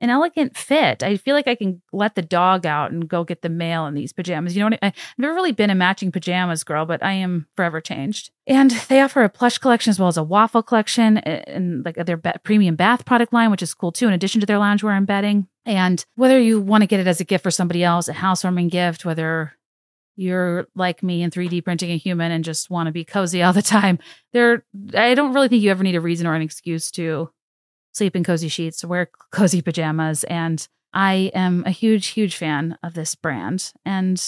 an 0.02 0.10
elegant 0.10 0.58
fit. 0.58 1.02
I 1.02 1.16
feel 1.16 1.34
like 1.34 1.48
I 1.48 1.56
can 1.56 1.82
let 1.94 2.16
the 2.16 2.22
dog 2.22 2.66
out 2.66 2.92
and 2.92 3.08
go 3.08 3.24
get 3.24 3.42
the 3.42 3.50
mail 3.50 3.86
in 3.86 3.94
these 3.94 4.12
pajamas. 4.12 4.54
You 4.54 4.60
know 4.62 4.72
what? 4.72 4.80
I, 4.82 4.88
I've 4.88 4.94
never 5.18 5.34
really 5.34 5.54
been 5.54 5.70
a 5.70 5.76
matching 5.76 6.12
pajamas 6.12 6.66
girl, 6.66 6.86
but 6.86 7.02
I 7.02 7.14
am 7.14 7.48
forever 7.56 7.80
changed. 7.80 8.32
And 8.46 8.72
they 8.90 9.00
offer 9.00 9.24
a 9.24 9.30
plush 9.30 9.58
collection 9.60 9.92
as 9.92 10.00
well 10.00 10.10
as 10.10 10.18
a 10.18 10.24
waffle 10.24 10.62
collection 10.62 11.20
eh, 11.20 11.44
and 11.48 11.86
like 11.86 11.96
their 11.96 12.18
premium 12.18 12.76
bath 12.76 13.06
product 13.06 13.32
line, 13.32 13.50
which 13.50 13.62
is 13.62 13.74
cool 13.74 13.94
too, 13.94 14.08
in 14.08 14.14
addition 14.14 14.42
to 14.42 14.48
their 14.48 14.58
loungewear 14.58 14.98
and 14.98 15.08
bedding. 15.08 15.48
And 15.66 16.04
whether 16.16 16.40
you 16.40 16.60
want 16.60 16.82
to 16.82 16.88
get 16.88 17.00
it 17.00 17.08
as 17.08 17.22
a 17.22 17.26
gift 17.26 17.44
for 17.44 17.52
somebody 17.52 17.84
else, 17.84 18.08
a 18.08 18.14
housewarming 18.14 18.70
gift, 18.70 19.06
whether 19.06 19.54
you're 20.16 20.68
like 20.76 21.02
me 21.02 21.24
and 21.24 21.34
3D 21.34 21.64
printing 21.64 21.92
a 21.92 21.98
human 21.98 22.32
and 22.32 22.44
just 22.44 22.70
want 22.70 22.88
to 22.88 22.92
be 22.92 23.06
cozy 23.06 23.42
all 23.42 23.54
the 23.54 23.62
time, 23.62 24.00
there 24.34 24.66
I 24.94 25.16
don't 25.16 25.34
really 25.34 25.48
think 25.48 25.64
you 25.64 25.72
ever 25.72 25.84
need 25.84 25.96
a 25.96 26.02
reason 26.02 26.28
or 26.28 26.36
an 26.36 26.42
excuse 26.42 26.92
to 26.92 27.30
sleep 27.94 28.16
in 28.16 28.24
cozy 28.24 28.48
sheets, 28.48 28.84
wear 28.84 29.10
cozy 29.32 29.62
pajamas. 29.62 30.24
And 30.26 30.68
I 30.94 31.32
am 31.34 31.64
a 31.66 31.72
huge, 31.72 32.08
huge 32.08 32.36
fan 32.36 32.78
of 32.84 32.94
this 32.94 33.16
brand. 33.16 33.74
And 33.86 34.22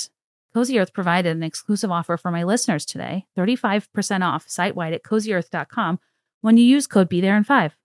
Cozy 0.53 0.79
Earth 0.79 0.93
provided 0.93 1.35
an 1.35 1.43
exclusive 1.43 1.91
offer 1.91 2.15
for 2.15 2.31
my 2.31 2.43
listeners 2.43 2.85
today 2.85 3.25
35% 3.37 4.23
off 4.23 4.45
site 4.47 4.75
wide 4.75 4.93
at 4.93 5.03
cozyearth.com 5.03 5.99
when 6.41 6.55
you 6.57 6.63
use 6.63 6.87
code 6.87 7.09
Be 7.09 7.19
There 7.19 7.35
in 7.35 7.43
5. 7.43 7.75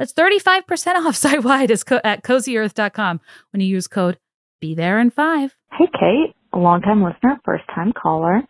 That's 0.00 0.14
35% 0.14 0.94
off 1.04 1.14
site 1.24 1.44
wide 1.44 1.70
co- 1.84 2.00
at 2.02 2.24
cozyearth.com 2.24 3.20
when 3.52 3.60
you 3.60 3.66
use 3.66 3.86
code 3.86 4.18
Be 4.58 4.74
There 4.74 4.98
in 4.98 5.10
5. 5.10 5.54
Hey, 5.78 5.84
Kate, 5.92 6.34
a 6.54 6.58
longtime 6.58 7.04
listener, 7.04 7.38
first 7.44 7.64
time 7.74 7.92
caller. 7.92 8.40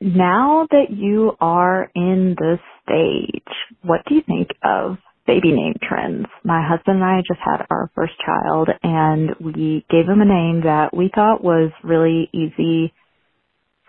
Now 0.00 0.68
that 0.70 0.90
you 0.90 1.32
are 1.40 1.90
in 1.96 2.36
the 2.38 2.58
stage, 2.82 3.54
what 3.82 4.02
do 4.06 4.14
you 4.14 4.22
think 4.24 4.50
of 4.62 4.98
baby 5.26 5.52
name 5.52 5.74
trends. 5.82 6.26
My 6.44 6.62
husband 6.62 6.96
and 6.96 7.04
I 7.04 7.22
just 7.26 7.40
had 7.42 7.66
our 7.70 7.90
first 7.94 8.12
child 8.24 8.68
and 8.82 9.30
we 9.40 9.84
gave 9.90 10.06
him 10.06 10.20
a 10.20 10.26
name 10.26 10.60
that 10.64 10.94
we 10.94 11.10
thought 11.14 11.42
was 11.42 11.72
really 11.82 12.28
easy 12.34 12.92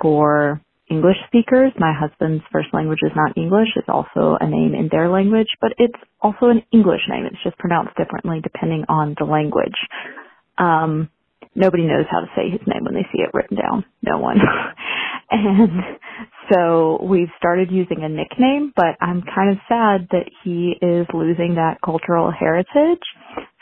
for 0.02 0.62
English 0.90 1.18
speakers. 1.28 1.72
My 1.78 1.94
husband's 1.94 2.44
first 2.52 2.70
language 2.74 3.00
is 3.04 3.12
not 3.16 3.38
English. 3.38 3.70
It's 3.76 3.90
also 3.90 4.38
a 4.40 4.48
name 4.48 4.76
in 4.76 4.90
their 4.92 5.10
language, 5.10 5.50
but 5.62 5.74
it's 5.78 5.98
also 6.22 6.48
an 6.48 6.64
English 6.72 7.02
name. 7.10 7.26
It's 7.26 7.44
just 7.44 7.58
pronounced 7.58 7.96
differently 7.98 8.40
depending 8.44 8.86
on 8.90 9.16
the 9.18 9.26
language. 9.26 9.78
Um, 10.58 11.10
nobody 11.56 11.84
knows 11.84 12.06
how 12.10 12.20
to 12.22 12.28
say 12.36 12.50
his 12.50 12.62
name 12.68 12.84
when 12.84 12.94
they 12.94 13.08
see 13.12 13.22
it 13.22 13.34
written 13.34 13.58
down. 13.58 13.86
No 14.04 14.20
one. 14.20 14.38
and 15.32 15.98
so 16.52 17.00
we've 17.02 17.32
started 17.38 17.72
using 17.72 18.04
a 18.04 18.10
nickname, 18.10 18.72
but 18.76 18.96
I'm 19.02 19.24
kind 19.24 19.52
of 19.52 19.58
sad 19.68 20.08
that 20.12 20.30
he 20.44 20.76
is 20.82 21.08
losing 21.14 21.56
that 21.56 21.78
cultural 21.84 22.32
heritage. 22.32 23.02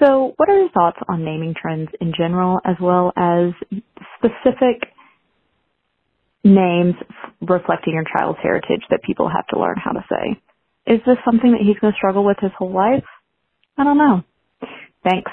So 0.02 0.34
what 0.38 0.50
are 0.50 0.60
your 0.60 0.70
thoughts 0.72 0.98
on 1.08 1.24
naming 1.24 1.56
trends 1.60 1.90
in 2.02 2.14
general 2.18 2.60
as 2.66 2.76
well 2.82 3.14
as 3.16 3.54
specific 4.18 4.93
names 6.44 6.96
reflecting 7.42 7.94
your 7.94 8.04
child's 8.18 8.40
heritage 8.42 8.82
that 8.90 9.02
people 9.04 9.30
have 9.30 9.48
to 9.48 9.60
learn 9.60 9.76
how 9.78 9.92
to 9.92 10.04
say? 10.10 10.42
Is 10.86 11.00
this 11.06 11.18
something 11.24 11.52
that 11.52 11.62
he's 11.62 11.80
going 11.80 11.94
to 11.94 11.98
struggle 11.98 12.26
with 12.26 12.38
his 12.42 12.52
whole 12.58 12.74
life? 12.74 13.06
I 13.78 13.84
don't 13.84 13.98
know. 13.98 14.24
Thanks. 15.04 15.32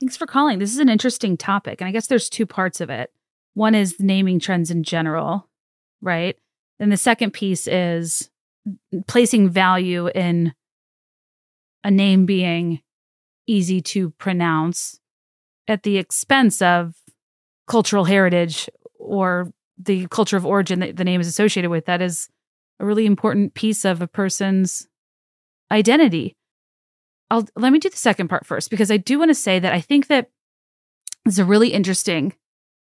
Thanks 0.00 0.16
for 0.16 0.26
calling. 0.26 0.58
This 0.58 0.72
is 0.72 0.78
an 0.78 0.88
interesting 0.88 1.36
topic. 1.36 1.80
And 1.80 1.88
I 1.88 1.92
guess 1.92 2.06
there's 2.06 2.28
two 2.28 2.46
parts 2.46 2.80
of 2.80 2.90
it. 2.90 3.12
One 3.54 3.74
is 3.74 3.98
naming 3.98 4.38
trends 4.38 4.70
in 4.70 4.82
general, 4.82 5.48
right? 6.00 6.36
And 6.78 6.90
the 6.90 6.96
second 6.96 7.32
piece 7.32 7.66
is 7.66 8.30
placing 9.06 9.50
value 9.50 10.08
in 10.08 10.54
a 11.84 11.90
name 11.90 12.26
being 12.26 12.80
easy 13.46 13.80
to 13.80 14.10
pronounce 14.10 15.00
at 15.66 15.82
the 15.82 15.98
expense 15.98 16.62
of 16.62 16.94
cultural 17.66 18.04
heritage 18.04 18.68
or 18.98 19.52
the 19.82 20.06
culture 20.08 20.36
of 20.36 20.46
origin 20.46 20.80
that 20.80 20.96
the 20.96 21.04
name 21.04 21.20
is 21.20 21.28
associated 21.28 21.70
with. 21.70 21.86
That 21.86 22.02
is 22.02 22.28
a 22.78 22.84
really 22.84 23.06
important 23.06 23.54
piece 23.54 23.84
of 23.84 24.02
a 24.02 24.06
person's 24.06 24.88
identity. 25.70 26.36
I'll 27.30 27.46
let 27.56 27.72
me 27.72 27.78
do 27.78 27.88
the 27.88 27.96
second 27.96 28.28
part 28.28 28.46
first 28.46 28.70
because 28.70 28.90
I 28.90 28.96
do 28.96 29.18
want 29.18 29.30
to 29.30 29.34
say 29.34 29.58
that 29.58 29.72
I 29.72 29.80
think 29.80 30.08
that 30.08 30.30
it's 31.26 31.38
a 31.38 31.44
really 31.44 31.68
interesting 31.72 32.34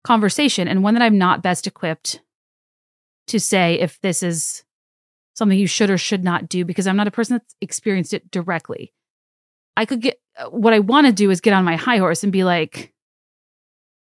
conversation 0.03 0.67
and 0.67 0.83
one 0.83 0.93
that 0.93 1.03
I'm 1.03 1.17
not 1.17 1.41
best 1.41 1.67
equipped 1.67 2.21
to 3.27 3.39
say 3.39 3.79
if 3.79 3.99
this 4.01 4.21
is 4.21 4.63
something 5.35 5.57
you 5.57 5.67
should 5.67 5.89
or 5.89 5.97
should 5.97 6.23
not 6.23 6.49
do 6.49 6.65
because 6.65 6.87
I'm 6.87 6.97
not 6.97 7.07
a 7.07 7.11
person 7.11 7.37
that's 7.37 7.55
experienced 7.61 8.13
it 8.13 8.29
directly. 8.29 8.93
I 9.77 9.85
could 9.85 10.01
get 10.01 10.19
what 10.49 10.73
I 10.73 10.79
want 10.79 11.07
to 11.07 11.13
do 11.13 11.31
is 11.31 11.41
get 11.41 11.53
on 11.53 11.65
my 11.65 11.75
high 11.75 11.97
horse 11.97 12.23
and 12.23 12.31
be 12.31 12.43
like, 12.43 12.93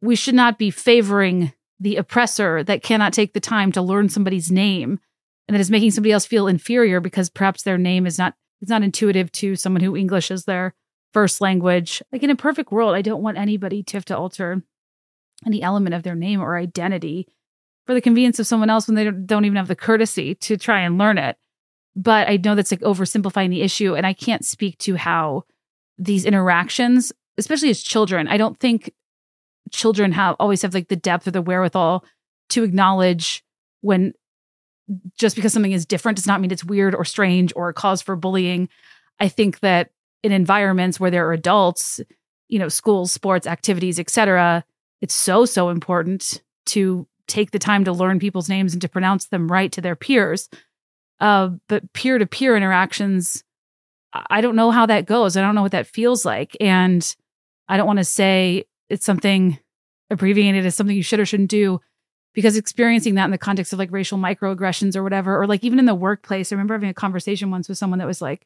we 0.01 0.15
should 0.15 0.35
not 0.35 0.57
be 0.57 0.71
favoring 0.71 1.53
the 1.81 1.97
oppressor 1.97 2.63
that 2.63 2.83
cannot 2.83 3.11
take 3.11 3.33
the 3.33 3.39
time 3.39 3.71
to 3.71 3.81
learn 3.81 4.07
somebody's 4.07 4.51
name 4.51 4.99
and 5.47 5.55
that 5.55 5.59
is 5.59 5.71
making 5.71 5.91
somebody 5.91 6.11
else 6.11 6.25
feel 6.25 6.47
inferior 6.47 6.99
because 7.01 7.29
perhaps 7.29 7.63
their 7.63 7.77
name 7.77 8.05
is 8.05 8.17
not 8.17 8.35
it's 8.61 8.69
not 8.69 8.83
intuitive 8.83 9.31
to 9.31 9.55
someone 9.55 9.81
who 9.81 9.97
English 9.97 10.29
is 10.29 10.45
their 10.45 10.75
first 11.13 11.41
language. 11.41 12.03
Like 12.11 12.21
in 12.21 12.29
a 12.29 12.35
perfect 12.35 12.71
world, 12.71 12.93
I 12.93 13.01
don't 13.01 13.23
want 13.23 13.39
anybody 13.39 13.81
to 13.81 13.97
have 13.97 14.05
to 14.05 14.17
alter 14.17 14.61
any 15.45 15.63
element 15.63 15.95
of 15.95 16.03
their 16.03 16.13
name 16.13 16.39
or 16.39 16.55
identity 16.55 17.27
for 17.87 17.95
the 17.95 18.01
convenience 18.01 18.37
of 18.37 18.45
someone 18.45 18.69
else 18.69 18.87
when 18.87 18.93
they 18.93 19.09
don't 19.09 19.45
even 19.45 19.55
have 19.55 19.67
the 19.67 19.75
courtesy 19.75 20.35
to 20.35 20.57
try 20.57 20.81
and 20.81 20.99
learn 20.99 21.17
it. 21.17 21.37
But 21.95 22.29
I 22.29 22.37
know 22.37 22.53
that's 22.53 22.71
like 22.71 22.81
oversimplifying 22.81 23.49
the 23.49 23.63
issue. 23.63 23.95
And 23.95 24.05
I 24.05 24.13
can't 24.13 24.45
speak 24.45 24.77
to 24.79 24.95
how 24.95 25.45
these 25.97 26.23
interactions, 26.25 27.11
especially 27.39 27.71
as 27.71 27.81
children, 27.81 28.27
I 28.27 28.37
don't 28.37 28.59
think 28.59 28.93
children 29.71 30.11
have 30.11 30.35
always 30.39 30.61
have 30.61 30.73
like 30.73 30.87
the 30.87 30.95
depth 30.95 31.27
or 31.27 31.31
the 31.31 31.41
wherewithal 31.41 32.05
to 32.49 32.63
acknowledge 32.63 33.43
when 33.81 34.13
just 35.17 35.35
because 35.35 35.53
something 35.53 35.71
is 35.71 35.85
different 35.85 36.17
does 36.17 36.27
not 36.27 36.41
mean 36.41 36.51
it's 36.51 36.65
weird 36.65 36.93
or 36.93 37.05
strange 37.05 37.53
or 37.55 37.69
a 37.69 37.73
cause 37.73 38.01
for 38.01 38.15
bullying. 38.15 38.67
I 39.19 39.27
think 39.27 39.59
that 39.61 39.91
in 40.23 40.31
environments 40.31 40.99
where 40.99 41.11
there 41.11 41.27
are 41.27 41.33
adults, 41.33 42.01
you 42.49 42.59
know, 42.59 42.69
schools, 42.69 43.11
sports, 43.11 43.47
activities, 43.47 43.99
etc., 43.99 44.63
it's 45.01 45.15
so 45.15 45.45
so 45.45 45.69
important 45.69 46.41
to 46.67 47.07
take 47.27 47.51
the 47.51 47.59
time 47.59 47.85
to 47.85 47.93
learn 47.93 48.19
people's 48.19 48.49
names 48.49 48.73
and 48.73 48.81
to 48.81 48.89
pronounce 48.89 49.27
them 49.27 49.51
right 49.51 49.71
to 49.71 49.81
their 49.81 49.95
peers. 49.95 50.49
Uh, 51.19 51.51
but 51.69 51.93
peer 51.93 52.17
to 52.17 52.25
peer 52.25 52.57
interactions, 52.57 53.43
I 54.13 54.41
don't 54.41 54.55
know 54.55 54.71
how 54.71 54.85
that 54.87 55.05
goes. 55.05 55.37
I 55.37 55.41
don't 55.41 55.55
know 55.55 55.61
what 55.61 55.71
that 55.71 55.87
feels 55.87 56.25
like. 56.25 56.57
And 56.59 57.15
I 57.67 57.77
don't 57.77 57.87
want 57.87 57.99
to 57.99 58.05
say 58.05 58.65
it's 58.91 59.05
something 59.05 59.57
abbreviated 60.09 60.65
as 60.65 60.75
something 60.75 60.95
you 60.95 61.03
should 61.03 61.19
or 61.19 61.25
shouldn't 61.25 61.49
do 61.49 61.79
because 62.33 62.57
experiencing 62.57 63.15
that 63.15 63.25
in 63.25 63.31
the 63.31 63.37
context 63.37 63.73
of 63.73 63.79
like 63.79 63.91
racial 63.91 64.17
microaggressions 64.17 64.95
or 64.95 65.03
whatever, 65.03 65.39
or 65.39 65.47
like 65.47 65.63
even 65.63 65.79
in 65.79 65.85
the 65.85 65.95
workplace. 65.95 66.51
I 66.51 66.55
remember 66.55 66.73
having 66.73 66.89
a 66.89 66.93
conversation 66.93 67.51
once 67.51 67.67
with 67.67 67.77
someone 67.77 67.99
that 67.99 68.07
was 68.07 68.21
like, 68.21 68.45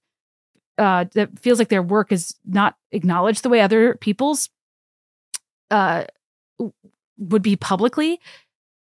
uh, 0.78 1.06
that 1.14 1.39
feels 1.39 1.60
like 1.60 1.70
their 1.70 1.84
work 1.84 2.12
is 2.12 2.36
not 2.46 2.76
acknowledged 2.91 3.43
the 3.43 3.50
way 3.50 3.62
other 3.62 3.96
people's 3.96 4.50
uh, 5.72 6.04
would 7.18 7.41
be 7.41 7.56
publicly 7.56 8.20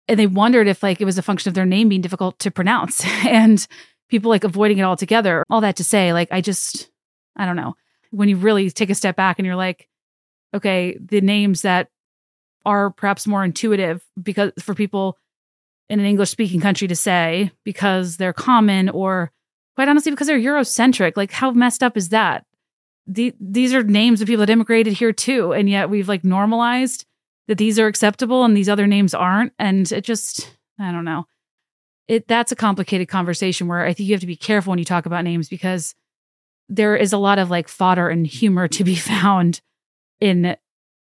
and 0.09 0.18
they 0.18 0.26
wondered 0.26 0.66
if 0.66 0.82
like 0.82 1.00
it 1.00 1.05
was 1.05 1.18
a 1.18 1.22
function 1.22 1.48
of 1.48 1.55
their 1.55 1.66
name 1.66 1.88
being 1.88 2.00
difficult 2.00 2.38
to 2.40 2.50
pronounce 2.50 3.05
and 3.26 3.66
people 4.09 4.30
like 4.30 4.44
avoiding 4.44 4.78
it 4.78 4.82
altogether. 4.82 5.44
All 5.50 5.61
that 5.62 5.76
to 5.76 5.84
say, 5.84 6.12
like 6.12 6.28
I 6.30 6.40
just 6.40 6.90
I 7.36 7.46
don't 7.46 7.57
know. 7.57 7.74
When 8.11 8.28
you 8.28 8.36
really 8.36 8.70
take 8.70 8.90
a 8.90 8.94
step 8.94 9.16
back 9.16 9.38
and 9.38 9.46
you're 9.46 9.57
like, 9.57 9.88
okay, 10.55 10.96
the 11.00 11.20
names 11.20 11.62
that 11.62 11.88
are 12.64 12.90
perhaps 12.90 13.26
more 13.26 13.44
intuitive 13.44 14.05
because 14.22 14.52
for 14.59 14.74
people 14.74 15.18
in 15.88 16.00
an 16.00 16.07
English 16.07 16.30
speaking 16.30 16.61
country 16.61 16.88
to 16.88 16.96
say 16.96 17.50
because 17.64 18.16
they're 18.16 18.32
common 18.32 18.88
or 18.88 19.30
quite 19.74 19.88
honestly 19.88 20.11
because 20.11 20.26
they're 20.26 20.38
Eurocentric. 20.38 21.16
Like 21.16 21.32
how 21.32 21.50
messed 21.50 21.82
up 21.82 21.96
is 21.96 22.11
that? 22.11 22.46
The, 23.07 23.34
these 23.38 23.74
are 23.74 23.82
names 23.82 24.22
of 24.22 24.28
people 24.28 24.46
that 24.46 24.52
immigrated 24.52 24.94
here 24.94 25.12
too, 25.12 25.52
and 25.52 25.68
yet 25.68 25.90
we've 25.90 26.09
like 26.09 26.24
normalized 26.24 27.05
that 27.48 27.59
these 27.59 27.78
are 27.78 27.86
acceptable 27.86 28.44
and 28.44 28.57
these 28.57 28.68
other 28.68 28.86
names 28.86 29.12
aren't. 29.12 29.52
And 29.59 29.90
it 29.92 30.05
just, 30.05 30.57
I 30.78 30.90
don't 30.90 31.05
know. 31.05 31.26
It 32.09 32.28
that's 32.28 32.52
a 32.52 32.57
complicated 32.57 33.09
conversation 33.09 33.66
where 33.66 33.84
I 33.84 33.92
think 33.92 34.09
you 34.09 34.14
have 34.14 34.20
to 34.20 34.26
be 34.26 34.36
careful 34.36 34.70
when 34.70 34.78
you 34.78 34.84
talk 34.84 35.07
about 35.07 35.24
names 35.24 35.48
because 35.48 35.94
there 36.68 36.96
is 36.96 37.12
a 37.12 37.18
lot 37.18 37.38
of 37.38 37.50
like 37.50 37.68
fodder 37.68 38.09
and 38.09 38.26
humor 38.26 38.68
to 38.68 38.84
be 38.84 38.94
found 38.94 39.61
in 40.20 40.56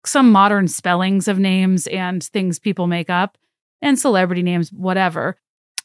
some 0.04 0.32
modern 0.32 0.68
spellings 0.68 1.28
of 1.28 1.38
names 1.38 1.86
and 1.86 2.22
things 2.22 2.58
people 2.58 2.86
make 2.86 3.10
up 3.10 3.38
and 3.80 3.98
celebrity 3.98 4.42
names, 4.42 4.72
whatever. 4.72 5.36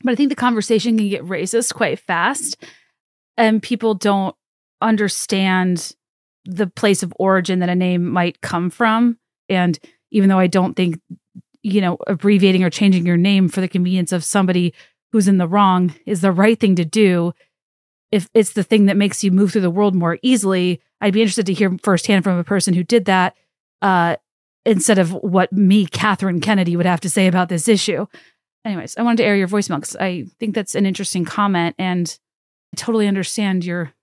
But 0.03 0.11
I 0.11 0.15
think 0.15 0.30
the 0.30 0.36
conversation 0.36 0.97
can 0.97 1.09
get 1.09 1.23
racist 1.23 1.73
quite 1.73 1.99
fast 1.99 2.57
and 3.38 3.61
people 3.61 3.93
don't 3.93 4.36
understand 4.82 5.95
the 6.45 6.67
place 6.67 7.03
of 7.03 7.13
origin 7.17 7.59
that 7.59 7.69
a 7.69 7.75
name 7.75 8.07
might 8.07 8.41
come 8.41 8.69
from. 8.69 9.17
And 9.49 9.78
even 10.11 10.30
though 10.30 10.39
I 10.39 10.47
don't 10.47 10.75
think, 10.75 10.99
you 11.61 11.82
know, 11.82 11.97
abbreviating 12.07 12.63
or 12.63 12.69
changing 12.69 13.05
your 13.05 13.17
name 13.17 13.49
for 13.49 13.61
the 13.61 13.67
convenience 13.67 14.11
of 14.11 14.23
somebody 14.23 14.73
who's 15.11 15.28
in 15.28 15.38
the 15.38 15.47
wrong 15.47 15.93
is 16.05 16.21
the 16.21 16.32
right 16.32 16.59
thing 16.59 16.75
to 16.75 16.86
do, 16.86 17.34
if 18.11 18.30
it's 18.34 18.53
the 18.53 18.63
thing 18.63 18.86
that 18.86 18.97
makes 18.97 19.23
you 19.23 19.32
move 19.32 19.51
through 19.51 19.61
the 19.61 19.69
world 19.69 19.93
more 19.93 20.17
easily, 20.21 20.82
I'd 21.02 21.14
be 21.14 21.22
interested 21.22 21.45
to 21.48 21.54
hear 21.54 21.76
firsthand 21.84 22.24
from 22.24 22.38
a 22.38 22.43
person 22.43 22.74
who 22.74 22.84
did 22.84 23.06
that 23.06 23.36
uh, 23.82 24.18
instead 24.66 25.00
of 25.00 25.14
what 25.14 25.52
me, 25.54 25.86
Catherine 25.86 26.41
Kennedy, 26.41 26.76
would 26.76 26.86
have 26.86 27.02
to 27.02 27.10
say 27.10 27.28
about 27.28 27.50
this 27.50 27.68
issue. 27.68 28.08
Anyways, 28.66 28.98
I 28.98 29.04
wanted 29.04 29.18
to 29.18 29.24
air 29.24 29.36
your 29.36 29.48
voicemail 29.48 29.78
because 29.78 29.95
I 29.95 30.26
think 30.39 30.56
that's 30.56 30.76
an 30.76 30.86
interesting 30.86 31.24
comment. 31.24 31.76
And 31.80 32.18
I 32.74 32.76
totally 32.76 33.08
understand 33.08 33.64
your 33.64 33.93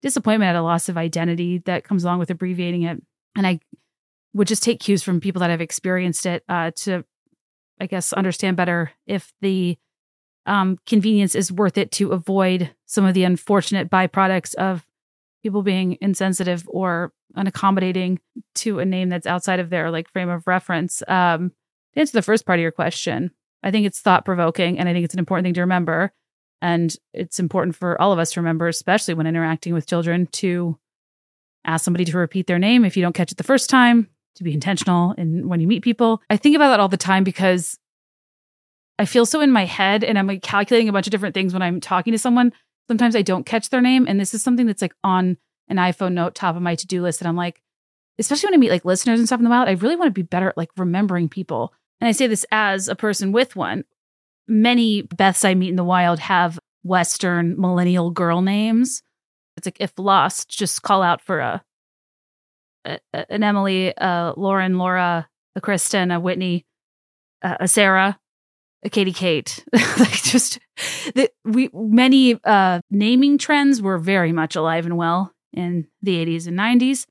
disappointment 0.00 0.48
at 0.48 0.56
a 0.56 0.62
loss 0.62 0.88
of 0.88 0.96
identity 0.96 1.58
that 1.66 1.84
comes 1.84 2.04
along 2.04 2.20
with 2.20 2.30
abbreviating 2.30 2.82
it. 2.82 3.02
And 3.36 3.46
I 3.46 3.60
would 4.32 4.48
just 4.48 4.62
take 4.62 4.80
cues 4.80 5.02
from 5.02 5.20
people 5.20 5.40
that 5.40 5.50
have 5.50 5.60
experienced 5.60 6.24
it 6.24 6.44
uh, 6.48 6.70
to, 6.76 7.04
I 7.80 7.86
guess, 7.86 8.12
understand 8.12 8.56
better 8.56 8.92
if 9.06 9.32
the 9.40 9.76
um, 10.46 10.78
convenience 10.86 11.34
is 11.34 11.52
worth 11.52 11.76
it 11.76 11.90
to 11.92 12.12
avoid 12.12 12.74
some 12.86 13.04
of 13.04 13.12
the 13.12 13.24
unfortunate 13.24 13.90
byproducts 13.90 14.54
of 14.54 14.86
people 15.42 15.62
being 15.62 15.96
insensitive 16.00 16.64
or 16.68 17.12
unaccommodating 17.36 18.18
to 18.56 18.78
a 18.78 18.84
name 18.84 19.08
that's 19.08 19.26
outside 19.26 19.60
of 19.60 19.70
their 19.70 19.90
like 19.90 20.10
frame 20.10 20.28
of 20.28 20.46
reference. 20.46 21.02
Um, 21.06 21.52
to 21.94 22.00
answer 22.00 22.12
the 22.12 22.22
first 22.22 22.46
part 22.46 22.58
of 22.58 22.62
your 22.62 22.72
question, 22.72 23.30
I 23.62 23.70
think 23.70 23.86
it's 23.86 24.00
thought 24.00 24.24
provoking 24.24 24.78
and 24.78 24.88
I 24.88 24.92
think 24.92 25.04
it's 25.04 25.14
an 25.14 25.20
important 25.20 25.44
thing 25.44 25.54
to 25.54 25.60
remember. 25.60 26.12
And 26.60 26.94
it's 27.14 27.38
important 27.38 27.76
for 27.76 28.00
all 28.00 28.12
of 28.12 28.18
us 28.18 28.32
to 28.32 28.40
remember, 28.40 28.66
especially 28.68 29.14
when 29.14 29.26
interacting 29.26 29.74
with 29.74 29.86
children, 29.86 30.26
to 30.32 30.76
ask 31.64 31.84
somebody 31.84 32.04
to 32.04 32.18
repeat 32.18 32.46
their 32.46 32.58
name 32.58 32.84
if 32.84 32.96
you 32.96 33.02
don't 33.02 33.14
catch 33.14 33.30
it 33.30 33.38
the 33.38 33.44
first 33.44 33.70
time, 33.70 34.08
to 34.36 34.44
be 34.44 34.54
intentional 34.54 35.14
and 35.16 35.48
when 35.48 35.60
you 35.60 35.68
meet 35.68 35.82
people. 35.82 36.20
I 36.30 36.36
think 36.36 36.56
about 36.56 36.70
that 36.70 36.80
all 36.80 36.88
the 36.88 36.96
time 36.96 37.24
because 37.24 37.78
I 38.98 39.04
feel 39.04 39.26
so 39.26 39.40
in 39.40 39.52
my 39.52 39.64
head 39.64 40.02
and 40.02 40.18
I'm 40.18 40.26
like 40.26 40.42
calculating 40.42 40.88
a 40.88 40.92
bunch 40.92 41.06
of 41.06 41.12
different 41.12 41.34
things 41.34 41.52
when 41.52 41.62
I'm 41.62 41.80
talking 41.80 42.12
to 42.12 42.18
someone. 42.18 42.52
Sometimes 42.88 43.14
I 43.14 43.22
don't 43.22 43.46
catch 43.46 43.70
their 43.70 43.80
name. 43.80 44.06
And 44.08 44.18
this 44.18 44.34
is 44.34 44.42
something 44.42 44.66
that's 44.66 44.82
like 44.82 44.94
on 45.04 45.36
an 45.68 45.76
iPhone 45.76 46.12
note 46.12 46.34
top 46.34 46.56
of 46.56 46.62
my 46.62 46.74
to-do 46.74 47.02
list. 47.02 47.20
And 47.20 47.28
I'm 47.28 47.36
like, 47.36 47.62
especially 48.18 48.48
when 48.48 48.54
I 48.54 48.58
meet 48.58 48.70
like 48.70 48.84
listeners 48.84 49.18
and 49.18 49.28
stuff 49.28 49.40
in 49.40 49.44
the 49.44 49.50
wild, 49.50 49.68
I 49.68 49.72
really 49.72 49.96
want 49.96 50.08
to 50.08 50.12
be 50.12 50.22
better 50.22 50.48
at 50.48 50.56
like 50.56 50.70
remembering 50.76 51.28
people. 51.28 51.72
And 52.00 52.08
I 52.08 52.12
say 52.12 52.26
this 52.26 52.46
as 52.50 52.88
a 52.88 52.96
person 52.96 53.32
with 53.32 53.56
one. 53.56 53.84
Many 54.46 55.02
Beths 55.02 55.44
I 55.44 55.54
meet 55.54 55.68
in 55.68 55.76
the 55.76 55.84
wild 55.84 56.18
have 56.20 56.58
Western 56.82 57.60
millennial 57.60 58.10
girl 58.10 58.40
names. 58.40 59.02
It's 59.56 59.66
like 59.66 59.76
if 59.80 59.92
lost, 59.98 60.48
just 60.48 60.82
call 60.82 61.02
out 61.02 61.20
for 61.20 61.40
a, 61.40 61.62
a 62.84 62.98
an 63.12 63.42
Emily, 63.42 63.92
a 63.96 64.32
Lauren, 64.36 64.78
Laura, 64.78 65.28
a 65.54 65.60
Kristen, 65.60 66.10
a 66.10 66.20
Whitney, 66.20 66.64
a, 67.42 67.56
a 67.60 67.68
Sarah, 67.68 68.18
Katie 68.90 69.12
Kate. 69.12 69.64
like 69.72 70.22
just 70.22 70.58
that 71.14 71.30
we 71.44 71.70
many 71.72 72.38
uh 72.44 72.80
naming 72.90 73.38
trends 73.38 73.82
were 73.82 73.98
very 73.98 74.32
much 74.32 74.56
alive 74.56 74.86
and 74.86 74.96
well 74.96 75.32
in 75.52 75.86
the 76.02 76.24
80s 76.24 76.46
and 76.46 76.58
90s. 76.58 77.06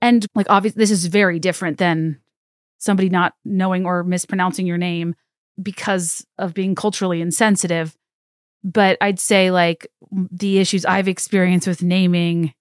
And 0.00 0.26
like 0.34 0.46
obviously 0.48 0.80
this 0.80 0.90
is 0.90 1.06
very 1.06 1.38
different 1.38 1.78
than 1.78 2.20
somebody 2.78 3.08
not 3.08 3.34
knowing 3.44 3.86
or 3.86 4.02
mispronouncing 4.02 4.66
your 4.66 4.78
name 4.78 5.14
because 5.62 6.26
of 6.38 6.54
being 6.54 6.74
culturally 6.74 7.20
insensitive. 7.20 7.96
But 8.62 8.98
I'd 9.00 9.20
say 9.20 9.50
like 9.50 9.86
the 10.10 10.58
issues 10.58 10.84
I've 10.84 11.08
experienced 11.08 11.68
with 11.68 11.82
naming 11.82 12.52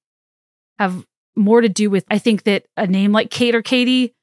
have 0.79 1.05
more 1.35 1.61
to 1.61 1.69
do 1.69 1.89
with 1.89 2.05
I 2.09 2.17
think 2.17 2.43
that 2.43 2.65
a 2.77 2.87
name 2.87 3.11
like 3.11 3.29
Kate 3.29 3.55
or 3.55 3.61
Katie 3.61 4.13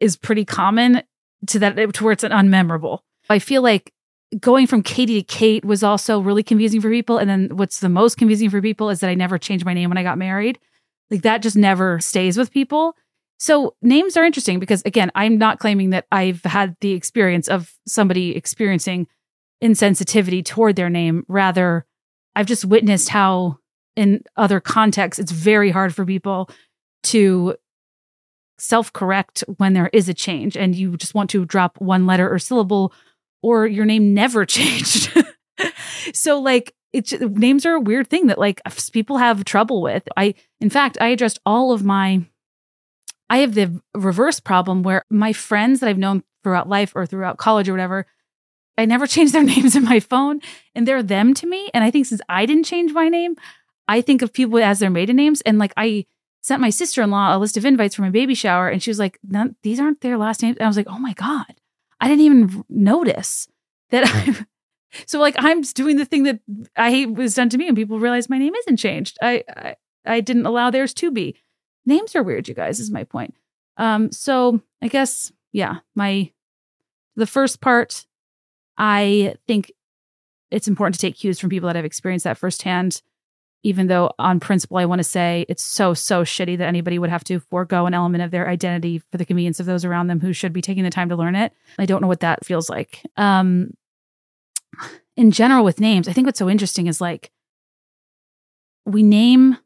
is 0.00 0.16
pretty 0.16 0.44
common 0.44 1.02
to 1.48 1.58
that 1.58 1.76
to 1.94 2.04
where 2.04 2.12
it's 2.12 2.24
an 2.24 2.32
unmemorable. 2.32 3.00
I 3.28 3.38
feel 3.38 3.62
like 3.62 3.92
going 4.38 4.66
from 4.66 4.82
Katie 4.82 5.22
to 5.22 5.26
Kate 5.26 5.64
was 5.64 5.82
also 5.82 6.20
really 6.20 6.42
confusing 6.42 6.80
for 6.80 6.90
people. 6.90 7.18
And 7.18 7.28
then 7.28 7.50
what's 7.56 7.80
the 7.80 7.88
most 7.88 8.16
confusing 8.16 8.50
for 8.50 8.62
people 8.62 8.90
is 8.90 9.00
that 9.00 9.10
I 9.10 9.14
never 9.14 9.38
changed 9.38 9.64
my 9.64 9.74
name 9.74 9.90
when 9.90 9.98
I 9.98 10.02
got 10.02 10.18
married. 10.18 10.58
Like 11.10 11.22
that 11.22 11.42
just 11.42 11.56
never 11.56 12.00
stays 12.00 12.38
with 12.38 12.50
people. 12.50 12.96
So 13.38 13.74
names 13.82 14.16
are 14.16 14.24
interesting 14.24 14.58
because 14.58 14.82
again, 14.86 15.10
I'm 15.14 15.36
not 15.36 15.58
claiming 15.58 15.90
that 15.90 16.06
I've 16.10 16.42
had 16.44 16.76
the 16.80 16.92
experience 16.92 17.48
of 17.48 17.74
somebody 17.86 18.36
experiencing 18.36 19.06
insensitivity 19.62 20.44
toward 20.44 20.76
their 20.76 20.88
name. 20.88 21.24
Rather, 21.28 21.84
I've 22.34 22.46
just 22.46 22.64
witnessed 22.64 23.10
how 23.10 23.58
in 23.96 24.22
other 24.36 24.60
contexts 24.60 25.18
it's 25.18 25.32
very 25.32 25.70
hard 25.70 25.94
for 25.94 26.06
people 26.06 26.48
to 27.04 27.56
self 28.58 28.92
correct 28.92 29.44
when 29.58 29.72
there 29.72 29.90
is 29.92 30.08
a 30.08 30.14
change 30.14 30.56
and 30.56 30.74
you 30.74 30.96
just 30.96 31.14
want 31.14 31.28
to 31.30 31.44
drop 31.44 31.80
one 31.80 32.06
letter 32.06 32.32
or 32.32 32.38
syllable 32.38 32.92
or 33.42 33.66
your 33.66 33.84
name 33.84 34.14
never 34.14 34.44
changed. 34.46 35.12
so 36.14 36.40
like 36.40 36.74
it's 36.92 37.12
names 37.12 37.64
are 37.64 37.74
a 37.74 37.80
weird 37.80 38.08
thing 38.08 38.26
that 38.26 38.38
like 38.38 38.60
people 38.92 39.18
have 39.18 39.44
trouble 39.44 39.82
with. 39.82 40.08
I 40.16 40.34
in 40.60 40.70
fact, 40.70 40.98
I 41.00 41.08
addressed 41.08 41.40
all 41.44 41.72
of 41.72 41.84
my 41.84 42.24
I 43.30 43.38
have 43.38 43.54
the 43.54 43.80
reverse 43.94 44.40
problem 44.40 44.82
where 44.82 45.04
my 45.08 45.32
friends 45.32 45.80
that 45.80 45.88
I've 45.88 45.98
known 45.98 46.22
throughout 46.42 46.68
life 46.68 46.92
or 46.94 47.06
throughout 47.06 47.38
college 47.38 47.68
or 47.68 47.72
whatever, 47.72 48.06
I 48.76 48.84
never 48.84 49.06
changed 49.14 49.32
their 49.32 49.42
names 49.42 49.74
in 49.74 49.84
my 49.84 50.00
phone 50.00 50.40
and 50.74 50.86
they're 50.86 51.02
them 51.02 51.34
to 51.34 51.46
me. 51.46 51.70
And 51.72 51.82
I 51.82 51.90
think 51.90 52.06
since 52.06 52.20
I 52.28 52.46
didn't 52.46 52.66
change 52.66 52.92
my 52.92 53.08
name, 53.08 53.36
I 53.88 54.00
think 54.00 54.22
of 54.22 54.32
people 54.32 54.58
as 54.58 54.78
their 54.80 54.90
maiden 54.90 55.16
names. 55.16 55.40
And 55.42 55.58
like 55.58 55.72
I 55.76 56.06
sent 56.42 56.60
my 56.60 56.70
sister 56.70 57.02
in 57.02 57.10
law 57.10 57.34
a 57.34 57.38
list 57.38 57.56
of 57.56 57.64
invites 57.64 57.94
for 57.94 58.02
my 58.02 58.10
baby 58.10 58.34
shower 58.34 58.68
and 58.68 58.82
she 58.82 58.90
was 58.90 58.98
like, 58.98 59.18
these 59.62 59.80
aren't 59.80 60.00
their 60.02 60.18
last 60.18 60.42
names. 60.42 60.58
And 60.58 60.64
I 60.64 60.68
was 60.68 60.76
like, 60.76 60.88
oh 60.88 60.98
my 60.98 61.14
God. 61.14 61.54
I 62.02 62.08
didn't 62.08 62.24
even 62.24 62.64
notice 62.68 63.48
that 63.90 64.04
I. 64.06 64.44
So 65.06 65.18
like 65.18 65.34
I'm 65.38 65.62
doing 65.62 65.96
the 65.96 66.04
thing 66.04 66.24
that 66.24 66.40
I 66.76 66.90
hate 66.90 67.06
was 67.14 67.34
done 67.34 67.48
to 67.48 67.56
me, 67.56 67.66
and 67.66 67.74
people 67.74 67.98
realize 67.98 68.28
my 68.28 68.36
name 68.36 68.54
isn't 68.54 68.76
changed. 68.76 69.16
I, 69.22 69.42
I 69.48 69.76
I 70.04 70.20
didn't 70.20 70.44
allow 70.44 70.70
theirs 70.70 70.92
to 70.92 71.10
be. 71.10 71.34
Names 71.86 72.14
are 72.14 72.22
weird, 72.22 72.46
you 72.46 72.52
guys. 72.52 72.78
Is 72.78 72.90
my 72.90 73.04
point. 73.04 73.34
Um. 73.78 74.12
So 74.12 74.60
I 74.82 74.88
guess 74.88 75.32
yeah. 75.50 75.76
My 75.94 76.30
the 77.16 77.26
first 77.26 77.62
part, 77.62 78.04
I 78.76 79.36
think 79.46 79.72
it's 80.50 80.68
important 80.68 80.96
to 80.96 81.00
take 81.00 81.16
cues 81.16 81.40
from 81.40 81.48
people 81.48 81.68
that 81.68 81.76
have 81.76 81.86
experienced 81.86 82.24
that 82.24 82.36
firsthand 82.36 83.00
even 83.62 83.86
though 83.86 84.10
on 84.18 84.40
principle 84.40 84.76
I 84.76 84.84
want 84.84 84.98
to 85.00 85.04
say 85.04 85.46
it's 85.48 85.62
so 85.62 85.94
so 85.94 86.24
shitty 86.24 86.58
that 86.58 86.68
anybody 86.68 86.98
would 86.98 87.10
have 87.10 87.24
to 87.24 87.40
forego 87.40 87.86
an 87.86 87.94
element 87.94 88.22
of 88.22 88.30
their 88.30 88.48
identity 88.48 88.98
for 88.98 89.18
the 89.18 89.24
convenience 89.24 89.60
of 89.60 89.66
those 89.66 89.84
around 89.84 90.08
them 90.08 90.20
who 90.20 90.32
should 90.32 90.52
be 90.52 90.62
taking 90.62 90.84
the 90.84 90.90
time 90.90 91.08
to 91.08 91.16
learn 91.16 91.34
it. 91.34 91.52
I 91.78 91.86
don't 91.86 92.02
know 92.02 92.08
what 92.08 92.20
that 92.20 92.44
feels 92.44 92.68
like. 92.68 93.02
Um 93.16 93.74
in 95.16 95.30
general 95.30 95.64
with 95.64 95.80
names, 95.80 96.08
I 96.08 96.12
think 96.12 96.26
what's 96.26 96.38
so 96.38 96.48
interesting 96.48 96.86
is 96.86 97.00
like 97.00 97.30
we 98.84 99.02
name 99.02 99.58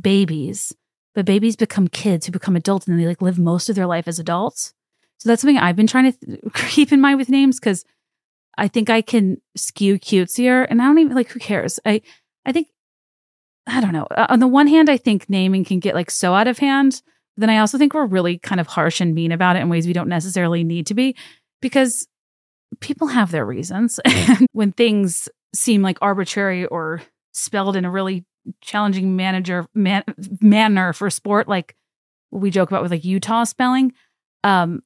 babies, 0.00 0.74
but 1.14 1.24
babies 1.24 1.56
become 1.56 1.88
kids 1.88 2.26
who 2.26 2.32
become 2.32 2.56
adults 2.56 2.86
and 2.86 2.98
they 2.98 3.06
like 3.06 3.22
live 3.22 3.38
most 3.38 3.68
of 3.68 3.76
their 3.76 3.86
life 3.86 4.08
as 4.08 4.18
adults. 4.18 4.74
So 5.18 5.28
that's 5.28 5.42
something 5.42 5.58
I've 5.58 5.76
been 5.76 5.86
trying 5.86 6.12
to 6.12 6.18
th- 6.18 6.40
keep 6.70 6.92
in 6.92 7.00
mind 7.00 7.18
with 7.18 7.28
names 7.28 7.58
because 7.58 7.84
I 8.56 8.68
think 8.68 8.90
I 8.90 9.02
can 9.02 9.40
skew 9.56 9.98
cutesier 9.98 10.66
and 10.68 10.82
I 10.82 10.86
don't 10.86 10.98
even 10.98 11.16
like 11.16 11.28
who 11.28 11.38
cares. 11.38 11.80
I 11.84 12.02
I 12.44 12.52
think 12.52 12.68
I 13.68 13.80
don't 13.80 13.92
know. 13.92 14.06
Uh, 14.10 14.26
on 14.28 14.40
the 14.40 14.48
one 14.48 14.66
hand, 14.66 14.88
I 14.88 14.96
think 14.96 15.28
naming 15.28 15.64
can 15.64 15.78
get 15.78 15.94
like 15.94 16.10
so 16.10 16.34
out 16.34 16.48
of 16.48 16.58
hand. 16.58 17.02
But 17.36 17.42
then 17.42 17.50
I 17.50 17.58
also 17.58 17.78
think 17.78 17.94
we're 17.94 18.06
really 18.06 18.38
kind 18.38 18.60
of 18.60 18.66
harsh 18.66 19.00
and 19.00 19.14
mean 19.14 19.30
about 19.30 19.56
it 19.56 19.60
in 19.60 19.68
ways 19.68 19.86
we 19.86 19.92
don't 19.92 20.08
necessarily 20.08 20.64
need 20.64 20.86
to 20.86 20.94
be 20.94 21.14
because 21.60 22.08
people 22.80 23.08
have 23.08 23.30
their 23.30 23.44
reasons. 23.44 24.00
and 24.04 24.46
when 24.52 24.72
things 24.72 25.28
seem 25.54 25.82
like 25.82 25.98
arbitrary 26.00 26.66
or 26.66 27.02
spelled 27.32 27.76
in 27.76 27.84
a 27.84 27.90
really 27.90 28.24
challenging 28.60 29.14
manager 29.16 29.66
man, 29.74 30.02
manner 30.40 30.92
for 30.92 31.10
sport, 31.10 31.48
like 31.48 31.76
we 32.30 32.50
joke 32.50 32.70
about 32.70 32.82
with 32.82 32.90
like 32.90 33.04
Utah 33.04 33.44
spelling, 33.44 33.92
um, 34.44 34.82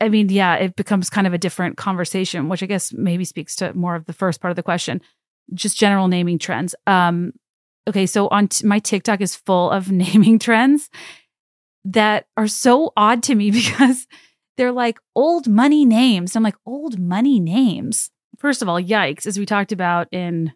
I 0.00 0.08
mean, 0.08 0.28
yeah, 0.30 0.56
it 0.56 0.74
becomes 0.74 1.08
kind 1.08 1.28
of 1.28 1.32
a 1.32 1.38
different 1.38 1.76
conversation, 1.76 2.48
which 2.48 2.62
I 2.62 2.66
guess 2.66 2.92
maybe 2.92 3.24
speaks 3.24 3.54
to 3.56 3.72
more 3.74 3.94
of 3.94 4.06
the 4.06 4.12
first 4.12 4.40
part 4.40 4.50
of 4.50 4.56
the 4.56 4.62
question, 4.62 5.00
just 5.54 5.78
general 5.78 6.08
naming 6.08 6.40
trends. 6.40 6.74
Um, 6.88 7.32
okay, 7.88 8.06
so 8.06 8.28
on 8.28 8.48
t- 8.48 8.66
my 8.66 8.78
TikTok 8.78 9.20
is 9.20 9.36
full 9.36 9.70
of 9.70 9.90
naming 9.92 10.38
trends 10.38 10.90
that 11.84 12.26
are 12.36 12.46
so 12.46 12.92
odd 12.96 13.22
to 13.24 13.34
me 13.34 13.50
because 13.52 14.06
they're 14.56 14.72
like 14.72 14.98
old 15.14 15.48
money 15.48 15.84
names. 15.84 16.36
I'm 16.36 16.42
like, 16.42 16.56
old 16.66 16.98
money 16.98 17.40
names. 17.40 18.10
First 18.38 18.62
of 18.62 18.68
all, 18.68 18.80
yikes, 18.80 19.26
as 19.26 19.38
we 19.38 19.46
talked 19.46 19.72
about 19.72 20.08
in 20.12 20.52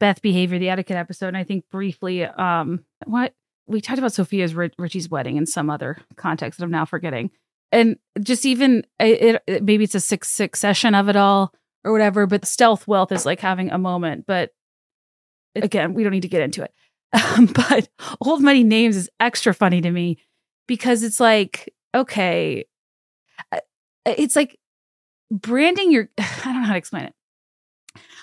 Beth 0.00 0.20
Behavior, 0.22 0.58
the 0.58 0.68
etiquette 0.68 0.96
episode, 0.96 1.28
and 1.28 1.36
I 1.36 1.44
think 1.44 1.64
briefly, 1.70 2.24
um, 2.24 2.84
what 3.04 3.34
we 3.66 3.80
talked 3.80 3.98
about 3.98 4.12
Sofia's 4.12 4.54
Richie's 4.54 5.10
wedding 5.10 5.36
in 5.36 5.46
some 5.46 5.70
other 5.70 5.98
context 6.16 6.58
that 6.58 6.64
I'm 6.64 6.70
now 6.70 6.84
forgetting. 6.84 7.30
And 7.72 7.96
just 8.20 8.46
even 8.46 8.86
it, 9.00 9.42
it 9.46 9.64
maybe 9.64 9.84
it's 9.84 9.94
a 9.94 10.00
six 10.00 10.28
succession 10.28 10.94
of 10.94 11.08
it 11.08 11.16
all 11.16 11.52
or 11.84 11.92
whatever, 11.92 12.26
but 12.26 12.44
stealth 12.44 12.86
wealth 12.86 13.10
is 13.10 13.26
like 13.26 13.40
having 13.40 13.70
a 13.70 13.78
moment. 13.78 14.24
But 14.26 14.50
again, 15.62 15.94
we 15.94 16.02
don't 16.02 16.12
need 16.12 16.22
to 16.22 16.28
get 16.28 16.42
into 16.42 16.62
it. 16.62 16.72
Um, 17.12 17.46
but 17.54 17.88
old 18.20 18.42
money 18.42 18.64
names 18.64 18.96
is 18.96 19.10
extra 19.20 19.54
funny 19.54 19.80
to 19.80 19.90
me 19.90 20.18
because 20.66 21.02
it's 21.02 21.20
like, 21.20 21.72
okay, 21.94 22.64
it's 24.04 24.36
like 24.36 24.58
branding 25.30 25.92
your, 25.92 26.08
I 26.18 26.40
don't 26.44 26.60
know 26.62 26.66
how 26.66 26.72
to 26.72 26.78
explain 26.78 27.04
it. 27.04 27.14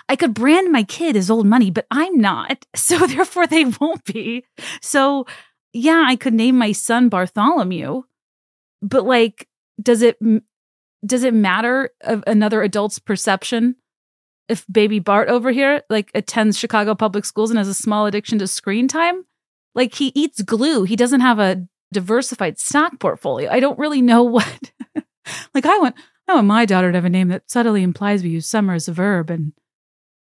I 0.09 0.15
could 0.15 0.33
brand 0.33 0.71
my 0.71 0.83
kid 0.83 1.15
as 1.15 1.31
old 1.31 1.45
money, 1.45 1.71
but 1.71 1.87
I'm 1.89 2.17
not. 2.17 2.65
So 2.75 3.05
therefore 3.07 3.47
they 3.47 3.65
won't 3.65 4.03
be. 4.03 4.43
So 4.81 5.25
yeah, 5.71 6.03
I 6.05 6.15
could 6.15 6.33
name 6.33 6.57
my 6.57 6.71
son 6.71 7.09
Bartholomew, 7.09 8.03
but 8.81 9.05
like, 9.05 9.47
does 9.81 10.01
it, 10.01 10.17
does 11.05 11.23
it 11.23 11.33
matter 11.33 11.91
of 12.01 12.23
another 12.27 12.61
adult's 12.61 12.99
perception 12.99 13.75
if 14.49 14.65
baby 14.71 14.99
Bart 14.99 15.29
over 15.29 15.51
here 15.51 15.83
like 15.89 16.11
attends 16.13 16.57
Chicago 16.57 16.95
public 16.95 17.25
schools 17.25 17.49
and 17.49 17.57
has 17.57 17.67
a 17.67 17.73
small 17.73 18.05
addiction 18.05 18.39
to 18.39 18.47
screen 18.47 18.87
time? 18.87 19.25
Like 19.75 19.95
he 19.95 20.11
eats 20.15 20.41
glue. 20.41 20.83
He 20.83 20.95
doesn't 20.95 21.21
have 21.21 21.39
a 21.39 21.67
diversified 21.91 22.59
stock 22.59 22.99
portfolio. 22.99 23.49
I 23.51 23.59
don't 23.59 23.79
really 23.79 24.01
know 24.01 24.23
what 24.23 24.71
like 25.53 25.65
I 25.65 25.77
want 25.79 25.95
I 26.27 26.35
want 26.35 26.47
my 26.47 26.65
daughter 26.65 26.91
to 26.91 26.97
have 26.97 27.05
a 27.05 27.09
name 27.09 27.29
that 27.29 27.49
subtly 27.49 27.83
implies 27.83 28.23
we 28.23 28.29
use 28.29 28.47
summer 28.47 28.73
as 28.73 28.87
a 28.87 28.93
verb 28.93 29.29
and 29.29 29.53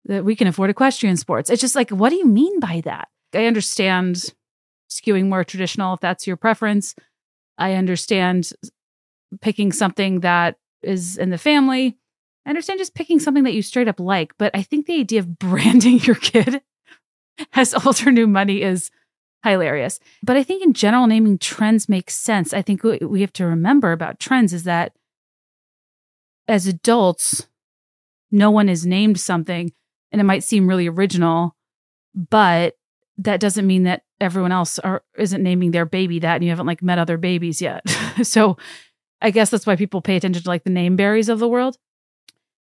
that 0.04 0.24
we 0.24 0.36
can 0.36 0.46
afford 0.46 0.70
equestrian 0.70 1.16
sports. 1.16 1.50
It's 1.50 1.60
just 1.60 1.74
like, 1.74 1.90
what 1.90 2.10
do 2.10 2.16
you 2.16 2.26
mean 2.26 2.60
by 2.60 2.80
that? 2.84 3.08
I 3.34 3.46
understand 3.46 4.32
skewing 4.90 5.28
more 5.28 5.44
traditional 5.44 5.94
if 5.94 6.00
that's 6.00 6.26
your 6.26 6.36
preference. 6.36 6.94
I 7.58 7.74
understand 7.74 8.50
picking 9.40 9.72
something 9.72 10.20
that 10.20 10.56
is 10.82 11.18
in 11.18 11.30
the 11.30 11.38
family. 11.38 11.98
I 12.49 12.51
understand 12.51 12.78
just 12.78 12.94
picking 12.94 13.20
something 13.20 13.44
that 13.44 13.53
you 13.53 13.61
straight 13.61 13.88
up 13.88 14.01
like, 14.01 14.32
but 14.38 14.51
I 14.55 14.62
think 14.62 14.86
the 14.86 14.99
idea 14.99 15.20
of 15.20 15.38
branding 15.38 15.99
your 16.01 16.16
kid 16.16 16.62
as 17.53 17.74
old 17.74 18.05
new 18.07 18.26
money 18.26 18.62
is 18.62 18.90
hilarious. 19.44 20.01
But 20.22 20.38
I 20.38 20.42
think 20.42 20.64
in 20.64 20.72
general, 20.72 21.07
naming 21.07 21.36
trends 21.36 21.90
makes 21.90 22.14
sense. 22.14 22.55
I 22.55 22.62
think 22.62 22.82
what 22.82 23.03
we 23.03 23.20
have 23.20 23.34
to 23.34 23.44
remember 23.44 23.92
about 23.92 24.18
trends 24.18 24.55
is 24.55 24.64
that 24.64 24.94
as 26.49 26.66
adults, 26.66 27.49
no 28.30 28.51
one 28.51 28.70
is 28.70 28.86
named 28.86 29.20
something 29.20 29.70
and 30.11 30.18
it 30.18 30.24
might 30.24 30.42
seem 30.42 30.66
really 30.66 30.88
original, 30.88 31.55
but 32.14 32.76
that 33.18 33.40
doesn't 33.40 33.66
mean 33.66 33.82
that 33.82 34.05
everyone 34.22 34.53
else 34.53 34.78
are 34.78 35.03
isn't 35.18 35.42
naming 35.42 35.72
their 35.72 35.84
baby 35.84 36.18
that 36.20 36.36
and 36.36 36.44
you 36.44 36.51
haven't 36.51 36.66
like 36.66 36.82
met 36.82 36.99
other 36.99 37.18
babies 37.18 37.61
yet. 37.61 37.82
so 38.22 38.57
I 39.20 39.32
guess 39.32 39.51
that's 39.51 39.66
why 39.66 39.76
people 39.76 40.01
pay 40.01 40.16
attention 40.16 40.42
to 40.42 40.49
like 40.49 40.64
the 40.64 40.70
name 40.70 40.96
berries 40.96 41.28
of 41.28 41.40
the 41.40 41.49
world. 41.49 41.76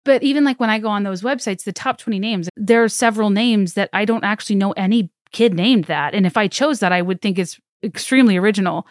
But 0.08 0.22
even 0.22 0.42
like 0.42 0.58
when 0.58 0.70
I 0.70 0.78
go 0.78 0.88
on 0.88 1.02
those 1.02 1.20
websites, 1.20 1.64
the 1.64 1.72
top 1.72 1.98
20 1.98 2.18
names, 2.18 2.48
there 2.56 2.82
are 2.82 2.88
several 2.88 3.28
names 3.28 3.74
that 3.74 3.90
I 3.92 4.06
don't 4.06 4.24
actually 4.24 4.56
know 4.56 4.72
any 4.72 5.10
kid 5.32 5.52
named 5.52 5.84
that. 5.84 6.14
And 6.14 6.24
if 6.24 6.38
I 6.38 6.48
chose 6.48 6.80
that, 6.80 6.92
I 6.92 7.02
would 7.02 7.20
think 7.20 7.38
it's 7.38 7.60
extremely 7.82 8.38
original. 8.38 8.86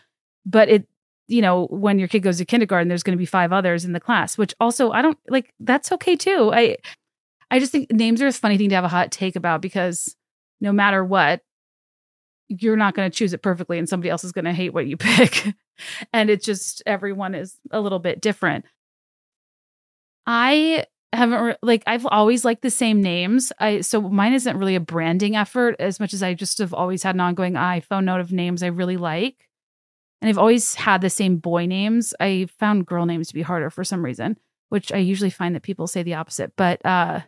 But 0.45 0.69
it, 0.69 0.87
you 1.27 1.41
know, 1.41 1.65
when 1.71 1.97
your 1.97 2.07
kid 2.07 2.19
goes 2.19 2.37
to 2.37 2.45
kindergarten, 2.45 2.87
there's 2.87 3.01
going 3.01 3.17
to 3.17 3.19
be 3.19 3.25
five 3.25 3.51
others 3.51 3.83
in 3.83 3.93
the 3.93 3.99
class, 3.99 4.37
which 4.37 4.53
also 4.59 4.91
I 4.91 5.01
don't 5.01 5.17
like, 5.27 5.51
that's 5.59 5.91
okay 5.93 6.15
too. 6.15 6.51
I, 6.53 6.77
I 7.49 7.57
just 7.57 7.71
think 7.71 7.91
names 7.91 8.21
are 8.21 8.27
a 8.27 8.31
funny 8.31 8.59
thing 8.59 8.69
to 8.69 8.75
have 8.75 8.83
a 8.83 8.87
hot 8.87 9.11
take 9.11 9.35
about 9.35 9.59
because 9.59 10.15
no 10.61 10.71
matter 10.71 11.03
what, 11.03 11.41
you're 12.47 12.77
not 12.77 12.93
going 12.93 13.09
to 13.09 13.17
choose 13.17 13.33
it 13.33 13.41
perfectly 13.41 13.79
and 13.79 13.89
somebody 13.89 14.11
else 14.11 14.23
is 14.23 14.33
going 14.33 14.45
to 14.45 14.53
hate 14.53 14.71
what 14.71 14.85
you 14.85 14.97
pick. 14.97 15.47
and 16.13 16.29
it's 16.29 16.45
just 16.45 16.83
everyone 16.85 17.33
is 17.33 17.57
a 17.71 17.81
little 17.81 17.97
bit 17.97 18.21
different. 18.21 18.65
I 20.27 20.85
haven't 21.13 21.41
re- 21.41 21.55
like 21.61 21.83
I've 21.87 22.05
always 22.05 22.43
liked 22.43 22.61
the 22.61 22.69
same 22.69 23.01
names. 23.01 23.53
I 23.59 23.81
so 23.81 24.01
mine 24.01 24.33
isn't 24.33 24.57
really 24.57 24.75
a 24.75 24.81
branding 24.81 25.35
effort 25.35 25.75
as 25.79 25.99
much 25.99 26.13
as 26.13 26.21
I 26.21 26.33
just 26.33 26.57
have 26.57 26.73
always 26.73 27.03
had 27.03 27.15
an 27.15 27.21
ongoing 27.21 27.53
iPhone 27.53 28.03
note 28.05 28.19
of 28.19 28.31
names 28.31 28.61
I 28.61 28.67
really 28.67 28.97
like. 28.97 29.47
And 30.21 30.29
I've 30.29 30.37
always 30.37 30.75
had 30.75 31.01
the 31.01 31.09
same 31.09 31.37
boy 31.37 31.65
names. 31.65 32.13
I 32.19 32.47
found 32.59 32.85
girl 32.85 33.05
names 33.05 33.27
to 33.29 33.33
be 33.33 33.41
harder 33.41 33.69
for 33.69 33.83
some 33.83 34.03
reason, 34.03 34.37
which 34.69 34.91
I 34.91 34.97
usually 34.97 35.29
find 35.29 35.55
that 35.55 35.63
people 35.63 35.87
say 35.87 36.03
the 36.03 36.15
opposite. 36.15 36.53
But 36.57 36.85
uh 36.85 37.21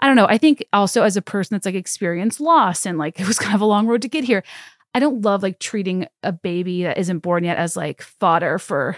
I 0.00 0.06
don't 0.06 0.16
know. 0.16 0.26
I 0.28 0.38
think 0.38 0.64
also 0.72 1.02
as 1.02 1.16
a 1.16 1.22
person 1.22 1.54
that's 1.54 1.66
like 1.66 1.74
experienced 1.74 2.40
loss 2.40 2.86
and 2.86 2.96
like 2.96 3.18
it 3.20 3.26
was 3.26 3.38
kind 3.38 3.54
of 3.54 3.60
a 3.60 3.66
long 3.66 3.86
road 3.86 4.02
to 4.02 4.08
get 4.08 4.24
here. 4.24 4.44
I 4.94 5.00
don't 5.00 5.22
love 5.22 5.42
like 5.42 5.58
treating 5.58 6.06
a 6.22 6.30
baby 6.30 6.84
that 6.84 6.98
isn't 6.98 7.18
born 7.18 7.42
yet 7.42 7.56
as 7.56 7.76
like 7.76 8.02
fodder 8.02 8.60
for 8.60 8.96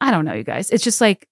I 0.00 0.10
don't 0.10 0.24
know, 0.24 0.34
you 0.34 0.44
guys. 0.44 0.70
It's 0.70 0.84
just 0.84 1.00
like 1.00 1.28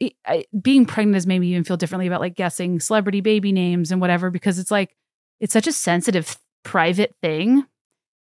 it, 0.00 0.12
I, 0.26 0.44
being 0.60 0.86
pregnant 0.86 1.14
has 1.14 1.26
made 1.26 1.38
me 1.38 1.48
even 1.48 1.64
feel 1.64 1.76
differently 1.76 2.06
about 2.06 2.20
like 2.20 2.34
guessing 2.34 2.80
celebrity 2.80 3.20
baby 3.20 3.52
names 3.52 3.90
and 3.90 4.00
whatever 4.00 4.30
because 4.30 4.58
it's 4.58 4.70
like 4.70 4.96
it's 5.40 5.52
such 5.52 5.66
a 5.66 5.72
sensitive 5.72 6.36
private 6.64 7.14
thing. 7.22 7.64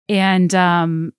And 0.10 0.54
um 0.54 1.14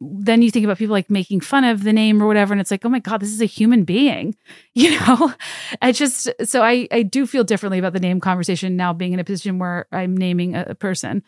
then 0.00 0.42
you 0.42 0.50
think 0.50 0.64
about 0.64 0.76
people 0.76 0.92
like 0.92 1.08
making 1.08 1.40
fun 1.40 1.64
of 1.64 1.82
the 1.82 1.92
name 1.92 2.22
or 2.22 2.26
whatever 2.26 2.52
and 2.52 2.60
it's 2.60 2.70
like 2.70 2.84
oh 2.84 2.88
my 2.88 2.98
god 2.98 3.20
this 3.20 3.32
is 3.32 3.40
a 3.40 3.46
human 3.46 3.84
being 3.84 4.34
you 4.74 4.98
know? 4.98 5.32
I 5.80 5.92
just 5.92 6.28
so 6.44 6.62
i 6.62 6.86
i 6.90 7.02
do 7.02 7.26
feel 7.26 7.44
differently 7.44 7.78
about 7.78 7.92
the 7.92 8.00
name 8.00 8.20
conversation 8.20 8.76
now 8.76 8.92
being 8.92 9.12
in 9.12 9.20
a 9.20 9.24
position 9.24 9.58
where 9.58 9.86
i'm 9.92 10.16
naming 10.16 10.56
a, 10.56 10.66
a 10.70 10.74
person. 10.74 11.22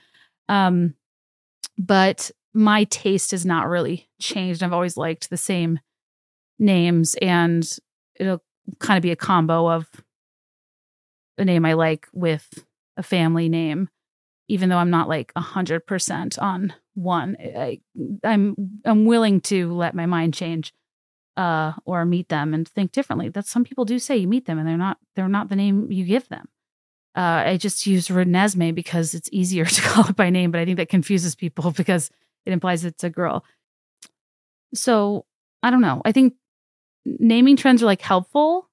Um 0.49 0.95
but 1.79 2.31
my 2.55 2.85
taste 2.85 3.33
has 3.33 3.45
not 3.45 3.69
really 3.69 4.09
changed. 4.19 4.62
I've 4.62 4.73
always 4.73 4.97
liked 4.97 5.29
the 5.29 5.37
same 5.37 5.79
names 6.59 7.14
and 7.21 7.79
it'll 8.19 8.43
kind 8.79 8.99
of 8.99 9.03
be 9.03 9.11
a 9.11 9.17
combo 9.17 9.71
of 9.71 9.89
a 11.39 11.45
name 11.45 11.64
i 11.64 11.73
like 11.73 12.09
with 12.12 12.64
a 12.97 13.03
family 13.03 13.49
name 13.49 13.89
even 14.49 14.69
though 14.69 14.79
i'm 14.79 14.91
not 14.91 15.09
like 15.09 15.33
a 15.37 15.41
hundred 15.41 15.87
percent 15.87 16.39
on 16.39 16.73
one. 16.97 17.37
I, 17.41 17.81
I'm 18.25 18.57
I'm 18.85 19.05
willing 19.05 19.41
to 19.43 19.73
let 19.73 19.95
my 19.95 20.07
mind 20.07 20.35
change, 20.35 20.73
uh, 21.37 21.75
or 21.85 22.05
meet 22.05 22.29
them 22.29 22.55
and 22.55 22.67
think 22.67 22.93
differently. 22.93 23.29
That 23.29 23.47
some 23.47 23.64
people 23.64 23.85
do 23.85 23.99
say 23.99 24.17
you 24.17 24.27
meet 24.27 24.47
them 24.47 24.59
and 24.59 24.67
they're 24.67 24.77
not 24.77 24.99
they're 25.14 25.29
not 25.29 25.49
the 25.49 25.57
name 25.57 25.93
you 25.93 26.05
give 26.05 26.29
them. 26.29 26.49
Uh, 27.14 27.45
I 27.47 27.57
just 27.57 27.87
use 27.87 28.09
Renesmee 28.09 28.75
because 28.75 29.14
it's 29.14 29.29
easier 29.33 29.64
to 29.67 29.83
call 29.83 30.09
it 30.09 30.17
by 30.17 30.31
name, 30.31 30.51
but 30.51 30.61
I 30.61 30.64
think 30.64 30.79
that 30.79 30.89
confuses 30.89 31.35
people 31.35 31.71
because 31.77 32.11
it 32.45 32.53
implies 32.53 32.85
it's 32.85 33.05
a 33.05 33.11
girl. 33.11 33.45
So 34.75 35.26
I 35.63 35.71
don't 35.71 35.80
know. 35.80 36.03
I 36.05 36.13
think 36.13 36.34
naming 37.18 37.57
trends 37.57 37.83
are 37.83 37.87
like 37.87 38.03
helpful 38.03 38.68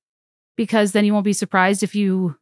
because 0.57 0.91
then 0.91 1.05
you 1.05 1.14
won't 1.14 1.26
be 1.26 1.34
surprised 1.34 1.84
if 1.84 1.95
you. 1.95 2.35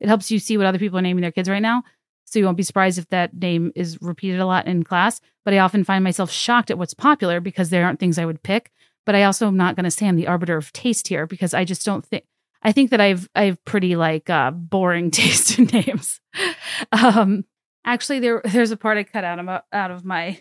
It 0.00 0.08
helps 0.08 0.30
you 0.30 0.38
see 0.38 0.56
what 0.56 0.66
other 0.66 0.78
people 0.78 0.98
are 0.98 1.02
naming 1.02 1.22
their 1.22 1.32
kids 1.32 1.48
right 1.48 1.62
now. 1.62 1.82
So 2.24 2.38
you 2.38 2.44
won't 2.44 2.56
be 2.56 2.62
surprised 2.62 2.98
if 2.98 3.08
that 3.08 3.34
name 3.34 3.72
is 3.74 4.00
repeated 4.02 4.40
a 4.40 4.46
lot 4.46 4.66
in 4.66 4.82
class. 4.82 5.20
But 5.44 5.54
I 5.54 5.58
often 5.58 5.84
find 5.84 6.02
myself 6.02 6.30
shocked 6.30 6.70
at 6.70 6.78
what's 6.78 6.94
popular 6.94 7.40
because 7.40 7.70
there 7.70 7.84
aren't 7.84 8.00
things 8.00 8.18
I 8.18 8.26
would 8.26 8.42
pick. 8.42 8.72
But 9.06 9.14
I 9.14 9.22
also 9.24 9.46
am 9.46 9.56
not 9.56 9.76
going 9.76 9.84
to 9.84 9.90
say 9.90 10.08
I'm 10.08 10.16
the 10.16 10.26
arbiter 10.26 10.56
of 10.56 10.72
taste 10.72 11.08
here 11.08 11.26
because 11.26 11.54
I 11.54 11.64
just 11.64 11.84
don't 11.84 12.04
think 12.04 12.24
I 12.64 12.72
think 12.72 12.90
that 12.90 13.00
I've 13.00 13.28
I've 13.34 13.62
pretty 13.64 13.94
like 13.94 14.30
uh, 14.30 14.50
boring 14.50 15.10
taste 15.12 15.58
in 15.58 15.66
names. 15.66 16.20
um, 16.92 17.44
actually, 17.84 18.20
there 18.20 18.40
there's 18.44 18.70
a 18.70 18.76
part 18.76 18.98
I 18.98 19.04
cut 19.04 19.24
out 19.24 19.38
of 19.38 19.62
out 19.72 19.90
of 19.90 20.04
my 20.04 20.40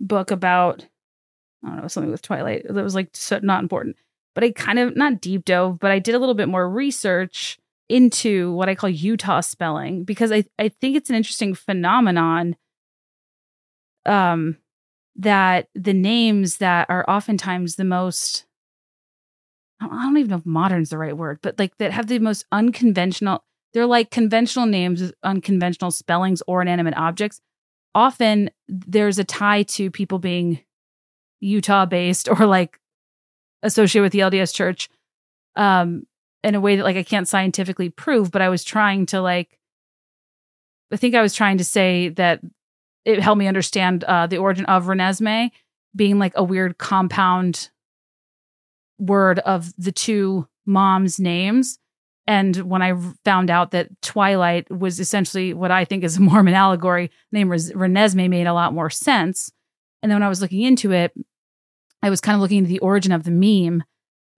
book 0.00 0.30
about 0.30 0.86
I 1.64 1.68
don't 1.68 1.82
know 1.82 1.88
something 1.88 2.10
with 2.10 2.22
Twilight 2.22 2.66
that 2.68 2.82
was 2.82 2.94
like 2.94 3.10
so 3.12 3.38
not 3.42 3.62
important. 3.62 3.96
But 4.34 4.44
I 4.44 4.50
kind 4.52 4.78
of 4.78 4.96
not 4.96 5.20
deep 5.20 5.44
dove, 5.44 5.78
but 5.78 5.90
I 5.90 5.98
did 5.98 6.14
a 6.14 6.18
little 6.18 6.34
bit 6.34 6.48
more 6.48 6.68
research 6.68 7.58
into 7.88 8.52
what 8.52 8.68
I 8.68 8.74
call 8.74 8.88
Utah 8.88 9.40
spelling 9.40 10.04
because 10.04 10.32
I, 10.32 10.44
I 10.58 10.68
think 10.68 10.96
it's 10.96 11.10
an 11.10 11.16
interesting 11.16 11.54
phenomenon 11.54 12.56
um, 14.06 14.56
that 15.16 15.68
the 15.74 15.92
names 15.92 16.56
that 16.56 16.88
are 16.88 17.04
oftentimes 17.08 17.76
the 17.76 17.84
most 17.84 18.46
I 19.80 19.86
don't 19.86 20.16
even 20.16 20.30
know 20.30 20.36
if 20.36 20.46
modern's 20.46 20.90
the 20.90 20.98
right 20.98 21.16
word, 21.16 21.40
but 21.42 21.58
like 21.58 21.76
that 21.78 21.92
have 21.92 22.06
the 22.06 22.20
most 22.20 22.46
unconventional, 22.52 23.42
they're 23.72 23.86
like 23.86 24.10
conventional 24.10 24.66
names 24.66 25.02
with 25.02 25.14
unconventional 25.24 25.90
spellings 25.90 26.42
or 26.46 26.62
inanimate 26.62 26.96
objects. 26.96 27.40
Often 27.94 28.50
there's 28.68 29.18
a 29.18 29.24
tie 29.24 29.64
to 29.64 29.90
people 29.90 30.18
being 30.18 30.60
Utah 31.42 31.86
based 31.86 32.28
or 32.28 32.46
like 32.46 32.78
associated 33.62 34.02
with 34.02 34.12
the 34.12 34.20
LDS 34.20 34.54
church. 34.54 34.88
Um, 35.54 36.06
in 36.44 36.54
a 36.54 36.60
way 36.60 36.76
that 36.76 36.82
like 36.84 36.96
I 36.96 37.02
can't 37.02 37.28
scientifically 37.28 37.88
prove, 37.88 38.30
but 38.30 38.42
I 38.42 38.48
was 38.48 38.64
trying 38.64 39.06
to 39.06 39.20
like 39.20 39.58
I 40.92 40.96
think 40.96 41.14
I 41.14 41.22
was 41.22 41.34
trying 41.34 41.58
to 41.58 41.64
say 41.64 42.10
that 42.10 42.40
it 43.04 43.20
helped 43.20 43.38
me 43.38 43.46
understand 43.46 44.04
uh, 44.04 44.26
the 44.26 44.38
origin 44.38 44.66
of 44.66 44.84
Renesmee 44.84 45.50
being 45.96 46.18
like 46.18 46.32
a 46.36 46.44
weird 46.44 46.78
compound 46.78 47.70
word 48.98 49.38
of 49.40 49.72
the 49.76 49.92
two 49.92 50.46
moms' 50.66 51.18
names. 51.18 51.78
And 52.26 52.56
when 52.56 52.82
I 52.82 52.94
found 53.24 53.50
out 53.50 53.72
that 53.72 54.00
Twilight 54.00 54.70
was 54.70 55.00
essentially 55.00 55.54
what 55.54 55.70
I 55.70 55.84
think 55.84 56.04
is 56.04 56.16
a 56.16 56.20
Mormon 56.22 56.54
allegory, 56.54 57.10
name 57.32 57.48
Renesmee 57.48 58.30
made 58.30 58.46
a 58.46 58.54
lot 58.54 58.74
more 58.74 58.90
sense. 58.90 59.50
And 60.02 60.10
then 60.10 60.16
when 60.16 60.22
I 60.22 60.28
was 60.28 60.40
looking 60.40 60.62
into 60.62 60.92
it, 60.92 61.12
I 62.02 62.10
was 62.10 62.20
kind 62.20 62.34
of 62.34 62.40
looking 62.40 62.58
into 62.58 62.68
the 62.68 62.80
origin 62.80 63.12
of 63.12 63.24
the 63.24 63.30
meme 63.30 63.84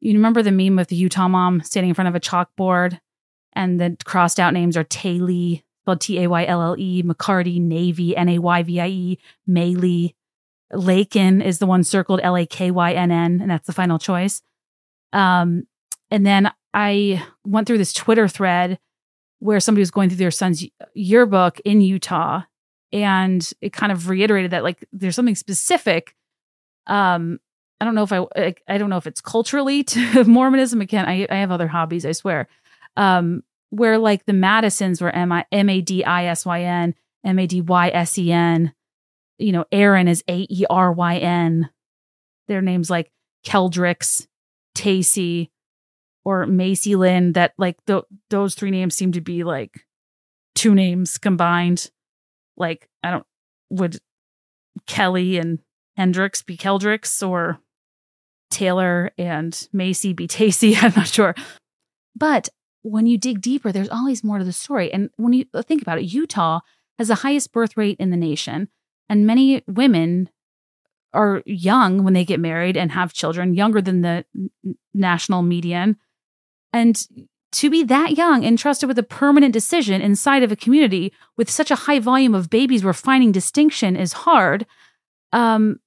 you 0.05 0.13
remember 0.13 0.43
the 0.43 0.53
meme 0.53 0.79
of 0.79 0.89
the 0.89 0.97
Utah 0.97 1.29
mom 1.29 1.63
standing 1.63 1.89
in 1.89 1.95
front 1.95 2.09
of 2.09 2.15
a 2.15 2.21
chalkboard 2.21 3.01
and 3.55 3.81
the 3.81 3.97
crossed 4.05 4.39
out 4.39 4.53
names 4.53 4.77
are 4.77 4.85
Taylee 4.85 5.63
spelled 5.81 6.03
T 6.03 6.23
A 6.23 6.29
Y 6.29 6.45
L 6.45 6.61
L 6.61 6.77
E, 6.79 7.03
McCarty, 7.03 7.59
Navy, 7.59 8.15
N 8.15 8.29
A 8.29 8.39
Y 8.39 8.63
V 8.65 8.81
I 8.81 8.89
E, 8.89 9.19
Maylee. 9.49 10.15
Lakin 10.73 11.41
is 11.41 11.59
the 11.59 11.67
one 11.67 11.85
circled 11.85 12.21
L 12.23 12.37
A 12.37 12.45
K 12.45 12.71
Y 12.71 12.93
N 12.93 13.11
N, 13.11 13.41
and 13.41 13.51
that's 13.51 13.67
the 13.67 13.73
final 13.73 13.99
choice. 13.99 14.43
Um, 15.15 15.67
and 16.11 16.27
then 16.27 16.53
I 16.75 17.25
went 17.47 17.67
through 17.67 17.79
this 17.79 17.95
Twitter 17.95 18.29
thread 18.29 18.79
where 19.39 19.61
somebody 19.61 19.81
was 19.81 19.91
going 19.91 20.11
through 20.11 20.19
their 20.19 20.31
son's 20.31 20.67
yearbook 20.93 21.61
in 21.61 21.81
Utah, 21.81 22.43
and 22.93 23.51
it 23.63 23.73
kind 23.73 23.91
of 23.91 24.11
reiterated 24.11 24.51
that 24.51 24.65
like 24.65 24.87
there's 24.93 25.17
something 25.17 25.35
specific. 25.35 26.15
Um, 26.87 27.39
I 27.81 27.85
don't 27.85 27.95
know 27.95 28.03
if 28.03 28.13
I, 28.13 28.25
I, 28.37 28.55
I 28.69 28.79
don't 28.79 28.91
know 28.91 28.97
if 28.97 29.07
it's 29.07 29.21
culturally 29.21 29.83
to 29.85 30.25
Mormonism. 30.25 30.81
Again, 30.81 31.07
I, 31.07 31.27
I 31.31 31.37
have 31.37 31.51
other 31.51 31.69
hobbies, 31.69 32.07
I 32.07 32.13
swear. 32.13 32.49
Um, 32.97 33.43
where 33.71 33.99
like 33.99 34.25
the 34.25 34.33
Madisons 34.33 35.01
were 35.01 35.11
M 35.11 35.33
I 35.33 35.45
M 35.51 35.69
A 35.69 35.81
D 35.81 36.05
I 36.05 36.27
S 36.27 36.47
Y 36.47 36.63
N, 36.63 36.95
M 37.25 37.39
A 37.39 37.47
D 37.47 37.61
Y 37.61 37.89
S 37.89 38.17
E 38.19 38.31
N. 38.31 38.73
You 39.39 39.53
know, 39.53 39.65
Aaron 39.73 40.07
is 40.07 40.23
A 40.29 40.47
E 40.49 40.65
R 40.71 40.93
Y 40.93 41.17
N. 41.19 41.71
Their 42.47 42.63
names 42.63 42.89
like 42.89 43.11
Keldricks, 43.45 44.27
Tacey, 44.75 45.51
or 46.25 46.47
Macy 46.47 46.95
Lynn. 46.95 47.33
That 47.33 47.55
like 47.59 47.85
th- 47.87 48.05
those 48.31 48.55
three 48.55 48.71
names 48.71 48.95
seem 48.95 49.11
to 49.13 49.21
be 49.21 49.43
like 49.43 49.85
two 50.55 50.75
names 50.75 51.19
combined. 51.19 51.91
Like 52.57 52.89
I 53.03 53.11
don't 53.11 53.27
would 53.71 53.99
Kelly 54.87 55.39
and 55.39 55.59
Hendricks 55.97 56.43
be 56.43 56.57
Keldricks 56.57 57.27
or 57.27 57.59
Taylor 58.55 59.11
and 59.19 59.69
Macy 59.73 60.13
be 60.13 60.27
Tacey. 60.27 60.77
I'm 60.81 60.93
not 60.97 61.09
sure. 61.09 61.35
But 62.17 62.49
when 62.83 63.07
you 63.07 63.19
dig 63.19 63.41
deeper, 63.41 63.73
there's 63.73 63.89
always 63.89 64.23
more 64.23 64.39
to 64.39 64.45
the 64.45 64.53
story. 64.53 64.93
And 64.93 65.11
when 65.17 65.33
you 65.33 65.47
think 65.63 65.83
about 65.83 65.99
it, 65.99 66.05
Utah 66.05 66.61
has 66.99 67.09
the 67.09 67.17
highest 67.17 67.53
birth 67.53 67.77
rate 67.77 67.97
in 67.99 68.11
the 68.11 68.17
nation. 68.17 68.69
And 69.09 69.27
many 69.27 69.63
women 69.67 70.31
are 71.13 71.43
young 71.47 72.05
when 72.05 72.13
they 72.13 72.25
get 72.25 72.41
married 72.41 72.77
and 72.77 72.93
have 72.93 73.13
children, 73.13 73.55
younger 73.55 73.81
than 73.81 74.03
the 74.03 74.25
national 74.93 75.43
median. 75.43 75.97
And 76.73 77.07
to 77.53 77.71
be 77.71 77.85
that 77.85 78.17
young 78.17 78.45
and 78.45 78.59
trusted 78.59 78.89
with 78.89 78.99
a 78.99 79.05
permanent 79.05 79.53
decision 79.53 80.03
inside 80.03 80.43
of 80.43 80.51
a 80.51 80.57
community 80.57 81.13
with 81.37 81.49
such 81.49 81.71
a 81.71 81.77
high 81.77 82.01
volume 82.01 82.35
of 82.35 82.51
babies 82.51 82.83
where 82.85 82.93
finding 82.93 83.33
distinction 83.33 83.97
is 83.97 84.13
hard. 84.13 84.67
Um, 85.33 85.81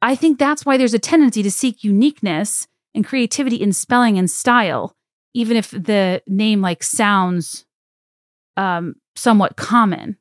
I 0.00 0.14
think 0.14 0.38
that's 0.38 0.64
why 0.64 0.76
there's 0.76 0.94
a 0.94 0.98
tendency 0.98 1.42
to 1.42 1.50
seek 1.50 1.82
uniqueness 1.82 2.66
and 2.94 3.06
creativity 3.06 3.56
in 3.56 3.72
spelling 3.72 4.18
and 4.18 4.30
style 4.30 4.96
even 5.34 5.56
if 5.56 5.70
the 5.70 6.22
name 6.26 6.60
like 6.60 6.82
sounds 6.82 7.64
um, 8.56 8.96
somewhat 9.14 9.56
common. 9.56 10.16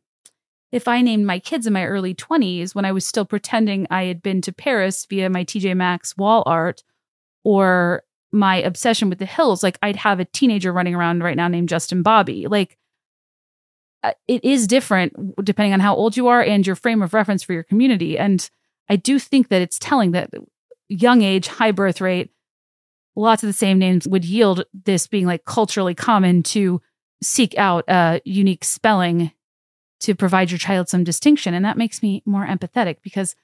If 0.72 0.88
I 0.88 1.02
named 1.02 1.26
my 1.26 1.40
kids 1.40 1.66
in 1.66 1.74
my 1.74 1.86
early 1.86 2.14
20s 2.14 2.76
when 2.76 2.86
I 2.86 2.91
was 2.91 3.08
still 3.08 3.26
pretending 3.26 3.88
I 3.90 4.04
had 4.04 4.22
been 4.22 4.41
to 4.41 4.52
Paris 4.52 5.06
via 5.10 5.30
my 5.30 5.44
TJ 5.44 5.76
Maxx 5.76 6.16
wall 6.18 6.44
art 6.45 6.84
or 7.44 8.04
my 8.32 8.58
obsession 8.58 9.10
with 9.10 9.20
the 9.20 9.26
hills, 9.26 9.64
like 9.64 9.80
I'd 9.82 9.95
have 9.95 10.20
a 10.20 10.26
teenager 10.26 10.74
running 10.74 10.94
around 10.94 11.24
right 11.24 11.38
now 11.38 11.48
named 11.48 11.70
Justin 11.70 12.04
Bobby. 12.04 12.48
Like 12.48 12.78
uh, 14.04 14.12
it 14.28 14.44
is 14.44 14.68
different 14.68 15.14
depending 15.44 15.74
on 15.74 15.80
how 15.80 15.95
old 15.95 16.16
you 16.16 16.28
are 16.28 16.44
and 16.44 16.68
your 16.68 16.76
frame 16.76 17.02
of 17.02 17.14
reference 17.14 17.41
for 17.41 17.54
your 17.54 17.64
community. 17.64 18.20
And 18.20 18.48
I 18.89 18.95
do 18.95 19.19
think 19.19 19.49
that 19.49 19.61
it's 19.61 19.80
telling 19.80 20.11
that 20.11 20.31
young 20.88 21.22
age, 21.22 21.47
high 21.47 21.72
birth 21.72 22.01
rate, 22.01 22.31
lots 23.15 23.43
of 23.43 23.47
the 23.47 23.53
same 23.53 23.80
names 23.80 24.07
would 24.07 24.23
yield 24.23 24.64
this 24.85 25.07
being 25.07 25.26
like 25.26 25.45
culturally 25.45 25.95
common 25.95 26.43
to 26.43 26.81
seek 27.22 27.57
out 27.57 27.84
a 27.88 28.22
unique 28.26 28.64
spelling 28.64 29.31
to 29.99 30.14
provide 30.15 30.51
your 30.51 30.59
child 30.59 30.88
some 30.88 31.03
distinction. 31.03 31.53
And 31.53 31.65
that 31.65 31.77
makes 31.77 32.03
me 32.03 32.22
more 32.26 32.45
empathetic 32.45 32.97
because, 33.01 33.35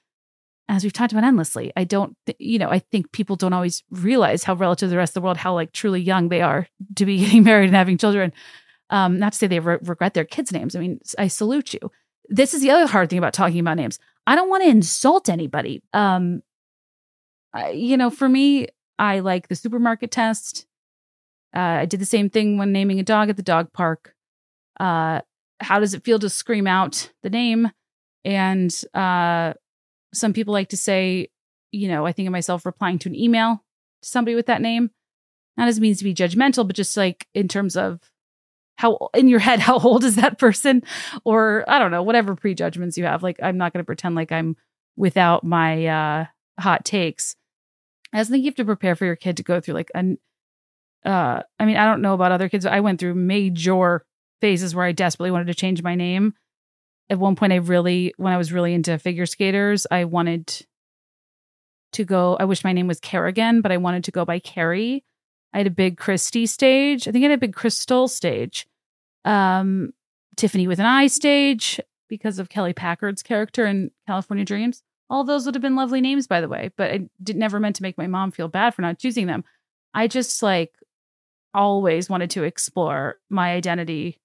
as 0.68 0.84
we've 0.84 0.92
talked 0.92 1.12
about 1.12 1.24
endlessly, 1.24 1.72
I 1.76 1.84
don't, 1.84 2.16
th- 2.26 2.36
you 2.38 2.58
know, 2.58 2.70
I 2.70 2.78
think 2.78 3.12
people 3.12 3.36
don't 3.36 3.52
always 3.52 3.82
realize 3.90 4.44
how 4.44 4.54
relative 4.54 4.86
to 4.86 4.90
the 4.90 4.96
rest 4.96 5.10
of 5.10 5.14
the 5.14 5.20
world, 5.22 5.36
how 5.36 5.52
like 5.52 5.72
truly 5.72 6.00
young 6.00 6.28
they 6.28 6.40
are 6.40 6.68
to 6.96 7.04
be 7.04 7.18
getting 7.24 7.42
married 7.42 7.66
and 7.66 7.76
having 7.76 7.98
children. 7.98 8.32
Um, 8.90 9.18
not 9.18 9.32
to 9.32 9.38
say 9.38 9.46
they 9.46 9.60
re- 9.60 9.78
regret 9.82 10.14
their 10.14 10.24
kids' 10.24 10.52
names. 10.52 10.76
I 10.76 10.80
mean, 10.80 11.00
I 11.18 11.26
salute 11.26 11.74
you. 11.74 11.90
This 12.28 12.54
is 12.54 12.62
the 12.62 12.70
other 12.70 12.86
hard 12.86 13.10
thing 13.10 13.18
about 13.18 13.32
talking 13.32 13.58
about 13.58 13.76
names. 13.76 13.98
I 14.26 14.36
don't 14.36 14.48
want 14.48 14.62
to 14.62 14.70
insult 14.70 15.28
anybody. 15.28 15.82
Um, 15.92 16.42
I, 17.52 17.70
you 17.70 17.96
know, 17.96 18.10
for 18.10 18.28
me, 18.28 18.68
I 18.98 19.20
like 19.20 19.48
the 19.48 19.56
supermarket 19.56 20.10
test. 20.10 20.66
Uh, 21.54 21.60
I 21.60 21.86
did 21.86 22.00
the 22.00 22.06
same 22.06 22.30
thing 22.30 22.58
when 22.58 22.72
naming 22.72 22.98
a 22.98 23.04
dog 23.04 23.28
at 23.28 23.36
the 23.36 23.42
dog 23.42 23.72
park. 23.72 24.14
Uh, 24.80 25.20
how 25.60 25.78
does 25.78 25.94
it 25.94 26.04
feel 26.04 26.18
to 26.18 26.28
scream 26.28 26.66
out 26.66 27.12
the 27.22 27.30
name? 27.30 27.70
And 28.24 28.74
uh, 28.92 29.54
some 30.12 30.32
people 30.32 30.52
like 30.52 30.70
to 30.70 30.76
say, 30.76 31.28
you 31.70 31.88
know, 31.88 32.06
I 32.06 32.12
think 32.12 32.26
of 32.26 32.32
myself 32.32 32.66
replying 32.66 32.98
to 33.00 33.08
an 33.08 33.14
email 33.14 33.62
to 34.02 34.08
somebody 34.08 34.34
with 34.34 34.46
that 34.46 34.62
name. 34.62 34.90
Not 35.56 35.68
as 35.68 35.78
means 35.78 35.98
to 35.98 36.04
be 36.04 36.14
judgmental, 36.14 36.66
but 36.66 36.76
just 36.76 36.96
like 36.96 37.28
in 37.34 37.46
terms 37.46 37.76
of 37.76 38.00
how 38.76 39.10
in 39.14 39.28
your 39.28 39.40
head, 39.40 39.60
how 39.60 39.78
old 39.78 40.04
is 40.04 40.16
that 40.16 40.38
person? 40.38 40.82
Or 41.24 41.64
I 41.68 41.78
don't 41.78 41.90
know, 41.90 42.02
whatever 42.02 42.34
prejudgments 42.34 42.96
you 42.96 43.04
have. 43.04 43.22
Like, 43.22 43.38
I'm 43.42 43.56
not 43.56 43.72
going 43.72 43.82
to 43.82 43.86
pretend 43.86 44.14
like 44.14 44.32
I'm 44.32 44.56
without 44.96 45.44
my 45.44 45.86
uh, 45.86 46.26
hot 46.58 46.84
takes. 46.84 47.36
I 48.12 48.18
just 48.18 48.30
think 48.30 48.44
you 48.44 48.48
have 48.48 48.56
to 48.56 48.64
prepare 48.64 48.94
for 48.94 49.04
your 49.04 49.16
kid 49.16 49.36
to 49.38 49.42
go 49.42 49.60
through 49.60 49.74
like 49.74 49.90
an 49.94 50.18
uh 51.04 51.42
I 51.58 51.64
mean, 51.64 51.76
I 51.76 51.84
don't 51.84 52.00
know 52.00 52.14
about 52.14 52.32
other 52.32 52.48
kids, 52.48 52.64
I 52.64 52.80
went 52.80 53.00
through 53.00 53.14
major 53.14 54.06
phases 54.40 54.74
where 54.74 54.86
I 54.86 54.92
desperately 54.92 55.32
wanted 55.32 55.48
to 55.48 55.54
change 55.54 55.82
my 55.82 55.94
name. 55.94 56.34
At 57.10 57.18
one 57.18 57.36
point 57.36 57.52
I 57.52 57.56
really 57.56 58.14
when 58.16 58.32
I 58.32 58.38
was 58.38 58.52
really 58.52 58.72
into 58.72 58.96
figure 58.98 59.26
skaters, 59.26 59.86
I 59.90 60.04
wanted 60.04 60.64
to 61.92 62.04
go 62.04 62.36
I 62.38 62.44
wish 62.44 62.64
my 62.64 62.72
name 62.72 62.86
was 62.86 63.00
Kerrigan, 63.00 63.60
but 63.60 63.72
I 63.72 63.78
wanted 63.78 64.04
to 64.04 64.12
go 64.12 64.24
by 64.24 64.38
Carrie. 64.38 65.04
I 65.54 65.58
had 65.58 65.66
a 65.66 65.70
big 65.70 65.96
Christy 65.96 66.46
stage. 66.46 67.06
I 67.08 67.12
think 67.12 67.22
I 67.24 67.28
had 67.28 67.38
a 67.38 67.40
big 67.40 67.54
Crystal 67.54 68.08
stage. 68.08 68.66
Um 69.24 69.94
Tiffany 70.36 70.66
with 70.66 70.80
an 70.80 70.86
I 70.86 71.06
stage 71.06 71.80
because 72.08 72.38
of 72.38 72.48
Kelly 72.48 72.72
Packard's 72.72 73.22
character 73.22 73.64
in 73.64 73.90
California 74.06 74.44
Dreams. 74.44 74.82
All 75.08 75.24
those 75.24 75.46
would 75.46 75.54
have 75.54 75.62
been 75.62 75.76
lovely 75.76 76.00
names, 76.00 76.26
by 76.26 76.40
the 76.40 76.48
way, 76.48 76.70
but 76.76 76.90
I 76.90 77.08
did 77.22 77.36
never 77.36 77.60
meant 77.60 77.76
to 77.76 77.82
make 77.82 77.96
my 77.96 78.06
mom 78.06 78.32
feel 78.32 78.48
bad 78.48 78.74
for 78.74 78.82
not 78.82 78.98
choosing 78.98 79.26
them. 79.26 79.44
I 79.94 80.08
just 80.08 80.42
like 80.42 80.74
always 81.54 82.10
wanted 82.10 82.30
to 82.30 82.42
explore 82.42 83.18
my 83.30 83.52
identity 83.52 84.18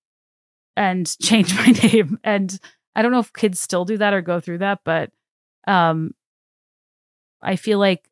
and 0.76 1.06
change 1.22 1.56
my 1.56 1.68
name. 1.68 2.20
And 2.24 2.60
I 2.96 3.02
don't 3.02 3.12
know 3.12 3.20
if 3.20 3.32
kids 3.34 3.60
still 3.60 3.86
do 3.86 3.98
that 3.98 4.14
or 4.14 4.22
go 4.22 4.40
through 4.40 4.60
that, 4.60 4.80
but 4.84 5.12
um 5.68 6.16
I 7.42 7.56
feel 7.56 7.80
like 7.80 8.10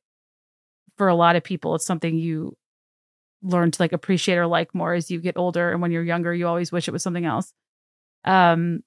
for 0.98 1.07
a 1.07 1.15
lot 1.15 1.35
of 1.35 1.44
people 1.44 1.76
it's 1.76 1.85
something 1.85 2.18
you 2.18 2.56
learn 3.43 3.72
to 3.72 3.81
like 3.81 3.93
appreciate 3.93 4.38
or 4.38 4.47
like 4.47 4.73
more 4.73 4.93
as 4.93 5.11
you 5.11 5.19
get 5.19 5.38
older 5.38 5.72
and 5.72 5.81
when 5.81 5.91
you're 5.91 6.03
younger 6.03 6.34
you 6.34 6.47
always 6.47 6.72
wish 6.72 6.88
it 6.88 6.91
was 6.91 7.03
something 7.03 7.26
else. 7.26 7.53
Um 8.26 8.84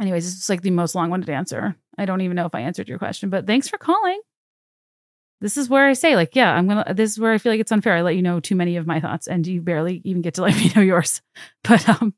anyways, 0.00 0.24
this 0.24 0.42
is 0.42 0.48
like 0.48 0.62
the 0.62 0.70
most 0.70 0.94
long-winded 0.94 1.30
answer. 1.30 1.76
I 1.96 2.04
don't 2.04 2.20
even 2.20 2.36
know 2.36 2.46
if 2.46 2.54
I 2.54 2.60
answered 2.60 2.88
your 2.88 2.98
question, 2.98 3.30
but 3.30 3.46
thanks 3.46 3.68
for 3.68 3.78
calling. 3.78 4.20
This 5.40 5.56
is 5.56 5.68
where 5.68 5.86
I 5.86 5.92
say, 5.92 6.16
like, 6.16 6.34
yeah, 6.34 6.52
I'm 6.54 6.66
gonna. 6.66 6.94
This 6.94 7.12
is 7.12 7.18
where 7.18 7.32
I 7.32 7.38
feel 7.38 7.52
like 7.52 7.60
it's 7.60 7.72
unfair. 7.72 7.94
I 7.94 8.02
let 8.02 8.16
you 8.16 8.22
know 8.22 8.40
too 8.40 8.56
many 8.56 8.76
of 8.76 8.86
my 8.86 8.98
thoughts, 8.98 9.26
and 9.26 9.46
you 9.46 9.60
barely 9.60 10.00
even 10.04 10.22
get 10.22 10.34
to 10.34 10.42
let 10.44 10.56
me 10.56 10.72
know 10.74 10.82
yours. 10.82 11.20
But 11.62 11.86
um, 11.88 12.14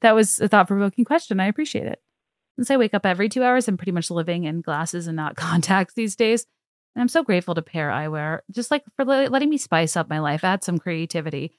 that 0.00 0.14
was 0.14 0.38
a 0.38 0.48
thought-provoking 0.48 1.04
question. 1.04 1.40
I 1.40 1.46
appreciate 1.46 1.86
it. 1.86 2.00
Since 2.56 2.70
I 2.70 2.76
wake 2.76 2.94
up 2.94 3.04
every 3.04 3.28
two 3.28 3.42
hours, 3.42 3.68
I'm 3.68 3.76
pretty 3.76 3.92
much 3.92 4.10
living 4.10 4.44
in 4.44 4.60
glasses 4.60 5.06
and 5.06 5.16
not 5.16 5.36
contacts 5.36 5.94
these 5.94 6.16
days. 6.16 6.46
And 6.94 7.02
I'm 7.02 7.08
so 7.08 7.22
grateful 7.22 7.54
to 7.54 7.62
Pair 7.62 7.90
Eyewear, 7.90 8.40
just 8.50 8.70
like 8.70 8.84
for 8.96 9.04
letting 9.04 9.50
me 9.50 9.58
spice 9.58 9.96
up 9.96 10.08
my 10.08 10.20
life, 10.20 10.44
add 10.44 10.62
some 10.62 10.78
creativity. 10.78 11.52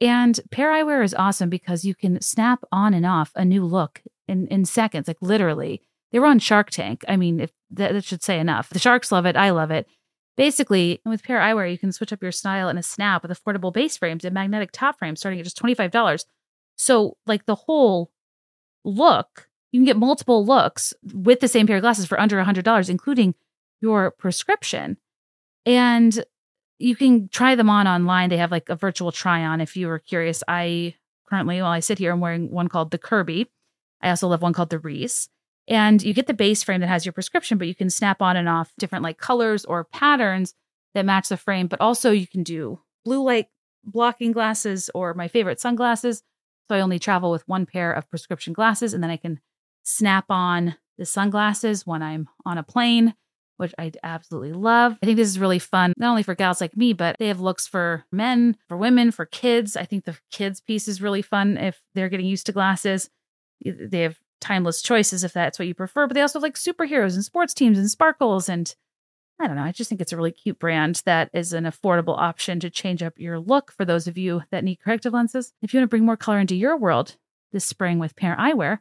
And 0.00 0.38
Pair 0.50 0.70
Eyewear 0.70 1.02
is 1.02 1.14
awesome 1.14 1.48
because 1.48 1.84
you 1.84 1.94
can 1.94 2.20
snap 2.20 2.62
on 2.70 2.92
and 2.92 3.06
off 3.06 3.32
a 3.34 3.44
new 3.44 3.64
look 3.64 4.02
in, 4.28 4.46
in 4.48 4.64
seconds, 4.64 5.08
like 5.08 5.18
literally. 5.20 5.82
They 6.12 6.18
were 6.18 6.26
on 6.26 6.38
Shark 6.38 6.70
Tank. 6.70 7.04
I 7.08 7.16
mean, 7.16 7.40
if 7.40 7.52
that, 7.70 7.92
that 7.92 8.04
should 8.04 8.22
say 8.22 8.38
enough. 8.38 8.68
The 8.70 8.78
sharks 8.78 9.10
love 9.10 9.26
it. 9.26 9.36
I 9.36 9.50
love 9.50 9.70
it. 9.70 9.88
Basically, 10.36 11.00
with 11.04 11.22
Pair 11.22 11.40
Eyewear, 11.40 11.70
you 11.70 11.78
can 11.78 11.92
switch 11.92 12.12
up 12.12 12.22
your 12.22 12.32
style 12.32 12.68
in 12.68 12.76
a 12.76 12.82
snap 12.82 13.22
with 13.22 13.30
affordable 13.30 13.72
base 13.72 13.96
frames 13.96 14.24
and 14.24 14.34
magnetic 14.34 14.70
top 14.72 14.98
frames 14.98 15.20
starting 15.20 15.40
at 15.40 15.44
just 15.44 15.60
$25. 15.60 16.24
So, 16.76 17.16
like 17.26 17.46
the 17.46 17.54
whole 17.54 18.10
look, 18.84 19.48
you 19.72 19.80
can 19.80 19.84
get 19.84 19.96
multiple 19.96 20.44
looks 20.44 20.92
with 21.12 21.40
the 21.40 21.48
same 21.48 21.66
pair 21.66 21.76
of 21.76 21.82
glasses 21.82 22.06
for 22.06 22.20
under 22.20 22.42
$100, 22.42 22.88
including 22.88 23.34
your 23.80 24.10
prescription. 24.12 24.96
And 25.66 26.24
you 26.78 26.96
can 26.96 27.28
try 27.28 27.54
them 27.54 27.70
on 27.70 27.86
online. 27.86 28.30
They 28.30 28.36
have 28.36 28.50
like 28.50 28.68
a 28.68 28.76
virtual 28.76 29.12
try 29.12 29.44
on 29.44 29.60
if 29.60 29.76
you 29.76 29.86
were 29.86 29.98
curious. 29.98 30.42
I 30.48 30.94
currently, 31.28 31.60
while 31.62 31.70
I 31.70 31.80
sit 31.80 31.98
here, 31.98 32.12
I'm 32.12 32.20
wearing 32.20 32.50
one 32.50 32.68
called 32.68 32.90
the 32.90 32.98
Kirby. 32.98 33.50
I 34.02 34.10
also 34.10 34.28
love 34.28 34.42
one 34.42 34.52
called 34.52 34.70
the 34.70 34.78
Reese. 34.78 35.28
And 35.66 36.02
you 36.02 36.12
get 36.12 36.26
the 36.26 36.34
base 36.34 36.62
frame 36.62 36.80
that 36.80 36.88
has 36.88 37.06
your 37.06 37.14
prescription, 37.14 37.56
but 37.56 37.68
you 37.68 37.74
can 37.74 37.88
snap 37.88 38.20
on 38.20 38.36
and 38.36 38.48
off 38.48 38.72
different 38.78 39.02
like 39.02 39.16
colors 39.16 39.64
or 39.64 39.84
patterns 39.84 40.54
that 40.92 41.06
match 41.06 41.28
the 41.28 41.38
frame. 41.38 41.68
But 41.68 41.80
also 41.80 42.10
you 42.10 42.26
can 42.26 42.42
do 42.42 42.80
blue 43.04 43.22
light 43.22 43.46
blocking 43.84 44.32
glasses 44.32 44.90
or 44.94 45.14
my 45.14 45.28
favorite 45.28 45.60
sunglasses 45.60 46.22
So 46.68 46.76
I 46.76 46.80
only 46.80 46.98
travel 46.98 47.30
with 47.30 47.46
one 47.46 47.66
pair 47.66 47.92
of 47.92 48.08
prescription 48.10 48.52
glasses 48.52 48.94
and 48.94 49.02
then 49.02 49.10
I 49.10 49.16
can 49.16 49.40
snap 49.82 50.26
on 50.30 50.76
the 50.96 51.04
sunglasses 51.04 51.86
when 51.86 52.02
I'm 52.02 52.28
on 52.46 52.56
a 52.56 52.62
plane, 52.62 53.14
which 53.56 53.74
I 53.78 53.92
absolutely 54.02 54.52
love. 54.52 54.98
I 55.02 55.06
think 55.06 55.16
this 55.16 55.28
is 55.28 55.38
really 55.38 55.58
fun, 55.58 55.92
not 55.96 56.10
only 56.10 56.22
for 56.22 56.34
gals 56.34 56.60
like 56.60 56.76
me, 56.76 56.92
but 56.92 57.16
they 57.18 57.28
have 57.28 57.40
looks 57.40 57.66
for 57.66 58.04
men, 58.10 58.56
for 58.68 58.76
women, 58.76 59.10
for 59.10 59.26
kids. 59.26 59.76
I 59.76 59.84
think 59.84 60.04
the 60.04 60.18
kids 60.30 60.60
piece 60.60 60.88
is 60.88 61.02
really 61.02 61.22
fun 61.22 61.56
if 61.56 61.80
they're 61.94 62.08
getting 62.08 62.26
used 62.26 62.46
to 62.46 62.52
glasses. 62.52 63.10
They 63.64 64.00
have 64.00 64.18
timeless 64.40 64.82
choices 64.82 65.24
if 65.24 65.32
that's 65.32 65.58
what 65.58 65.68
you 65.68 65.74
prefer, 65.74 66.06
but 66.06 66.14
they 66.14 66.20
also 66.20 66.38
have 66.38 66.42
like 66.42 66.54
superheroes 66.54 67.14
and 67.14 67.24
sports 67.24 67.54
teams 67.54 67.78
and 67.78 67.90
sparkles 67.90 68.48
and 68.48 68.74
I 69.40 69.48
don't 69.48 69.56
know. 69.56 69.64
I 69.64 69.72
just 69.72 69.88
think 69.88 70.00
it's 70.00 70.12
a 70.12 70.16
really 70.16 70.30
cute 70.30 70.60
brand 70.60 71.02
that 71.06 71.28
is 71.32 71.52
an 71.52 71.64
affordable 71.64 72.16
option 72.16 72.60
to 72.60 72.70
change 72.70 73.02
up 73.02 73.14
your 73.16 73.40
look 73.40 73.72
for 73.72 73.84
those 73.84 74.06
of 74.06 74.16
you 74.16 74.42
that 74.52 74.62
need 74.62 74.76
corrective 74.76 75.12
lenses. 75.12 75.52
If 75.60 75.74
you 75.74 75.80
want 75.80 75.88
to 75.88 75.90
bring 75.90 76.04
more 76.04 76.16
color 76.16 76.38
into 76.38 76.54
your 76.54 76.76
world 76.76 77.16
this 77.52 77.64
spring 77.64 77.98
with 77.98 78.14
Pair 78.14 78.36
Eyewear, 78.36 78.78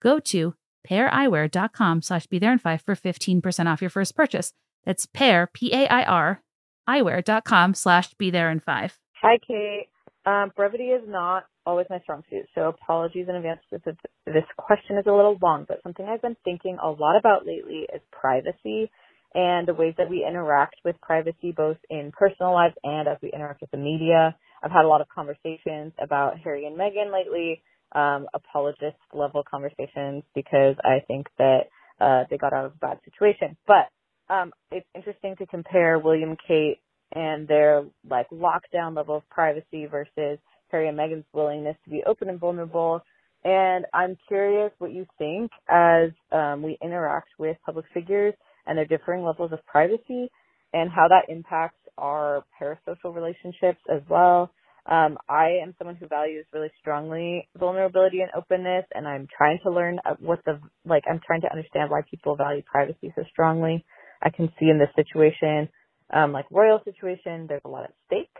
go 0.00 0.20
to 0.20 0.54
paireyewear.com 0.88 2.02
slash 2.02 2.26
be 2.26 2.38
there 2.38 2.52
in 2.52 2.58
five 2.58 2.82
for 2.82 2.94
15% 2.94 3.66
off 3.66 3.80
your 3.80 3.90
first 3.90 4.16
purchase. 4.16 4.52
That's 4.84 5.06
pair, 5.06 5.46
P-A-I-R, 5.52 6.42
eyewear.com 6.88 7.74
slash 7.74 8.14
be 8.14 8.30
there 8.30 8.50
in 8.50 8.60
five. 8.60 8.98
Hi, 9.20 9.38
Kate. 9.46 9.88
Um, 10.24 10.52
brevity 10.56 10.88
is 10.88 11.02
not 11.06 11.44
always 11.64 11.86
my 11.90 12.00
strong 12.00 12.22
suit, 12.30 12.46
so 12.54 12.68
apologies 12.68 13.26
in 13.28 13.34
advance 13.34 13.60
if 13.70 13.82
this 13.84 14.44
question 14.56 14.96
is 14.96 15.04
a 15.06 15.12
little 15.12 15.36
long, 15.42 15.66
but 15.68 15.82
something 15.82 16.06
I've 16.06 16.22
been 16.22 16.36
thinking 16.44 16.78
a 16.82 16.88
lot 16.88 17.18
about 17.18 17.46
lately 17.46 17.86
is 17.92 18.00
privacy 18.10 18.90
and 19.34 19.68
the 19.68 19.74
ways 19.74 19.94
that 19.98 20.08
we 20.08 20.24
interact 20.26 20.76
with 20.84 21.00
privacy 21.00 21.52
both 21.54 21.76
in 21.90 22.12
personal 22.12 22.52
lives 22.52 22.74
and 22.82 23.06
as 23.06 23.18
we 23.22 23.30
interact 23.32 23.60
with 23.60 23.70
the 23.70 23.76
media. 23.76 24.34
I've 24.62 24.70
had 24.70 24.84
a 24.84 24.88
lot 24.88 25.00
of 25.00 25.08
conversations 25.08 25.92
about 26.02 26.38
Harry 26.38 26.66
and 26.66 26.76
Meghan 26.76 27.12
lately, 27.12 27.62
um, 27.92 28.26
apologist 28.34 28.96
level 29.12 29.42
conversations 29.48 30.22
because 30.34 30.76
I 30.84 31.00
think 31.06 31.26
that 31.38 31.62
uh, 32.00 32.24
they 32.30 32.36
got 32.36 32.52
out 32.52 32.66
of 32.66 32.72
a 32.72 32.78
bad 32.78 32.98
situation. 33.04 33.56
But 33.66 33.88
um, 34.32 34.52
it's 34.70 34.86
interesting 34.94 35.36
to 35.36 35.46
compare 35.46 35.98
William 35.98 36.36
Kate 36.46 36.78
and 37.14 37.48
their 37.48 37.84
like 38.08 38.28
lockdown 38.30 38.94
level 38.96 39.16
of 39.16 39.28
privacy 39.30 39.86
versus 39.86 40.38
Harry 40.70 40.88
and 40.88 40.98
Meghan's 40.98 41.24
willingness 41.32 41.76
to 41.84 41.90
be 41.90 42.02
open 42.06 42.28
and 42.28 42.38
vulnerable. 42.38 43.00
And 43.44 43.86
I'm 43.94 44.16
curious 44.26 44.72
what 44.78 44.92
you 44.92 45.06
think 45.16 45.50
as 45.68 46.10
um, 46.32 46.62
we 46.62 46.76
interact 46.82 47.28
with 47.38 47.56
public 47.64 47.86
figures 47.94 48.34
and 48.66 48.76
their 48.76 48.84
differing 48.84 49.24
levels 49.24 49.52
of 49.52 49.64
privacy 49.66 50.30
and 50.74 50.90
how 50.90 51.08
that 51.08 51.32
impacts 51.32 51.78
our 51.96 52.44
parasocial 52.60 53.14
relationships 53.14 53.78
as 53.90 54.02
well. 54.08 54.50
Um, 54.86 55.18
I 55.28 55.58
am 55.62 55.74
someone 55.78 55.96
who 55.96 56.08
values 56.08 56.46
really 56.52 56.70
strongly 56.80 57.48
vulnerability 57.58 58.20
and 58.20 58.30
openness, 58.36 58.84
and 58.94 59.06
I'm 59.06 59.28
trying 59.36 59.58
to 59.64 59.70
learn 59.70 59.98
what 60.20 60.40
the 60.46 60.60
like. 60.86 61.04
I'm 61.10 61.20
trying 61.26 61.42
to 61.42 61.50
understand 61.52 61.90
why 61.90 62.02
people 62.10 62.36
value 62.36 62.62
privacy 62.62 63.12
so 63.14 63.22
strongly. 63.30 63.84
I 64.22 64.30
can 64.30 64.48
see 64.58 64.68
in 64.70 64.78
this 64.78 64.88
situation, 64.96 65.68
um, 66.12 66.32
like 66.32 66.46
royal 66.50 66.80
situation, 66.84 67.46
there's 67.48 67.62
a 67.64 67.68
lot 67.68 67.84
at 67.84 67.94
stake, 68.06 68.30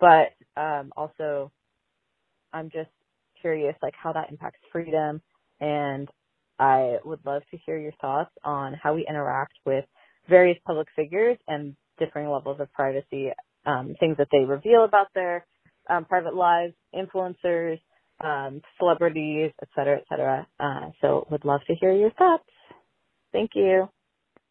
but 0.00 0.34
um, 0.60 0.92
also, 0.96 1.52
I'm 2.52 2.70
just 2.70 2.90
curious, 3.40 3.74
like 3.82 3.94
how 4.02 4.12
that 4.12 4.30
impacts 4.30 4.60
freedom 4.72 5.22
and 5.60 6.08
I 6.58 6.98
would 7.04 7.20
love 7.26 7.42
to 7.50 7.58
hear 7.66 7.78
your 7.78 7.92
thoughts 8.00 8.30
on 8.44 8.74
how 8.82 8.94
we 8.94 9.06
interact 9.08 9.54
with 9.66 9.84
various 10.28 10.58
public 10.66 10.88
figures 10.96 11.38
and 11.48 11.76
differing 11.98 12.28
levels 12.30 12.60
of 12.60 12.72
privacy, 12.72 13.30
um, 13.66 13.94
things 14.00 14.16
that 14.18 14.28
they 14.32 14.44
reveal 14.44 14.84
about 14.84 15.08
their 15.14 15.46
um, 15.88 16.04
private 16.04 16.34
lives, 16.34 16.74
influencers, 16.94 17.80
um, 18.22 18.62
celebrities, 18.78 19.50
et 19.60 19.68
cetera, 19.74 19.98
et 19.98 20.04
cetera. 20.08 20.46
Uh, 20.60 20.90
so 21.00 21.26
would 21.30 21.44
love 21.44 21.60
to 21.66 21.74
hear 21.74 21.92
your 21.92 22.10
thoughts. 22.12 22.44
Thank 23.32 23.52
you. 23.54 23.88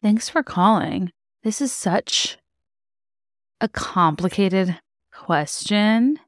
Thanks 0.02 0.28
for 0.28 0.42
calling. 0.42 1.10
This 1.42 1.60
is 1.60 1.72
such 1.72 2.38
a 3.60 3.68
complicated 3.68 4.78
question. 5.12 6.18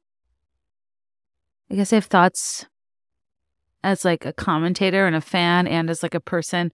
I 1.70 1.74
guess 1.74 1.92
I 1.92 1.96
have 1.96 2.04
thoughts 2.04 2.66
as 3.82 4.04
like 4.04 4.24
a 4.24 4.32
commentator 4.32 5.06
and 5.06 5.16
a 5.16 5.20
fan 5.20 5.66
and 5.66 5.90
as 5.90 6.02
like 6.02 6.14
a 6.14 6.20
person 6.20 6.72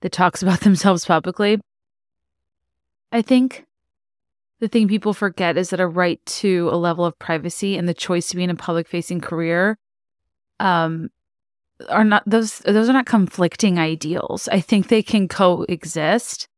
that 0.00 0.12
talks 0.12 0.42
about 0.42 0.60
themselves 0.62 1.04
publicly. 1.04 1.60
I 3.12 3.22
think 3.22 3.64
the 4.60 4.68
thing 4.68 4.88
people 4.88 5.12
forget 5.12 5.56
is 5.56 5.70
that 5.70 5.80
a 5.80 5.86
right 5.86 6.24
to 6.26 6.68
a 6.72 6.76
level 6.76 7.04
of 7.04 7.18
privacy 7.18 7.76
and 7.76 7.88
the 7.88 7.94
choice 7.94 8.28
to 8.28 8.36
be 8.36 8.44
in 8.44 8.50
a 8.50 8.54
public 8.54 8.88
facing 8.88 9.20
career 9.20 9.78
um 10.60 11.10
are 11.88 12.04
not 12.04 12.22
those 12.26 12.58
those 12.60 12.88
are 12.88 12.92
not 12.94 13.06
conflicting 13.06 13.78
ideals. 13.78 14.48
I 14.48 14.60
think 14.60 14.88
they 14.88 15.02
can 15.02 15.28
coexist. 15.28 16.48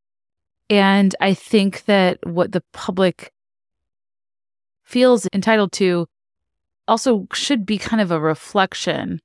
And 0.70 1.14
I 1.20 1.34
think 1.34 1.84
that 1.86 2.18
what 2.24 2.52
the 2.52 2.62
public 2.72 3.32
feels 4.84 5.26
entitled 5.32 5.72
to 5.72 6.06
also 6.86 7.26
should 7.32 7.66
be 7.66 7.78
kind 7.78 8.00
of 8.00 8.10
a 8.10 8.20
reflection 8.20 9.20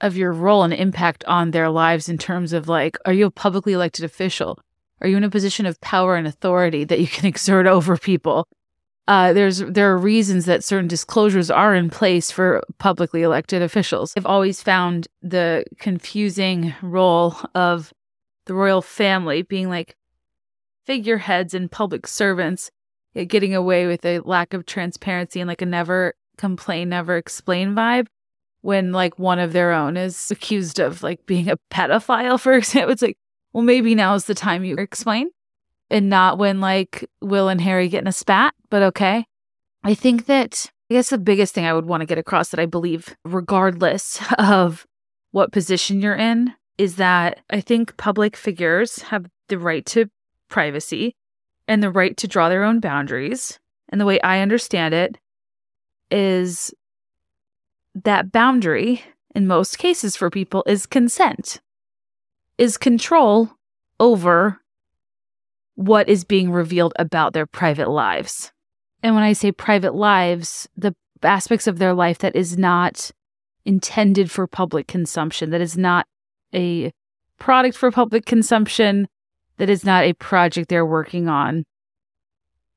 of 0.00 0.16
your 0.16 0.32
role 0.32 0.62
and 0.62 0.74
impact 0.74 1.24
on 1.24 1.50
their 1.50 1.70
lives 1.70 2.08
in 2.08 2.18
terms 2.18 2.52
of 2.52 2.68
like, 2.68 2.96
are 3.06 3.12
you 3.12 3.26
a 3.26 3.30
publicly 3.30 3.72
elected 3.72 4.04
official? 4.04 4.58
Are 5.04 5.06
you 5.06 5.18
in 5.18 5.24
a 5.24 5.28
position 5.28 5.66
of 5.66 5.78
power 5.82 6.16
and 6.16 6.26
authority 6.26 6.84
that 6.84 6.98
you 6.98 7.06
can 7.06 7.26
exert 7.32 7.66
over 7.66 7.98
people? 7.98 8.48
Uh, 9.06 9.34
there's 9.34 9.58
there 9.58 9.92
are 9.92 9.98
reasons 9.98 10.46
that 10.46 10.64
certain 10.64 10.88
disclosures 10.88 11.50
are 11.50 11.74
in 11.74 11.90
place 11.90 12.30
for 12.30 12.62
publicly 12.78 13.20
elected 13.20 13.60
officials. 13.60 14.14
I've 14.16 14.24
always 14.24 14.62
found 14.62 15.06
the 15.20 15.64
confusing 15.78 16.74
role 16.80 17.36
of 17.54 17.92
the 18.46 18.54
royal 18.54 18.80
family 18.80 19.42
being 19.42 19.68
like 19.68 19.94
figureheads 20.86 21.52
and 21.52 21.70
public 21.70 22.06
servants, 22.06 22.70
getting 23.28 23.54
away 23.54 23.86
with 23.86 24.06
a 24.06 24.20
lack 24.20 24.54
of 24.54 24.64
transparency 24.64 25.38
and 25.38 25.48
like 25.48 25.60
a 25.60 25.66
never 25.66 26.14
complain, 26.38 26.88
never 26.88 27.18
explain 27.18 27.74
vibe 27.74 28.06
when 28.62 28.92
like 28.92 29.18
one 29.18 29.38
of 29.38 29.52
their 29.52 29.70
own 29.70 29.98
is 29.98 30.30
accused 30.30 30.78
of 30.78 31.02
like 31.02 31.26
being 31.26 31.50
a 31.50 31.58
pedophile, 31.70 32.40
for 32.40 32.52
example. 32.54 32.92
It's 32.92 33.02
like, 33.02 33.18
well, 33.54 33.62
maybe 33.62 33.94
now's 33.94 34.26
the 34.26 34.34
time 34.34 34.64
you 34.64 34.76
explain 34.76 35.30
and 35.88 36.10
not 36.10 36.38
when 36.38 36.60
like 36.60 37.08
Will 37.22 37.48
and 37.48 37.60
Harry 37.60 37.88
get 37.88 38.02
in 38.02 38.08
a 38.08 38.12
spat, 38.12 38.52
but 38.68 38.82
okay. 38.82 39.26
I 39.84 39.94
think 39.94 40.26
that 40.26 40.70
I 40.90 40.94
guess 40.94 41.10
the 41.10 41.18
biggest 41.18 41.54
thing 41.54 41.64
I 41.64 41.72
would 41.72 41.86
want 41.86 42.00
to 42.00 42.06
get 42.06 42.18
across 42.18 42.50
that 42.50 42.60
I 42.60 42.66
believe, 42.66 43.14
regardless 43.24 44.20
of 44.38 44.86
what 45.30 45.52
position 45.52 46.00
you're 46.00 46.16
in, 46.16 46.52
is 46.78 46.96
that 46.96 47.40
I 47.48 47.60
think 47.60 47.96
public 47.96 48.36
figures 48.36 48.98
have 49.02 49.26
the 49.48 49.58
right 49.58 49.86
to 49.86 50.10
privacy 50.48 51.14
and 51.68 51.82
the 51.82 51.90
right 51.90 52.16
to 52.16 52.28
draw 52.28 52.48
their 52.48 52.64
own 52.64 52.80
boundaries. 52.80 53.58
And 53.88 54.00
the 54.00 54.06
way 54.06 54.20
I 54.20 54.40
understand 54.40 54.94
it 54.94 55.16
is 56.10 56.74
that 57.94 58.32
boundary, 58.32 59.02
in 59.34 59.46
most 59.46 59.78
cases 59.78 60.16
for 60.16 60.28
people, 60.28 60.64
is 60.66 60.86
consent, 60.86 61.60
is 62.58 62.76
control 62.76 63.50
over 63.98 64.60
what 65.74 66.08
is 66.08 66.24
being 66.24 66.50
revealed 66.50 66.92
about 66.98 67.32
their 67.32 67.46
private 67.46 67.88
lives. 67.88 68.52
And 69.02 69.14
when 69.14 69.24
I 69.24 69.32
say 69.32 69.52
private 69.52 69.94
lives, 69.94 70.68
the 70.76 70.94
aspects 71.22 71.66
of 71.66 71.78
their 71.78 71.94
life 71.94 72.18
that 72.18 72.36
is 72.36 72.56
not 72.56 73.10
intended 73.64 74.30
for 74.30 74.46
public 74.46 74.86
consumption, 74.86 75.50
that 75.50 75.60
is 75.60 75.76
not 75.76 76.06
a 76.54 76.92
product 77.38 77.76
for 77.76 77.90
public 77.90 78.24
consumption, 78.24 79.08
that 79.56 79.70
is 79.70 79.84
not 79.84 80.04
a 80.04 80.12
project 80.14 80.68
they're 80.68 80.86
working 80.86 81.28
on, 81.28 81.64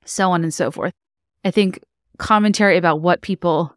so 0.05 0.31
on 0.31 0.43
and 0.43 0.53
so 0.53 0.71
forth. 0.71 0.93
I 1.43 1.51
think 1.51 1.79
commentary 2.17 2.77
about 2.77 3.01
what 3.01 3.21
people 3.21 3.75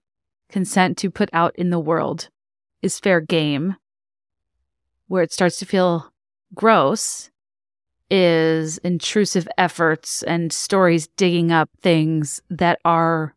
consent 0.48 0.96
to 0.98 1.10
put 1.10 1.30
out 1.32 1.54
in 1.56 1.70
the 1.70 1.78
world 1.78 2.28
is 2.82 2.98
fair 2.98 3.20
game. 3.20 3.76
Where 5.10 5.24
it 5.24 5.32
starts 5.32 5.58
to 5.58 5.66
feel 5.66 6.12
gross 6.54 7.32
is 8.12 8.78
intrusive 8.78 9.48
efforts 9.58 10.22
and 10.22 10.52
stories 10.52 11.08
digging 11.16 11.50
up 11.50 11.68
things 11.80 12.40
that 12.48 12.78
are 12.84 13.34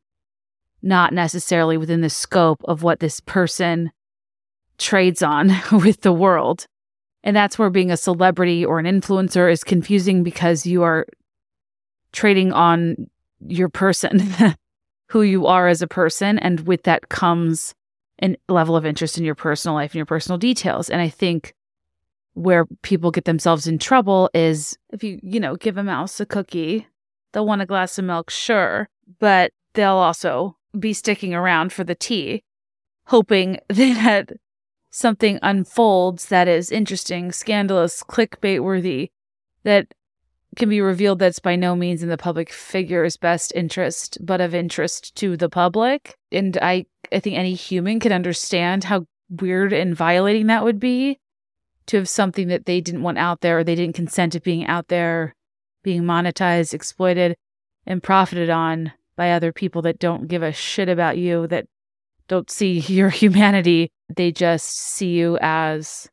not 0.83 1.13
necessarily 1.13 1.77
within 1.77 2.01
the 2.01 2.11
scope 2.11 2.61
of 2.65 2.83
what 2.83 2.99
this 2.99 3.19
person 3.21 3.91
trades 4.77 5.23
on 5.23 5.51
with 5.71 6.01
the 6.01 6.13
world. 6.13 6.67
And 7.23 7.35
that's 7.35 7.57
where 7.57 7.71
being 7.71 7.89
a 7.89 7.97
celebrity 7.97 8.63
or 8.63 8.77
an 8.77 8.85
influencer 8.85 9.51
is 9.51 9.63
confusing 9.63 10.21
because 10.21 10.67
you 10.67 10.83
are 10.83 11.07
trading 12.11 12.53
on 12.53 13.09
your 13.47 13.69
person 13.69 14.21
who 15.09 15.23
you 15.23 15.47
are 15.47 15.67
as 15.67 15.81
a 15.81 15.87
person. 15.87 16.37
And 16.37 16.67
with 16.67 16.83
that 16.83 17.09
comes 17.09 17.73
a 18.21 18.35
level 18.47 18.75
of 18.75 18.85
interest 18.85 19.17
in 19.17 19.23
your 19.23 19.33
personal 19.33 19.73
life 19.73 19.91
and 19.91 19.95
your 19.95 20.05
personal 20.05 20.37
details. 20.37 20.91
And 20.91 21.01
I 21.01 21.09
think 21.09 21.55
where 22.33 22.65
people 22.81 23.11
get 23.11 23.25
themselves 23.25 23.67
in 23.67 23.77
trouble 23.77 24.29
is 24.33 24.77
if 24.91 25.03
you, 25.03 25.19
you 25.21 25.39
know, 25.39 25.55
give 25.55 25.77
a 25.77 25.83
mouse 25.83 26.19
a 26.19 26.25
cookie, 26.25 26.87
they'll 27.31 27.45
want 27.45 27.61
a 27.61 27.65
glass 27.65 27.97
of 27.97 28.05
milk, 28.05 28.29
sure, 28.29 28.89
but 29.19 29.51
they'll 29.73 29.93
also 29.93 30.57
be 30.77 30.93
sticking 30.93 31.33
around 31.33 31.71
for 31.71 31.83
the 31.83 31.95
tea. 31.95 32.43
hoping 33.07 33.59
that 33.67 34.31
something 34.89 35.39
unfolds 35.41 36.27
that 36.27 36.47
is 36.47 36.71
interesting, 36.71 37.31
scandalous, 37.31 38.03
clickbait 38.03 38.61
worthy, 38.61 39.11
that 39.63 39.87
can 40.55 40.69
be 40.69 40.81
revealed 40.81 41.19
that's 41.19 41.39
by 41.39 41.55
no 41.55 41.75
means 41.75 42.03
in 42.03 42.09
the 42.09 42.17
public 42.17 42.51
figure's 42.51 43.17
best 43.17 43.51
interest, 43.55 44.17
but 44.21 44.39
of 44.39 44.53
interest 44.53 45.15
to 45.15 45.35
the 45.35 45.49
public. 45.49 46.15
And 46.31 46.57
I, 46.61 46.85
I 47.11 47.19
think 47.19 47.37
any 47.37 47.55
human 47.55 47.99
can 47.99 48.11
understand 48.11 48.83
how 48.83 49.05
weird 49.29 49.73
and 49.73 49.95
violating 49.95 50.47
that 50.47 50.63
would 50.63 50.79
be 50.79 51.19
to 51.87 51.97
have 51.97 52.09
something 52.09 52.47
that 52.47 52.65
they 52.65 52.81
didn't 52.81 53.03
want 53.03 53.17
out 53.17 53.41
there 53.41 53.59
or 53.59 53.63
they 53.63 53.75
didn't 53.75 53.95
consent 53.95 54.33
to 54.33 54.39
being 54.39 54.65
out 54.65 54.87
there, 54.87 55.35
being 55.83 56.03
monetized, 56.03 56.73
exploited, 56.73 57.35
and 57.85 58.01
profited 58.01 58.49
on 58.49 58.93
by 59.15 59.31
other 59.31 59.51
people 59.51 59.81
that 59.83 59.99
don't 59.99 60.27
give 60.27 60.41
a 60.41 60.51
shit 60.51 60.89
about 60.89 61.17
you, 61.17 61.47
that 61.47 61.65
don't 62.27 62.49
see 62.49 62.79
your 62.87 63.09
humanity. 63.09 63.91
They 64.15 64.31
just 64.31 64.77
see 64.77 65.09
you 65.09 65.37
as 65.41 66.09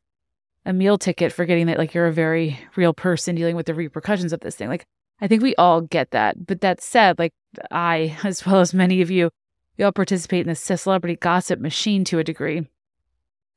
a 0.65 0.73
meal 0.73 0.97
ticket 0.97 1.31
for 1.31 1.45
getting 1.45 1.67
that, 1.67 1.77
like 1.77 1.93
you're 1.93 2.07
a 2.07 2.13
very 2.13 2.59
real 2.75 2.93
person 2.93 3.35
dealing 3.35 3.55
with 3.55 3.65
the 3.65 3.73
repercussions 3.73 4.33
of 4.33 4.41
this 4.41 4.55
thing. 4.55 4.69
Like, 4.69 4.85
I 5.19 5.27
think 5.27 5.41
we 5.41 5.55
all 5.55 5.81
get 5.81 6.11
that. 6.11 6.45
But 6.45 6.61
that 6.61 6.81
said, 6.81 7.17
like, 7.19 7.33
I, 7.69 8.17
as 8.23 8.45
well 8.45 8.59
as 8.59 8.73
many 8.73 9.01
of 9.01 9.09
you, 9.09 9.29
we 9.77 9.83
all 9.83 9.91
participate 9.91 10.41
in 10.41 10.47
the 10.47 10.55
celebrity 10.55 11.15
gossip 11.15 11.59
machine 11.59 12.03
to 12.05 12.19
a 12.19 12.23
degree. 12.23 12.67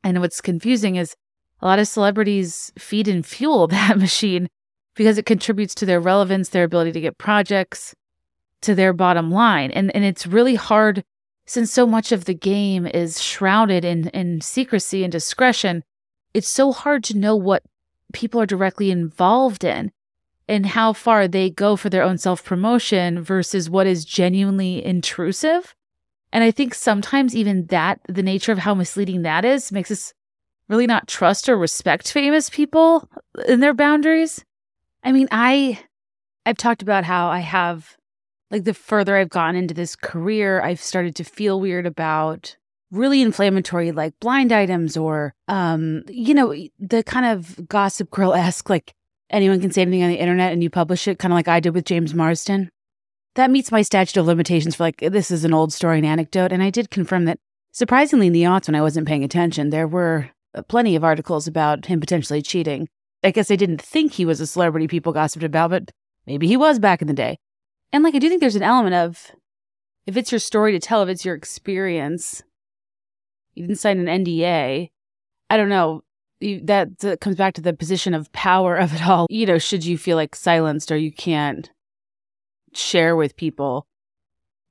And 0.03 0.21
what's 0.21 0.41
confusing 0.41 0.97
is 0.97 1.15
a 1.61 1.67
lot 1.67 1.79
of 1.79 1.89
celebrities 1.89 2.73
feed 2.79 3.09
and 3.09 3.25
fuel 3.25 3.67
that 3.69 3.99
machine 3.99 4.49
because 4.95 5.19
it 5.19 5.27
contributes 5.27 5.75
to 5.75 5.87
their 5.87 6.01
relevance, 6.01 6.49
their 6.49 6.65
ability 6.65 6.93
to 6.93 7.01
get 7.01 7.19
projects, 7.19 7.95
to 8.63 8.75
their 8.75 8.93
bottom 8.93 9.31
line. 9.31 9.71
And 9.71 9.95
and 9.95 10.05
it's 10.05 10.27
really 10.27 10.55
hard 10.55 11.05
since 11.47 11.71
so 11.71 11.87
much 11.87 12.13
of 12.13 12.25
the 12.25 12.35
game 12.35 12.87
is 12.87 13.21
shrouded 13.21 13.85
in, 13.85 14.09
in 14.09 14.41
secrecy 14.41 15.03
and 15.05 15.13
discretion, 15.13 15.85
it's 16.33 16.49
so 16.49 16.73
hard 16.73 17.05
to 17.05 17.19
know 17.19 17.37
what 17.37 17.63
people 18.13 18.41
are 18.41 18.47
directly 18.47 18.91
involved 18.91 19.63
in 19.63 19.93
and 20.49 20.67
how 20.67 20.93
far 20.93 21.29
they 21.29 21.51
go 21.51 21.77
for 21.77 21.91
their 21.91 22.03
own 22.03 22.19
self 22.19 22.45
promotion 22.45 23.23
versus 23.23 23.69
what 23.69 23.87
is 23.87 24.05
genuinely 24.05 24.85
intrusive. 24.85 25.75
And 26.33 26.43
I 26.43 26.51
think 26.51 26.75
sometimes 26.75 27.37
even 27.37 27.67
that, 27.67 28.01
the 28.09 28.23
nature 28.23 28.53
of 28.53 28.59
how 28.59 28.75
misleading 28.75 29.23
that 29.23 29.45
is, 29.45 29.71
makes 29.71 29.91
us 29.91 30.13
really 30.69 30.87
not 30.87 31.09
trust 31.09 31.49
or 31.49 31.57
respect 31.57 32.11
famous 32.11 32.51
people 32.51 33.09
in 33.47 33.61
their 33.61 33.75
boundaries. 33.75 34.45
I 35.03 35.13
mean, 35.13 35.29
I, 35.31 35.81
I've 36.47 36.57
talked 36.57 36.83
about 36.83 37.05
how 37.05 37.29
I 37.29 37.41
have 37.41 37.97
like 38.51 38.65
the 38.65 38.75
further 38.75 39.17
I've 39.17 39.31
gotten 39.31 39.57
into 39.57 39.75
this 39.75 39.97
career, 39.97 40.63
I've 40.63 40.81
started 40.81 41.17
to 41.17 41.25
feel 41.25 41.61
weird 41.61 41.87
about 41.87 42.57
really 42.91 43.21
inflammatory 43.21 43.91
like 43.91 44.15
blind 44.21 44.53
items 44.53 44.97
or 44.97 45.35
um 45.49 46.05
you 46.09 46.33
know 46.33 46.55
the 46.79 47.03
kind 47.03 47.27
of 47.27 47.69
gossip 47.69 48.09
girl 48.11 48.33
esque 48.35 48.71
like 48.71 48.95
anyone 49.31 49.61
can 49.61 49.73
say 49.73 49.83
anything 49.83 50.05
on 50.05 50.11
the 50.11 50.21
internet 50.21 50.53
and 50.53 50.63
you 50.63 50.71
publish 50.71 51.09
it 51.09 51.19
kind 51.19 51.33
of 51.33 51.37
like 51.37 51.49
I 51.49 51.59
did 51.59 51.75
with 51.75 51.87
James 51.87 52.15
Marsden. 52.15 52.71
That 53.35 53.51
meets 53.51 53.73
my 53.73 53.83
statute 53.83 54.21
of 54.21 54.27
limitations 54.27 54.77
for 54.77 54.85
like 54.85 54.99
this 55.01 55.33
is 55.33 55.45
an 55.45 55.53
old 55.53 55.73
story 55.73 55.99
and 55.99 56.07
anecdote 56.07 56.53
and 56.53 56.63
I 56.63 56.71
did 56.71 56.91
confirm 56.91 57.25
that 57.25 57.41
surprisingly 57.73 58.29
in 58.29 58.33
the 58.33 58.45
aughts 58.45 58.69
when 58.69 58.77
I 58.77 58.83
wasn't 58.83 59.09
paying 59.09 59.25
attention 59.25 59.71
there 59.71 59.89
were 59.89 60.31
plenty 60.63 60.97
of 60.97 61.05
articles 61.05 61.47
about 61.47 61.87
him 61.87 62.01
potentially 62.01 62.43
cheating. 62.43 62.89
I 63.23 63.31
guess 63.31 63.51
I 63.51 63.57
didn't 63.57 63.83
think 63.83 64.13
he 64.13 64.25
was 64.25 64.41
a 64.41 64.47
celebrity 64.47 64.87
people 64.87 65.13
gossiped 65.13 65.45
about 65.45 65.71
but 65.71 65.91
maybe 66.27 66.47
he 66.47 66.57
was 66.57 66.79
back 66.79 67.01
in 67.01 67.09
the 67.09 67.15
day. 67.15 67.39
And 67.93 68.05
like, 68.05 68.15
I 68.15 68.19
do 68.19 68.29
think 68.29 68.41
there's 68.41 68.57
an 68.57 68.63
element 68.63 68.95
of 68.95 69.33
if 70.07 70.17
it's 70.17 70.33
your 70.33 70.39
story 70.39 70.73
to 70.73 70.79
tell, 70.79 71.03
if 71.03 71.09
it's 71.09 71.25
your 71.25 71.35
experience, 71.35 72.43
you 73.55 73.67
didn't 73.67 73.79
sign 73.79 74.07
an 74.07 74.25
NDA. 74.25 74.91
I 75.49 75.57
don't 75.57 75.69
know. 75.69 76.03
You, 76.41 76.61
that, 76.65 76.99
that 76.99 77.21
comes 77.21 77.37
back 77.37 77.55
to 77.55 77.63
the 77.63 77.73
position 77.73 78.13
of 78.13 78.31
power 78.33 78.77
of 78.77 78.95
it 78.95 79.07
all. 79.07 79.27
You 79.31 79.47
know, 79.47 79.59
should 79.59 79.85
you 79.85 79.97
feel 79.97 80.17
like 80.17 80.35
silenced 80.35 80.93
or 80.93 80.97
you 80.97 81.13
can't 81.13 81.71
share 82.77 83.17
with 83.17 83.37
people 83.37 83.87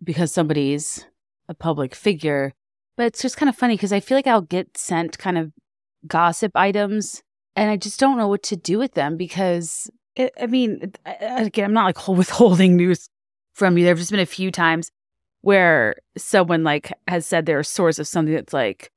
because 0.03 0.31
somebody's 0.31 1.05
a 1.47 1.53
public 1.53 1.95
figure. 1.95 2.53
But 2.95 3.07
it's 3.07 3.21
just 3.21 3.37
kind 3.37 3.49
of 3.49 3.55
funny 3.55 3.75
because 3.75 3.93
I 3.93 3.99
feel 3.99 4.17
like 4.17 4.27
I'll 4.27 4.41
get 4.41 4.77
sent 4.77 5.17
kind 5.17 5.37
of 5.37 5.51
gossip 6.07 6.51
items 6.55 7.23
and 7.55 7.69
I 7.69 7.77
just 7.77 7.99
don't 7.99 8.17
know 8.17 8.27
what 8.27 8.43
to 8.43 8.55
do 8.55 8.79
with 8.79 8.93
them 8.93 9.17
because 9.17 9.89
it, 10.15 10.33
I 10.39 10.47
mean, 10.47 10.93
again, 11.05 11.65
I'm 11.65 11.73
not 11.73 11.85
like 11.85 12.07
withholding 12.17 12.75
news 12.75 13.09
from 13.53 13.77
you. 13.77 13.83
There 13.83 13.91
have 13.91 13.99
just 13.99 14.11
been 14.11 14.19
a 14.19 14.25
few 14.25 14.51
times 14.51 14.91
where 15.41 15.95
someone 16.17 16.63
like 16.63 16.91
has 17.07 17.25
said 17.25 17.45
they're 17.45 17.59
a 17.59 17.65
source 17.65 17.99
of 17.99 18.07
something 18.07 18.33
that's 18.33 18.53
like, 18.53 18.91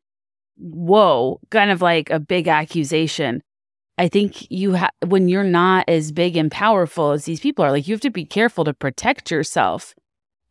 whoa, 0.56 1.40
kind 1.50 1.70
of 1.70 1.82
like 1.82 2.10
a 2.10 2.20
big 2.20 2.48
accusation. 2.48 3.42
I 3.98 4.08
think 4.08 4.50
you 4.50 4.72
have 4.72 4.90
when 5.06 5.28
you're 5.28 5.42
not 5.42 5.88
as 5.88 6.12
big 6.12 6.36
and 6.36 6.50
powerful 6.50 7.12
as 7.12 7.24
these 7.24 7.40
people 7.40 7.64
are, 7.64 7.70
like 7.70 7.88
you 7.88 7.94
have 7.94 8.02
to 8.02 8.10
be 8.10 8.26
careful 8.26 8.64
to 8.64 8.74
protect 8.74 9.30
yourself. 9.30 9.94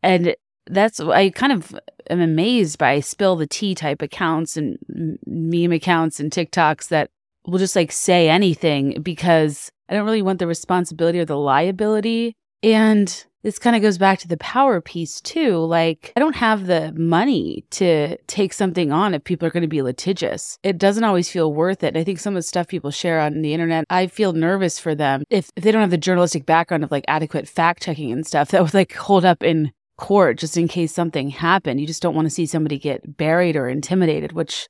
And 0.02 0.34
that's 0.66 1.00
I 1.00 1.30
kind 1.30 1.52
of 1.52 1.78
am 2.10 2.20
amazed 2.20 2.78
by 2.78 3.00
spill 3.00 3.36
the 3.36 3.46
tea 3.46 3.74
type 3.74 4.02
accounts 4.02 4.56
and 4.56 4.78
meme 5.26 5.72
accounts 5.72 6.20
and 6.20 6.30
TikToks 6.30 6.88
that 6.88 7.10
will 7.46 7.58
just 7.58 7.76
like 7.76 7.92
say 7.92 8.28
anything 8.28 9.00
because 9.02 9.70
I 9.88 9.94
don't 9.94 10.04
really 10.04 10.22
want 10.22 10.38
the 10.38 10.46
responsibility 10.46 11.20
or 11.20 11.24
the 11.24 11.38
liability. 11.38 12.34
And 12.62 13.24
this 13.46 13.60
kind 13.60 13.76
of 13.76 13.82
goes 13.82 13.96
back 13.96 14.18
to 14.18 14.28
the 14.28 14.38
power 14.38 14.80
piece 14.80 15.20
too. 15.20 15.58
Like, 15.58 16.12
I 16.16 16.20
don't 16.20 16.34
have 16.34 16.66
the 16.66 16.92
money 16.96 17.64
to 17.70 18.16
take 18.26 18.52
something 18.52 18.90
on 18.90 19.14
if 19.14 19.22
people 19.22 19.46
are 19.46 19.52
going 19.52 19.62
to 19.62 19.68
be 19.68 19.82
litigious. 19.82 20.58
It 20.64 20.78
doesn't 20.78 21.04
always 21.04 21.30
feel 21.30 21.52
worth 21.52 21.84
it. 21.84 21.88
And 21.88 21.98
I 21.98 22.02
think 22.02 22.18
some 22.18 22.34
of 22.34 22.38
the 22.38 22.42
stuff 22.42 22.66
people 22.66 22.90
share 22.90 23.20
on 23.20 23.42
the 23.42 23.54
internet, 23.54 23.84
I 23.88 24.08
feel 24.08 24.32
nervous 24.32 24.80
for 24.80 24.96
them 24.96 25.22
if, 25.30 25.50
if 25.54 25.62
they 25.62 25.70
don't 25.70 25.82
have 25.82 25.92
the 25.92 25.96
journalistic 25.96 26.44
background 26.44 26.82
of 26.82 26.90
like 26.90 27.04
adequate 27.06 27.46
fact 27.46 27.84
checking 27.84 28.10
and 28.10 28.26
stuff 28.26 28.48
that 28.48 28.62
would 28.64 28.74
like 28.74 28.92
hold 28.94 29.24
up 29.24 29.44
in 29.44 29.70
court 29.96 30.38
just 30.38 30.56
in 30.56 30.68
case 30.68 30.92
something 30.92 31.30
happened. 31.30 31.80
You 31.80 31.86
just 31.86 32.02
don't 32.02 32.14
want 32.14 32.26
to 32.26 32.30
see 32.30 32.46
somebody 32.46 32.78
get 32.78 33.16
buried 33.16 33.56
or 33.56 33.68
intimidated, 33.68 34.32
which 34.32 34.68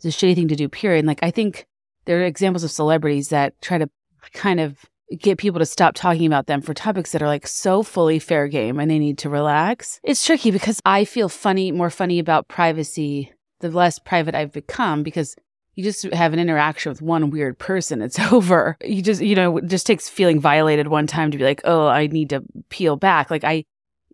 is 0.00 0.06
a 0.06 0.08
shitty 0.08 0.34
thing 0.34 0.48
to 0.48 0.56
do, 0.56 0.68
period. 0.68 1.00
And 1.00 1.08
like, 1.08 1.22
I 1.22 1.30
think 1.30 1.66
there 2.04 2.20
are 2.20 2.24
examples 2.24 2.64
of 2.64 2.70
celebrities 2.70 3.28
that 3.28 3.60
try 3.60 3.78
to 3.78 3.88
kind 4.32 4.60
of 4.60 4.84
get 5.18 5.38
people 5.38 5.58
to 5.58 5.66
stop 5.66 5.94
talking 5.94 6.26
about 6.26 6.46
them 6.46 6.60
for 6.60 6.74
topics 6.74 7.12
that 7.12 7.22
are 7.22 7.26
like 7.26 7.46
so 7.46 7.82
fully 7.82 8.18
fair 8.18 8.48
game 8.48 8.80
and 8.80 8.90
they 8.90 8.98
need 8.98 9.18
to 9.18 9.28
relax. 9.28 10.00
It's 10.02 10.24
tricky 10.24 10.50
because 10.50 10.80
I 10.84 11.04
feel 11.04 11.28
funny, 11.28 11.70
more 11.72 11.90
funny 11.90 12.18
about 12.18 12.48
privacy 12.48 13.32
the 13.60 13.70
less 13.70 13.98
private 13.98 14.34
I've 14.34 14.52
become 14.52 15.02
because 15.02 15.36
you 15.74 15.82
just 15.82 16.04
have 16.12 16.32
an 16.32 16.38
interaction 16.38 16.90
with 16.90 17.02
one 17.02 17.30
weird 17.30 17.58
person. 17.58 18.02
It's 18.02 18.18
over. 18.32 18.76
You 18.82 19.02
just, 19.02 19.20
you 19.22 19.34
know, 19.34 19.58
it 19.58 19.66
just 19.66 19.86
takes 19.86 20.08
feeling 20.08 20.40
violated 20.40 20.88
one 20.88 21.06
time 21.06 21.30
to 21.30 21.38
be 21.38 21.44
like, 21.44 21.62
oh, 21.64 21.86
I 21.86 22.06
need 22.06 22.30
to 22.30 22.42
peel 22.68 22.96
back. 22.96 23.30
Like 23.30 23.44
I, 23.44 23.64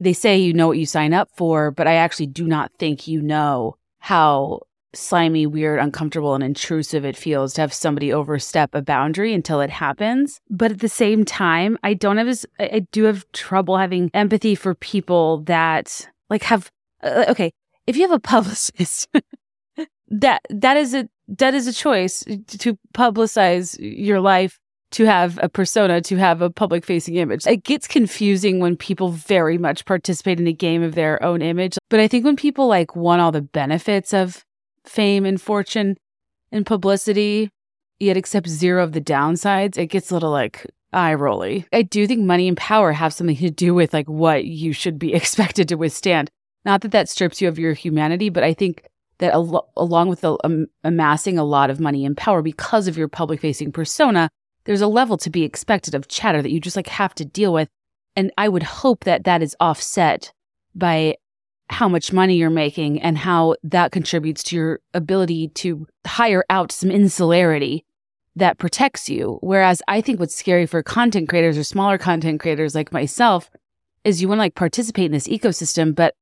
they 0.00 0.12
say 0.12 0.38
you 0.38 0.52
know 0.52 0.66
what 0.66 0.78
you 0.78 0.86
sign 0.86 1.12
up 1.12 1.30
for, 1.36 1.70
but 1.70 1.86
I 1.86 1.94
actually 1.94 2.26
do 2.26 2.46
not 2.46 2.72
think 2.78 3.06
you 3.06 3.20
know 3.20 3.76
how 3.98 4.62
slimy, 4.92 5.46
weird, 5.46 5.78
uncomfortable, 5.78 6.34
and 6.34 6.42
intrusive 6.42 7.04
it 7.04 7.16
feels 7.16 7.54
to 7.54 7.60
have 7.60 7.72
somebody 7.72 8.12
overstep 8.12 8.74
a 8.74 8.82
boundary 8.82 9.32
until 9.32 9.60
it 9.60 9.70
happens. 9.70 10.40
But 10.50 10.72
at 10.72 10.80
the 10.80 10.88
same 10.88 11.24
time, 11.24 11.78
I 11.82 11.94
don't 11.94 12.16
have 12.16 12.28
as, 12.28 12.46
I 12.58 12.86
do 12.90 13.04
have 13.04 13.30
trouble 13.32 13.76
having 13.76 14.10
empathy 14.14 14.54
for 14.54 14.74
people 14.74 15.42
that 15.42 16.08
like 16.28 16.42
have, 16.44 16.70
uh, 17.02 17.26
okay, 17.28 17.52
if 17.86 17.96
you 17.96 18.02
have 18.02 18.16
a 18.16 18.20
publicist, 18.20 19.08
that, 20.08 20.40
that 20.48 20.76
is 20.76 20.94
a, 20.94 21.08
that 21.28 21.54
is 21.54 21.66
a 21.66 21.72
choice 21.72 22.24
to 22.24 22.76
publicize 22.92 23.76
your 23.78 24.20
life 24.20 24.58
to 24.92 25.06
have 25.06 25.38
a 25.42 25.48
persona, 25.48 26.00
to 26.00 26.16
have 26.16 26.42
a 26.42 26.50
public 26.50 26.84
facing 26.84 27.16
image. 27.16 27.46
It 27.46 27.64
gets 27.64 27.86
confusing 27.86 28.58
when 28.58 28.76
people 28.76 29.10
very 29.10 29.56
much 29.56 29.84
participate 29.84 30.40
in 30.40 30.46
a 30.46 30.52
game 30.52 30.82
of 30.82 30.94
their 30.94 31.22
own 31.22 31.42
image. 31.42 31.78
But 31.88 32.00
I 32.00 32.08
think 32.08 32.24
when 32.24 32.36
people 32.36 32.66
like 32.66 32.96
want 32.96 33.20
all 33.20 33.32
the 33.32 33.42
benefits 33.42 34.12
of 34.12 34.44
fame 34.84 35.24
and 35.24 35.40
fortune 35.40 35.96
and 36.50 36.66
publicity, 36.66 37.50
yet 38.00 38.16
accept 38.16 38.48
zero 38.48 38.82
of 38.82 38.92
the 38.92 39.00
downsides, 39.00 39.78
it 39.78 39.86
gets 39.86 40.10
a 40.10 40.14
little 40.14 40.30
like 40.30 40.66
eye 40.92 41.14
rolly. 41.14 41.66
I 41.72 41.82
do 41.82 42.06
think 42.06 42.24
money 42.24 42.48
and 42.48 42.56
power 42.56 42.92
have 42.92 43.12
something 43.12 43.36
to 43.36 43.50
do 43.50 43.74
with 43.74 43.92
like 43.92 44.08
what 44.08 44.44
you 44.44 44.72
should 44.72 44.98
be 44.98 45.14
expected 45.14 45.68
to 45.68 45.76
withstand. 45.76 46.30
Not 46.64 46.82
that 46.82 46.92
that 46.92 47.08
strips 47.08 47.40
you 47.40 47.48
of 47.48 47.58
your 47.58 47.72
humanity, 47.72 48.28
but 48.28 48.42
I 48.42 48.54
think 48.54 48.84
that 49.18 49.32
al- 49.32 49.70
along 49.76 50.08
with 50.08 50.22
the, 50.22 50.36
um, 50.44 50.66
amassing 50.82 51.38
a 51.38 51.44
lot 51.44 51.70
of 51.70 51.80
money 51.80 52.04
and 52.04 52.16
power 52.16 52.42
because 52.42 52.88
of 52.88 52.98
your 52.98 53.08
public 53.08 53.40
facing 53.40 53.70
persona, 53.70 54.28
there's 54.64 54.80
a 54.80 54.86
level 54.86 55.16
to 55.18 55.30
be 55.30 55.42
expected 55.42 55.94
of 55.94 56.08
chatter 56.08 56.42
that 56.42 56.50
you 56.50 56.60
just 56.60 56.76
like 56.76 56.88
have 56.88 57.14
to 57.16 57.24
deal 57.24 57.52
with. 57.52 57.68
And 58.16 58.32
I 58.36 58.48
would 58.48 58.62
hope 58.62 59.04
that 59.04 59.24
that 59.24 59.42
is 59.42 59.56
offset 59.60 60.32
by 60.74 61.16
how 61.70 61.88
much 61.88 62.12
money 62.12 62.36
you're 62.36 62.50
making 62.50 63.00
and 63.00 63.16
how 63.16 63.54
that 63.62 63.92
contributes 63.92 64.42
to 64.42 64.56
your 64.56 64.80
ability 64.92 65.48
to 65.48 65.86
hire 66.06 66.44
out 66.50 66.72
some 66.72 66.90
insularity 66.90 67.84
that 68.36 68.58
protects 68.58 69.08
you. 69.08 69.38
Whereas 69.40 69.80
I 69.86 70.00
think 70.00 70.18
what's 70.18 70.34
scary 70.34 70.66
for 70.66 70.82
content 70.82 71.28
creators 71.28 71.56
or 71.56 71.64
smaller 71.64 71.98
content 71.98 72.40
creators 72.40 72.74
like 72.74 72.92
myself 72.92 73.50
is 74.04 74.20
you 74.20 74.28
want 74.28 74.38
to 74.38 74.42
like 74.42 74.54
participate 74.54 75.06
in 75.06 75.12
this 75.12 75.28
ecosystem, 75.28 75.94
but 75.94 76.14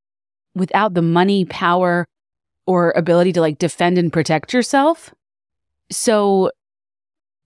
without 0.55 0.95
the 0.95 1.03
money, 1.03 1.45
power, 1.45 2.07
or 2.67 2.93
ability 2.97 3.33
to 3.33 3.41
like 3.41 3.59
defend 3.59 3.97
and 3.97 4.13
protect 4.13 4.53
yourself. 4.53 5.15
So, 5.91 6.51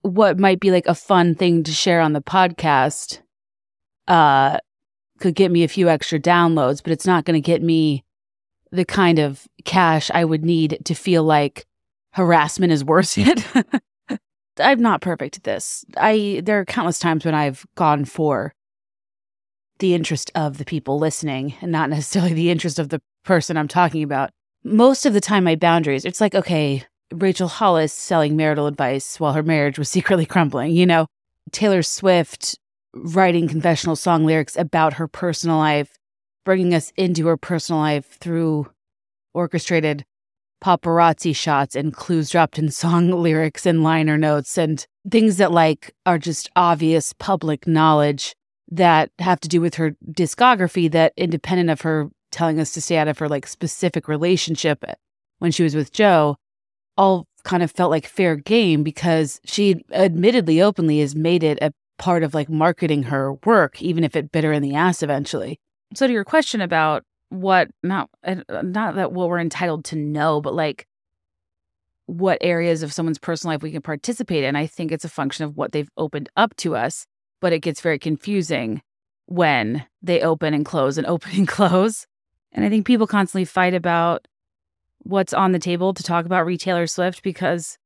what 0.02 0.38
might 0.38 0.60
be 0.60 0.70
like 0.70 0.86
a 0.86 0.94
fun 0.94 1.34
thing 1.34 1.62
to 1.62 1.72
share 1.72 2.00
on 2.00 2.12
the 2.12 2.20
podcast 2.20 3.20
uh, 4.08 4.58
could 5.18 5.34
get 5.34 5.50
me 5.50 5.62
a 5.62 5.68
few 5.68 5.88
extra 5.88 6.18
downloads, 6.18 6.82
but 6.82 6.92
it's 6.92 7.06
not 7.06 7.24
going 7.24 7.40
to 7.40 7.46
get 7.46 7.62
me 7.62 8.04
the 8.72 8.84
kind 8.84 9.18
of 9.18 9.46
cash 9.64 10.10
I 10.12 10.24
would 10.24 10.44
need 10.44 10.78
to 10.84 10.94
feel 10.94 11.22
like 11.22 11.66
harassment 12.12 12.72
is 12.72 12.84
worth 12.84 13.16
it. 13.16 13.44
I'm 14.58 14.82
not 14.82 15.00
perfect 15.00 15.38
at 15.38 15.44
this. 15.44 15.84
I 15.96 16.42
there 16.44 16.60
are 16.60 16.64
countless 16.64 16.98
times 16.98 17.24
when 17.24 17.34
I've 17.34 17.64
gone 17.74 18.04
for 18.04 18.54
the 19.78 19.94
interest 19.94 20.30
of 20.34 20.58
the 20.58 20.64
people 20.64 20.98
listening 20.98 21.54
and 21.60 21.72
not 21.72 21.90
necessarily 21.90 22.34
the 22.34 22.50
interest 22.50 22.78
of 22.78 22.88
the 22.88 23.00
person 23.24 23.56
I'm 23.56 23.68
talking 23.68 24.02
about. 24.02 24.30
Most 24.64 25.06
of 25.06 25.12
the 25.12 25.20
time 25.20 25.44
my 25.44 25.56
boundaries, 25.56 26.04
it's 26.04 26.20
like, 26.20 26.34
okay, 26.34 26.84
Rachel 27.14 27.48
Hollis 27.48 27.92
selling 27.92 28.36
marital 28.36 28.66
advice 28.66 29.18
while 29.20 29.32
her 29.32 29.42
marriage 29.42 29.78
was 29.78 29.88
secretly 29.90 30.26
crumbling, 30.26 30.72
you 30.72 30.86
know, 30.86 31.06
Taylor 31.50 31.82
Swift 31.82 32.58
writing 32.94 33.48
confessional 33.48 33.96
song 33.96 34.24
lyrics 34.24 34.56
about 34.56 34.94
her 34.94 35.08
personal 35.08 35.56
life, 35.56 35.96
bringing 36.44 36.74
us 36.74 36.92
into 36.96 37.26
her 37.26 37.36
personal 37.36 37.80
life 37.80 38.18
through 38.20 38.70
orchestrated 39.34 40.04
paparazzi 40.62 41.34
shots 41.34 41.74
and 41.74 41.94
clues 41.94 42.30
dropped 42.30 42.58
in 42.58 42.70
song 42.70 43.10
lyrics 43.10 43.66
and 43.66 43.82
liner 43.82 44.16
notes 44.16 44.56
and 44.56 44.86
things 45.10 45.36
that 45.36 45.52
like 45.52 45.94
are 46.06 46.18
just 46.18 46.48
obvious 46.54 47.12
public 47.14 47.66
knowledge 47.66 48.34
that 48.70 49.10
have 49.18 49.40
to 49.40 49.48
do 49.48 49.60
with 49.60 49.74
her 49.74 49.96
discography 50.12 50.90
that 50.90 51.12
independent 51.16 51.68
of 51.68 51.80
her 51.80 52.08
telling 52.30 52.58
us 52.58 52.72
to 52.72 52.80
stay 52.80 52.96
out 52.96 53.08
of 53.08 53.18
her 53.18 53.28
like 53.28 53.46
specific 53.46 54.08
relationship 54.08 54.82
uh, 54.86 54.94
when 55.40 55.50
she 55.50 55.62
was 55.62 55.74
with 55.74 55.92
Joe 55.92 56.36
all 56.96 57.26
kind 57.44 57.62
of 57.62 57.70
felt 57.70 57.90
like 57.90 58.06
fair 58.06 58.36
game 58.36 58.82
because 58.82 59.40
she 59.44 59.84
admittedly 59.92 60.62
openly 60.62 61.00
has 61.00 61.14
made 61.16 61.42
it 61.42 61.58
a 61.60 61.72
part 61.98 62.22
of 62.22 62.34
like 62.34 62.48
marketing 62.48 63.04
her 63.04 63.34
work 63.44 63.80
even 63.80 64.04
if 64.04 64.16
it 64.16 64.32
bit 64.32 64.44
her 64.44 64.52
in 64.52 64.62
the 64.62 64.74
ass 64.74 65.02
eventually. 65.02 65.58
So 65.94 66.06
to 66.06 66.12
your 66.12 66.24
question 66.24 66.60
about 66.60 67.04
what 67.28 67.70
not 67.82 68.10
uh, 68.24 68.36
not 68.62 68.96
that 68.96 69.12
what 69.12 69.28
we're 69.28 69.38
entitled 69.38 69.84
to 69.86 69.96
know, 69.96 70.40
but 70.40 70.54
like 70.54 70.86
what 72.06 72.38
areas 72.40 72.82
of 72.82 72.92
someone's 72.92 73.18
personal 73.18 73.54
life 73.54 73.62
we 73.62 73.72
can 73.72 73.82
participate 73.82 74.44
in. 74.44 74.56
I 74.56 74.66
think 74.66 74.92
it's 74.92 75.04
a 75.04 75.08
function 75.08 75.44
of 75.44 75.56
what 75.56 75.72
they've 75.72 75.88
opened 75.96 76.28
up 76.36 76.54
to 76.56 76.76
us, 76.76 77.06
but 77.40 77.52
it 77.52 77.60
gets 77.60 77.80
very 77.80 77.98
confusing 77.98 78.82
when 79.26 79.86
they 80.02 80.20
open 80.20 80.52
and 80.54 80.64
close 80.64 80.98
and 80.98 81.06
open 81.14 81.32
and 81.32 81.48
close. 81.48 82.06
And 82.52 82.64
I 82.64 82.68
think 82.68 82.86
people 82.86 83.06
constantly 83.06 83.46
fight 83.46 83.74
about 83.74 84.26
what's 85.02 85.32
on 85.32 85.52
the 85.52 85.58
table 85.58 85.94
to 85.94 86.02
talk 86.02 86.26
about 86.26 86.46
retailer 86.46 86.86
Swift 86.86 87.22
because 87.22 87.78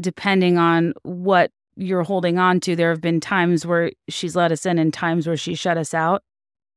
depending 0.00 0.58
on 0.58 0.92
what 1.02 1.50
you're 1.76 2.02
holding 2.02 2.38
on 2.38 2.60
to, 2.60 2.76
there 2.76 2.90
have 2.90 3.00
been 3.00 3.20
times 3.20 3.66
where 3.66 3.92
she's 4.08 4.36
let 4.36 4.52
us 4.52 4.66
in 4.66 4.78
and 4.78 4.92
times 4.92 5.26
where 5.26 5.36
she 5.36 5.54
shut 5.54 5.76
us 5.76 5.94
out. 5.94 6.22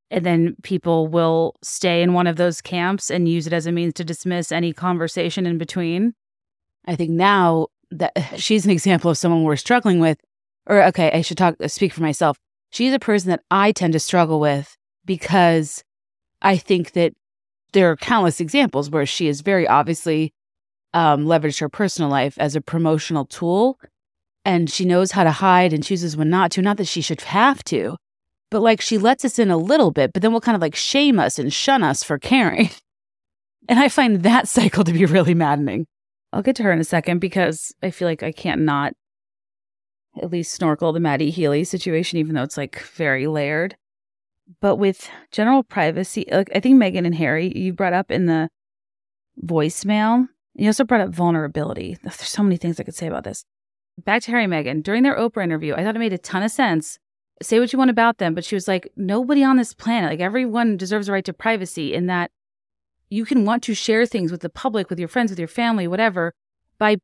And 0.10 0.26
then 0.26 0.56
people 0.64 1.08
will 1.08 1.56
stay 1.62 2.02
in 2.02 2.14
one 2.14 2.28
of 2.28 2.38
those 2.38 2.62
camps 2.62 3.12
and 3.12 3.28
use 3.28 3.46
it 3.46 3.54
as 3.54 3.66
a 3.66 3.72
means 3.72 3.94
to 3.96 4.06
dismiss 4.06 4.52
any 4.52 4.72
conversation 4.72 5.46
in 5.46 5.58
between. 5.58 6.14
I 6.86 6.96
think 6.96 7.12
now 7.12 7.68
that 7.92 8.14
she's 8.38 8.66
an 8.66 8.72
example 8.72 9.12
of 9.12 9.18
someone 9.18 9.44
we're 9.44 9.56
struggling 9.58 10.00
with, 10.00 10.18
or 10.66 10.84
okay, 10.84 11.12
I 11.12 11.22
should 11.22 11.38
talk, 11.38 11.56
uh, 11.62 11.68
speak 11.68 11.94
for 11.94 12.02
myself. 12.02 12.38
She's 12.70 12.94
a 12.94 13.00
person 13.00 13.30
that 13.30 13.44
I 13.52 13.72
tend 13.72 13.94
to 13.94 14.00
struggle 14.00 14.40
with 14.40 14.76
because 15.06 15.84
I 16.42 16.58
think 16.58 16.94
that 16.94 17.14
there 17.74 17.92
are 17.92 17.98
countless 17.98 18.40
examples 18.40 18.90
where 18.90 19.06
she 19.06 19.28
has 19.28 19.42
very 19.42 19.68
obviously 19.68 20.34
um, 20.94 21.26
leveraged 21.26 21.60
her 21.60 21.70
personal 21.70 22.10
life 22.10 22.38
as 22.38 22.56
a 22.56 22.62
promotional 22.62 23.26
tool 23.26 23.80
and 24.48 24.70
she 24.70 24.86
knows 24.86 25.12
how 25.12 25.26
to 25.26 25.32
hide 25.32 25.74
and 25.74 25.84
chooses 25.84 26.16
when 26.16 26.30
not 26.30 26.52
to. 26.52 26.62
Not 26.62 26.78
that 26.78 26.88
she 26.88 27.02
should 27.02 27.20
have 27.22 27.66
to, 27.66 27.98
but 28.50 28.62
like 28.62 28.80
she 28.80 28.98
lets 28.98 29.26
us 29.26 29.38
in 29.38 29.52
a 29.52 29.58
little 29.58 29.92
bit, 29.92 30.14
but 30.14 30.22
then 30.22 30.32
will 30.32 30.40
kind 30.40 30.56
of 30.56 30.62
like 30.62 30.74
shame 30.74 31.20
us 31.20 31.38
and 31.38 31.52
shun 31.52 31.84
us 31.84 32.02
for 32.04 32.18
caring. 32.18 32.70
And 33.70 33.80
I 33.80 33.90
find 33.90 34.24
that 34.24 34.48
cycle 34.48 34.86
to 34.86 34.94
be 34.94 35.04
really 35.04 35.34
maddening. 35.34 35.88
I'll 36.32 36.42
get 36.42 36.56
to 36.56 36.64
her 36.64 36.72
in 36.72 36.80
a 36.80 36.86
second 36.86 37.20
because 37.20 37.76
I 37.84 37.92
feel 37.92 38.08
like 38.08 38.24
I 38.24 38.32
can't 38.32 38.62
not 38.62 38.94
at 40.22 40.32
least 40.32 40.54
snorkel 40.54 40.94
the 40.94 41.02
Matty 41.02 41.32
Healy 41.32 41.66
situation, 41.66 42.18
even 42.18 42.34
though 42.34 42.44
it's 42.44 42.56
like 42.56 42.80
very 42.80 43.28
layered. 43.28 43.76
But 44.62 44.78
with 44.78 45.10
general 45.32 45.64
privacy, 45.64 46.26
like 46.32 46.50
I 46.56 46.60
think 46.60 46.82
Meghan 46.82 47.06
and 47.06 47.16
Harry, 47.16 47.52
you 47.56 47.74
brought 47.74 47.94
up 47.94 48.12
in 48.12 48.26
the 48.26 48.50
voicemail, 49.44 50.28
you 50.56 50.68
also 50.68 50.84
brought 50.84 51.02
up 51.02 51.10
vulnerability. 51.10 51.98
There's 52.02 52.16
so 52.16 52.44
many 52.44 52.58
things 52.58 52.80
I 52.80 52.84
could 52.84 52.96
say 52.96 53.08
about 53.08 53.24
this. 53.24 53.46
Back 54.04 54.24
to 54.24 54.32
Harry 54.32 54.46
and 54.46 54.54
Meghan. 54.54 54.84
During 54.84 55.04
their 55.04 55.18
Oprah 55.18 55.44
interview, 55.44 55.74
I 55.74 55.84
thought 55.84 55.96
it 55.96 56.00
made 56.00 56.14
a 56.14 56.18
ton 56.18 56.44
of 56.44 56.52
sense 56.52 56.98
say 57.42 57.60
what 57.60 57.72
you 57.72 57.80
want 57.80 57.92
about 57.92 58.18
them, 58.18 58.34
but 58.34 58.46
she 58.46 58.56
was 58.56 58.68
like, 58.68 58.92
nobody 58.96 59.44
on 59.44 59.58
this 59.58 59.74
planet, 59.74 60.10
like 60.10 60.20
everyone 60.20 60.78
deserves 60.78 61.08
a 61.08 61.12
right 61.12 61.26
to 61.26 61.34
privacy 61.34 61.94
in 61.94 62.08
that 62.08 62.32
you 63.10 63.26
can 63.26 63.46
want 63.46 63.64
to 63.64 63.74
share 63.74 64.06
things 64.06 64.32
with 64.32 64.42
the 64.42 64.50
public, 64.50 64.90
with 64.90 65.00
your 65.00 65.08
friends, 65.08 65.30
with 65.30 65.40
your 65.40 65.48
family, 65.48 65.88
whatever, 65.88 66.34
by 66.78 66.98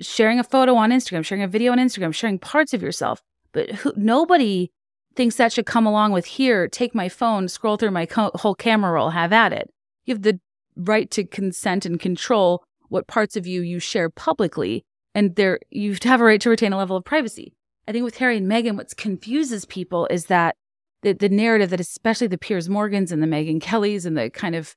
sharing 0.00 0.38
a 0.38 0.44
photo 0.44 0.74
on 0.76 0.90
Instagram, 0.90 1.24
sharing 1.24 1.42
a 1.42 1.48
video 1.48 1.72
on 1.72 1.78
Instagram, 1.78 2.14
sharing 2.14 2.38
parts 2.38 2.72
of 2.72 2.82
yourself. 2.82 3.22
But 3.52 3.70
who, 3.70 3.92
nobody 3.96 4.70
thinks 5.16 5.36
that 5.36 5.52
should 5.52 5.66
come 5.66 5.86
along 5.86 6.12
with 6.12 6.24
here, 6.24 6.68
take 6.68 6.94
my 6.94 7.08
phone, 7.08 7.48
scroll 7.48 7.76
through 7.76 7.90
my 7.90 8.06
co- 8.06 8.30
whole 8.34 8.54
camera 8.54 8.92
roll, 8.92 9.10
have 9.10 9.32
at 9.32 9.52
it. 9.52 9.70
You 10.04 10.14
have 10.14 10.22
the 10.22 10.40
right 10.76 11.10
to 11.10 11.24
consent 11.24 11.84
and 11.84 11.98
control 11.98 12.64
what 12.88 13.06
parts 13.06 13.36
of 13.36 13.46
you 13.46 13.62
you 13.62 13.78
share 13.78 14.10
publicly. 14.10 14.84
And 15.14 15.36
there, 15.36 15.58
you 15.70 15.96
have 16.04 16.20
a 16.20 16.24
right 16.24 16.40
to 16.40 16.50
retain 16.50 16.72
a 16.72 16.76
level 16.76 16.96
of 16.96 17.04
privacy. 17.04 17.52
I 17.88 17.92
think 17.92 18.04
with 18.04 18.18
Harry 18.18 18.36
and 18.36 18.50
Meghan, 18.50 18.76
what 18.76 18.96
confuses 18.96 19.64
people 19.64 20.06
is 20.10 20.26
that 20.26 20.56
the, 21.02 21.12
the 21.12 21.28
narrative 21.28 21.70
that 21.70 21.80
especially 21.80 22.26
the 22.26 22.38
Piers 22.38 22.68
Morgans 22.68 23.10
and 23.10 23.22
the 23.22 23.26
Megyn 23.26 23.60
Kellys 23.60 24.06
and 24.06 24.16
the 24.16 24.30
kind 24.30 24.54
of 24.54 24.76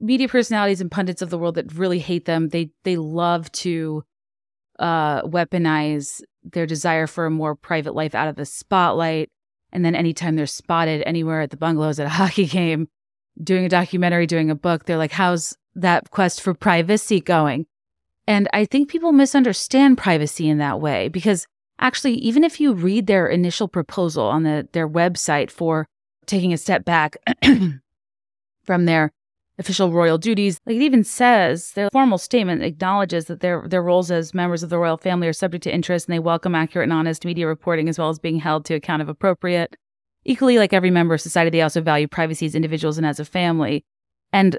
media 0.00 0.28
personalities 0.28 0.80
and 0.80 0.90
pundits 0.90 1.22
of 1.22 1.30
the 1.30 1.38
world 1.38 1.54
that 1.54 1.72
really 1.74 1.98
hate 1.98 2.24
them, 2.24 2.48
they 2.48 2.70
they 2.84 2.96
love 2.96 3.50
to 3.52 4.02
uh, 4.78 5.22
weaponize 5.22 6.22
their 6.42 6.66
desire 6.66 7.06
for 7.06 7.26
a 7.26 7.30
more 7.30 7.54
private 7.54 7.94
life 7.94 8.14
out 8.14 8.28
of 8.28 8.36
the 8.36 8.44
spotlight. 8.44 9.30
And 9.72 9.84
then 9.84 9.94
anytime 9.94 10.36
they're 10.36 10.46
spotted 10.46 11.02
anywhere 11.06 11.40
at 11.40 11.50
the 11.50 11.56
bungalows 11.56 11.98
at 11.98 12.06
a 12.06 12.10
hockey 12.20 12.46
game, 12.46 12.88
doing 13.42 13.64
a 13.64 13.68
documentary, 13.68 14.26
doing 14.26 14.50
a 14.50 14.54
book, 14.54 14.84
they're 14.84 14.96
like, 14.96 15.12
how's 15.12 15.56
that 15.74 16.10
quest 16.10 16.40
for 16.40 16.54
privacy 16.54 17.20
going? 17.20 17.66
And 18.26 18.48
I 18.52 18.64
think 18.64 18.88
people 18.88 19.12
misunderstand 19.12 19.98
privacy 19.98 20.48
in 20.48 20.58
that 20.58 20.80
way 20.80 21.08
because 21.08 21.46
Actually, 21.78 22.14
even 22.14 22.42
if 22.42 22.60
you 22.60 22.72
read 22.72 23.06
their 23.06 23.26
initial 23.26 23.68
proposal 23.68 24.24
on 24.24 24.44
the, 24.44 24.66
their 24.72 24.88
website 24.88 25.50
for 25.50 25.86
taking 26.24 26.52
a 26.52 26.58
step 26.58 26.84
back 26.84 27.16
from 28.64 28.86
their 28.86 29.12
official 29.58 29.90
royal 29.92 30.18
duties, 30.18 30.60
like 30.66 30.76
it 30.76 30.82
even 30.82 31.02
says 31.04 31.72
their 31.72 31.88
formal 31.90 32.18
statement 32.18 32.62
acknowledges 32.62 33.26
that 33.26 33.40
their 33.40 33.66
their 33.66 33.82
roles 33.82 34.10
as 34.10 34.34
members 34.34 34.62
of 34.62 34.70
the 34.70 34.78
royal 34.78 34.96
family 34.96 35.28
are 35.28 35.32
subject 35.32 35.64
to 35.64 35.74
interest 35.74 36.06
and 36.06 36.14
they 36.14 36.18
welcome 36.18 36.54
accurate 36.54 36.84
and 36.84 36.92
honest 36.92 37.24
media 37.24 37.46
reporting 37.46 37.88
as 37.88 37.98
well 37.98 38.08
as 38.08 38.18
being 38.18 38.38
held 38.38 38.64
to 38.66 38.74
account 38.74 39.02
if 39.02 39.08
appropriate. 39.08 39.76
Equally, 40.24 40.58
like 40.58 40.72
every 40.72 40.90
member 40.90 41.14
of 41.14 41.20
society, 41.20 41.50
they 41.50 41.62
also 41.62 41.80
value 41.80 42.08
privacy 42.08 42.46
as 42.46 42.54
individuals 42.54 42.98
and 42.98 43.06
as 43.06 43.20
a 43.20 43.24
family. 43.24 43.84
And 44.32 44.58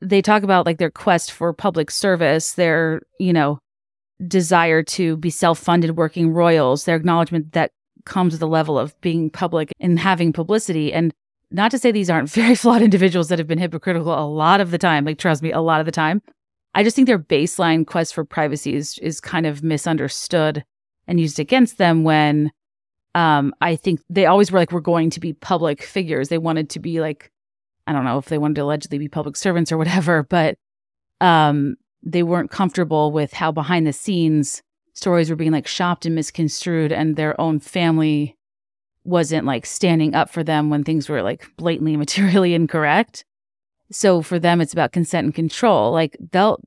they 0.00 0.22
talk 0.22 0.42
about 0.42 0.66
like 0.66 0.78
their 0.78 0.90
quest 0.90 1.30
for 1.30 1.52
public 1.52 1.90
service, 1.90 2.54
their, 2.54 3.02
you 3.20 3.32
know, 3.32 3.58
desire 4.26 4.82
to 4.82 5.16
be 5.16 5.30
self-funded 5.30 5.96
working 5.96 6.32
royals, 6.32 6.84
their 6.84 6.96
acknowledgement 6.96 7.52
that 7.52 7.70
comes 8.04 8.32
with 8.32 8.40
the 8.40 8.48
level 8.48 8.78
of 8.78 8.98
being 9.00 9.30
public 9.30 9.72
and 9.78 9.98
having 9.98 10.32
publicity. 10.32 10.92
And 10.92 11.12
not 11.52 11.70
to 11.70 11.78
say 11.78 11.92
these 11.92 12.10
aren't 12.10 12.30
very 12.42 12.54
flawed 12.54 12.82
individuals 12.82 13.28
that 13.28 13.38
have 13.38 13.48
been 13.48 13.58
hypocritical 13.58 14.12
a 14.12 14.26
lot 14.26 14.60
of 14.60 14.70
the 14.70 14.78
time, 14.78 15.04
like 15.04 15.18
trust 15.18 15.42
me, 15.42 15.52
a 15.52 15.60
lot 15.60 15.80
of 15.80 15.86
the 15.86 15.92
time. 15.92 16.22
I 16.74 16.82
just 16.82 16.96
think 16.96 17.06
their 17.06 17.18
baseline 17.18 17.86
quest 17.86 18.14
for 18.14 18.24
privacy 18.24 18.74
is 18.74 18.98
is 18.98 19.20
kind 19.20 19.46
of 19.46 19.62
misunderstood 19.62 20.64
and 21.06 21.20
used 21.20 21.38
against 21.38 21.78
them 21.78 22.04
when 22.04 22.50
um, 23.14 23.54
I 23.60 23.76
think 23.76 24.00
they 24.08 24.26
always 24.26 24.50
were 24.50 24.58
like, 24.58 24.72
we're 24.72 24.80
going 24.80 25.10
to 25.10 25.20
be 25.20 25.34
public 25.34 25.82
figures. 25.82 26.28
They 26.28 26.38
wanted 26.38 26.70
to 26.70 26.80
be 26.80 27.00
like, 27.00 27.30
I 27.86 27.92
don't 27.92 28.04
know 28.04 28.18
if 28.18 28.26
they 28.26 28.38
wanted 28.38 28.54
to 28.54 28.62
allegedly 28.62 28.98
be 28.98 29.08
public 29.08 29.36
servants 29.36 29.70
or 29.70 29.76
whatever, 29.76 30.22
but 30.28 30.56
um, 31.20 31.76
they 32.02 32.22
weren't 32.22 32.50
comfortable 32.50 33.12
with 33.12 33.32
how 33.32 33.52
behind 33.52 33.86
the 33.86 33.92
scenes 33.92 34.62
stories 34.94 35.30
were 35.30 35.36
being 35.36 35.52
like 35.52 35.66
shopped 35.66 36.04
and 36.06 36.14
misconstrued 36.14 36.92
and 36.92 37.16
their 37.16 37.38
own 37.40 37.60
family 37.60 38.36
wasn't 39.04 39.46
like 39.46 39.66
standing 39.66 40.14
up 40.14 40.30
for 40.30 40.44
them 40.44 40.70
when 40.70 40.84
things 40.84 41.08
were 41.08 41.22
like 41.22 41.46
blatantly 41.56 41.96
materially 42.04 42.54
incorrect. 42.54 43.24
So 43.90 44.22
for 44.22 44.38
them 44.38 44.60
it's 44.60 44.72
about 44.72 44.92
consent 44.92 45.24
and 45.26 45.34
control. 45.34 45.92
Like 45.92 46.16
they'll 46.32 46.60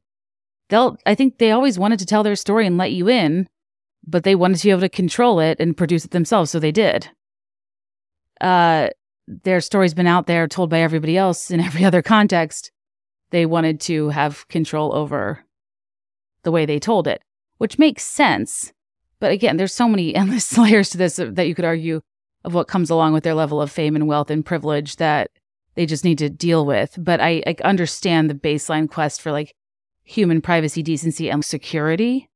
they'll 0.70 0.98
I 1.06 1.16
think 1.16 1.38
they 1.38 1.52
always 1.52 1.80
wanted 1.80 2.00
to 2.00 2.06
tell 2.06 2.24
their 2.24 2.36
story 2.36 2.68
and 2.68 2.78
let 2.78 2.92
you 2.92 3.10
in, 3.10 3.48
but 4.06 4.24
they 4.24 4.36
wanted 4.36 4.58
to 4.58 4.64
be 4.64 4.72
able 4.72 4.82
to 4.82 4.90
control 4.90 5.40
it 5.40 5.60
and 5.60 5.78
produce 5.78 6.06
it 6.06 6.12
themselves, 6.12 6.52
so 6.52 6.60
they 6.60 6.72
did. 6.72 7.10
Uh 8.42 8.90
their 9.28 9.60
story's 9.60 9.96
been 9.96 10.06
out 10.06 10.28
there 10.28 10.48
told 10.48 10.70
by 10.70 10.80
everybody 10.80 11.18
else 11.18 11.50
in 11.50 11.60
every 11.62 11.84
other 11.84 12.02
context 12.02 12.72
they 13.32 13.46
wanted 13.46 13.80
to 13.82 14.10
have 14.10 14.48
control 14.50 14.94
over 14.94 15.44
the 16.44 16.52
way 16.52 16.66
they 16.66 16.80
told 16.80 17.08
it, 17.08 17.22
which 17.58 17.80
makes 17.80 18.04
sense. 18.04 18.72
But 19.20 19.32
again, 19.32 19.58
there's 19.58 19.74
so 19.74 19.90
many 19.90 20.14
endless 20.16 20.58
layers 20.58 20.90
to 20.92 20.98
this 20.98 21.16
that 21.16 21.48
you 21.48 21.56
could 21.56 21.66
argue 21.66 22.02
of 22.46 22.54
what 22.54 22.68
comes 22.68 22.90
along 22.90 23.12
with 23.12 23.24
their 23.24 23.34
level 23.34 23.62
of 23.62 23.72
fame 23.72 23.96
and 23.96 24.08
wealth 24.08 24.30
and 24.30 24.46
privilege 24.46 24.96
that 24.98 25.32
they 25.74 25.86
just 25.86 26.06
need 26.06 26.20
to 26.20 26.30
deal 26.30 26.66
with. 26.66 26.96
But 26.98 27.20
I, 27.20 27.44
I 27.46 27.56
understand 27.64 28.30
the 28.30 28.36
baseline 28.36 28.90
quest 28.90 29.20
for 29.20 29.32
like 29.32 29.54
human 30.04 30.42
privacy, 30.42 30.84
decency, 30.84 31.30
and 31.30 31.44
security. 31.44 32.30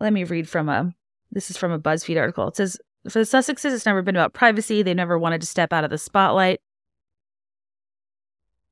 Let 0.00 0.12
me 0.12 0.24
read 0.24 0.48
from 0.48 0.68
a 0.68 0.92
this 1.30 1.50
is 1.50 1.56
from 1.56 1.70
a 1.70 1.78
BuzzFeed 1.78 2.18
article. 2.18 2.48
It 2.48 2.56
says 2.56 2.78
for 3.08 3.18
the 3.18 3.24
Sussexes, 3.24 3.72
it's 3.72 3.86
never 3.86 4.02
been 4.02 4.16
about 4.16 4.32
privacy. 4.32 4.82
They 4.82 4.94
never 4.94 5.18
wanted 5.18 5.42
to 5.42 5.46
step 5.46 5.72
out 5.72 5.84
of 5.84 5.90
the 5.90 5.98
spotlight. 5.98 6.60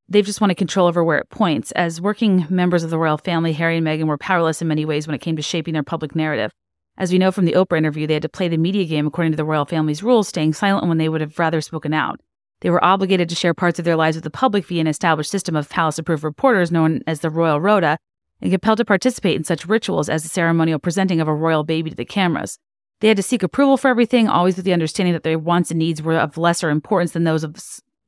They've 0.08 0.24
just 0.24 0.40
wanted 0.40 0.56
control 0.56 0.86
over 0.86 1.04
where 1.04 1.18
it 1.18 1.30
points. 1.30 1.72
As 1.72 2.00
working 2.00 2.46
members 2.50 2.84
of 2.84 2.90
the 2.90 2.98
royal 2.98 3.18
family, 3.18 3.52
Harry 3.52 3.78
and 3.78 3.86
Meghan 3.86 4.06
were 4.06 4.18
powerless 4.18 4.60
in 4.60 4.68
many 4.68 4.84
ways 4.84 5.06
when 5.06 5.14
it 5.14 5.20
came 5.20 5.36
to 5.36 5.42
shaping 5.42 5.74
their 5.74 5.82
public 5.82 6.14
narrative. 6.14 6.52
As 6.96 7.10
we 7.10 7.18
know 7.18 7.32
from 7.32 7.44
the 7.44 7.54
Oprah 7.54 7.78
interview, 7.78 8.06
they 8.06 8.14
had 8.14 8.22
to 8.22 8.28
play 8.28 8.48
the 8.48 8.56
media 8.56 8.84
game 8.84 9.06
according 9.06 9.32
to 9.32 9.36
the 9.36 9.44
royal 9.44 9.64
family's 9.64 10.02
rules, 10.02 10.28
staying 10.28 10.54
silent 10.54 10.86
when 10.86 10.98
they 10.98 11.08
would 11.08 11.20
have 11.20 11.38
rather 11.38 11.60
spoken 11.60 11.92
out. 11.92 12.20
They 12.60 12.70
were 12.70 12.84
obligated 12.84 13.28
to 13.28 13.34
share 13.34 13.52
parts 13.52 13.78
of 13.78 13.84
their 13.84 13.96
lives 13.96 14.16
with 14.16 14.24
the 14.24 14.30
public 14.30 14.64
via 14.66 14.80
an 14.80 14.86
established 14.86 15.30
system 15.30 15.56
of 15.56 15.68
palace 15.68 15.98
approved 15.98 16.24
reporters 16.24 16.70
known 16.70 17.02
as 17.06 17.20
the 17.20 17.30
Royal 17.30 17.60
Rota, 17.60 17.98
and 18.40 18.50
compelled 18.50 18.78
to 18.78 18.84
participate 18.84 19.36
in 19.36 19.44
such 19.44 19.66
rituals 19.66 20.08
as 20.08 20.22
the 20.22 20.28
ceremonial 20.28 20.78
presenting 20.78 21.20
of 21.20 21.28
a 21.28 21.34
royal 21.34 21.64
baby 21.64 21.90
to 21.90 21.96
the 21.96 22.04
cameras. 22.04 22.58
They 23.00 23.08
had 23.08 23.16
to 23.16 23.22
seek 23.22 23.42
approval 23.42 23.76
for 23.76 23.88
everything, 23.88 24.28
always 24.28 24.56
with 24.56 24.64
the 24.64 24.72
understanding 24.72 25.12
that 25.14 25.24
their 25.24 25.38
wants 25.38 25.70
and 25.70 25.78
needs 25.78 26.02
were 26.02 26.18
of 26.18 26.38
lesser 26.38 26.70
importance 26.70 27.12
than 27.12 27.24
those 27.24 27.44
of 27.44 27.56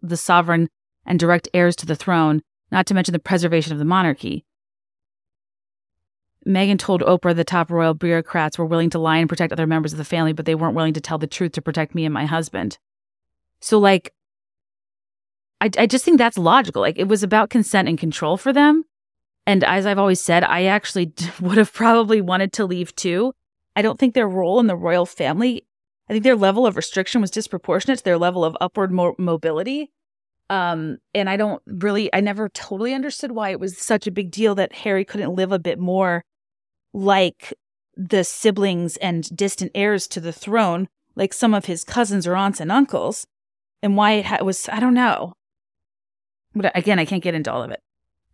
the 0.01 0.17
sovereign 0.17 0.69
and 1.05 1.19
direct 1.19 1.49
heirs 1.53 1.77
to 1.77 1.87
the 1.87 1.97
throne, 1.97 2.43
not 2.71 2.87
to 2.87 2.95
mention 2.95 3.13
the 3.13 3.19
preservation 3.19 3.73
of 3.73 3.79
the 3.79 3.85
monarchy. 3.85 4.45
Meghan 6.47 6.79
told 6.79 7.03
Oprah 7.03 7.35
the 7.35 7.45
top 7.45 7.71
royal 7.71 7.95
bureaucrats 7.95 8.57
were 8.57 8.67
willing 8.67 8.91
to 8.91 8.99
lie 8.99 9.19
and 9.19 9.29
protect 9.29 9.53
other 9.53 9.67
members 9.67 9.93
of 9.93 9.99
the 9.99 10.05
family, 10.05 10.33
but 10.33 10.47
they 10.47 10.55
weren't 10.55 10.77
willing 10.77 10.95
to 10.95 11.01
tell 11.01 11.19
the 11.19 11.27
truth 11.27 11.53
to 11.53 11.63
protect 11.63 11.95
me 11.95 12.05
and 12.05 12.15
my 12.15 12.25
husband. 12.25 12.79
So, 13.61 13.79
like, 13.79 14.13
I, 15.61 15.71
I 15.79 15.87
just 15.87 16.05
think 16.05 16.19
that's 16.19 16.39
logical. 16.39 16.83
Like, 16.83 16.99
it 16.99 17.09
was 17.09 17.23
about 17.23 17.51
consent 17.51 17.89
and 17.89 17.99
control 17.99 18.37
for 18.37 18.53
them. 18.53 18.85
And 19.47 19.65
as 19.65 19.87
I've 19.87 19.99
always 19.99 20.21
said, 20.21 20.45
I 20.45 20.65
actually 20.65 21.13
would 21.41 21.59
have 21.59 21.73
probably 21.73 22.21
wanted 22.21 22.53
to 22.55 22.65
leave 22.65 22.95
too. 22.95 23.33
I 23.75 23.83
don't 23.83 23.99
think 23.99 24.15
their 24.15 24.29
role 24.29 24.61
in 24.61 24.69
the 24.69 24.77
royal 24.77 25.07
family, 25.07 25.67
I 26.09 26.13
think 26.13 26.23
their 26.23 26.37
level 26.37 26.67
of 26.67 26.77
restriction 26.77 27.21
was 27.21 27.31
disproportionate 27.31 27.99
to 27.99 28.05
their 28.05 28.19
level 28.19 28.45
of 28.45 28.57
upward 28.61 28.93
mo- 28.93 29.17
mobility. 29.19 29.91
Um, 30.49 30.99
and 31.13 31.29
I 31.29 31.37
don't 31.37 31.61
really, 31.67 32.09
I 32.15 32.21
never 32.21 32.49
totally 32.49 32.95
understood 32.95 33.33
why 33.33 33.51
it 33.51 33.59
was 33.59 33.77
such 33.77 34.07
a 34.07 34.13
big 34.13 34.31
deal 34.31 34.55
that 34.55 34.73
Harry 34.73 35.05
couldn't 35.05 35.35
live 35.35 35.51
a 35.51 35.59
bit 35.59 35.79
more 35.79 36.25
like 36.97 37.53
the 37.95 38.25
siblings 38.25 38.97
and 38.99 39.37
distant 39.37 39.71
heirs 39.75 40.07
to 40.09 40.21
the 40.21 40.33
throne, 40.33 40.89
like 41.15 41.33
some 41.33 41.55
of 41.55 41.67
his 41.67 41.85
cousins 41.85 42.27
or 42.27 42.35
aunts 42.35 42.61
and 42.61 42.73
uncles, 42.73 43.27
and 43.83 43.97
why 43.97 44.13
it 44.13 44.27
ha- 44.27 44.43
was, 44.43 44.69
I 44.71 44.81
don't 44.81 44.95
know. 44.95 45.35
But 46.55 46.77
again, 46.77 46.99
I 46.99 47.05
can't 47.05 47.23
get 47.23 47.35
into 47.35 47.53
all 47.53 47.63
of 47.63 47.71
it. 47.71 47.81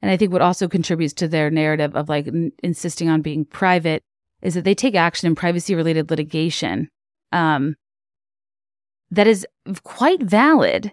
And 0.01 0.11
I 0.11 0.17
think 0.17 0.33
what 0.33 0.43
also 0.43 0.69
contributes 0.69 1.13
to 1.15 1.29
their 1.29 1.51
narrative 1.51 1.97
of 1.97 2.09
like 2.09 2.29
n- 2.29 2.53
insisting 2.63 3.09
on 3.09 3.21
being 3.21 3.45
private 3.45 4.03
is 4.43 4.55
that 4.55 4.65
they 4.65 4.75
take 4.75 4.95
action 4.95 5.27
in 5.27 5.35
privacy 5.35 5.75
related 5.75 6.11
litigation. 6.11 6.89
Um, 7.33 7.75
that 9.11 9.27
is 9.27 9.47
quite 9.83 10.23
valid 10.23 10.93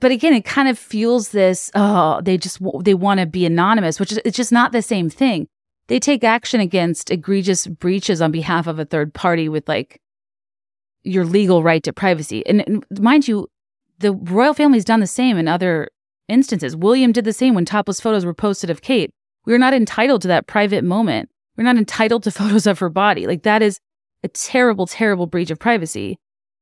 but 0.00 0.10
again, 0.10 0.34
it 0.34 0.44
kind 0.44 0.68
of 0.68 0.78
fuels 0.78 1.30
this. 1.30 1.70
Oh, 1.74 2.20
they 2.20 2.36
just 2.36 2.58
they 2.82 2.92
want 2.92 3.20
to 3.20 3.26
be 3.26 3.46
anonymous, 3.46 3.98
which 3.98 4.12
is 4.12 4.20
it's 4.22 4.36
just 4.36 4.52
not 4.52 4.72
the 4.72 4.82
same 4.82 5.08
thing. 5.08 5.48
They 5.88 5.98
take 5.98 6.22
action 6.22 6.60
against 6.60 7.10
egregious 7.10 7.66
breaches 7.66 8.22
on 8.22 8.30
behalf 8.30 8.66
of 8.66 8.78
a 8.78 8.84
third 8.84 9.14
party 9.14 9.48
with 9.48 9.68
like 9.68 10.00
your 11.02 11.24
legal 11.24 11.62
right 11.62 11.82
to 11.82 11.92
privacy. 11.92 12.46
And, 12.46 12.62
and 12.66 12.84
mind 13.00 13.26
you, 13.26 13.48
the 13.98 14.12
royal 14.12 14.54
family's 14.54 14.84
done 14.84 15.00
the 15.00 15.06
same 15.06 15.38
in 15.38 15.48
other 15.48 15.88
instances. 16.28 16.76
William 16.76 17.12
did 17.12 17.24
the 17.24 17.32
same 17.32 17.54
when 17.54 17.64
topless 17.64 18.00
photos 18.00 18.24
were 18.24 18.34
posted 18.34 18.70
of 18.70 18.82
Kate. 18.82 19.10
We 19.46 19.54
are 19.54 19.58
not 19.58 19.74
entitled 19.74 20.22
to 20.22 20.28
that 20.28 20.46
private 20.46 20.84
moment. 20.84 21.30
We're 21.56 21.64
not 21.64 21.78
entitled 21.78 22.22
to 22.24 22.30
photos 22.30 22.66
of 22.66 22.78
her 22.78 22.90
body. 22.90 23.26
Like 23.26 23.42
that 23.42 23.62
is 23.62 23.80
a 24.22 24.28
terrible, 24.28 24.86
terrible 24.86 25.26
breach 25.26 25.50
of 25.50 25.58
privacy 25.58 26.18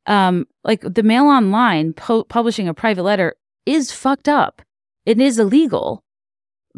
um, 0.07 0.47
like 0.65 0.81
the 0.83 1.03
mail 1.03 1.25
online 1.25 1.93
po- 1.93 2.25
publishing 2.25 2.69
a 2.69 2.75
private 2.75 3.03
letter 3.03 3.35
is 3.67 3.93
fucked 3.93 4.29
up. 4.29 4.63
It 5.05 5.21
is 5.21 5.39
illegal. 5.39 6.03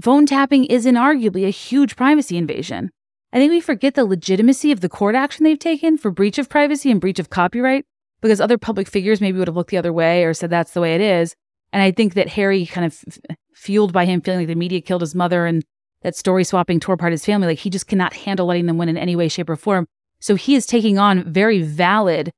Phone 0.01 0.27
tapping 0.27 0.65
is 0.66 0.87
inarguably 0.87 1.45
a 1.47 1.51
huge 1.51 1.97
privacy 1.97 2.37
invasion. 2.37 2.91
I 3.33 3.39
think 3.39 3.51
we 3.51 3.61
forget 3.61 3.95
the 3.95 4.05
legitimacy 4.05 4.70
of 4.70 4.81
the 4.81 4.89
court 4.89 5.15
action 5.15 5.45
they've 5.45 5.59
taken 5.59 5.99
for 5.99 6.11
breach 6.11 6.39
of 6.39 6.49
privacy 6.49 6.91
and 6.91 7.01
breach 7.01 7.19
of 7.19 7.31
copyright 7.31 7.85
because 8.20 8.41
other 8.41 8.59
public 8.59 8.89
figures 8.89 9.20
maybe 9.20 9.39
would 9.39 9.49
have 9.49 9.57
looked 9.57 9.70
the 9.70 9.77
other 9.77 9.93
way 9.93 10.25
or 10.25 10.33
said 10.35 10.51
that's 10.51 10.73
the 10.73 10.81
way 10.81 10.95
it 10.95 11.01
is. 11.01 11.35
And 11.73 11.83
I 11.83 11.91
think 11.91 12.15
that 12.15 12.29
Harry 12.29 12.65
kind 12.65 12.87
of 12.87 13.05
f- 13.07 13.37
fueled 13.55 13.93
by 13.93 14.05
him 14.05 14.20
feeling 14.20 14.41
like 14.41 14.49
the 14.49 14.55
media 14.55 14.81
killed 14.81 15.03
his 15.03 15.15
mother 15.15 15.47
and 15.47 15.65
that 16.03 16.16
story 16.16 16.45
swapping 16.45 16.81
tore 16.81 16.95
apart 16.95 17.12
his 17.12 17.25
family, 17.25 17.49
like 17.49 17.59
he 17.59 17.70
just 17.70 17.89
cannot 17.89 18.15
handle 18.15 18.47
letting 18.47 18.66
them 18.66 18.79
win 18.79 18.89
in 18.89 18.97
any 18.97 19.16
way, 19.16 19.29
shape, 19.29 19.51
or 19.51 19.57
form. 19.57 19.87
So 20.20 20.37
he 20.37 20.55
is 20.55 20.65
taking 20.65 20.99
on 20.99 21.31
very 21.31 21.61
valid 21.61 22.33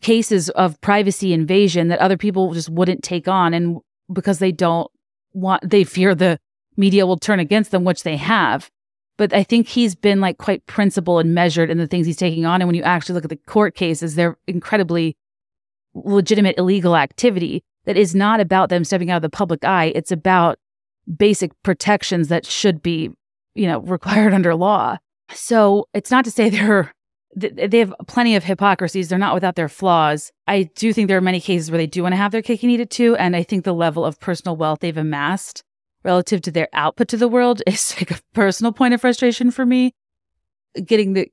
cases 0.00 0.50
of 0.50 0.80
privacy 0.80 1.32
invasion 1.32 1.88
that 1.88 2.00
other 2.00 2.16
people 2.16 2.52
just 2.52 2.68
wouldn't 2.68 3.02
take 3.02 3.28
on 3.28 3.54
and 3.54 3.78
because 4.12 4.40
they 4.40 4.52
don't 4.52 4.90
want 5.32 5.68
they 5.68 5.84
fear 5.84 6.14
the 6.14 6.38
media 6.78 7.06
will 7.06 7.18
turn 7.18 7.40
against 7.40 7.70
them 7.70 7.84
which 7.84 8.02
they 8.02 8.16
have 8.16 8.70
but 9.18 9.34
i 9.34 9.42
think 9.42 9.68
he's 9.68 9.94
been 9.94 10.20
like 10.20 10.38
quite 10.38 10.64
principled 10.66 11.20
and 11.20 11.34
measured 11.34 11.70
in 11.70 11.78
the 11.78 11.86
things 11.86 12.06
he's 12.06 12.16
taking 12.16 12.46
on 12.46 12.60
and 12.60 12.68
when 12.68 12.74
you 12.74 12.82
actually 12.82 13.14
look 13.14 13.24
at 13.24 13.30
the 13.30 13.36
court 13.36 13.74
cases 13.74 14.14
they're 14.14 14.38
incredibly 14.46 15.16
legitimate 15.94 16.56
illegal 16.56 16.96
activity 16.96 17.62
that 17.84 17.96
is 17.96 18.14
not 18.14 18.40
about 18.40 18.68
them 18.68 18.84
stepping 18.84 19.10
out 19.10 19.16
of 19.16 19.22
the 19.22 19.28
public 19.28 19.64
eye 19.64 19.92
it's 19.94 20.12
about 20.12 20.58
basic 21.16 21.52
protections 21.62 22.28
that 22.28 22.46
should 22.46 22.82
be 22.82 23.10
you 23.54 23.66
know 23.66 23.80
required 23.80 24.32
under 24.32 24.54
law 24.54 24.96
so 25.32 25.86
it's 25.92 26.10
not 26.10 26.24
to 26.24 26.30
say 26.30 26.48
they're 26.48 26.92
they 27.36 27.78
have 27.78 27.94
plenty 28.06 28.34
of 28.36 28.44
hypocrisies. 28.44 29.08
They're 29.08 29.18
not 29.18 29.34
without 29.34 29.54
their 29.54 29.68
flaws. 29.68 30.32
I 30.46 30.64
do 30.74 30.92
think 30.92 31.08
there 31.08 31.18
are 31.18 31.22
many 31.22 31.40
cases 31.40 31.70
where 31.70 31.78
they 31.78 31.86
do 31.86 32.02
want 32.02 32.12
to 32.12 32.16
have 32.16 32.32
their 32.32 32.42
cake 32.42 32.62
and 32.62 32.72
eat 32.72 32.80
it 32.80 32.90
too. 32.90 33.16
And 33.16 33.36
I 33.36 33.42
think 33.42 33.64
the 33.64 33.74
level 33.74 34.04
of 34.04 34.18
personal 34.18 34.56
wealth 34.56 34.80
they've 34.80 34.96
amassed 34.96 35.62
relative 36.04 36.40
to 36.42 36.50
their 36.50 36.68
output 36.72 37.08
to 37.08 37.16
the 37.16 37.28
world 37.28 37.62
is 37.66 37.94
like 37.98 38.10
a 38.10 38.20
personal 38.34 38.72
point 38.72 38.94
of 38.94 39.00
frustration 39.00 39.50
for 39.50 39.66
me. 39.66 39.94
Getting 40.84 41.14
the 41.14 41.30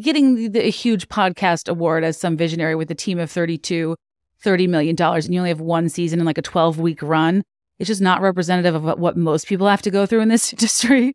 getting 0.00 0.36
the, 0.36 0.48
the 0.48 0.70
huge 0.70 1.08
podcast 1.08 1.68
award 1.68 2.04
as 2.04 2.18
some 2.18 2.36
visionary 2.36 2.74
with 2.74 2.90
a 2.90 2.94
team 2.94 3.18
of 3.18 3.30
32, 3.30 3.96
30 4.40 4.66
million 4.68 4.96
dollars, 4.96 5.26
and 5.26 5.34
you 5.34 5.40
only 5.40 5.50
have 5.50 5.60
one 5.60 5.88
season 5.88 6.20
and 6.20 6.26
like 6.26 6.38
a 6.38 6.42
12 6.42 6.78
week 6.78 7.02
run. 7.02 7.42
It's 7.78 7.88
just 7.88 8.00
not 8.00 8.22
representative 8.22 8.74
of 8.74 8.84
what, 8.84 8.98
what 8.98 9.16
most 9.16 9.48
people 9.48 9.66
have 9.66 9.82
to 9.82 9.90
go 9.90 10.06
through 10.06 10.20
in 10.20 10.28
this 10.28 10.52
industry. 10.52 11.14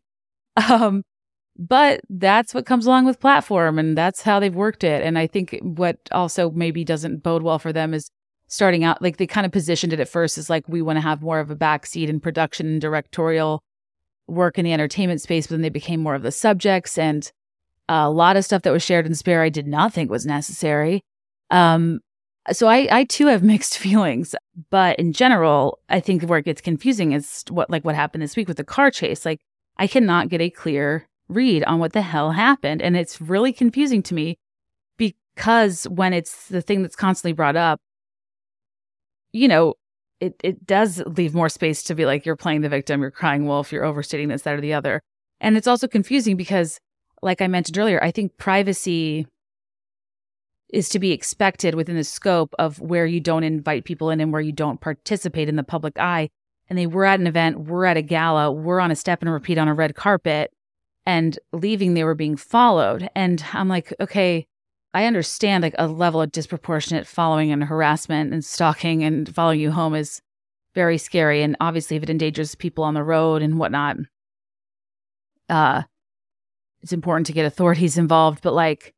Um, 0.56 1.02
but 1.58 2.00
that's 2.08 2.54
what 2.54 2.66
comes 2.66 2.86
along 2.86 3.04
with 3.04 3.20
platform 3.20 3.78
and 3.78 3.96
that's 3.96 4.22
how 4.22 4.40
they've 4.40 4.54
worked 4.54 4.84
it. 4.84 5.02
And 5.02 5.18
I 5.18 5.26
think 5.26 5.58
what 5.62 5.98
also 6.10 6.50
maybe 6.50 6.84
doesn't 6.84 7.22
bode 7.22 7.42
well 7.42 7.58
for 7.58 7.72
them 7.72 7.94
is 7.94 8.10
starting 8.52 8.84
out 8.84 9.00
like 9.00 9.16
they 9.16 9.26
kind 9.26 9.46
of 9.46 9.50
positioned 9.50 9.94
it 9.94 10.00
at 10.00 10.06
first 10.06 10.36
as 10.36 10.50
like 10.50 10.68
we 10.68 10.82
want 10.82 10.98
to 10.98 11.00
have 11.00 11.22
more 11.22 11.40
of 11.40 11.50
a 11.50 11.56
backseat 11.56 12.08
in 12.08 12.20
production 12.20 12.66
and 12.66 12.82
directorial 12.82 13.62
work 14.26 14.58
in 14.58 14.64
the 14.66 14.74
entertainment 14.74 15.22
space, 15.22 15.46
but 15.46 15.54
then 15.54 15.62
they 15.62 15.70
became 15.70 16.02
more 16.02 16.14
of 16.14 16.22
the 16.22 16.30
subjects 16.30 16.98
and 16.98 17.32
a 17.88 18.10
lot 18.10 18.36
of 18.36 18.44
stuff 18.44 18.60
that 18.60 18.70
was 18.70 18.82
shared 18.82 19.06
in 19.06 19.14
Spare 19.14 19.40
I 19.40 19.48
did 19.48 19.66
not 19.66 19.94
think 19.94 20.10
was 20.10 20.26
necessary. 20.26 21.02
Um, 21.50 22.00
so 22.50 22.68
I, 22.68 22.88
I 22.90 23.04
too 23.04 23.28
have 23.28 23.42
mixed 23.54 23.78
feelings, 23.78 24.34
but 24.68 24.98
in 24.98 25.14
general, 25.14 25.78
I 25.88 26.00
think 26.00 26.22
where 26.24 26.38
it 26.38 26.44
gets 26.44 26.60
confusing 26.60 27.12
is 27.12 27.44
what 27.48 27.70
like 27.70 27.86
what 27.86 27.94
happened 27.94 28.22
this 28.22 28.36
week 28.36 28.48
with 28.48 28.58
the 28.58 28.64
car 28.64 28.90
chase. 28.90 29.24
Like 29.24 29.40
I 29.78 29.86
cannot 29.86 30.28
get 30.28 30.42
a 30.42 30.50
clear 30.50 31.08
read 31.28 31.64
on 31.64 31.78
what 31.78 31.94
the 31.94 32.02
hell 32.02 32.32
happened. 32.32 32.82
And 32.82 32.98
it's 32.98 33.18
really 33.18 33.54
confusing 33.54 34.02
to 34.02 34.14
me 34.14 34.36
because 34.98 35.84
when 35.88 36.12
it's 36.12 36.48
the 36.48 36.60
thing 36.60 36.82
that's 36.82 36.96
constantly 36.96 37.32
brought 37.32 37.56
up, 37.56 37.80
you 39.32 39.48
know, 39.48 39.74
it, 40.20 40.34
it 40.42 40.66
does 40.66 41.02
leave 41.06 41.34
more 41.34 41.48
space 41.48 41.82
to 41.84 41.94
be 41.94 42.06
like, 42.06 42.24
you're 42.24 42.36
playing 42.36 42.60
the 42.60 42.68
victim, 42.68 43.00
you're 43.00 43.10
crying 43.10 43.46
wolf, 43.46 43.72
you're 43.72 43.84
overstating 43.84 44.28
this, 44.28 44.42
that, 44.42 44.54
or 44.54 44.60
the 44.60 44.74
other. 44.74 45.00
And 45.40 45.56
it's 45.56 45.66
also 45.66 45.88
confusing 45.88 46.36
because, 46.36 46.78
like 47.22 47.40
I 47.40 47.48
mentioned 47.48 47.76
earlier, 47.78 48.02
I 48.02 48.12
think 48.12 48.36
privacy 48.36 49.26
is 50.72 50.88
to 50.90 50.98
be 50.98 51.12
expected 51.12 51.74
within 51.74 51.96
the 51.96 52.04
scope 52.04 52.54
of 52.58 52.80
where 52.80 53.04
you 53.04 53.20
don't 53.20 53.44
invite 53.44 53.84
people 53.84 54.10
in 54.10 54.20
and 54.20 54.32
where 54.32 54.40
you 54.40 54.52
don't 54.52 54.80
participate 54.80 55.48
in 55.48 55.56
the 55.56 55.62
public 55.62 55.98
eye. 55.98 56.30
And 56.70 56.78
they 56.78 56.86
were 56.86 57.04
at 57.04 57.20
an 57.20 57.26
event, 57.26 57.60
we're 57.60 57.84
at 57.84 57.96
a 57.96 58.02
gala, 58.02 58.50
we're 58.50 58.80
on 58.80 58.90
a 58.90 58.96
step 58.96 59.20
and 59.20 59.30
repeat 59.30 59.58
on 59.58 59.68
a 59.68 59.74
red 59.74 59.94
carpet 59.94 60.52
and 61.04 61.38
leaving 61.52 61.94
they 61.94 62.04
were 62.04 62.14
being 62.14 62.36
followed 62.36 63.08
and 63.14 63.44
i'm 63.52 63.68
like 63.68 63.92
okay 64.00 64.46
i 64.94 65.04
understand 65.04 65.62
like 65.62 65.74
a 65.78 65.86
level 65.86 66.20
of 66.20 66.32
disproportionate 66.32 67.06
following 67.06 67.50
and 67.50 67.64
harassment 67.64 68.32
and 68.32 68.44
stalking 68.44 69.02
and 69.04 69.34
following 69.34 69.60
you 69.60 69.70
home 69.70 69.94
is 69.94 70.22
very 70.74 70.98
scary. 70.98 71.42
And 71.42 71.56
obviously, 71.60 71.96
if 71.96 72.02
it 72.02 72.10
endangers 72.10 72.54
people 72.54 72.84
on 72.84 72.94
the 72.94 73.02
road 73.02 73.42
and 73.42 73.58
whatnot, 73.58 73.96
uh, 75.48 75.82
it's 76.82 76.92
important 76.92 77.26
to 77.26 77.32
get 77.32 77.46
authorities 77.46 77.98
involved. 77.98 78.42
But 78.42 78.54
like, 78.54 78.94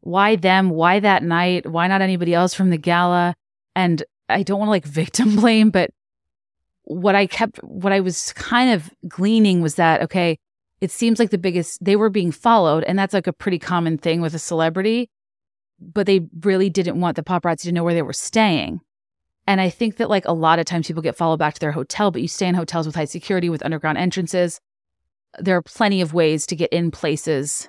why 0.00 0.36
them? 0.36 0.70
Why 0.70 1.00
that 1.00 1.22
night? 1.22 1.66
Why 1.66 1.88
not 1.88 2.02
anybody 2.02 2.34
else 2.34 2.54
from 2.54 2.70
the 2.70 2.78
gala? 2.78 3.34
And 3.74 4.02
I 4.28 4.42
don't 4.42 4.58
want 4.58 4.68
to 4.68 4.72
like 4.72 4.84
victim 4.86 5.36
blame, 5.36 5.70
but 5.70 5.90
what 6.82 7.14
I 7.14 7.26
kept, 7.26 7.58
what 7.64 7.92
I 7.92 8.00
was 8.00 8.32
kind 8.34 8.70
of 8.70 8.90
gleaning 9.08 9.62
was 9.62 9.76
that, 9.76 10.02
okay, 10.02 10.38
it 10.82 10.90
seems 10.90 11.18
like 11.18 11.30
the 11.30 11.38
biggest, 11.38 11.82
they 11.82 11.96
were 11.96 12.10
being 12.10 12.30
followed. 12.30 12.84
And 12.84 12.98
that's 12.98 13.14
like 13.14 13.26
a 13.26 13.32
pretty 13.32 13.58
common 13.58 13.96
thing 13.96 14.20
with 14.20 14.34
a 14.34 14.38
celebrity, 14.38 15.08
but 15.80 16.06
they 16.06 16.28
really 16.40 16.70
didn't 16.70 17.00
want 17.00 17.16
the 17.16 17.22
paparazzi 17.22 17.62
to 17.62 17.72
know 17.72 17.84
where 17.84 17.94
they 17.94 18.02
were 18.02 18.12
staying. 18.12 18.80
And 19.46 19.60
I 19.60 19.68
think 19.68 19.96
that 19.96 20.08
like 20.08 20.24
a 20.24 20.32
lot 20.32 20.58
of 20.58 20.64
times 20.64 20.86
people 20.86 21.02
get 21.02 21.16
followed 21.16 21.38
back 21.38 21.54
to 21.54 21.60
their 21.60 21.72
hotel, 21.72 22.10
but 22.10 22.22
you 22.22 22.28
stay 22.28 22.48
in 22.48 22.54
hotels 22.54 22.86
with 22.86 22.94
high 22.94 23.04
security 23.04 23.50
with 23.50 23.64
underground 23.64 23.98
entrances. 23.98 24.60
There 25.38 25.56
are 25.56 25.62
plenty 25.62 26.00
of 26.00 26.14
ways 26.14 26.46
to 26.46 26.56
get 26.56 26.72
in 26.72 26.90
places 26.90 27.68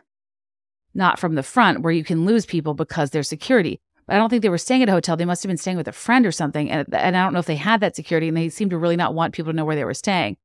not 0.94 1.20
from 1.20 1.36
the 1.36 1.44
front 1.44 1.82
where 1.82 1.92
you 1.92 2.04
can 2.04 2.26
lose 2.26 2.46
people 2.46 2.74
because 2.74 3.10
there's 3.10 3.28
security. 3.28 3.82
But 4.08 4.16
I 4.16 4.20
don't 4.20 4.30
think 4.30 4.44
they 4.44 4.50
were 4.50 4.58
staying 4.58 4.84
at 4.84 4.90
a 4.90 4.94
hotel. 4.94 5.18
They 5.18 5.26
must 5.26 5.44
have 5.44 5.50
been 5.50 5.58
staying 5.58 5.78
with 5.78 5.88
a 5.88 5.92
friend 5.92 6.26
or 6.26 6.32
something. 6.32 6.70
And, 6.70 6.88
and 6.94 7.18
I 7.18 7.24
don't 7.24 7.34
know 7.34 7.40
if 7.40 7.48
they 7.48 7.56
had 7.56 7.82
that 7.82 7.96
security 7.96 8.28
and 8.28 8.38
they 8.38 8.50
seem 8.50 8.70
to 8.70 8.78
really 8.78 8.96
not 8.96 9.14
want 9.14 9.34
people 9.34 9.52
to 9.52 9.56
know 9.56 9.66
where 9.66 9.76
they 9.76 9.84
were 9.84 9.94
staying. 9.94 10.38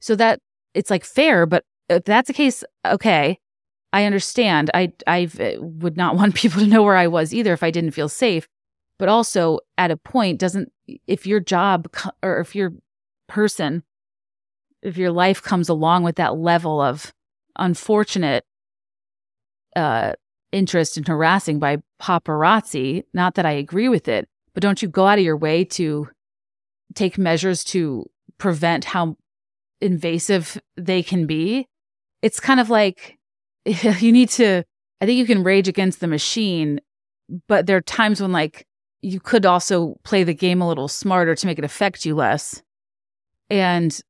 So 0.00 0.16
that 0.16 0.40
it's 0.74 0.90
like 0.90 1.04
fair, 1.04 1.46
but 1.46 1.64
if 1.88 2.04
that's 2.04 2.26
the 2.26 2.32
case, 2.32 2.64
okay, 2.84 3.38
I 3.92 4.04
understand. 4.04 4.70
I 4.74 4.92
I 5.06 5.28
would 5.58 5.96
not 5.96 6.16
want 6.16 6.34
people 6.34 6.60
to 6.60 6.66
know 6.66 6.82
where 6.82 6.96
I 6.96 7.06
was 7.06 7.34
either 7.34 7.52
if 7.52 7.62
I 7.62 7.70
didn't 7.70 7.92
feel 7.92 8.08
safe. 8.08 8.48
But 8.98 9.08
also 9.08 9.58
at 9.78 9.90
a 9.90 9.96
point 9.96 10.38
doesn't 10.38 10.72
if 11.06 11.26
your 11.26 11.40
job 11.40 11.88
or 12.22 12.40
if 12.40 12.54
your 12.54 12.72
person 13.28 13.82
if 14.82 14.96
your 14.96 15.12
life 15.12 15.42
comes 15.42 15.68
along 15.68 16.02
with 16.02 16.16
that 16.16 16.36
level 16.36 16.80
of 16.80 17.12
unfortunate 17.58 18.44
uh 19.76 20.12
interest 20.52 20.98
in 20.98 21.04
harassing 21.04 21.58
by 21.58 21.78
paparazzi, 22.00 23.04
not 23.14 23.34
that 23.34 23.46
I 23.46 23.52
agree 23.52 23.88
with 23.88 24.06
it, 24.06 24.28
but 24.54 24.62
don't 24.62 24.82
you 24.82 24.88
go 24.88 25.06
out 25.06 25.18
of 25.18 25.24
your 25.24 25.36
way 25.36 25.64
to 25.64 26.08
take 26.94 27.16
measures 27.16 27.64
to 27.64 28.08
prevent 28.38 28.84
how 28.84 29.16
invasive 29.80 30.60
they 30.76 31.02
can 31.02 31.26
be? 31.26 31.66
It's 32.20 32.38
kind 32.38 32.60
of 32.60 32.70
like 32.70 33.18
you 34.00 34.12
need 34.12 34.30
to, 34.30 34.64
I 35.00 35.06
think 35.06 35.18
you 35.18 35.26
can 35.26 35.42
rage 35.42 35.68
against 35.68 36.00
the 36.00 36.06
machine, 36.06 36.80
but 37.48 37.66
there 37.66 37.76
are 37.76 37.82
times 37.82 38.20
when 38.20 38.32
like 38.32 38.66
you 39.02 39.20
could 39.20 39.46
also 39.46 39.98
play 40.04 40.24
the 40.24 40.34
game 40.34 40.60
a 40.60 40.68
little 40.68 40.88
smarter 40.88 41.34
to 41.34 41.46
make 41.46 41.58
it 41.58 41.64
affect 41.64 42.04
you 42.04 42.14
less. 42.14 42.62
And 43.50 44.00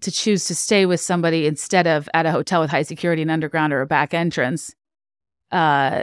to 0.00 0.10
choose 0.10 0.46
to 0.46 0.54
stay 0.54 0.86
with 0.86 1.00
somebody 1.00 1.46
instead 1.46 1.86
of 1.86 2.08
at 2.14 2.26
a 2.26 2.32
hotel 2.32 2.60
with 2.60 2.70
high 2.70 2.82
security 2.82 3.22
and 3.22 3.30
underground 3.30 3.72
or 3.72 3.82
a 3.82 3.86
back 3.86 4.14
entrance 4.14 4.74
uh, 5.52 6.02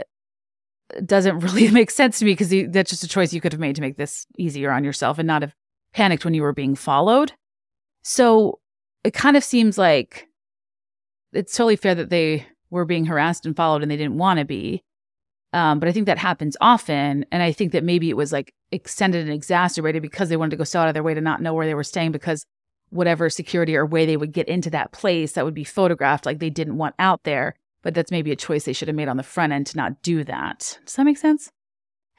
doesn't 1.04 1.38
really 1.40 1.70
make 1.70 1.90
sense 1.90 2.18
to 2.18 2.24
me 2.24 2.32
because 2.32 2.54
that's 2.70 2.90
just 2.90 3.04
a 3.04 3.08
choice 3.08 3.32
you 3.32 3.40
could 3.40 3.52
have 3.52 3.60
made 3.60 3.76
to 3.76 3.82
make 3.82 3.96
this 3.96 4.26
easier 4.38 4.70
on 4.70 4.84
yourself 4.84 5.18
and 5.18 5.26
not 5.26 5.42
have 5.42 5.54
panicked 5.92 6.24
when 6.24 6.34
you 6.34 6.42
were 6.42 6.52
being 6.52 6.74
followed. 6.74 7.32
So 8.02 8.60
it 9.04 9.14
kind 9.14 9.36
of 9.36 9.44
seems 9.44 9.78
like 9.78 10.27
it's 11.32 11.56
totally 11.56 11.76
fair 11.76 11.94
that 11.94 12.10
they 12.10 12.46
were 12.70 12.84
being 12.84 13.06
harassed 13.06 13.46
and 13.46 13.56
followed 13.56 13.82
and 13.82 13.90
they 13.90 13.96
didn't 13.96 14.18
want 14.18 14.38
to 14.38 14.44
be. 14.44 14.82
Um, 15.52 15.80
but 15.80 15.88
I 15.88 15.92
think 15.92 16.06
that 16.06 16.18
happens 16.18 16.56
often. 16.60 17.24
And 17.32 17.42
I 17.42 17.52
think 17.52 17.72
that 17.72 17.84
maybe 17.84 18.10
it 18.10 18.16
was 18.16 18.32
like 18.32 18.52
extended 18.70 19.22
and 19.22 19.32
exacerbated 19.32 20.02
because 20.02 20.28
they 20.28 20.36
wanted 20.36 20.50
to 20.50 20.56
go 20.56 20.64
so 20.64 20.80
out 20.80 20.88
of 20.88 20.94
their 20.94 21.02
way 21.02 21.14
to 21.14 21.20
not 21.20 21.40
know 21.40 21.54
where 21.54 21.66
they 21.66 21.74
were 21.74 21.84
staying 21.84 22.12
because 22.12 22.44
whatever 22.90 23.30
security 23.30 23.76
or 23.76 23.86
way 23.86 24.04
they 24.04 24.16
would 24.16 24.32
get 24.32 24.48
into 24.48 24.70
that 24.70 24.92
place 24.92 25.32
that 25.32 25.44
would 25.44 25.54
be 25.54 25.64
photographed, 25.64 26.26
like 26.26 26.38
they 26.38 26.50
didn't 26.50 26.76
want 26.76 26.94
out 26.98 27.22
there 27.24 27.54
but 27.82 27.94
that's 27.94 28.10
maybe 28.10 28.32
a 28.32 28.36
choice 28.36 28.64
they 28.64 28.72
should 28.72 28.88
have 28.88 28.96
made 28.96 29.08
on 29.08 29.16
the 29.16 29.22
front 29.22 29.52
end 29.52 29.66
to 29.66 29.76
not 29.76 30.02
do 30.02 30.24
that. 30.24 30.78
Does 30.84 30.96
that 30.96 31.04
make 31.04 31.18
sense? 31.18 31.50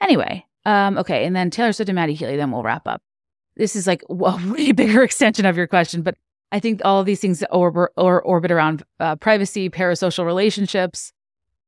Anyway, 0.00 0.46
um, 0.64 0.98
okay, 0.98 1.24
and 1.24 1.36
then 1.36 1.50
Taylor 1.50 1.72
Swift 1.72 1.88
and 1.88 1.96
Matty 1.96 2.14
Healy, 2.14 2.36
then 2.36 2.50
we'll 2.50 2.62
wrap 2.62 2.86
up. 2.86 3.02
This 3.56 3.76
is 3.76 3.86
like 3.86 4.02
a 4.10 4.14
way 4.14 4.72
bigger 4.72 5.02
extension 5.02 5.46
of 5.46 5.56
your 5.56 5.66
question, 5.66 6.02
but 6.02 6.16
I 6.52 6.58
think 6.58 6.80
all 6.84 7.00
of 7.00 7.06
these 7.06 7.20
things 7.20 7.44
orbit, 7.50 7.90
or 7.96 8.20
orbit 8.22 8.50
around 8.50 8.82
uh, 8.98 9.16
privacy, 9.16 9.70
parasocial 9.70 10.24
relationships, 10.24 11.12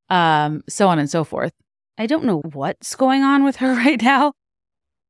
um, 0.09 0.63
so 0.69 0.89
on 0.89 0.99
and 0.99 1.09
so 1.09 1.25
forth. 1.25 1.53
I 1.99 2.07
don't 2.07 2.25
know 2.25 2.41
what's 2.53 2.97
going 2.97 3.23
on 3.23 3.45
with 3.45 3.57
her 3.57 3.75
right 3.77 4.01
now. 4.01 4.33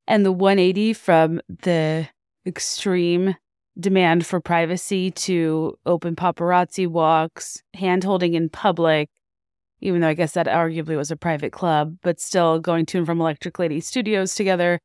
And 0.07 0.27
the 0.27 0.33
180 0.33 0.93
from 0.95 1.41
the 1.49 2.09
extreme 2.45 3.37
demand 3.79 4.27
for 4.27 4.41
privacy 4.41 5.11
to 5.11 5.79
open 5.87 6.17
paparazzi 6.17 6.87
walks, 6.87 7.63
hand 7.75 8.05
holding 8.05 8.35
in 8.35 8.49
public, 8.49 9.09
even 9.81 10.01
though 10.01 10.09
I 10.09 10.15
guess 10.15 10.33
that 10.33 10.47
arguably 10.47 10.97
was 10.97 11.11
a 11.11 11.17
private 11.17 11.53
club, 11.53 11.97
but 12.03 12.21
still 12.21 12.59
going 12.59 12.85
to 12.87 12.99
and 12.99 13.07
from 13.07 13.21
Electric 13.21 13.59
Lady 13.59 13.81
Studios 13.81 14.35
together, 14.35 14.81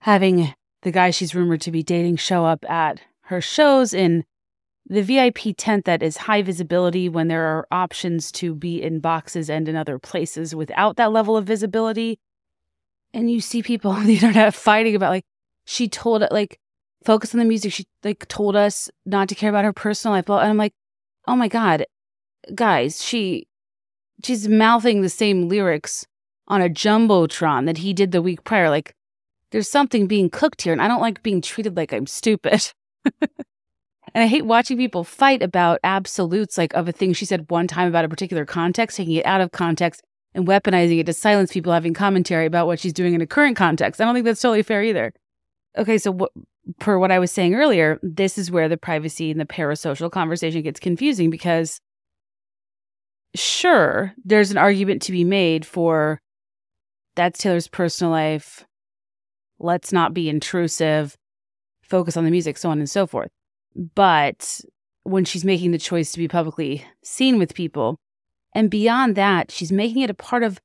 having 0.00 0.54
the 0.82 0.90
guy 0.90 1.10
she's 1.10 1.34
rumored 1.34 1.60
to 1.62 1.70
be 1.70 1.82
dating 1.82 2.16
show 2.16 2.44
up 2.44 2.64
at 2.68 3.00
her 3.26 3.40
shows 3.40 3.94
in 3.94 4.24
the 4.86 5.02
VIP 5.02 5.56
tent 5.56 5.86
that 5.86 6.02
is 6.02 6.18
high 6.18 6.42
visibility 6.42 7.08
when 7.08 7.28
there 7.28 7.44
are 7.44 7.66
options 7.70 8.30
to 8.32 8.54
be 8.54 8.82
in 8.82 9.00
boxes 9.00 9.48
and 9.48 9.68
in 9.68 9.76
other 9.76 9.98
places 9.98 10.54
without 10.54 10.96
that 10.96 11.12
level 11.12 11.36
of 11.36 11.46
visibility. 11.46 12.18
And 13.14 13.30
you 13.30 13.40
see 13.40 13.62
people 13.62 13.90
on 13.92 14.06
the 14.06 14.14
internet 14.14 14.54
fighting 14.54 14.94
about 14.94 15.10
like, 15.10 15.24
she 15.64 15.88
told 15.88 16.22
it 16.22 16.32
like 16.32 16.58
focus 17.04 17.34
on 17.34 17.38
the 17.38 17.46
music. 17.46 17.72
She 17.72 17.86
like 18.02 18.28
told 18.28 18.56
us 18.56 18.90
not 19.06 19.28
to 19.30 19.34
care 19.34 19.50
about 19.50 19.64
her 19.64 19.72
personal 19.72 20.14
life. 20.14 20.28
And 20.28 20.40
I'm 20.40 20.58
like, 20.58 20.74
oh 21.26 21.36
my 21.36 21.48
God, 21.48 21.86
guys, 22.54 23.02
she 23.02 23.46
she's 24.22 24.48
mouthing 24.48 25.00
the 25.00 25.08
same 25.08 25.48
lyrics 25.48 26.06
on 26.46 26.60
a 26.60 26.68
jumbotron 26.68 27.66
that 27.66 27.78
he 27.78 27.92
did 27.92 28.12
the 28.12 28.22
week 28.22 28.44
prior. 28.44 28.68
Like, 28.68 28.94
there's 29.50 29.70
something 29.70 30.06
being 30.06 30.28
cooked 30.30 30.62
here, 30.62 30.72
and 30.72 30.82
I 30.82 30.88
don't 30.88 31.00
like 31.00 31.22
being 31.22 31.40
treated 31.40 31.76
like 31.76 31.92
I'm 31.92 32.06
stupid. 32.06 32.72
and 33.04 34.22
I 34.22 34.26
hate 34.26 34.46
watching 34.46 34.76
people 34.76 35.04
fight 35.04 35.42
about 35.42 35.80
absolutes, 35.84 36.58
like 36.58 36.74
of 36.74 36.88
a 36.88 36.92
thing 36.92 37.12
she 37.12 37.24
said 37.24 37.50
one 37.50 37.66
time 37.66 37.88
about 37.88 38.04
a 38.04 38.08
particular 38.08 38.44
context, 38.44 38.96
taking 38.96 39.14
it 39.14 39.26
out 39.26 39.40
of 39.40 39.52
context 39.52 40.02
and 40.34 40.46
weaponizing 40.46 40.98
it 40.98 41.06
to 41.06 41.12
silence 41.12 41.52
people 41.52 41.72
having 41.72 41.94
commentary 41.94 42.46
about 42.46 42.66
what 42.66 42.80
she's 42.80 42.92
doing 42.92 43.14
in 43.14 43.20
a 43.20 43.26
current 43.26 43.56
context. 43.56 44.00
I 44.00 44.04
don't 44.04 44.14
think 44.14 44.24
that's 44.24 44.40
totally 44.40 44.62
fair 44.62 44.82
either. 44.82 45.12
Okay, 45.76 45.98
so 45.98 46.10
what 46.10 46.32
per 46.78 46.98
what 46.98 47.10
I 47.10 47.18
was 47.18 47.30
saying 47.30 47.54
earlier, 47.54 47.98
this 48.02 48.38
is 48.38 48.50
where 48.50 48.68
the 48.68 48.76
privacy 48.76 49.30
and 49.30 49.40
the 49.40 49.44
parasocial 49.44 50.10
conversation 50.10 50.62
gets 50.62 50.80
confusing 50.80 51.30
because 51.30 51.80
sure, 53.34 54.14
there's 54.24 54.50
an 54.50 54.58
argument 54.58 55.02
to 55.02 55.12
be 55.12 55.24
made 55.24 55.66
for 55.66 56.20
that's 57.16 57.40
Taylor's 57.40 57.68
personal 57.68 58.10
life. 58.10 58.64
Let's 59.58 59.92
not 59.92 60.14
be 60.14 60.28
intrusive, 60.28 61.16
focus 61.88 62.16
on 62.16 62.24
the 62.24 62.30
music, 62.30 62.58
so 62.58 62.70
on 62.70 62.78
and 62.78 62.90
so 62.90 63.06
forth. 63.06 63.30
But 63.94 64.60
when 65.02 65.24
she's 65.24 65.44
making 65.44 65.72
the 65.72 65.78
choice 65.78 66.12
to 66.12 66.18
be 66.18 66.28
publicly 66.28 66.84
seen 67.02 67.38
with 67.38 67.54
people, 67.54 67.98
and 68.54 68.70
beyond 68.70 69.16
that, 69.16 69.50
she's 69.50 69.72
making 69.72 70.02
it 70.02 70.10
a 70.10 70.14
part 70.14 70.42
of 70.42 70.60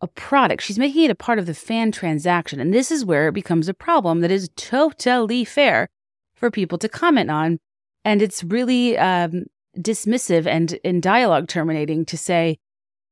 a 0.00 0.08
product. 0.08 0.62
She's 0.62 0.78
making 0.78 1.04
it 1.04 1.10
a 1.10 1.14
part 1.14 1.38
of 1.38 1.46
the 1.46 1.54
fan 1.54 1.92
transaction. 1.92 2.60
And 2.60 2.74
this 2.74 2.90
is 2.90 3.04
where 3.04 3.28
it 3.28 3.34
becomes 3.34 3.68
a 3.68 3.74
problem 3.74 4.20
that 4.20 4.30
is 4.30 4.50
totally 4.56 5.44
fair 5.44 5.88
for 6.34 6.50
people 6.50 6.76
to 6.78 6.88
comment 6.88 7.30
on. 7.30 7.58
And 8.04 8.20
it's 8.20 8.44
really 8.44 8.98
um, 8.98 9.44
dismissive 9.78 10.46
and 10.46 10.72
in 10.84 11.00
dialogue 11.00 11.48
terminating 11.48 12.04
to 12.06 12.18
say, 12.18 12.58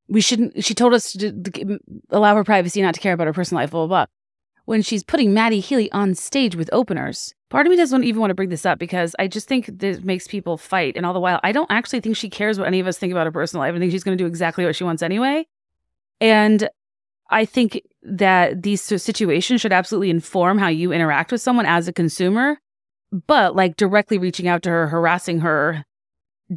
we 0.09 0.21
shouldn't, 0.21 0.63
she 0.63 0.75
told 0.75 0.93
us 0.93 1.13
to 1.13 1.79
allow 2.11 2.35
her 2.35 2.45
privacy, 2.45 2.83
not 2.83 2.95
to 2.95 3.01
care 3.01 3.15
about 3.15 3.29
her 3.29 3.33
personal 3.33 3.63
life, 3.63 3.71
blah, 3.71 3.87
blah, 3.87 4.05
blah. 4.05 4.07
When 4.65 4.83
she's 4.83 5.03
putting 5.03 5.35
Matty 5.35 5.61
Healy 5.61 5.91
on 5.91 6.15
stage 6.15 6.55
with 6.55 6.71
openers, 6.73 7.35
part 7.51 7.67
of 7.67 7.71
me 7.71 7.77
doesn't 7.77 8.05
even 8.05 8.21
want 8.21 8.31
to 8.31 8.35
bring 8.35 8.49
this 8.49 8.65
up 8.65 8.79
because 8.79 9.17
I 9.19 9.27
just 9.27 9.49
think 9.49 9.67
this 9.67 10.03
makes 10.03 10.29
people 10.29 10.57
fight. 10.57 10.97
And 10.97 11.05
all 11.05 11.13
the 11.13 11.21
while, 11.21 11.41
I 11.43 11.53
don't 11.53 11.71
actually 11.71 12.01
think 12.01 12.17
she 12.17 12.31
cares 12.31 12.59
what 12.59 12.69
any 12.69 12.79
of 12.79 12.87
us 12.87 12.97
think 12.97 13.13
about 13.13 13.27
her 13.27 13.33
personal 13.33 13.63
life. 13.63 13.75
I 13.75 13.79
think 13.79 13.91
she's 13.91 14.05
going 14.05 14.17
to 14.17 14.23
do 14.23 14.29
exactly 14.29 14.65
what 14.65 14.77
she 14.77 14.85
wants 14.85 15.03
anyway. 15.03 15.47
And 16.21 16.69
I 17.31 17.45
think 17.45 17.83
that 18.03 18.63
these 18.63 18.83
situations 18.83 19.61
should 19.61 19.73
absolutely 19.73 20.11
inform 20.11 20.59
how 20.59 20.69
you 20.69 20.93
interact 20.93 21.33
with 21.33 21.41
someone 21.41 21.67
as 21.67 21.89
a 21.89 21.93
consumer. 21.93 22.59
But 23.27 23.57
like 23.57 23.77
directly 23.77 24.17
reaching 24.17 24.49
out 24.49 24.63
to 24.63 24.71
her, 24.71 24.87
harassing 24.87 25.41
her, 25.41 25.85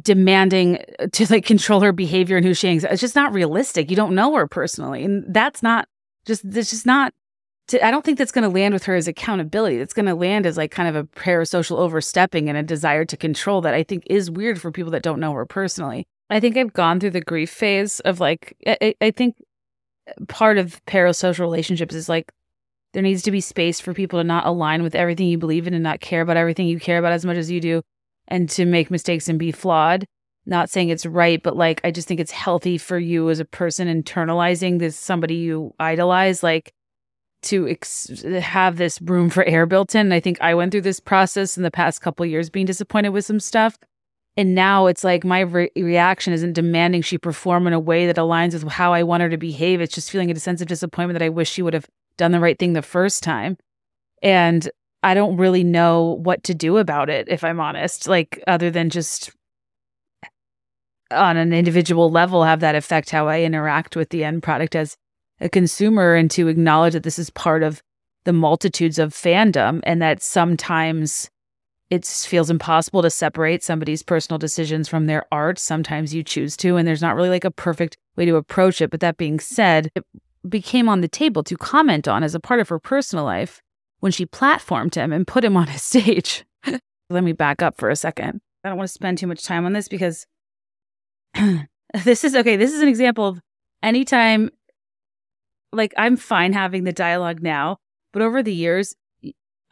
demanding 0.00 0.78
uh, 0.98 1.08
to 1.12 1.26
like 1.30 1.44
control 1.44 1.80
her 1.80 1.92
behavior 1.92 2.36
and 2.36 2.44
who 2.44 2.54
she 2.54 2.66
hangs 2.66 2.84
it's 2.84 3.00
just 3.00 3.14
not 3.14 3.32
realistic. 3.32 3.90
You 3.90 3.96
don't 3.96 4.14
know 4.14 4.34
her 4.34 4.46
personally. 4.46 5.04
And 5.04 5.24
that's 5.34 5.62
not 5.62 5.88
just, 6.26 6.44
it's 6.44 6.70
just 6.70 6.86
not, 6.86 7.12
to, 7.68 7.84
I 7.84 7.90
don't 7.90 8.04
think 8.04 8.18
that's 8.18 8.32
going 8.32 8.48
to 8.48 8.54
land 8.54 8.74
with 8.74 8.84
her 8.84 8.94
as 8.94 9.08
accountability. 9.08 9.76
It's 9.76 9.94
going 9.94 10.06
to 10.06 10.14
land 10.14 10.46
as 10.46 10.56
like 10.56 10.70
kind 10.70 10.88
of 10.88 10.96
a 10.96 11.04
parasocial 11.04 11.78
overstepping 11.78 12.48
and 12.48 12.56
a 12.56 12.62
desire 12.62 13.04
to 13.04 13.16
control 13.16 13.60
that 13.62 13.74
I 13.74 13.82
think 13.82 14.04
is 14.06 14.30
weird 14.30 14.60
for 14.60 14.70
people 14.70 14.92
that 14.92 15.02
don't 15.02 15.20
know 15.20 15.32
her 15.32 15.46
personally. 15.46 16.06
I 16.30 16.40
think 16.40 16.56
I've 16.56 16.72
gone 16.72 17.00
through 17.00 17.10
the 17.10 17.20
grief 17.20 17.50
phase 17.50 18.00
of 18.00 18.20
like, 18.20 18.56
I, 18.66 18.94
I 19.00 19.10
think 19.10 19.36
part 20.28 20.58
of 20.58 20.84
parasocial 20.86 21.40
relationships 21.40 21.94
is 21.94 22.08
like 22.08 22.30
there 22.92 23.02
needs 23.02 23.22
to 23.22 23.30
be 23.30 23.40
space 23.40 23.80
for 23.80 23.92
people 23.92 24.20
to 24.20 24.24
not 24.24 24.46
align 24.46 24.82
with 24.82 24.94
everything 24.94 25.28
you 25.28 25.38
believe 25.38 25.66
in 25.66 25.74
and 25.74 25.82
not 25.82 26.00
care 26.00 26.22
about 26.22 26.36
everything 26.36 26.66
you 26.66 26.80
care 26.80 26.98
about 26.98 27.12
as 27.12 27.26
much 27.26 27.36
as 27.36 27.50
you 27.50 27.60
do 27.60 27.82
and 28.28 28.48
to 28.50 28.64
make 28.64 28.90
mistakes 28.90 29.28
and 29.28 29.38
be 29.38 29.52
flawed. 29.52 30.06
Not 30.46 30.70
saying 30.70 30.90
it's 30.90 31.04
right, 31.04 31.42
but 31.42 31.56
like 31.56 31.80
I 31.82 31.90
just 31.90 32.06
think 32.06 32.20
it's 32.20 32.30
healthy 32.30 32.78
for 32.78 32.98
you 32.98 33.28
as 33.30 33.40
a 33.40 33.44
person 33.44 33.88
internalizing 33.88 34.78
this 34.78 34.96
somebody 34.96 35.34
you 35.34 35.74
idolize, 35.80 36.42
like 36.42 36.72
to 37.46 37.68
ex- 37.68 38.24
have 38.40 38.76
this 38.76 39.00
room 39.00 39.30
for 39.30 39.44
air 39.44 39.66
built 39.66 39.94
in. 39.94 40.12
I 40.12 40.20
think 40.20 40.40
I 40.40 40.54
went 40.54 40.72
through 40.72 40.82
this 40.82 41.00
process 41.00 41.56
in 41.56 41.62
the 41.62 41.70
past 41.70 42.00
couple 42.00 42.26
years, 42.26 42.50
being 42.50 42.66
disappointed 42.66 43.10
with 43.10 43.24
some 43.24 43.40
stuff. 43.40 43.78
And 44.36 44.54
now 44.54 44.86
it's 44.86 45.02
like 45.02 45.24
my 45.24 45.40
re- 45.40 45.70
reaction 45.76 46.32
isn't 46.32 46.52
demanding 46.52 47.02
she 47.02 47.16
perform 47.16 47.66
in 47.66 47.72
a 47.72 47.80
way 47.80 48.06
that 48.06 48.16
aligns 48.16 48.52
with 48.52 48.70
how 48.72 48.92
I 48.92 49.02
want 49.02 49.22
her 49.22 49.30
to 49.30 49.38
behave. 49.38 49.80
It's 49.80 49.94
just 49.94 50.10
feeling 50.10 50.30
a 50.30 50.38
sense 50.38 50.60
of 50.60 50.68
disappointment 50.68 51.18
that 51.18 51.24
I 51.24 51.30
wish 51.30 51.50
she 51.50 51.62
would 51.62 51.74
have 51.74 51.88
done 52.18 52.32
the 52.32 52.40
right 52.40 52.58
thing 52.58 52.74
the 52.74 52.82
first 52.82 53.22
time. 53.22 53.56
And 54.22 54.68
I 55.02 55.14
don't 55.14 55.36
really 55.36 55.64
know 55.64 56.18
what 56.22 56.42
to 56.44 56.54
do 56.54 56.76
about 56.76 57.08
it, 57.08 57.28
if 57.28 57.44
I'm 57.44 57.60
honest, 57.60 58.08
like 58.08 58.42
other 58.46 58.70
than 58.70 58.90
just 58.90 59.30
on 61.10 61.36
an 61.36 61.52
individual 61.52 62.10
level 62.10 62.44
have 62.44 62.60
that 62.60 62.74
affect 62.74 63.10
how 63.10 63.28
I 63.28 63.42
interact 63.42 63.96
with 63.96 64.08
the 64.10 64.24
end 64.24 64.42
product 64.42 64.74
as 64.74 64.96
a 65.40 65.48
consumer 65.48 66.14
and 66.14 66.30
to 66.32 66.48
acknowledge 66.48 66.94
that 66.94 67.02
this 67.02 67.18
is 67.18 67.30
part 67.30 67.62
of 67.62 67.82
the 68.24 68.32
multitudes 68.32 68.98
of 68.98 69.12
fandom 69.12 69.80
and 69.84 70.02
that 70.02 70.22
sometimes 70.22 71.30
it 71.90 72.04
feels 72.04 72.50
impossible 72.50 73.02
to 73.02 73.10
separate 73.10 73.62
somebody's 73.62 74.02
personal 74.02 74.38
decisions 74.38 74.88
from 74.88 75.06
their 75.06 75.24
art. 75.30 75.58
Sometimes 75.58 76.12
you 76.12 76.24
choose 76.24 76.56
to, 76.58 76.76
and 76.76 76.86
there's 76.86 77.02
not 77.02 77.14
really 77.14 77.28
like 77.28 77.44
a 77.44 77.50
perfect 77.50 77.96
way 78.16 78.24
to 78.24 78.36
approach 78.36 78.80
it. 78.80 78.90
But 78.90 79.00
that 79.00 79.16
being 79.16 79.38
said, 79.38 79.90
it 79.94 80.04
became 80.48 80.88
on 80.88 81.00
the 81.00 81.08
table 81.08 81.44
to 81.44 81.56
comment 81.56 82.08
on 82.08 82.24
as 82.24 82.34
a 82.34 82.40
part 82.40 82.58
of 82.58 82.68
her 82.68 82.80
personal 82.80 83.24
life 83.24 83.62
when 84.00 84.10
she 84.12 84.26
platformed 84.26 84.96
him 84.96 85.12
and 85.12 85.26
put 85.26 85.44
him 85.44 85.56
on 85.56 85.68
a 85.68 85.78
stage. 85.78 86.44
Let 87.10 87.22
me 87.22 87.32
back 87.32 87.62
up 87.62 87.76
for 87.76 87.88
a 87.88 87.96
second. 87.96 88.40
I 88.64 88.68
don't 88.68 88.78
want 88.78 88.88
to 88.88 88.92
spend 88.92 89.18
too 89.18 89.28
much 89.28 89.44
time 89.44 89.64
on 89.64 89.72
this 89.72 89.86
because 89.86 90.26
this 92.04 92.24
is 92.24 92.34
okay. 92.34 92.56
This 92.56 92.72
is 92.72 92.82
an 92.82 92.88
example 92.88 93.26
of 93.28 93.40
anytime, 93.80 94.50
like, 95.76 95.94
I'm 95.96 96.16
fine 96.16 96.52
having 96.52 96.84
the 96.84 96.92
dialogue 96.92 97.42
now, 97.42 97.78
but 98.12 98.22
over 98.22 98.42
the 98.42 98.54
years, 98.54 98.94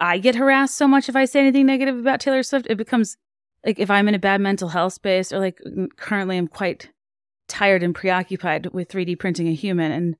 I 0.01 0.18
get 0.18 0.35
harassed 0.35 0.76
so 0.76 0.86
much 0.86 1.09
if 1.09 1.16
I 1.16 1.24
say 1.24 1.40
anything 1.40 1.66
negative 1.66 1.98
about 1.98 2.20
Taylor 2.20 2.43
Swift. 2.43 2.66
It 2.68 2.76
becomes 2.76 3.16
like 3.64 3.78
if 3.78 3.90
I'm 3.90 4.09
in 4.09 4.14
a 4.14 4.18
bad 4.18 4.40
mental 4.40 4.68
health 4.68 4.93
space 4.93 5.32
or 5.32 5.39
like 5.39 5.60
currently 5.97 6.36
I'm 6.36 6.48
quite 6.48 6.90
tired 7.48 7.82
and 7.82 7.94
preoccupied 7.94 8.66
with 8.72 8.89
3D 8.89 9.18
printing 9.18 9.48
a 9.48 9.55
human 9.55 9.93
and 9.93 10.16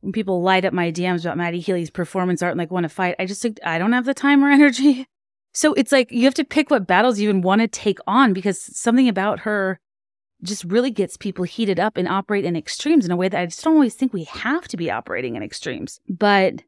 when 0.00 0.12
people 0.12 0.42
light 0.42 0.64
up 0.64 0.72
my 0.72 0.90
DMs 0.90 1.24
about 1.24 1.36
Matty 1.36 1.60
Healy's 1.60 1.90
performance 1.90 2.42
art 2.42 2.52
and 2.52 2.58
like 2.58 2.70
want 2.70 2.84
to 2.84 2.88
fight, 2.88 3.16
I 3.18 3.26
just 3.26 3.46
I 3.64 3.78
don't 3.78 3.92
have 3.92 4.06
the 4.06 4.14
time 4.14 4.42
or 4.42 4.48
energy. 4.50 5.06
So 5.52 5.74
it's 5.74 5.92
like 5.92 6.10
you 6.10 6.24
have 6.24 6.34
to 6.34 6.44
pick 6.44 6.70
what 6.70 6.86
battles 6.86 7.18
you 7.18 7.28
even 7.28 7.42
want 7.42 7.60
to 7.60 7.68
take 7.68 7.98
on 8.06 8.32
because 8.32 8.60
something 8.76 9.08
about 9.08 9.40
her 9.40 9.78
just 10.42 10.64
really 10.64 10.90
gets 10.90 11.16
people 11.16 11.44
heated 11.44 11.78
up 11.78 11.96
and 11.96 12.08
operate 12.08 12.44
in 12.44 12.56
extremes 12.56 13.04
in 13.04 13.10
a 13.10 13.16
way 13.16 13.28
that 13.28 13.40
I 13.40 13.46
just 13.46 13.62
don't 13.62 13.74
always 13.74 13.94
think 13.94 14.12
we 14.12 14.24
have 14.24 14.66
to 14.68 14.76
be 14.76 14.90
operating 14.90 15.36
in 15.36 15.42
extremes. 15.42 16.00
But 16.08 16.62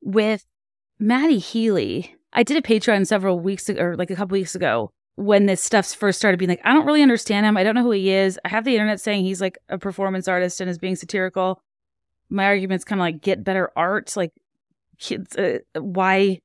with 0.00 0.46
Matty 0.98 1.38
Healy, 1.38 2.14
I 2.32 2.42
did 2.42 2.56
a 2.56 2.62
Patreon 2.62 3.06
several 3.06 3.38
weeks 3.38 3.68
ago, 3.68 3.82
or 3.82 3.96
like 3.96 4.10
a 4.10 4.16
couple 4.16 4.34
weeks 4.34 4.54
ago, 4.54 4.90
when 5.16 5.46
this 5.46 5.62
stuff 5.62 5.92
first 5.92 6.18
started 6.18 6.38
being 6.38 6.48
like, 6.48 6.60
I 6.64 6.72
don't 6.72 6.86
really 6.86 7.02
understand 7.02 7.44
him. 7.44 7.56
I 7.56 7.64
don't 7.64 7.74
know 7.74 7.82
who 7.82 7.90
he 7.90 8.10
is. 8.10 8.38
I 8.44 8.48
have 8.48 8.64
the 8.64 8.74
internet 8.74 9.00
saying 9.00 9.24
he's 9.24 9.40
like 9.40 9.58
a 9.68 9.76
performance 9.76 10.28
artist 10.28 10.60
and 10.60 10.70
is 10.70 10.78
being 10.78 10.96
satirical. 10.96 11.60
My 12.30 12.44
argument's 12.44 12.84
kind 12.84 13.00
of 13.00 13.02
like 13.02 13.20
get 13.20 13.42
better 13.42 13.70
art. 13.74 14.16
Like, 14.16 14.32
kids, 14.98 15.36
uh, 15.36 15.58
why, 15.74 16.40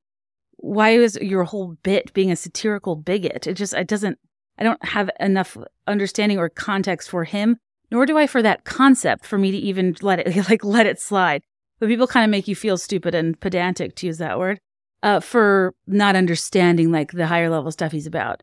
why 0.56 0.90
is 0.90 1.16
your 1.22 1.44
whole 1.44 1.76
bit 1.82 2.12
being 2.14 2.32
a 2.32 2.36
satirical 2.36 2.96
bigot? 2.96 3.46
It 3.46 3.54
just, 3.54 3.74
it 3.74 3.86
doesn't, 3.86 4.18
I 4.58 4.62
don't 4.62 4.84
have 4.84 5.10
enough 5.20 5.56
understanding 5.86 6.38
or 6.38 6.48
context 6.48 7.10
for 7.10 7.24
him, 7.24 7.58
nor 7.90 8.06
do 8.06 8.16
I 8.18 8.26
for 8.26 8.42
that 8.42 8.64
concept 8.64 9.24
for 9.24 9.38
me 9.38 9.50
to 9.50 9.56
even 9.56 9.96
let 10.02 10.20
it, 10.20 10.36
like, 10.48 10.64
let 10.64 10.86
it 10.86 11.00
slide 11.00 11.42
but 11.78 11.88
people 11.88 12.06
kind 12.06 12.24
of 12.24 12.30
make 12.30 12.48
you 12.48 12.56
feel 12.56 12.78
stupid 12.78 13.14
and 13.14 13.38
pedantic 13.40 13.94
to 13.96 14.06
use 14.06 14.18
that 14.18 14.38
word 14.38 14.58
uh, 15.02 15.20
for 15.20 15.74
not 15.86 16.16
understanding 16.16 16.90
like 16.90 17.12
the 17.12 17.26
higher 17.26 17.50
level 17.50 17.70
stuff 17.70 17.92
he's 17.92 18.06
about. 18.06 18.42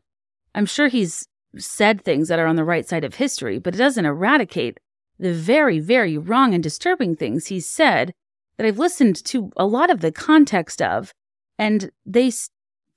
I'm 0.54 0.66
sure 0.66 0.88
he's 0.88 1.26
said 1.56 2.02
things 2.02 2.28
that 2.28 2.38
are 2.38 2.46
on 2.46 2.56
the 2.56 2.64
right 2.64 2.86
side 2.86 3.04
of 3.04 3.16
history, 3.16 3.58
but 3.58 3.74
it 3.74 3.78
doesn't 3.78 4.04
eradicate 4.04 4.78
the 5.18 5.32
very, 5.32 5.78
very 5.78 6.16
wrong 6.16 6.54
and 6.54 6.62
disturbing 6.62 7.16
things 7.16 7.46
he's 7.46 7.68
said 7.68 8.12
that 8.56 8.66
I've 8.66 8.78
listened 8.78 9.16
to 9.24 9.50
a 9.56 9.66
lot 9.66 9.90
of 9.90 10.02
the 10.02 10.12
context 10.12 10.80
of, 10.80 11.12
and 11.58 11.90
they 12.06 12.30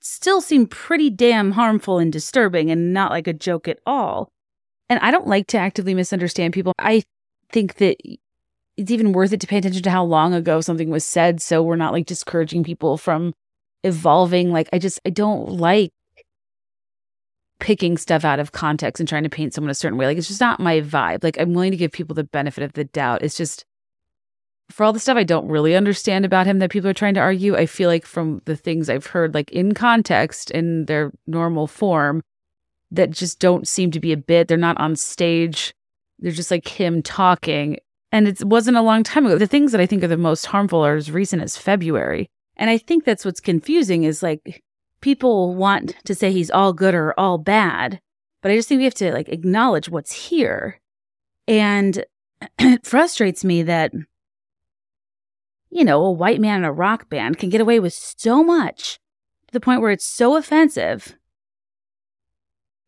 still 0.06 0.40
seem 0.40 0.68
pretty 0.68 1.10
damn 1.10 1.52
harmful 1.52 1.98
and 1.98 2.14
disturbing 2.14 2.69
and 2.69 2.94
not 2.94 3.11
like 3.11 3.27
a 3.27 3.34
joke 3.34 3.68
at 3.68 3.80
all. 3.86 4.30
And 4.88 4.99
I 4.99 5.10
don't 5.10 5.27
like 5.27 5.48
to 5.48 5.57
actively 5.57 5.95
misunderstand 5.95 6.53
people. 6.53 6.73
I 6.77 7.02
think 7.52 7.76
that 7.76 7.98
it's 8.77 8.91
even 8.91 9.14
worth 9.14 9.34
it 9.34 9.40
to 9.41 9.48
pay 9.48 9.57
attention 9.57 9.82
to 9.82 9.90
how 9.90 10.03
long 10.03 10.34
ago 10.34 10.61
something 10.61 10.90
was 10.90 11.06
said 11.06 11.41
so 11.41 11.64
we're 11.64 11.76
not 11.76 11.94
like 11.94 12.06
discouraging 12.06 12.64
people 12.64 12.98
from 12.98 13.34
evolving 13.84 14.52
like 14.52 14.68
i 14.73 14.80
just 14.80 14.99
i 15.06 15.10
don't 15.10 15.49
like 15.49 15.91
picking 17.60 17.98
stuff 17.98 18.26
out 18.26 18.40
of 18.40 18.52
context 18.52 18.99
and 18.99 19.07
trying 19.07 19.23
to 19.23 19.30
paint 19.30 19.53
someone 19.53 19.69
a 19.69 19.76
certain 19.76 19.98
way 19.98 20.06
like 20.06 20.18
it's 20.18 20.27
just 20.27 20.41
not 20.41 20.60
my 20.60 20.82
vibe 20.82 21.23
like 21.23 21.40
i'm 21.40 21.53
willing 21.53 21.72
to 21.72 21.77
give 21.77 21.91
people 21.91 22.14
the 22.14 22.23
benefit 22.23 22.64
of 22.64 22.73
the 22.73 22.84
doubt 22.84 23.22
it's 23.22 23.38
just 23.38 23.64
for 24.70 24.84
all 24.84 24.94
the 24.94 25.00
stuff 25.00 25.18
i 25.18 25.24
don't 25.24 25.48
really 25.48 25.76
understand 25.76 26.26
about 26.26 26.48
him 26.48 26.60
that 26.60 26.72
people 26.72 26.90
are 26.90 26.94
trying 26.94 27.14
to 27.14 27.20
argue 27.20 27.56
i 27.56 27.66
feel 27.66 27.90
like 27.90 28.06
from 28.06 28.42
the 28.46 28.56
things 28.56 28.90
i've 28.90 29.08
heard 29.08 29.34
like 29.34 29.52
in 29.52 29.74
context 29.74 30.52
in 30.52 30.86
their 30.86 31.12
normal 31.28 31.68
form 31.68 32.22
that 32.92 33.12
just 33.12 33.40
don't 33.40 33.68
seem 33.68 33.92
to 33.92 34.00
be 34.00 34.12
a 34.12 34.18
bit 34.18 34.48
they're 34.48 34.58
not 34.58 34.80
on 34.80 34.96
stage 34.96 35.74
they're 36.20 36.32
just 36.32 36.52
like 36.52 36.68
him 36.68 37.02
talking 37.02 37.78
and 38.16 38.30
it 38.30 38.46
wasn't 38.46 38.78
a 38.78 38.82
long 38.82 39.04
time 39.04 39.26
ago. 39.26 39.38
The 39.38 39.46
things 39.46 39.74
that 39.74 39.82
I 39.82 39.86
think 39.86 40.02
are 40.02 40.08
the 40.08 40.16
most 40.16 40.46
harmful 40.46 40.86
are 40.86 40.96
as 40.96 41.12
recent 41.12 41.42
as 41.42 41.58
February. 41.58 42.30
And 42.56 42.70
I 42.70 42.78
think 42.78 43.04
that's 43.04 43.26
what's 43.26 43.42
confusing 43.42 44.06
is 44.06 44.24
like 44.24 44.64
people 45.02 45.54
want 45.54 45.98
to 46.06 46.16
say 46.16 46.32
he's 46.32 46.50
all 46.50 46.72
good 46.72 46.96
or 46.96 47.14
all 47.20 47.38
bad, 47.38 48.00
but 48.42 48.52
I 48.52 48.56
just 48.56 48.70
think 48.70 48.80
we 48.80 48.86
have 48.86 48.94
to 48.96 49.12
like 49.12 49.28
acknowledge 49.28 49.90
what's 49.90 50.14
here. 50.14 50.80
And 51.46 52.06
it 52.60 52.86
frustrates 52.86 53.44
me 53.44 53.64
that, 53.64 53.92
you 55.76 55.84
know, 55.84 56.03
a 56.03 56.11
white 56.11 56.41
man 56.41 56.60
in 56.60 56.65
a 56.65 56.72
rock 56.72 57.10
band 57.10 57.38
can 57.38 57.49
get 57.49 57.61
away 57.61 57.80
with 57.80 57.93
so 57.93 58.43
much 58.43 58.99
to 59.47 59.53
the 59.53 59.60
point 59.60 59.81
where 59.81 59.91
it's 59.91 60.06
so 60.06 60.35
offensive 60.35 61.15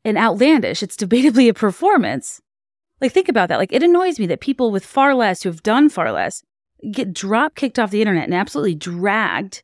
and 0.04 0.18
outlandish. 0.18 0.82
It's 0.82 0.96
debatably 0.96 1.50
a 1.50 1.54
performance 1.54 2.42
like, 3.02 3.12
think 3.12 3.30
about 3.30 3.50
that. 3.50 3.60
Like, 3.60 3.74
it 3.74 3.84
annoys 3.84 4.20
me 4.20 4.26
that 4.28 4.40
people 4.40 4.72
with 4.72 4.86
far 4.86 5.14
less 5.14 5.44
who 5.44 5.50
have 5.50 5.64
done 5.64 5.90
far 5.90 6.12
less 6.12 6.44
get 6.92 7.14
drop 7.14 7.56
kicked 7.56 7.80
off 7.80 7.92
the 7.92 8.02
internet 8.02 8.26
and 8.26 8.34
absolutely 8.34 8.76
dragged 8.76 9.64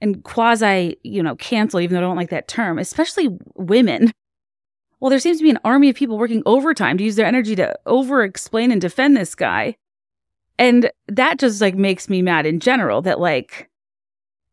and 0.00 0.22
quasi, 0.24 0.96
you 1.02 1.22
know, 1.22 1.36
cancel, 1.36 1.80
even 1.80 1.94
though 1.94 2.00
I 2.00 2.02
don't 2.02 2.16
like 2.16 2.30
that 2.30 2.48
term, 2.48 2.78
especially 2.78 3.36
women. 3.54 4.12
Well, 4.98 5.10
there 5.10 5.18
seems 5.18 5.38
to 5.38 5.44
be 5.44 5.50
an 5.50 5.58
army 5.64 5.90
of 5.90 5.96
people 5.96 6.18
working 6.18 6.42
overtime 6.46 6.98
to 6.98 7.04
use 7.04 7.16
their 7.16 7.26
energy 7.26 7.56
to 7.56 7.78
over 7.86 8.22
explain 8.22 8.70
and 8.70 8.80
defend 8.80 9.16
this 9.16 9.34
guy. 9.34 9.76
And 10.60 10.92
that 11.08 11.38
just 11.38 11.62
like 11.62 11.74
makes 11.74 12.10
me 12.10 12.20
mad 12.20 12.44
in 12.44 12.60
general 12.60 13.00
that 13.02 13.18
like 13.18 13.70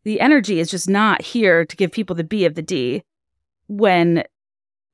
the 0.05 0.21
energy 0.21 0.61
is 0.61 0.71
just 0.71 0.89
not 0.89 1.21
here 1.21 1.65
to 1.65 1.75
give 1.75 1.91
people 1.91 2.15
the 2.15 2.23
B 2.23 2.45
of 2.45 2.55
the 2.55 2.61
D 2.61 3.03
when 3.67 4.23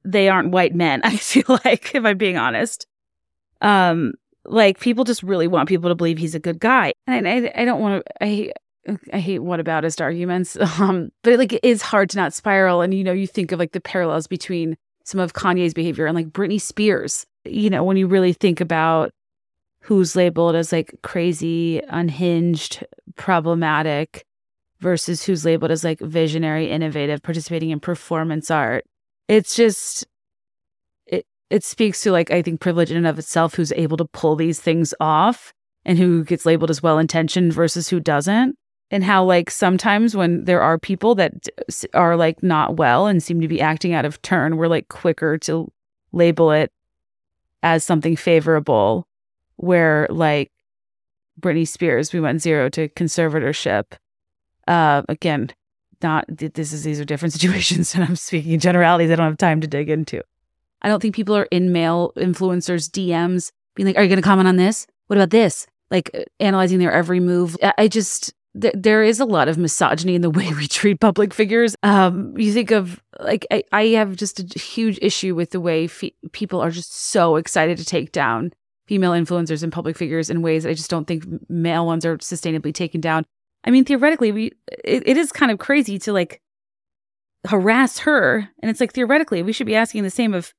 they 0.03 0.27
aren't 0.27 0.49
white 0.49 0.73
men. 0.73 1.02
I 1.06 1.15
feel 1.15 1.60
like, 1.64 1.94
if 1.94 2.03
I'm 2.03 2.18
being 2.18 2.38
honest. 2.38 2.88
Um, 3.61 4.14
like 4.44 4.80
people 4.80 5.06
just 5.06 5.22
really 5.22 5.48
want 5.48 5.69
people 5.69 5.90
to 5.90 5.95
believe 5.95 6.18
he's 6.18 6.35
a 6.35 6.40
good 6.40 6.60
guy, 6.60 6.91
and 7.07 7.27
I, 7.30 7.49
I 7.56 7.64
don't 7.64 7.80
want 7.80 8.03
to. 8.03 8.23
I 8.23 8.52
I 9.14 9.19
hate 9.19 9.40
whataboutist 9.40 10.02
arguments. 10.02 10.57
Um, 10.80 11.11
but 11.23 11.34
it, 11.34 11.38
like 11.38 11.53
it 11.53 11.64
is 11.64 11.81
hard 11.81 12.10
to 12.10 12.18
not 12.18 12.34
spiral. 12.34 12.81
And 12.81 12.94
you 12.94 13.03
know, 13.03 13.14
you 13.14 13.27
think 13.27 13.53
of 13.53 13.60
like 13.60 13.72
the 13.72 13.80
parallels 13.80 14.27
between 14.27 14.76
some 15.06 15.22
of 15.22 15.34
Kanye's 15.34 15.73
behavior 15.73 16.07
and 16.07 16.15
like 16.15 16.31
Britney 16.31 16.60
Spears. 16.60 17.26
You 17.45 17.69
know, 17.69 17.84
when 17.84 17.95
you 17.95 18.07
really 18.07 18.34
think 18.34 18.60
about 18.60 19.14
who's 19.84 20.15
labeled 20.15 20.55
as 20.55 20.72
like 20.72 20.95
crazy, 21.03 21.81
unhinged, 21.89 22.85
problematic, 23.15 24.26
versus 24.80 25.23
who's 25.23 25.45
labeled 25.45 25.72
as 25.72 25.84
like 25.84 25.99
visionary, 25.99 26.69
innovative, 26.69 27.22
participating 27.22 27.69
in 27.69 27.80
performance 27.80 28.49
art. 28.49 28.85
It's 29.27 29.55
just 29.55 30.05
it 31.05 31.26
it 31.49 31.64
speaks 31.64 32.01
to 32.01 32.11
like 32.11 32.31
I 32.31 32.41
think 32.41 32.61
privilege 32.61 32.91
in 32.91 32.97
and 32.97 33.07
of 33.07 33.19
itself 33.19 33.55
who's 33.55 33.73
able 33.73 33.97
to 33.97 34.05
pull 34.05 34.35
these 34.35 34.60
things 34.60 34.93
off 34.99 35.53
and 35.85 35.97
who 35.97 36.23
gets 36.23 36.45
labeled 36.45 36.69
as 36.69 36.81
well 36.81 36.97
intentioned 36.97 37.53
versus 37.53 37.89
who 37.89 37.99
doesn't 37.99 38.57
and 38.89 39.03
how 39.03 39.23
like 39.23 39.49
sometimes 39.49 40.15
when 40.15 40.45
there 40.45 40.61
are 40.61 40.77
people 40.77 41.15
that 41.15 41.47
are 41.93 42.15
like 42.15 42.41
not 42.43 42.77
well 42.77 43.07
and 43.07 43.23
seem 43.23 43.41
to 43.41 43.47
be 43.47 43.60
acting 43.60 43.93
out 43.93 44.05
of 44.05 44.22
turn 44.22 44.55
we're 44.55 44.68
like 44.68 44.88
quicker 44.88 45.38
to 45.38 45.69
label 46.11 46.51
it 46.51 46.72
as 47.64 47.84
something 47.84 48.15
favorable 48.15 49.07
where 49.58 50.08
like 50.10 50.52
Britney 51.40 51.68
Spears 51.68 52.14
we 52.14 52.20
went 52.20 52.42
zero 52.42 52.70
to 52.70 52.90
conservatorship 52.90 53.94
Uh, 54.68 55.02
again, 55.10 55.50
not 56.02 56.26
this 56.30 56.72
is 56.74 56.84
these 56.84 57.00
are 57.00 57.06
different 57.06 57.34
situations, 57.38 57.96
and 57.96 58.04
I'm 58.04 58.16
speaking 58.16 58.54
in 58.54 58.60
generalities. 58.60 59.12
I 59.12 59.16
don't 59.16 59.26
have 59.28 59.38
time 59.38 59.62
to 59.62 59.68
dig 59.68 59.90
into. 59.90 60.22
I 60.82 60.90
don't 60.90 61.02
think 61.02 61.16
people 61.16 61.36
are 61.36 61.48
in 61.52 61.72
male 61.72 62.12
influencers 62.18 62.90
DMs 62.90 63.52
being 63.76 63.88
like, 63.88 63.98
"Are 63.98 64.04
you 64.04 64.10
going 64.10 64.22
to 64.22 64.28
comment 64.28 64.48
on 64.48 64.58
this? 64.58 64.88
What 65.08 65.18
about 65.18 65.32
this?" 65.32 65.66
Like 65.92 66.12
uh, 66.14 66.24
analyzing 66.40 66.80
their 66.80 66.92
every 66.92 67.20
move. 67.20 67.58
I 67.78 67.88
just 67.88 68.34
th- 68.60 68.74
there 68.78 69.04
is 69.04 69.20
a 69.20 69.26
lot 69.26 69.48
of 69.48 69.58
misogyny 69.58 70.16
in 70.16 70.22
the 70.22 70.30
way 70.30 70.54
we 70.58 70.68
treat 70.68 71.00
public 71.00 71.34
figures. 71.34 71.76
Um, 71.84 72.38
you 72.38 72.52
think 72.54 72.72
of 72.72 73.02
like 73.20 73.46
I, 73.52 73.64
I 73.72 73.86
have 73.88 74.16
just 74.16 74.40
a 74.40 74.60
huge 74.60 75.00
issue 75.02 75.36
with 75.36 75.52
the 75.52 75.60
way 75.62 75.88
fe- 75.88 76.16
people 76.32 76.62
are 76.62 76.72
just 76.72 76.94
so 76.94 77.36
excited 77.36 77.78
to 77.78 77.86
take 77.86 78.12
down 78.12 78.54
female 78.88 79.11
influencers 79.11 79.64
and 79.64 79.72
public 79.72 79.97
figures 79.97 80.30
in 80.30 80.41
ways 80.41 80.64
that 80.64 80.69
I 80.69 80.73
just 80.73 80.89
don't 80.89 81.05
think 81.05 81.26
male 81.49 81.85
ones 81.85 82.05
are 82.05 82.18
sustainably 82.18 82.73
taken 82.73 83.01
down. 83.01 83.26
I 83.64 83.72
mean, 83.72 83.85
theoretically, 83.85 84.31
we 84.31 84.51
it, 84.84 85.03
it 85.07 85.18
is 85.18 85.31
kind 85.31 85.51
of 85.51 85.60
crazy 85.60 85.97
to 85.99 86.14
like 86.14 86.41
harass 87.47 87.99
her, 87.99 88.49
and 88.61 88.69
it's 88.69 88.80
like 88.80 88.93
theoretically 88.93 89.41
we 89.41 89.53
should 89.53 89.68
be 89.68 89.76
asking 89.76 90.03
the 90.03 90.10
same 90.10 90.34
of 90.34 90.53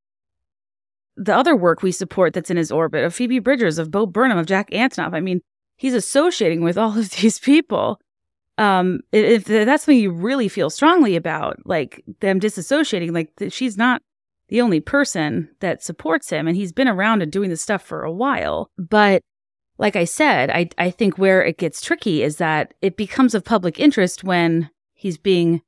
the 1.17 1.35
other 1.35 1.55
work 1.55 1.83
we 1.83 1.93
support 1.93 2.33
that's 2.33 2.51
in 2.51 2.57
his 2.57 2.73
orbit 2.73 3.05
of 3.05 3.15
Phoebe 3.15 3.39
Bridgers, 3.39 3.79
of 3.79 3.91
Bo 3.91 4.07
Burnham, 4.07 4.39
of 4.39 4.47
Jack 4.47 4.71
Antonoff. 4.71 5.15
I 5.15 5.21
mean, 5.21 5.41
he's 5.77 5.95
associating 5.95 6.63
with 6.63 6.79
all 6.79 6.99
of 6.99 7.11
these 7.23 7.39
people. 7.39 8.01
Um, 8.57 9.01
if 9.11 9.45
that's 9.45 9.85
something 9.85 9.99
you 9.99 10.13
really 10.13 10.49
feel 10.49 10.71
strongly 10.71 11.17
about, 11.17 11.59
like 11.67 12.05
them 12.21 12.39
disassociating, 12.39 13.13
like 13.13 13.33
she's 13.53 13.77
not 13.77 14.01
the 14.49 14.61
only 14.61 14.81
person 14.81 15.49
that 15.61 15.83
supports 15.83 16.31
him, 16.31 16.47
and 16.47 16.57
he's 16.57 16.73
been 16.73 16.89
around 16.89 17.23
and 17.23 17.33
doing 17.33 17.51
this 17.51 17.63
stuff 17.63 17.83
for 17.83 18.03
a 18.03 18.13
while. 18.13 18.71
But 18.79 19.23
like 19.79 19.97
I 19.97 20.05
said, 20.05 20.51
I 20.51 20.69
I 20.79 20.91
think 20.91 21.19
where 21.19 21.45
it 21.45 21.59
gets 21.59 21.81
tricky 21.81 22.23
is 22.23 22.37
that 22.37 22.75
it 22.83 22.97
becomes 22.97 23.35
of 23.35 23.45
public 23.45 23.81
interest 23.81 24.25
when 24.25 24.71
he's 24.95 25.19
being 25.19 25.63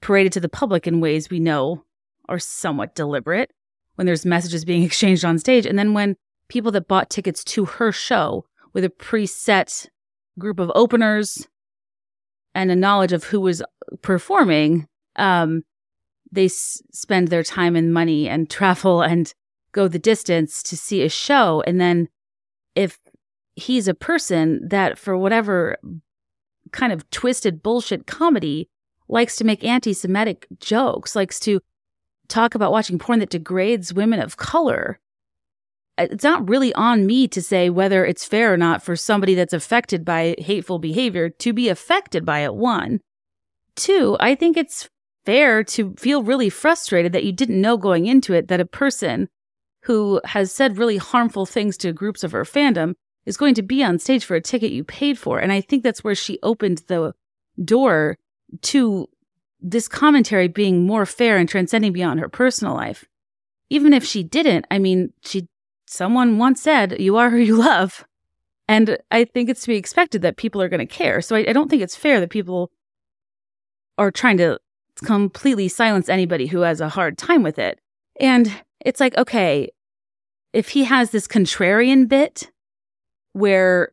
paraded 0.00 0.32
to 0.34 0.40
the 0.40 0.48
public 0.48 0.86
in 0.86 1.00
ways 1.00 1.30
we 1.30 1.40
know 1.40 1.84
are 2.28 2.38
somewhat 2.38 2.94
deliberate, 2.94 3.50
when 3.96 4.06
there's 4.06 4.26
messages 4.26 4.64
being 4.64 4.82
exchanged 4.84 5.24
on 5.24 5.38
stage, 5.38 5.66
and 5.66 5.78
then 5.78 5.94
when 5.94 6.16
people 6.48 6.72
that 6.72 6.88
bought 6.88 7.10
tickets 7.10 7.44
to 7.44 7.64
her 7.64 7.92
show 7.92 8.44
with 8.72 8.84
a 8.84 8.88
preset 8.88 9.88
group 10.38 10.60
of 10.60 10.70
openers 10.74 11.48
and 12.54 12.70
a 12.70 12.76
knowledge 12.76 13.12
of 13.12 13.24
who 13.24 13.40
was 13.40 13.62
performing, 14.02 14.86
um, 15.16 15.62
they 16.30 16.46
s- 16.46 16.82
spend 16.92 17.28
their 17.28 17.42
time 17.42 17.76
and 17.76 17.92
money 17.92 18.28
and 18.28 18.50
travel 18.50 19.02
and 19.02 19.32
go 19.72 19.88
the 19.88 19.98
distance 19.98 20.62
to 20.64 20.76
see 20.76 21.02
a 21.02 21.08
show. 21.08 21.62
And 21.66 21.80
then 21.80 22.08
if 22.74 22.98
he's 23.56 23.88
a 23.88 23.94
person 23.94 24.66
that, 24.68 24.98
for 24.98 25.16
whatever 25.16 25.78
kind 26.72 26.92
of 26.92 27.08
twisted 27.10 27.62
bullshit 27.62 28.06
comedy, 28.06 28.68
likes 29.08 29.36
to 29.36 29.44
make 29.44 29.64
anti 29.64 29.92
Semitic 29.92 30.46
jokes, 30.60 31.16
likes 31.16 31.40
to 31.40 31.60
talk 32.28 32.54
about 32.54 32.72
watching 32.72 32.98
porn 32.98 33.20
that 33.20 33.30
degrades 33.30 33.94
women 33.94 34.20
of 34.20 34.36
color, 34.36 35.00
uh, 35.98 36.06
it's 36.10 36.24
not 36.24 36.48
really 36.48 36.72
on 36.74 37.06
me 37.06 37.26
to 37.28 37.42
say 37.42 37.70
whether 37.70 38.04
it's 38.04 38.24
fair 38.24 38.52
or 38.52 38.56
not 38.56 38.82
for 38.82 38.94
somebody 38.96 39.34
that's 39.34 39.52
affected 39.52 40.04
by 40.04 40.36
hateful 40.38 40.78
behavior 40.78 41.28
to 41.28 41.52
be 41.52 41.68
affected 41.68 42.24
by 42.24 42.40
it. 42.40 42.54
One. 42.54 43.00
Two, 43.74 44.16
I 44.20 44.34
think 44.34 44.56
it's 44.56 44.88
fair 45.28 45.62
to 45.62 45.94
feel 45.98 46.22
really 46.22 46.48
frustrated 46.48 47.12
that 47.12 47.22
you 47.22 47.32
didn't 47.32 47.60
know 47.60 47.76
going 47.76 48.06
into 48.06 48.32
it 48.32 48.48
that 48.48 48.60
a 48.60 48.64
person 48.64 49.28
who 49.82 50.18
has 50.24 50.50
said 50.50 50.78
really 50.78 50.96
harmful 50.96 51.44
things 51.44 51.76
to 51.76 51.92
groups 51.92 52.24
of 52.24 52.32
her 52.32 52.44
fandom 52.44 52.94
is 53.26 53.36
going 53.36 53.52
to 53.52 53.60
be 53.60 53.84
on 53.84 53.98
stage 53.98 54.24
for 54.24 54.36
a 54.36 54.40
ticket 54.40 54.72
you 54.72 54.82
paid 54.82 55.18
for. 55.18 55.38
And 55.38 55.52
I 55.52 55.60
think 55.60 55.82
that's 55.82 56.02
where 56.02 56.14
she 56.14 56.38
opened 56.42 56.78
the 56.88 57.12
door 57.62 58.16
to 58.62 59.06
this 59.60 59.86
commentary 59.86 60.48
being 60.48 60.86
more 60.86 61.04
fair 61.04 61.36
and 61.36 61.46
transcending 61.46 61.92
beyond 61.92 62.20
her 62.20 62.30
personal 62.30 62.72
life. 62.74 63.04
Even 63.68 63.92
if 63.92 64.06
she 64.06 64.22
didn't, 64.22 64.64
I 64.70 64.78
mean, 64.78 65.12
she 65.22 65.46
someone 65.86 66.38
once 66.38 66.62
said, 66.62 66.98
you 66.98 67.18
are 67.18 67.28
who 67.28 67.36
you 67.36 67.56
love. 67.58 68.06
And 68.66 68.96
I 69.10 69.24
think 69.24 69.50
it's 69.50 69.60
to 69.62 69.68
be 69.68 69.76
expected 69.76 70.22
that 70.22 70.38
people 70.38 70.62
are 70.62 70.70
going 70.70 70.80
to 70.80 70.86
care. 70.86 71.20
So 71.20 71.36
I, 71.36 71.40
I 71.40 71.52
don't 71.52 71.68
think 71.68 71.82
it's 71.82 71.96
fair 71.96 72.18
that 72.18 72.30
people 72.30 72.70
are 73.98 74.10
trying 74.10 74.38
to 74.38 74.58
completely 75.00 75.68
silence 75.68 76.08
anybody 76.08 76.46
who 76.46 76.60
has 76.60 76.80
a 76.80 76.88
hard 76.88 77.18
time 77.18 77.42
with 77.42 77.58
it. 77.58 77.78
And 78.20 78.52
it's 78.84 79.00
like, 79.00 79.16
okay, 79.16 79.70
if 80.52 80.70
he 80.70 80.84
has 80.84 81.10
this 81.10 81.28
contrarian 81.28 82.08
bit 82.08 82.50
where 83.32 83.92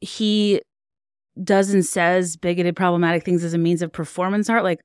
he 0.00 0.60
does 1.42 1.72
and 1.72 1.84
says 1.84 2.36
bigoted, 2.36 2.76
problematic 2.76 3.24
things 3.24 3.44
as 3.44 3.54
a 3.54 3.58
means 3.58 3.82
of 3.82 3.92
performance 3.92 4.48
art, 4.48 4.64
like, 4.64 4.80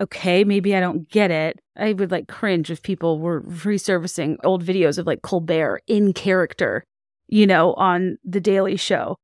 okay, 0.00 0.44
maybe 0.44 0.74
I 0.76 0.80
don't 0.80 1.08
get 1.08 1.30
it. 1.30 1.60
I 1.76 1.92
would 1.92 2.10
like 2.10 2.28
cringe 2.28 2.70
if 2.70 2.82
people 2.82 3.18
were 3.18 3.42
resurfacing 3.42 4.36
old 4.44 4.64
videos 4.64 4.98
of 4.98 5.06
like 5.06 5.22
Colbert 5.22 5.82
in 5.86 6.12
character, 6.12 6.84
you 7.28 7.46
know, 7.46 7.74
on 7.74 8.18
The 8.24 8.40
Daily 8.40 8.76
Show 8.76 9.16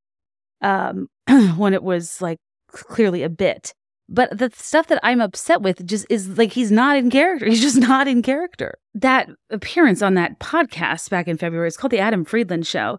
um, 0.61 1.09
when 1.57 1.75
it 1.75 1.83
was 1.83 2.21
like 2.21 2.39
clearly 2.69 3.23
a 3.23 3.29
bit. 3.29 3.73
But 4.09 4.37
the 4.37 4.51
stuff 4.55 4.89
that 4.89 5.01
I'm 5.03 5.21
upset 5.21 5.63
with 5.63 5.87
just 5.87 6.07
is 6.11 6.37
like 6.37 6.53
he's 6.53 6.71
not 6.71 6.97
in 6.97 7.11
character. 7.11 7.47
He's 7.49 7.63
just 7.63 7.79
not 7.79 8.07
in 8.07 8.23
character. 8.23 8.79
That 8.95 9.31
appearance 9.51 10.03
on 10.03 10.15
that 10.15 10.39
podcast 10.39 11.09
back 11.09 11.27
in 11.27 11.39
February 11.39 11.69
is 11.69 11.77
called 11.77 11.91
The 11.91 12.01
Adam 12.01 12.25
Friedland 12.25 12.67
Show. 12.67 12.99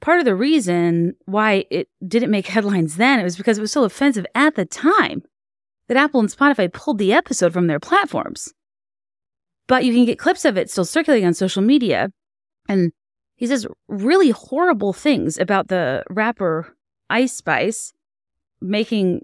Part 0.00 0.18
of 0.18 0.24
the 0.24 0.34
reason 0.34 1.14
why 1.26 1.66
it 1.70 1.88
didn't 2.06 2.30
make 2.30 2.46
headlines 2.46 2.96
then 2.96 3.20
it 3.20 3.22
was 3.22 3.36
because 3.36 3.58
it 3.58 3.60
was 3.60 3.70
so 3.70 3.84
offensive 3.84 4.26
at 4.34 4.54
the 4.56 4.64
time 4.64 5.22
that 5.88 5.96
Apple 5.96 6.20
and 6.20 6.28
Spotify 6.28 6.72
pulled 6.72 6.98
the 6.98 7.12
episode 7.12 7.52
from 7.52 7.66
their 7.66 7.80
platforms. 7.80 8.52
But 9.68 9.84
you 9.84 9.92
can 9.92 10.04
get 10.04 10.18
clips 10.18 10.44
of 10.44 10.56
it 10.56 10.70
still 10.70 10.84
circulating 10.84 11.26
on 11.26 11.34
social 11.34 11.62
media. 11.62 12.10
And 12.68 12.92
he 13.36 13.46
says 13.46 13.66
really 13.88 14.30
horrible 14.30 14.92
things 14.92 15.38
about 15.38 15.68
the 15.68 16.02
rapper 16.10 16.76
Ice 17.08 17.34
Spice, 17.34 17.92
making 18.60 19.22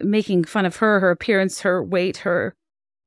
making 0.00 0.44
fun 0.44 0.66
of 0.66 0.76
her, 0.76 1.00
her 1.00 1.10
appearance, 1.10 1.60
her 1.60 1.82
weight, 1.82 2.18
her 2.18 2.54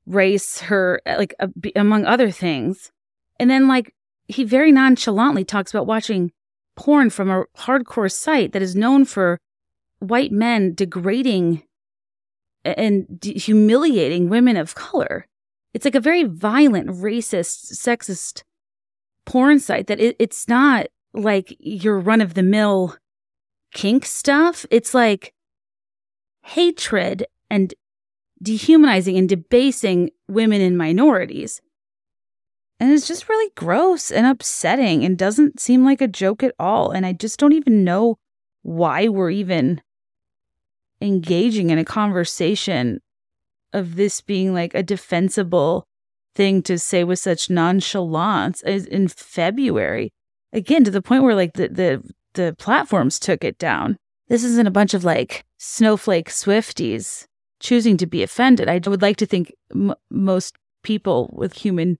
race, 0.05 0.61
her 0.61 1.01
like 1.05 1.33
uh, 1.39 1.47
among 1.75 2.05
other 2.05 2.31
things. 2.31 2.91
And 3.39 3.49
then 3.49 3.67
like 3.67 3.93
he 4.27 4.43
very 4.43 4.71
nonchalantly 4.71 5.43
talks 5.43 5.73
about 5.73 5.87
watching 5.87 6.31
porn 6.75 7.09
from 7.09 7.29
a 7.29 7.45
hardcore 7.57 8.11
site 8.11 8.51
that 8.53 8.61
is 8.61 8.75
known 8.75 9.05
for 9.05 9.39
white 9.99 10.31
men 10.31 10.73
degrading 10.73 11.63
and 12.63 13.05
de- 13.19 13.37
humiliating 13.37 14.29
women 14.29 14.57
of 14.57 14.75
color. 14.75 15.27
It's 15.73 15.85
like 15.85 15.95
a 15.95 15.99
very 15.99 16.23
violent, 16.23 16.89
racist, 16.89 17.73
sexist 17.73 18.43
porn 19.25 19.59
site 19.59 19.87
that 19.87 19.99
it, 19.99 20.15
it's 20.19 20.47
not 20.47 20.87
like 21.13 21.55
your 21.59 21.99
run 21.99 22.21
of 22.21 22.33
the 22.33 22.43
mill 22.43 22.95
kink 23.73 24.05
stuff. 24.05 24.65
It's 24.71 24.93
like 24.93 25.33
hatred 26.45 27.25
and 27.49 27.73
dehumanizing 28.41 29.17
and 29.17 29.27
debasing 29.27 30.11
women 30.27 30.61
and 30.61 30.77
minorities. 30.77 31.61
And 32.79 32.91
it's 32.91 33.07
just 33.07 33.29
really 33.29 33.51
gross 33.55 34.11
and 34.11 34.27
upsetting 34.27 35.03
and 35.03 35.17
doesn't 35.17 35.59
seem 35.59 35.83
like 35.83 36.01
a 36.01 36.07
joke 36.07 36.43
at 36.43 36.53
all. 36.59 36.91
And 36.91 37.05
I 37.05 37.13
just 37.13 37.39
don't 37.39 37.53
even 37.53 37.83
know 37.83 38.17
why 38.61 39.07
we're 39.07 39.31
even 39.31 39.81
engaging 41.01 41.69
in 41.69 41.79
a 41.79 41.85
conversation 41.85 43.01
of 43.73 43.95
this 43.95 44.21
being 44.21 44.53
like 44.53 44.75
a 44.75 44.83
defensible 44.83 45.87
thing 46.35 46.61
to 46.63 46.77
say 46.77 47.03
with 47.03 47.19
such 47.19 47.49
nonchalance 47.49 48.61
as 48.63 48.85
in 48.85 49.07
February. 49.07 50.11
Again, 50.53 50.83
to 50.83 50.91
the 50.91 51.01
point 51.01 51.23
where 51.23 51.35
like 51.35 51.53
the, 51.53 51.69
the 51.69 52.13
the 52.33 52.55
platforms 52.59 53.17
took 53.17 53.43
it 53.43 53.57
down. 53.57 53.97
This 54.27 54.43
isn't 54.43 54.67
a 54.67 54.71
bunch 54.71 54.93
of 54.93 55.03
like 55.03 55.45
snowflake 55.57 56.29
Swifties 56.29 57.25
choosing 57.59 57.97
to 57.97 58.05
be 58.05 58.23
offended. 58.23 58.67
I 58.67 58.79
would 58.85 59.01
like 59.01 59.17
to 59.17 59.25
think 59.25 59.53
m- 59.73 59.95
most 60.09 60.55
people 60.83 61.29
with 61.33 61.53
human 61.53 61.97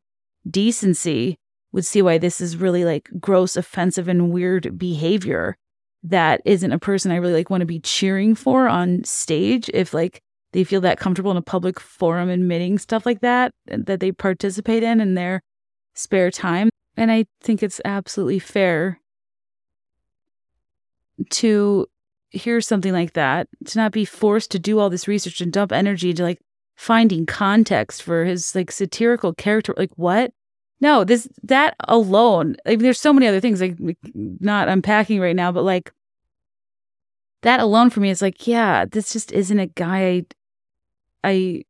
decency 0.49 1.37
would 1.71 1.85
see 1.85 2.01
why 2.01 2.17
this 2.17 2.39
is 2.39 2.57
really 2.57 2.85
like 2.85 3.09
gross, 3.19 3.55
offensive, 3.55 4.07
and 4.07 4.31
weird 4.31 4.77
behavior 4.77 5.57
that 6.03 6.41
isn't 6.45 6.71
a 6.71 6.79
person 6.79 7.11
I 7.11 7.15
really 7.15 7.33
like 7.33 7.49
want 7.49 7.61
to 7.61 7.65
be 7.65 7.79
cheering 7.79 8.35
for 8.35 8.67
on 8.67 9.03
stage 9.03 9.69
if 9.73 9.93
like 9.93 10.21
they 10.53 10.63
feel 10.63 10.81
that 10.81 10.99
comfortable 10.99 11.31
in 11.31 11.37
a 11.37 11.41
public 11.41 11.79
forum 11.79 12.29
admitting 12.29 12.77
stuff 12.77 13.05
like 13.05 13.21
that 13.21 13.51
uh, 13.71 13.77
that 13.85 13.99
they 13.99 14.11
participate 14.11 14.83
in 14.83 15.01
in 15.01 15.15
their 15.15 15.41
spare 15.95 16.31
time. 16.31 16.69
And 16.95 17.11
I 17.11 17.25
think 17.41 17.61
it's 17.61 17.81
absolutely 17.83 18.39
fair 18.39 18.99
to 21.31 21.87
hear 22.29 22.61
something 22.61 22.93
like 22.93 23.13
that, 23.13 23.47
to 23.65 23.77
not 23.77 23.91
be 23.91 24.05
forced 24.05 24.51
to 24.51 24.59
do 24.59 24.79
all 24.79 24.89
this 24.89 25.07
research 25.07 25.41
and 25.41 25.51
dump 25.51 25.71
energy 25.71 26.13
to 26.13 26.23
like 26.23 26.39
finding 26.75 27.25
context 27.25 28.03
for 28.03 28.25
his 28.25 28.53
like 28.55 28.71
satirical 28.71 29.33
character. 29.33 29.73
Like, 29.77 29.91
what? 29.95 30.33
No, 30.81 31.03
this, 31.03 31.27
that 31.43 31.75
alone, 31.87 32.57
mean, 32.65 32.79
there's 32.79 32.99
so 32.99 33.13
many 33.13 33.27
other 33.27 33.39
things 33.39 33.61
like 33.61 33.77
not 34.13 34.67
unpacking 34.67 35.21
right 35.21 35.35
now, 35.35 35.51
but 35.51 35.63
like 35.63 35.91
that 37.43 37.59
alone 37.59 37.89
for 37.89 38.01
me 38.01 38.09
is 38.09 38.21
like, 38.21 38.45
yeah, 38.47 38.85
this 38.85 39.13
just 39.13 39.31
isn't 39.31 39.59
a 39.59 39.67
guy 39.67 40.01
I, 40.03 40.25
I 41.23 41.63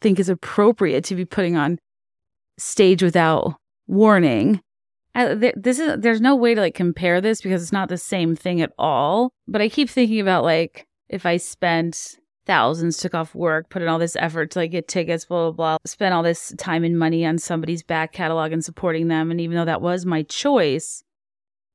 think 0.00 0.20
is 0.20 0.28
appropriate 0.28 1.04
to 1.04 1.16
be 1.16 1.24
putting 1.24 1.56
on 1.56 1.78
stage 2.58 3.02
without 3.02 3.56
warning. 3.86 4.60
This 5.16 5.78
is 5.78 6.00
there's 6.00 6.20
no 6.20 6.36
way 6.36 6.54
to 6.54 6.60
like 6.60 6.74
compare 6.74 7.20
this 7.20 7.40
because 7.40 7.62
it's 7.62 7.72
not 7.72 7.88
the 7.88 7.96
same 7.96 8.36
thing 8.36 8.60
at 8.60 8.72
all. 8.78 9.32
But 9.48 9.62
I 9.62 9.68
keep 9.68 9.88
thinking 9.88 10.20
about 10.20 10.44
like 10.44 10.86
if 11.08 11.24
I 11.24 11.38
spent 11.38 12.18
thousands, 12.44 12.98
took 12.98 13.14
off 13.14 13.34
work, 13.34 13.70
put 13.70 13.82
in 13.82 13.88
all 13.88 13.98
this 13.98 14.16
effort 14.16 14.50
to 14.52 14.60
like 14.60 14.70
get 14.70 14.88
tickets, 14.88 15.24
blah 15.24 15.50
blah 15.50 15.52
blah, 15.52 15.76
spent 15.84 16.14
all 16.14 16.22
this 16.22 16.54
time 16.58 16.84
and 16.84 16.98
money 16.98 17.24
on 17.24 17.38
somebody's 17.38 17.82
back 17.82 18.12
catalog 18.12 18.52
and 18.52 18.64
supporting 18.64 19.08
them, 19.08 19.30
and 19.30 19.40
even 19.40 19.56
though 19.56 19.64
that 19.64 19.82
was 19.82 20.06
my 20.06 20.22
choice, 20.22 21.02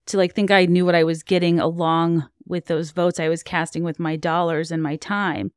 to 0.07 0.17
like 0.17 0.33
think 0.33 0.51
I 0.51 0.65
knew 0.65 0.85
what 0.85 0.95
I 0.95 1.03
was 1.03 1.23
getting 1.23 1.59
along 1.59 2.27
with 2.45 2.65
those 2.65 2.91
votes 2.91 3.19
I 3.19 3.29
was 3.29 3.43
casting 3.43 3.83
with 3.83 3.99
my 3.99 4.15
dollars 4.15 4.71
and 4.71 4.83
my 4.83 4.97
time. 4.97 5.51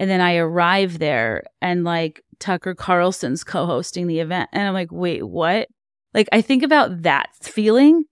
And 0.00 0.08
then 0.08 0.20
I 0.20 0.36
arrive 0.36 0.98
there 0.98 1.44
and 1.60 1.84
like 1.84 2.24
Tucker 2.38 2.74
Carlson's 2.74 3.44
co 3.44 3.66
hosting 3.66 4.06
the 4.06 4.20
event. 4.20 4.48
And 4.52 4.66
I'm 4.66 4.74
like, 4.74 4.92
wait, 4.92 5.26
what? 5.26 5.68
Like, 6.14 6.28
I 6.32 6.40
think 6.40 6.62
about 6.62 7.02
that 7.02 7.28
feeling 7.42 8.04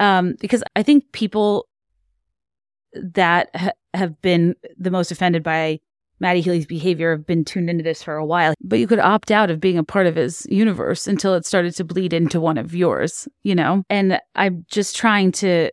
um, 0.00 0.34
because 0.40 0.62
I 0.74 0.82
think 0.82 1.12
people 1.12 1.68
that 2.94 3.50
ha- 3.54 3.72
have 3.92 4.20
been 4.22 4.54
the 4.78 4.90
most 4.90 5.12
offended 5.12 5.42
by 5.42 5.80
Matty 6.20 6.40
Healy's 6.40 6.66
behavior 6.66 7.10
have 7.10 7.26
been 7.26 7.44
tuned 7.44 7.68
into 7.68 7.82
this 7.84 8.02
for 8.02 8.14
a 8.14 8.24
while, 8.24 8.54
but 8.62 8.78
you 8.78 8.86
could 8.86 8.98
opt 8.98 9.30
out 9.30 9.50
of 9.50 9.60
being 9.60 9.78
a 9.78 9.84
part 9.84 10.06
of 10.06 10.16
his 10.16 10.46
universe 10.48 11.06
until 11.06 11.34
it 11.34 11.44
started 11.44 11.74
to 11.76 11.84
bleed 11.84 12.12
into 12.12 12.40
one 12.40 12.56
of 12.56 12.74
yours, 12.74 13.28
you 13.42 13.54
know? 13.54 13.82
And 13.90 14.20
I'm 14.34 14.64
just 14.68 14.96
trying 14.96 15.32
to, 15.32 15.70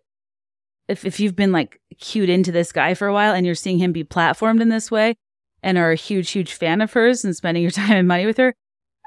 if, 0.88 1.06
if 1.06 1.19
you've 1.19 1.35
been 1.35 1.52
like 1.52 1.80
cued 1.99 2.30
into 2.30 2.52
this 2.52 2.72
guy 2.72 2.95
for 2.95 3.07
a 3.07 3.14
while 3.14 3.34
and 3.34 3.45
you're 3.45 3.56
seeing 3.56 3.77
him 3.77 3.91
be 3.91 4.03
platformed 4.03 4.61
in 4.61 4.69
this 4.69 4.89
way 4.89 5.15
and 5.64 5.77
are 5.77 5.91
a 5.91 5.95
huge, 5.95 6.31
huge 6.31 6.53
fan 6.53 6.81
of 6.81 6.91
hers 6.91 7.23
and 7.23 7.35
spending 7.35 7.61
your 7.64 7.72
time 7.72 7.91
and 7.91 8.07
money 8.07 8.26
with 8.26 8.38
her, 8.38 8.53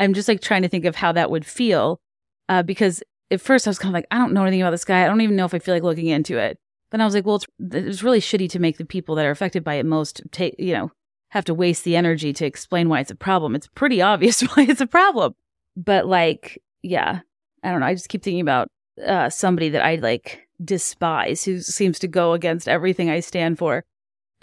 I'm 0.00 0.14
just 0.14 0.28
like 0.28 0.40
trying 0.40 0.62
to 0.62 0.68
think 0.68 0.84
of 0.84 0.96
how 0.96 1.12
that 1.12 1.30
would 1.30 1.44
feel. 1.44 2.00
Uh, 2.48 2.62
because 2.62 3.02
at 3.30 3.40
first 3.40 3.66
I 3.66 3.70
was 3.70 3.78
kind 3.78 3.90
of 3.90 3.94
like, 3.94 4.06
I 4.10 4.18
don't 4.18 4.32
know 4.32 4.42
anything 4.42 4.62
about 4.62 4.70
this 4.70 4.84
guy. 4.84 5.04
I 5.04 5.06
don't 5.06 5.20
even 5.20 5.36
know 5.36 5.44
if 5.44 5.54
I 5.54 5.58
feel 5.58 5.74
like 5.74 5.82
looking 5.82 6.08
into 6.08 6.38
it. 6.38 6.58
Then 6.90 7.00
I 7.00 7.04
was 7.04 7.14
like, 7.14 7.26
well, 7.26 7.36
it's, 7.36 7.46
it's 7.72 8.02
really 8.02 8.20
shitty 8.20 8.48
to 8.50 8.58
make 8.58 8.78
the 8.78 8.84
people 8.84 9.14
that 9.16 9.26
are 9.26 9.30
affected 9.30 9.64
by 9.64 9.74
it 9.74 9.86
most 9.86 10.22
take, 10.30 10.54
you 10.58 10.72
know, 10.74 10.92
have 11.30 11.44
to 11.46 11.54
waste 11.54 11.84
the 11.84 11.96
energy 11.96 12.32
to 12.32 12.46
explain 12.46 12.88
why 12.88 13.00
it's 13.00 13.10
a 13.10 13.16
problem. 13.16 13.54
It's 13.54 13.66
pretty 13.66 14.00
obvious 14.12 14.40
why 14.40 14.66
it's 14.68 14.80
a 14.80 14.86
problem. 14.86 15.34
But 15.76 16.06
like, 16.06 16.62
yeah, 16.82 17.20
I 17.62 17.70
don't 17.70 17.80
know. 17.80 17.86
I 17.86 17.94
just 17.94 18.08
keep 18.08 18.22
thinking 18.22 18.40
about 18.40 18.68
uh, 19.04 19.30
somebody 19.30 19.70
that 19.70 19.84
I 19.84 19.96
like 19.96 20.46
despise 20.62 21.44
who 21.44 21.60
seems 21.60 21.98
to 21.98 22.08
go 22.08 22.32
against 22.32 22.68
everything 22.68 23.10
I 23.10 23.20
stand 23.20 23.58
for, 23.58 23.84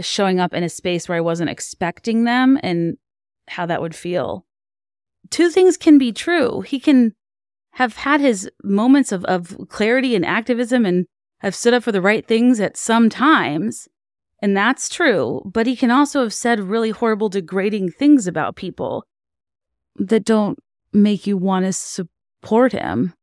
showing 0.02 0.40
up 0.40 0.54
in 0.54 0.64
a 0.64 0.70
space 0.70 1.08
where 1.08 1.18
I 1.18 1.22
wasn't 1.22 1.50
expecting 1.50 2.26
them 2.26 2.60
and 2.62 2.98
how 3.48 3.66
that 3.68 3.82
would 3.82 3.96
feel. 3.96 4.46
Two 5.30 5.50
things 5.50 5.78
can 5.78 5.98
be 5.98 6.12
true. 6.12 6.62
He 6.62 6.80
can 6.80 7.14
have 7.74 7.96
had 7.96 8.22
his 8.22 8.50
moments 8.64 9.12
of, 9.12 9.24
of 9.26 9.58
clarity 9.70 10.16
and 10.16 10.26
activism 10.26 10.86
and 10.86 11.06
have 11.40 11.56
stood 11.56 11.74
up 11.74 11.84
for 11.84 11.92
the 11.92 12.02
right 12.02 12.26
things 12.28 12.60
at 12.60 12.78
some 12.78 13.10
times. 13.10 13.88
And 14.42 14.56
that's 14.58 14.90
true. 14.90 15.42
But 15.46 15.68
he 15.68 15.76
can 15.76 15.92
also 15.92 16.22
have 16.22 16.34
said 16.34 16.60
really 16.60 16.90
horrible, 16.90 17.30
degrading 17.30 17.92
things 17.92 18.28
about 18.28 18.56
people 18.56 19.06
that 19.96 20.26
don't 20.26 20.60
make 20.94 21.28
you 21.28 21.38
want 21.38 21.66
to 21.66 21.74
support 21.74 22.72
him. 22.72 23.14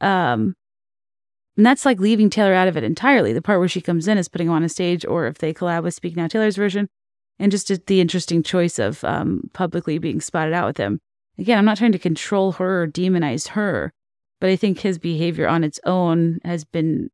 Um, 0.00 0.54
and 1.56 1.66
that's 1.66 1.84
like 1.84 1.98
leaving 1.98 2.30
Taylor 2.30 2.54
out 2.54 2.68
of 2.68 2.76
it 2.76 2.84
entirely. 2.84 3.32
The 3.32 3.42
part 3.42 3.58
where 3.58 3.68
she 3.68 3.80
comes 3.80 4.06
in 4.06 4.18
is 4.18 4.28
putting 4.28 4.46
him 4.46 4.52
on 4.52 4.62
a 4.62 4.68
stage, 4.68 5.04
or 5.04 5.26
if 5.26 5.38
they 5.38 5.52
collab 5.52 5.82
with 5.82 5.94
Speak 5.94 6.14
Now 6.14 6.28
Taylor's 6.28 6.56
version, 6.56 6.88
and 7.38 7.50
just 7.50 7.68
the 7.86 8.00
interesting 8.00 8.42
choice 8.42 8.78
of 8.78 9.02
um, 9.02 9.50
publicly 9.54 9.98
being 9.98 10.20
spotted 10.20 10.54
out 10.54 10.66
with 10.66 10.76
him. 10.76 11.00
Again, 11.38 11.58
I'm 11.58 11.64
not 11.64 11.78
trying 11.78 11.92
to 11.92 11.98
control 11.98 12.52
her 12.52 12.82
or 12.82 12.88
demonize 12.88 13.48
her, 13.48 13.92
but 14.40 14.50
I 14.50 14.56
think 14.56 14.80
his 14.80 14.98
behavior 14.98 15.48
on 15.48 15.64
its 15.64 15.78
own 15.84 16.40
has 16.44 16.64
been 16.64 17.10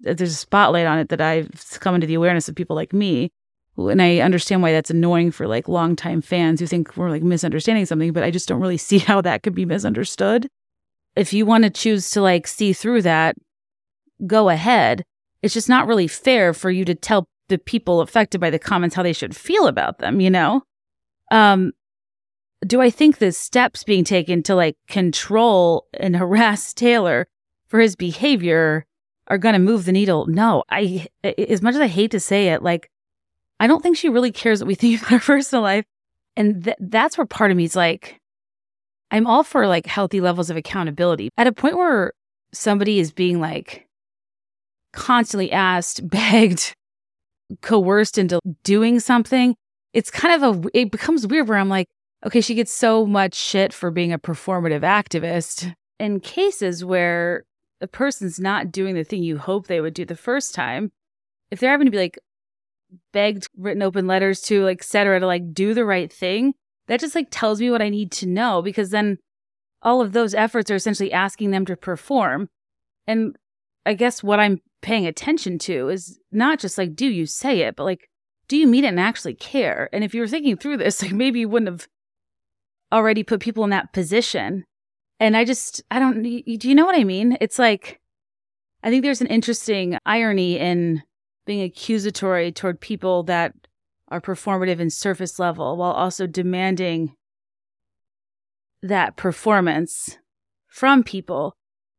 there's 0.00 0.32
a 0.32 0.34
spotlight 0.34 0.86
on 0.86 0.98
it 0.98 1.08
that 1.08 1.20
I've 1.20 1.50
come 1.80 1.94
into 1.94 2.06
the 2.06 2.14
awareness 2.14 2.48
of 2.48 2.54
people 2.54 2.76
like 2.76 2.92
me. 2.92 3.30
And 3.78 4.00
I 4.00 4.18
understand 4.18 4.62
why 4.62 4.72
that's 4.72 4.90
annoying 4.90 5.30
for 5.30 5.46
like 5.46 5.68
longtime 5.68 6.22
fans 6.22 6.60
who 6.60 6.66
think 6.66 6.96
we're 6.96 7.10
like 7.10 7.22
misunderstanding 7.22 7.86
something, 7.86 8.12
but 8.12 8.22
I 8.22 8.30
just 8.30 8.48
don't 8.48 8.60
really 8.60 8.76
see 8.78 8.98
how 8.98 9.20
that 9.22 9.42
could 9.42 9.54
be 9.54 9.64
misunderstood. 9.64 10.48
If 11.14 11.32
you 11.32 11.46
want 11.46 11.64
to 11.64 11.70
choose 11.70 12.10
to 12.10 12.20
like 12.20 12.46
see 12.46 12.72
through 12.72 13.02
that, 13.02 13.36
go 14.26 14.48
ahead. 14.48 15.02
It's 15.42 15.54
just 15.54 15.68
not 15.68 15.86
really 15.86 16.08
fair 16.08 16.52
for 16.52 16.70
you 16.70 16.84
to 16.84 16.94
tell 16.94 17.26
the 17.48 17.58
people 17.58 18.00
affected 18.00 18.40
by 18.40 18.50
the 18.50 18.58
comments 18.58 18.96
how 18.96 19.02
they 19.02 19.12
should 19.12 19.36
feel 19.36 19.66
about 19.66 19.98
them, 19.98 20.20
you 20.20 20.30
know? 20.30 20.62
Um, 21.30 21.72
do 22.64 22.80
I 22.80 22.90
think 22.90 23.18
the 23.18 23.32
steps 23.32 23.84
being 23.84 24.04
taken 24.04 24.42
to 24.44 24.54
like 24.54 24.76
control 24.88 25.86
and 25.94 26.16
harass 26.16 26.72
Taylor 26.72 27.26
for 27.68 27.80
his 27.80 27.96
behavior 27.96 28.86
are 29.28 29.38
going 29.38 29.54
to 29.54 29.58
move 29.58 29.84
the 29.84 29.92
needle. 29.92 30.26
No, 30.26 30.62
I, 30.70 31.06
as 31.24 31.62
much 31.62 31.74
as 31.74 31.80
I 31.80 31.88
hate 31.88 32.12
to 32.12 32.20
say 32.20 32.48
it, 32.48 32.62
like, 32.62 32.90
I 33.58 33.66
don't 33.66 33.82
think 33.82 33.96
she 33.96 34.08
really 34.08 34.30
cares 34.30 34.60
what 34.60 34.68
we 34.68 34.74
think 34.76 35.00
about 35.00 35.10
her 35.10 35.18
personal 35.20 35.62
life. 35.62 35.84
And 36.36 36.64
th- 36.64 36.76
that's 36.80 37.16
where 37.16 37.26
part 37.26 37.50
of 37.50 37.56
me 37.56 37.64
is 37.64 37.76
like, 37.76 38.20
I'm 39.10 39.26
all 39.26 39.42
for 39.42 39.66
like 39.66 39.86
healthy 39.86 40.20
levels 40.20 40.50
of 40.50 40.56
accountability. 40.56 41.30
At 41.36 41.46
a 41.46 41.52
point 41.52 41.76
where 41.76 42.12
somebody 42.52 42.98
is 42.98 43.12
being 43.12 43.40
like 43.40 43.86
constantly 44.92 45.52
asked, 45.52 46.08
begged, 46.08 46.74
coerced 47.62 48.18
into 48.18 48.40
doing 48.64 49.00
something, 49.00 49.56
it's 49.92 50.10
kind 50.10 50.42
of 50.42 50.64
a, 50.64 50.68
it 50.74 50.90
becomes 50.90 51.26
weird 51.26 51.48
where 51.48 51.58
I'm 51.58 51.68
like, 51.68 51.88
okay, 52.26 52.40
she 52.40 52.54
gets 52.54 52.72
so 52.72 53.06
much 53.06 53.34
shit 53.34 53.72
for 53.72 53.90
being 53.90 54.12
a 54.12 54.18
performative 54.18 54.82
activist. 54.82 55.72
In 55.98 56.20
cases 56.20 56.84
where 56.84 57.44
a 57.80 57.86
person's 57.86 58.40
not 58.40 58.72
doing 58.72 58.94
the 58.94 59.04
thing 59.04 59.22
you 59.22 59.38
hope 59.38 59.66
they 59.66 59.80
would 59.80 59.94
do 59.94 60.04
the 60.04 60.16
first 60.16 60.54
time, 60.54 60.90
if 61.50 61.60
they're 61.60 61.70
having 61.70 61.86
to 61.86 61.90
be 61.90 61.98
like 61.98 62.18
begged, 63.12 63.46
written 63.56 63.82
open 63.82 64.06
letters 64.06 64.40
to, 64.42 64.64
like, 64.64 64.82
cetera, 64.82 65.20
to 65.20 65.26
like 65.26 65.54
do 65.54 65.72
the 65.72 65.84
right 65.84 66.12
thing, 66.12 66.54
that 66.88 67.00
just 67.00 67.14
like 67.14 67.28
tells 67.30 67.60
me 67.60 67.70
what 67.70 67.82
I 67.82 67.88
need 67.88 68.10
to 68.12 68.26
know 68.26 68.60
because 68.60 68.90
then 68.90 69.18
all 69.82 70.00
of 70.00 70.12
those 70.12 70.34
efforts 70.34 70.70
are 70.70 70.74
essentially 70.74 71.12
asking 71.12 71.52
them 71.52 71.64
to 71.66 71.76
perform. 71.76 72.48
And 73.06 73.36
I 73.84 73.94
guess 73.94 74.22
what 74.22 74.40
I'm 74.40 74.60
paying 74.82 75.06
attention 75.06 75.58
to 75.60 75.88
is 75.88 76.18
not 76.32 76.58
just 76.58 76.76
like, 76.76 76.96
do 76.96 77.06
you 77.06 77.24
say 77.26 77.60
it, 77.60 77.76
but 77.76 77.84
like, 77.84 78.08
do 78.48 78.56
you 78.56 78.66
mean 78.66 78.84
it 78.84 78.88
and 78.88 79.00
actually 79.00 79.34
care? 79.34 79.88
And 79.92 80.02
if 80.02 80.14
you 80.14 80.20
were 80.20 80.28
thinking 80.28 80.56
through 80.56 80.78
this, 80.78 81.02
like 81.02 81.12
maybe 81.12 81.40
you 81.40 81.48
wouldn't 81.48 81.70
have 81.70 81.88
already 82.96 83.22
put 83.22 83.40
people 83.40 83.62
in 83.62 83.70
that 83.70 83.92
position. 83.92 84.64
And 85.20 85.36
I 85.36 85.44
just, 85.44 85.82
I 85.90 85.98
don't, 85.98 86.22
do 86.22 86.68
you 86.68 86.74
know 86.74 86.86
what 86.86 86.98
I 86.98 87.04
mean? 87.04 87.36
It's 87.40 87.58
like, 87.58 88.00
I 88.82 88.90
think 88.90 89.02
there's 89.02 89.20
an 89.20 89.26
interesting 89.26 89.98
irony 90.06 90.58
in 90.58 91.02
being 91.44 91.62
accusatory 91.62 92.52
toward 92.52 92.80
people 92.80 93.22
that 93.24 93.54
are 94.08 94.20
performative 94.20 94.80
and 94.80 94.92
surface 94.92 95.38
level 95.38 95.76
while 95.76 95.92
also 95.92 96.26
demanding 96.26 97.14
that 98.82 99.16
performance 99.16 100.18
from 100.68 101.02
people 101.02 101.54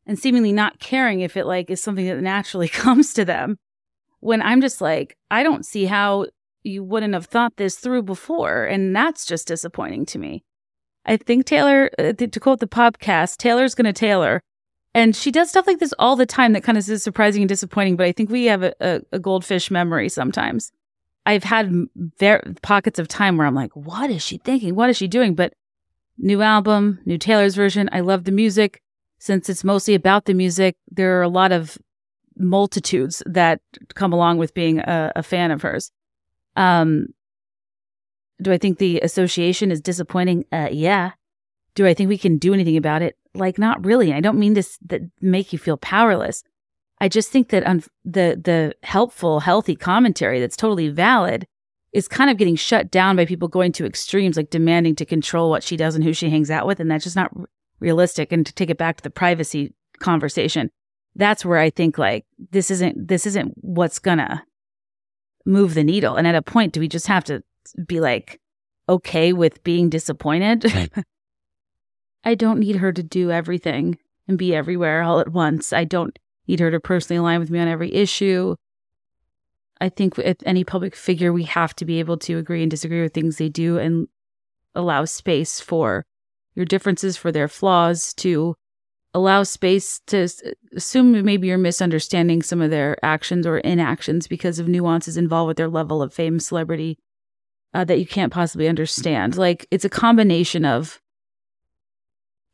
and 0.06 0.18
seemingly 0.18 0.54
not 0.54 0.80
caring 0.80 1.22
if 1.22 1.36
it 1.36 1.46
like 1.46 1.70
is 1.70 1.82
something 1.82 2.08
that 2.08 2.22
naturally 2.22 2.68
comes 2.84 3.14
to 3.14 3.26
them. 3.26 3.58
When 4.20 4.42
i'm 4.42 4.62
just 4.62 4.82
like 4.82 5.16
i 5.30 5.44
don't 5.44 5.66
see 5.66 5.86
how 5.86 6.26
you 6.68 6.84
wouldn't 6.84 7.14
have 7.14 7.26
thought 7.26 7.58
this 7.58 7.78
through 7.78 8.04
before. 8.04 8.66
And 8.66 8.96
that's 8.96 9.26
just 9.26 9.48
disappointing 9.48 10.06
to 10.08 10.20
me 10.20 10.44
I 11.08 11.18
think 11.18 11.46
Taylor, 11.46 11.90
uh, 11.98 12.14
to 12.14 12.40
quote 12.40 12.60
the 12.60 12.68
podcast, 12.68 13.38
Taylor's 13.38 13.74
going 13.74 13.86
to 13.86 13.94
Taylor. 13.94 14.44
And 14.94 15.16
she 15.16 15.32
does 15.32 15.50
stuff 15.50 15.68
like 15.68 15.80
this 15.80 15.94
all 16.00 16.16
the 16.16 16.26
time 16.26 16.54
that 16.54 16.64
kind 16.64 16.78
of 16.78 16.90
is 16.90 17.04
surprising 17.04 17.42
and 17.42 17.50
disappointing, 17.50 17.96
but 17.96 18.06
I 18.06 18.12
think 18.12 18.30
we 18.30 18.46
have 18.46 18.64
a, 18.64 18.74
a, 18.82 19.02
a 19.14 19.20
goldfish 19.20 19.70
memory 19.72 20.10
sometimes. 20.10 20.72
I've 21.26 21.44
had 21.44 21.72
ver- 22.20 22.42
pockets 22.62 23.00
of 23.00 23.08
time 23.08 23.38
where 23.38 23.46
I'm 23.46 23.56
like, 23.56 23.76
what 23.76 24.10
is 24.10 24.24
she 24.24 24.38
thinking? 24.38 24.76
What 24.76 24.90
is 24.90 24.98
she 24.98 25.08
doing? 25.08 25.36
But 25.36 25.54
new 26.18 26.42
album, 26.42 27.00
new 27.06 27.18
Taylor's 27.18 27.56
version. 27.56 27.90
I 27.92 28.00
love 28.00 28.24
the 28.24 28.32
music. 28.32 28.82
Since 29.20 29.50
it's 29.50 29.64
mostly 29.64 29.94
about 29.94 30.26
the 30.26 30.34
music, 30.34 30.78
there 30.90 31.20
are 31.20 31.24
a 31.24 31.30
lot 31.30 31.52
of 31.52 31.78
multitudes 32.38 33.24
that 33.26 33.62
come 33.96 34.14
along 34.14 34.38
with 34.38 34.54
being 34.54 34.80
a, 34.80 35.12
a 35.16 35.24
fan 35.24 35.52
of 35.52 35.62
hers. 35.62 35.92
Um, 36.56 37.08
do 38.42 38.52
I 38.52 38.58
think 38.58 38.78
the 38.78 39.00
association 39.02 39.72
is 39.72 39.82
disappointing? 39.82 40.46
Uh, 40.52 40.70
yeah. 40.72 41.12
Do 41.76 41.86
I 41.86 41.94
think 41.94 42.10
we 42.10 42.18
can 42.18 42.38
do 42.38 42.54
anything 42.54 42.78
about 42.78 43.02
it? 43.02 43.18
Like, 43.34 43.58
not 43.58 43.86
really. 43.86 44.14
I 44.14 44.20
don't 44.20 44.40
mean 44.40 44.56
to 44.56 44.64
that 44.88 45.02
make 45.22 45.54
you 45.54 45.60
feel 45.60 45.78
powerless. 45.78 46.44
I 47.00 47.08
just 47.08 47.30
think 47.30 47.50
that 47.50 47.66
un- 47.66 47.84
the 48.04 48.40
the 48.44 48.76
helpful, 48.84 49.40
healthy 49.42 49.76
commentary 49.76 50.40
that's 50.40 50.58
totally 50.58 50.90
valid 50.90 51.48
is 51.94 52.08
kind 52.08 52.30
of 52.30 52.38
getting 52.38 52.56
shut 52.56 52.92
down 52.92 53.16
by 53.16 53.26
people 53.26 53.48
going 53.48 53.72
to 53.74 53.86
extremes, 53.86 54.38
like 54.38 54.50
demanding 54.50 54.96
to 54.96 55.06
control 55.06 55.50
what 55.50 55.64
she 55.64 55.78
does 55.78 55.96
and 55.96 56.04
who 56.04 56.14
she 56.14 56.30
hangs 56.30 56.52
out 56.52 56.68
with, 56.68 56.80
and 56.80 56.90
that's 56.90 57.04
just 57.04 57.16
not 57.16 57.32
r- 57.38 57.46
realistic. 57.80 58.32
And 58.32 58.46
to 58.46 58.54
take 58.54 58.70
it 58.70 58.78
back 58.78 58.98
to 58.98 59.04
the 59.04 59.10
privacy 59.10 59.74
conversation, 60.00 60.72
that's 61.16 61.46
where 61.46 61.60
I 61.60 61.70
think 61.70 61.98
like 61.98 62.26
this 62.52 62.72
isn't 62.72 63.08
this 63.08 63.26
isn't 63.28 63.54
what's 63.58 64.00
gonna 64.00 64.44
move 65.46 65.76
the 65.76 65.84
needle? 65.84 66.16
And 66.16 66.28
at 66.28 66.36
a 66.36 66.42
point, 66.42 66.74
do 66.74 66.80
we 66.80 66.88
just 66.88 67.08
have 67.08 67.24
to 67.26 67.44
be 67.74 68.00
like 68.00 68.40
okay 68.90 69.34
with 69.34 69.64
being 69.64 69.90
disappointed? 69.90 70.66
I 72.24 72.36
don't 72.36 72.60
need 72.60 72.78
her 72.78 72.92
to 72.92 73.04
do 73.04 73.32
everything 73.32 73.98
and 74.28 74.38
be 74.38 74.54
everywhere 74.54 75.02
all 75.02 75.20
at 75.20 75.32
once. 75.32 75.72
I 75.72 75.84
don't 75.86 76.18
need 76.48 76.60
her 76.60 76.72
to 76.72 76.80
personally 76.80 77.18
align 77.20 77.40
with 77.40 77.50
me 77.50 77.60
on 77.60 77.68
every 77.68 77.94
issue. 77.94 78.56
I 79.80 79.90
think 79.90 80.18
with 80.18 80.42
any 80.46 80.64
public 80.64 80.96
figure, 80.96 81.32
we 81.32 81.44
have 81.44 81.76
to 81.76 81.86
be 81.86 82.00
able 82.00 82.18
to 82.20 82.38
agree 82.38 82.62
and 82.64 82.72
disagree 82.72 83.02
with 83.02 83.14
things 83.14 83.38
they 83.38 83.50
do 83.50 83.78
and 83.78 84.08
allow 84.76 85.06
space 85.06 85.60
for 85.60 86.06
your 86.56 86.66
differences, 86.66 87.16
for 87.16 87.32
their 87.32 87.48
flaws, 87.48 88.14
to 88.16 88.56
allow 89.14 89.44
space 89.44 90.02
to 90.08 90.28
assume 90.76 91.24
maybe 91.24 91.48
you're 91.48 91.58
misunderstanding 91.58 92.42
some 92.42 92.62
of 92.62 92.72
their 92.72 92.98
actions 93.06 93.48
or 93.48 93.60
inactions 93.60 94.28
because 94.28 94.60
of 94.60 94.68
nuances 94.68 95.18
involved 95.18 95.48
with 95.48 95.58
their 95.58 95.70
level 95.70 96.02
of 96.02 96.14
fame, 96.14 96.40
celebrity 96.40 96.98
uh, 97.78 97.84
that 97.84 98.00
you 98.00 98.08
can't 98.08 98.34
possibly 98.34 98.68
understand. 98.68 99.38
Like 99.38 99.68
it's 99.70 99.86
a 99.86 99.90
combination 99.90 100.66
of 100.66 101.00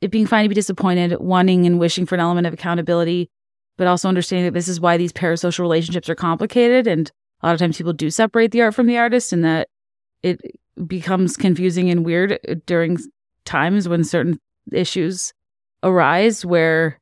it 0.01 0.11
being 0.11 0.27
fine 0.27 0.43
to 0.43 0.49
be 0.49 0.55
disappointed, 0.55 1.17
wanting 1.21 1.65
and 1.65 1.79
wishing 1.79 2.05
for 2.05 2.15
an 2.15 2.19
element 2.19 2.45
of 2.45 2.53
accountability, 2.53 3.29
but 3.77 3.87
also 3.87 4.09
understanding 4.09 4.43
that 4.43 4.53
this 4.53 4.67
is 4.67 4.81
why 4.81 4.97
these 4.97 5.13
parasocial 5.13 5.59
relationships 5.59 6.09
are 6.09 6.15
complicated. 6.15 6.87
And 6.87 7.09
a 7.41 7.45
lot 7.45 7.53
of 7.53 7.59
times 7.59 7.77
people 7.77 7.93
do 7.93 8.09
separate 8.09 8.51
the 8.51 8.63
art 8.63 8.75
from 8.75 8.85
the 8.85 8.97
artist 8.97 9.31
and 9.31 9.45
that 9.45 9.69
it 10.23 10.41
becomes 10.87 11.37
confusing 11.37 11.89
and 11.89 12.05
weird 12.05 12.37
during 12.65 12.97
times 13.45 13.87
when 13.87 14.03
certain 14.03 14.41
issues 14.73 15.33
arise 15.83 16.45
where 16.45 16.99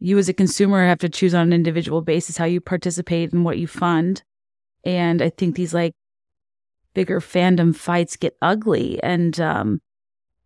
you 0.00 0.18
as 0.18 0.28
a 0.28 0.34
consumer 0.34 0.84
have 0.84 0.98
to 0.98 1.08
choose 1.08 1.34
on 1.34 1.46
an 1.46 1.52
individual 1.52 2.02
basis 2.02 2.36
how 2.36 2.46
you 2.46 2.60
participate 2.60 3.32
and 3.32 3.44
what 3.44 3.58
you 3.58 3.68
fund. 3.68 4.24
And 4.84 5.22
I 5.22 5.30
think 5.30 5.54
these 5.54 5.72
like 5.72 5.94
bigger 6.94 7.20
fandom 7.20 7.74
fights 7.74 8.16
get 8.16 8.36
ugly 8.40 9.02
and 9.02 9.40
um 9.40 9.80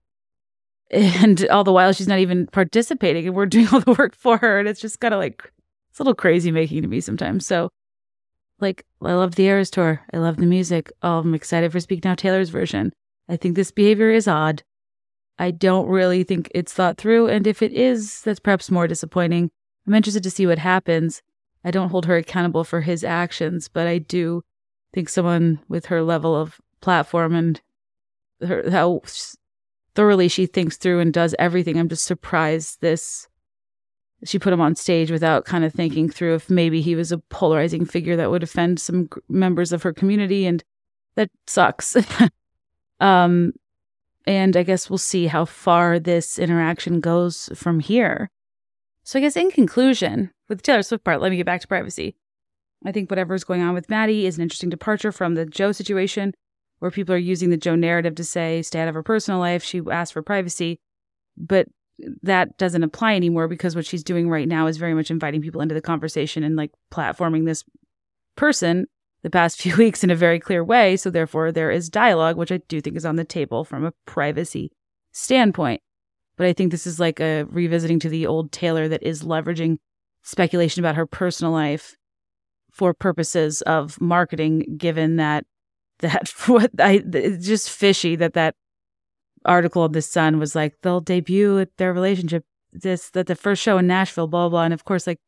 and 0.91 1.47
all 1.49 1.65
the 1.65 1.73
while 1.73 1.93
she's 1.93 2.09
not 2.09 2.19
even 2.19 2.47
participating 2.47 3.27
and 3.27 3.37
we're 3.37 3.47
doing 3.47 3.69
all 3.69 3.81
the 3.81 3.93
work 3.93 4.15
for 4.15 4.39
her 4.39 4.59
and 4.59 4.69
it's 4.69 4.81
just 4.81 5.01
kind 5.01 5.15
of 5.15 5.21
like 5.21 5.53
it's 5.91 6.01
a 6.01 6.03
little 6.03 6.15
crazy 6.15 6.51
making 6.53 6.83
to 6.83 6.89
me 6.89 7.01
sometimes. 7.01 7.45
So 7.45 7.71
like 8.61 8.85
I 9.03 9.15
love 9.15 9.35
the 9.35 9.45
Eras 9.45 9.71
tour. 9.71 10.01
I 10.13 10.19
love 10.19 10.37
the 10.37 10.47
music. 10.47 10.93
Oh, 11.03 11.19
I'm 11.19 11.35
excited 11.35 11.73
for 11.73 11.81
Speak 11.81 12.05
Now 12.05 12.15
Taylor's 12.15 12.51
version. 12.51 12.93
I 13.29 13.37
think 13.37 13.57
this 13.57 13.71
behavior 13.71 14.11
is 14.11 14.29
odd. 14.29 14.63
I 15.39 15.51
don't 15.51 15.89
really 15.89 16.25
think 16.25 16.51
it's 16.55 16.73
thought 16.73 16.99
through. 16.99 17.29
And 17.29 17.47
if 17.47 17.63
it 17.63 17.73
is, 17.73 18.23
that's 18.23 18.41
perhaps 18.41 18.71
more 18.71 18.89
disappointing. 18.89 19.51
I'm 19.87 19.95
interested 19.95 20.23
to 20.23 20.31
see 20.31 20.47
what 20.47 20.59
happens. 20.59 21.23
I 21.65 21.71
don't 21.71 21.91
hold 21.91 22.07
her 22.07 22.17
accountable 22.17 22.65
for 22.65 22.81
his 22.81 23.05
actions, 23.05 23.69
but 23.69 23.87
I 23.87 23.99
do 23.99 24.43
think 24.93 25.09
someone 25.09 25.61
with 25.69 25.87
her 25.87 26.03
level 26.03 26.35
of 26.35 26.61
platform 26.81 27.35
and 27.35 27.61
her, 28.47 28.71
how 28.71 29.03
thoroughly 29.95 30.29
she 30.29 30.47
thinks 30.47 30.77
through 30.77 31.01
and 31.01 31.13
does 31.13 31.35
everything, 31.39 31.79
I'm 31.79 31.89
just 31.89 32.05
surprised 32.05 32.81
this. 32.81 33.29
She 34.25 34.39
put 34.39 34.53
him 34.53 34.61
on 34.61 34.75
stage 34.75 35.11
without 35.11 35.45
kind 35.45 35.65
of 35.65 35.73
thinking 35.73 36.09
through 36.09 36.35
if 36.35 36.51
maybe 36.51 36.81
he 36.81 36.97
was 36.97 37.13
a 37.13 37.19
polarizing 37.19 37.85
figure 37.85 38.17
that 38.17 38.31
would 38.31 38.43
offend 38.43 38.81
some 38.81 39.09
members 39.29 39.73
of 39.73 39.83
her 39.85 39.93
community, 39.93 40.45
and 40.45 40.65
that 41.15 41.31
sucks. 41.47 41.97
um, 43.01 43.53
and 44.27 44.57
I 44.57 44.63
guess 44.63 44.91
we'll 44.91 44.99
see 44.99 45.27
how 45.27 45.45
far 45.45 45.99
this 45.99 46.39
interaction 46.39 47.01
goes 47.01 47.49
from 47.55 47.81
here. 47.81 48.31
So 49.05 49.19
I 49.19 49.23
guess 49.23 49.37
in 49.37 49.51
conclusion, 49.51 50.33
with 50.49 50.63
Taylor 50.63 50.83
Swift 50.83 51.03
part, 51.03 51.21
let 51.21 51.31
me 51.31 51.39
get 51.39 51.47
back 51.47 51.63
to 51.63 51.67
privacy. 51.69 52.15
I 52.85 52.93
think 52.93 53.11
whatever's 53.11 53.45
going 53.45 53.63
on 53.63 53.75
with 53.75 53.91
Matty 53.91 54.27
is 54.27 54.37
an 54.37 54.43
interesting 54.43 54.71
departure 54.71 55.13
from 55.13 55.35
the 55.35 55.45
Joe 55.45 55.73
situation, 55.73 56.33
where 56.79 56.91
people 56.91 57.15
are 57.15 57.19
using 57.19 57.51
the 57.51 57.57
Joe 57.57 57.75
narrative 57.75 58.15
to 58.17 58.25
say, 58.25 58.63
stay 58.63 58.81
out 58.81 58.89
of 58.89 58.95
her 58.95 59.03
personal 59.03 59.41
life. 59.41 59.65
She 59.65 59.83
asked 59.91 60.13
for 60.13 60.23
privacy. 60.23 60.81
But 61.37 61.69
that 62.23 62.57
doesn't 62.59 62.83
apply 62.83 63.15
anymore 63.15 63.49
because 63.49 63.75
what 63.75 63.87
she's 63.87 64.05
doing 64.05 64.31
right 64.31 64.47
now 64.47 64.67
is 64.67 64.77
very 64.77 64.95
much 64.95 65.11
inviting 65.11 65.43
people 65.43 65.61
into 65.61 65.75
the 65.75 65.81
conversation 65.81 66.45
and 66.45 66.57
like 66.57 66.71
platforming 66.93 67.45
this 67.45 67.65
person 68.37 68.87
the 69.23 69.31
past 69.31 69.59
few 69.61 69.77
weeks 69.77 70.05
in 70.05 70.11
a 70.11 70.17
very 70.17 70.39
clear 70.39 70.63
way. 70.63 70.97
So 70.97 71.11
therefore, 71.11 71.51
there 71.51 71.71
is 71.71 71.89
dialogue, 71.89 72.37
which 72.37 72.53
I 72.53 72.59
do 72.69 72.81
think 72.81 72.97
is 72.97 73.07
on 73.07 73.17
the 73.17 73.25
table 73.25 73.65
from 73.65 73.85
a 73.85 73.93
privacy 74.07 74.71
standpoint. 75.13 75.83
But 76.37 76.47
I 76.47 76.53
think 76.53 76.71
this 76.71 76.87
is 76.87 77.01
like 77.01 77.19
a 77.19 77.43
revisiting 77.45 77.99
to 78.01 78.09
the 78.09 78.27
old 78.27 78.53
Taylor 78.53 78.87
that 78.87 79.03
is 79.03 79.25
leveraging 79.25 79.79
speculation 80.23 80.81
about 80.81 80.95
her 80.95 81.07
personal 81.07 81.53
life 81.53 81.97
for 82.79 82.95
purposes 82.95 83.61
of 83.63 84.01
marketing, 84.01 84.77
given 84.79 85.17
that 85.17 85.45
that 85.99 86.29
what 86.47 86.71
I 86.79 87.03
it's 87.13 87.47
just 87.47 87.71
fishy 87.71 88.17
that 88.17 88.35
that 88.35 88.55
article 89.45 89.85
of 89.85 89.93
the 89.93 90.03
Sun 90.03 90.39
was 90.39 90.55
like 90.55 90.75
they'll 90.83 91.01
debut 91.01 91.67
their 91.77 91.93
relationship 91.93 92.45
this 92.73 93.11
that 93.11 93.27
the 93.27 93.35
first 93.35 93.63
show 93.63 93.79
in 93.79 93.87
Nashville, 93.87 94.29
blah 94.29 94.49
blah, 94.49 94.63
and 94.63 94.75
of 94.75 94.85
course 94.85 95.07
like 95.07 95.19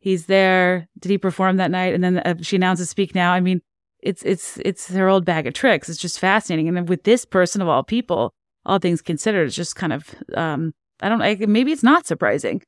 he's 0.00 0.26
there. 0.26 0.88
Did 0.98 1.10
he 1.10 1.18
perform 1.18 1.56
that 1.56 1.70
night? 1.70 1.94
And 1.94 2.02
then 2.02 2.18
uh, 2.18 2.34
she 2.42 2.56
announces 2.56 2.90
"Speak 2.90 3.14
Now." 3.14 3.32
I 3.32 3.40
mean, 3.40 3.60
it's 4.00 4.22
it's 4.24 4.58
it's 4.64 4.88
her 4.88 5.08
old 5.08 5.24
bag 5.24 5.46
of 5.46 5.54
tricks. 5.54 5.88
It's 5.88 6.00
just 6.00 6.18
fascinating. 6.18 6.68
And 6.68 6.76
then 6.76 6.86
with 6.86 7.04
this 7.04 7.24
person 7.24 7.62
of 7.62 7.68
all 7.68 7.84
people, 7.84 8.32
all 8.66 8.78
things 8.78 9.02
considered, 9.02 9.46
it's 9.46 9.56
just 9.56 9.76
kind 9.76 9.92
of 9.92 10.14
um, 10.36 10.74
I 11.00 11.08
don't. 11.08 11.22
I, 11.22 11.36
maybe 11.46 11.72
it's 11.72 11.84
not 11.84 12.06
surprising. 12.06 12.62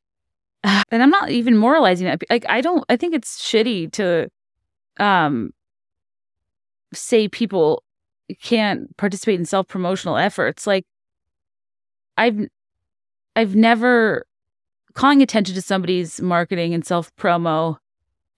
And 0.93 1.03
I'm 1.03 1.11
not 1.11 1.31
even 1.31 1.57
moralizing 1.57 2.09
it. 2.09 2.23
Like 2.29 2.45
I 2.49 2.61
don't. 2.61 2.85
I 2.89 2.97
think 2.97 3.15
it's 3.15 3.41
shitty 3.41 3.93
to 3.93 4.29
um 4.99 5.53
say 6.93 7.29
people 7.29 7.85
can't 8.43 8.97
participate 8.97 9.39
in 9.39 9.47
self 9.47 9.69
promotional 9.69 10.17
efforts. 10.17 10.67
Like 10.67 10.85
I've 12.17 12.49
I've 13.37 13.55
never 13.55 14.27
calling 14.95 15.23
attention 15.23 15.55
to 15.55 15.63
somebody's 15.63 16.21
marketing 16.21 16.75
and 16.75 16.85
self 16.85 17.15
promo 17.17 17.77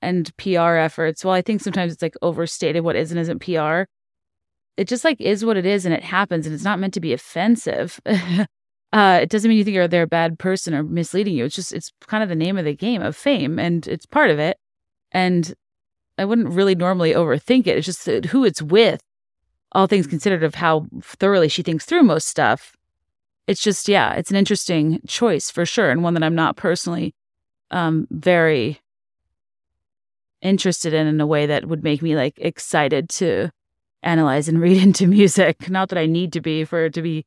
and 0.00 0.34
PR 0.36 0.76
efforts. 0.76 1.24
Well, 1.24 1.34
I 1.34 1.42
think 1.42 1.60
sometimes 1.60 1.92
it's 1.92 2.02
like 2.02 2.14
overstated 2.22 2.84
what 2.84 2.96
is 2.96 3.10
and 3.10 3.20
isn't 3.20 3.40
PR. 3.40 3.84
It 4.76 4.88
just 4.88 5.04
like 5.04 5.20
is 5.20 5.44
what 5.44 5.56
it 5.56 5.66
is 5.66 5.84
and 5.84 5.94
it 5.94 6.02
happens 6.02 6.46
and 6.46 6.54
it's 6.54 6.64
not 6.64 6.78
meant 6.78 6.94
to 6.94 7.00
be 7.00 7.12
offensive. 7.12 8.00
uh, 8.92 9.20
it 9.22 9.30
doesn't 9.30 9.48
mean 9.48 9.58
you 9.58 9.64
think 9.64 9.74
you're 9.74 9.88
they're 9.88 10.02
a 10.02 10.06
bad 10.06 10.38
person 10.38 10.74
or 10.74 10.82
misleading 10.82 11.34
you. 11.34 11.44
It's 11.44 11.56
just 11.56 11.72
it's 11.72 11.92
kind 12.06 12.22
of 12.22 12.28
the 12.28 12.34
name 12.34 12.58
of 12.58 12.64
the 12.64 12.74
game 12.74 13.02
of 13.02 13.16
fame 13.16 13.58
and 13.58 13.86
it's 13.86 14.06
part 14.06 14.30
of 14.30 14.38
it. 14.38 14.58
And 15.10 15.54
I 16.18 16.24
wouldn't 16.24 16.50
really 16.50 16.74
normally 16.74 17.12
overthink 17.12 17.66
it. 17.66 17.76
It's 17.78 17.86
just 17.86 18.06
who 18.06 18.44
it's 18.44 18.62
with, 18.62 19.02
all 19.72 19.86
things 19.86 20.06
considered 20.06 20.42
of 20.42 20.56
how 20.56 20.86
thoroughly 21.02 21.48
she 21.48 21.62
thinks 21.62 21.84
through 21.84 22.02
most 22.02 22.28
stuff 22.28 22.76
it's 23.46 23.62
just 23.62 23.88
yeah, 23.88 24.14
it's 24.14 24.30
an 24.30 24.36
interesting 24.36 25.00
choice 25.06 25.50
for 25.50 25.66
sure, 25.66 25.90
and 25.90 26.02
one 26.02 26.14
that 26.14 26.22
I'm 26.22 26.34
not 26.34 26.56
personally 26.56 27.14
um, 27.70 28.06
very 28.10 28.80
interested 30.40 30.92
in 30.94 31.06
in 31.06 31.20
a 31.20 31.26
way 31.26 31.46
that 31.46 31.66
would 31.66 31.84
make 31.84 32.02
me 32.02 32.16
like 32.16 32.34
excited 32.38 33.08
to 33.08 33.50
analyze 34.02 34.48
and 34.48 34.60
read 34.60 34.76
into 34.82 35.06
music. 35.06 35.68
Not 35.68 35.88
that 35.88 35.98
I 35.98 36.06
need 36.06 36.32
to 36.34 36.40
be 36.40 36.64
for 36.64 36.86
it 36.86 36.94
to 36.94 37.02
be 37.02 37.26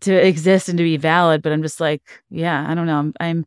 to 0.00 0.14
exist 0.14 0.68
and 0.68 0.78
to 0.78 0.84
be 0.84 0.96
valid, 0.96 1.42
but 1.42 1.52
I'm 1.52 1.62
just 1.62 1.80
like, 1.80 2.02
yeah, 2.30 2.66
I 2.68 2.74
don't 2.74 2.86
know. 2.86 2.98
I'm 2.98 3.14
I'm, 3.20 3.46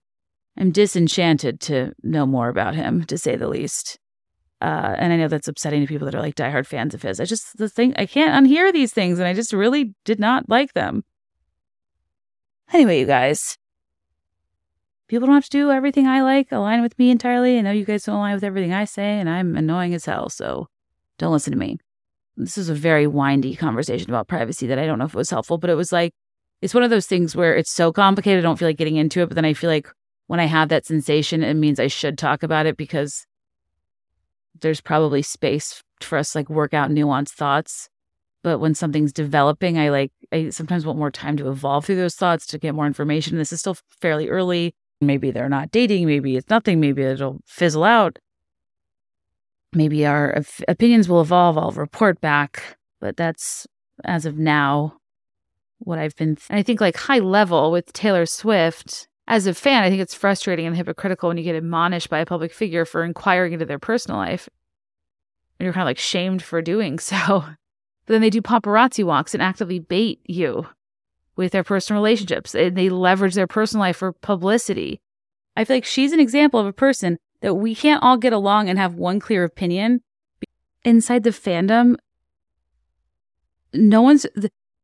I'm 0.58 0.72
disenchanted 0.72 1.60
to 1.62 1.94
know 2.04 2.26
more 2.26 2.50
about 2.50 2.76
him, 2.76 3.06
to 3.06 3.18
say 3.18 3.36
the 3.36 3.48
least. 3.48 4.00
Uh, 4.62 4.96
and 4.98 5.14
I 5.14 5.16
know 5.16 5.30
that's 5.30 5.48
upsetting 5.48 5.82
to 5.82 5.88
people 5.88 6.06
that 6.06 6.16
are 6.16 6.22
like 6.22 6.36
diehard 6.36 6.66
fans 6.66 6.94
of 6.94 7.02
his. 7.02 7.20
I 7.20 7.26
just 7.26 7.58
the 7.58 7.70
thing 7.70 7.94
I 7.98 8.06
can't 8.06 8.46
unhear 8.46 8.74
these 8.74 8.92
things, 8.92 9.20
and 9.20 9.28
I 9.28 9.34
just 9.34 9.54
really 9.54 9.94
did 10.04 10.20
not 10.20 10.50
like 10.50 10.74
them. 10.74 11.04
Anyway, 12.74 13.00
you 13.00 13.06
guys, 13.06 13.58
people 15.08 15.28
don't 15.28 15.36
have 15.36 15.46
to 15.46 15.50
do 15.50 15.72
everything 15.72 16.08
I 16.08 16.22
like 16.22 16.52
align 16.52 16.82
with 16.82 16.98
me 17.00 17.10
entirely. 17.10 17.58
I 17.58 17.62
know 17.62 17.72
you 17.72 17.86
guys 17.86 18.04
don't 18.04 18.18
align 18.18 18.36
with 18.36 18.44
everything 18.44 18.74
I 18.74 18.86
say, 18.86 19.20
and 19.20 19.30
I'm 19.30 19.56
annoying 19.56 19.94
as 19.94 20.06
hell, 20.06 20.30
so 20.30 20.68
don't 21.18 21.32
listen 21.32 21.52
to 21.52 21.60
me. 21.60 21.78
This 22.36 22.58
is 22.58 22.70
a 22.70 22.74
very 22.74 23.08
windy 23.08 23.56
conversation 23.56 24.10
about 24.10 24.28
privacy 24.28 24.68
that 24.68 24.80
I 24.80 24.86
don't 24.86 25.00
know 25.00 25.06
if 25.06 25.14
it 25.14 25.18
was 25.18 25.30
helpful, 25.30 25.58
but 25.58 25.70
it 25.70 25.76
was 25.76 25.92
like, 25.92 26.14
it's 26.62 26.74
one 26.74 26.84
of 26.84 26.90
those 26.90 27.08
things 27.08 27.36
where 27.36 27.56
it's 27.56 27.72
so 27.72 27.92
complicated, 27.92 28.40
I 28.40 28.42
don't 28.48 28.58
feel 28.58 28.68
like 28.68 28.78
getting 28.78 28.98
into 28.98 29.22
it, 29.22 29.28
but 29.28 29.36
then 29.36 29.46
I 29.46 29.54
feel 29.54 29.70
like 29.70 29.88
when 30.28 30.40
I 30.40 30.46
have 30.46 30.70
that 30.70 30.86
sensation, 30.86 31.44
it 31.44 31.56
means 31.56 31.80
I 31.80 31.88
should 31.88 32.18
talk 32.18 32.44
about 32.44 32.66
it 32.66 32.78
because 32.78 33.26
there's 34.62 34.82
probably 34.82 35.22
space 35.22 35.82
for 36.02 36.18
us 36.18 36.36
like 36.36 36.50
work 36.50 36.74
out 36.74 36.90
nuanced 36.90 37.32
thoughts. 37.32 37.90
But 38.42 38.60
when 38.60 38.74
something's 38.74 39.12
developing 39.12 39.78
i 39.78 39.90
like 39.90 40.12
i 40.32 40.50
sometimes 40.50 40.86
want 40.86 40.98
more 40.98 41.12
time 41.12 41.36
to 41.38 41.50
evolve 41.50 41.86
through 41.86 41.98
those 41.98 42.16
thoughts 42.16 42.46
to 42.48 42.58
get 42.58 42.76
more 42.76 42.86
information. 42.86 43.38
This 43.38 43.52
is 43.52 43.60
still 43.60 43.78
fairly 44.02 44.30
early. 44.30 44.74
Maybe 45.02 45.32
they're 45.32 45.50
not 45.50 45.72
dating 45.72 46.06
maybe 46.06 46.38
it's 46.38 46.50
nothing 46.50 46.80
maybe 46.80 47.02
it'll 47.02 47.40
fizzle 47.46 47.84
out. 47.84 48.20
Maybe 49.74 50.06
our 50.06 50.42
opinions 50.68 51.10
will 51.10 51.22
evolve 51.22 51.58
i'll 51.58 51.72
report 51.72 52.22
back 52.22 52.78
but 53.02 53.18
that's 53.18 53.68
as 54.06 54.26
of 54.26 54.38
now 54.38 54.99
what 55.80 56.00
i've 56.00 56.16
been 56.16 56.36
th- 56.36 56.48
i 56.50 56.62
think 56.62 56.80
like 56.82 56.96
high 56.96 57.20
level 57.20 57.72
with 57.72 57.92
taylor 57.94 58.26
swift 58.26 59.08
as 59.28 59.48
a 59.48 59.54
fan 59.54 59.84
i 59.84 59.90
think 59.90 60.02
it's 60.02 60.14
frustrating 60.14 60.66
and 60.66 60.76
hypocritical 60.76 61.30
when 61.30 61.38
you 61.38 61.44
get 61.44 61.56
admonished 61.56 62.10
by 62.10 62.20
a 62.20 62.26
public 62.26 62.54
figure 62.54 62.86
for 62.86 63.04
inquiring 63.04 63.54
into 63.54 63.66
their 63.66 63.80
personal 63.80 64.18
life 64.18 64.50
and 65.60 65.66
you're 65.66 65.74
kind 65.74 65.84
of 65.84 65.88
like 65.88 65.98
shamed 65.98 66.42
for 66.42 66.62
doing 66.62 67.00
so. 67.00 67.44
But 68.06 68.14
then 68.14 68.22
they 68.22 68.30
do 68.30 68.42
paparazzi 68.42 69.04
walks 69.04 69.34
and 69.34 69.44
actively 69.44 69.80
bait 69.80 70.20
you 70.26 70.68
with 71.36 71.52
their 71.52 71.64
personal 71.64 72.02
relationships. 72.02 72.56
And 72.56 72.76
they 72.76 72.90
leverage 72.90 73.36
their 73.36 73.48
personal 73.48 73.82
life 73.82 73.98
for 73.98 74.14
publicity. 74.14 75.00
I 75.56 75.66
feel 75.66 75.78
like 75.78 75.86
she's 75.86 76.14
an 76.14 76.20
example 76.20 76.60
of 76.60 76.66
a 76.66 76.74
person 76.74 77.18
that 77.42 77.56
we 77.56 77.76
can't 77.76 78.02
all 78.02 78.18
get 78.18 78.34
along 78.34 78.70
and 78.70 78.80
have 78.80 78.96
one 78.96 79.20
clear 79.20 79.44
opinion. 79.44 80.02
Inside 80.84 81.24
the 81.24 81.32
fandom, 81.32 81.98
no 83.74 84.02
one's, 84.02 84.26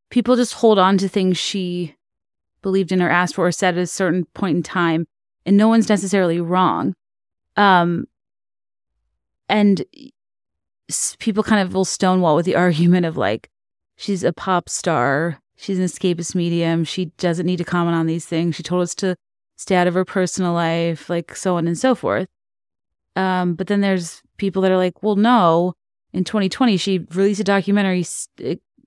people 0.09 0.35
just 0.35 0.55
hold 0.55 0.79
on 0.79 0.97
to 0.97 1.07
things 1.07 1.37
she 1.37 1.95
believed 2.61 2.91
in 2.91 3.01
or 3.01 3.09
asked 3.09 3.35
for 3.35 3.47
or 3.47 3.51
said 3.51 3.77
at 3.77 3.83
a 3.83 3.87
certain 3.87 4.25
point 4.33 4.57
in 4.57 4.63
time, 4.63 5.05
and 5.45 5.57
no 5.57 5.67
one's 5.67 5.89
necessarily 5.89 6.41
wrong. 6.41 6.93
Um, 7.55 8.05
and 9.47 9.83
people 11.19 11.43
kind 11.43 11.61
of 11.61 11.73
will 11.73 11.85
stonewall 11.85 12.35
with 12.35 12.45
the 12.45 12.55
argument 12.65 13.05
of 13.05 13.17
like, 13.17 13.49
she's 13.95 14.23
a 14.23 14.33
pop 14.33 14.69
star, 14.69 15.39
she's 15.55 15.79
an 15.79 15.85
escapist 15.85 16.35
medium, 16.35 16.83
she 16.83 17.05
doesn't 17.17 17.45
need 17.45 17.57
to 17.57 17.63
comment 17.63 17.95
on 17.95 18.07
these 18.07 18.25
things. 18.25 18.55
She 18.55 18.63
told 18.63 18.81
us 18.81 18.95
to 18.95 19.15
stay 19.55 19.75
out 19.75 19.87
of 19.87 19.93
her 19.93 20.05
personal 20.05 20.53
life, 20.53 21.09
like 21.09 21.35
so 21.35 21.57
on 21.57 21.67
and 21.67 21.77
so 21.77 21.95
forth. 21.95 22.27
Um, 23.15 23.53
but 23.53 23.67
then 23.67 23.81
there's 23.81 24.21
people 24.37 24.61
that 24.61 24.71
are 24.71 24.77
like, 24.77 25.01
well, 25.01 25.15
no. 25.15 25.73
In 26.13 26.23
2020, 26.23 26.77
she 26.77 27.05
released 27.13 27.41
a 27.41 27.43
documentary 27.43 28.05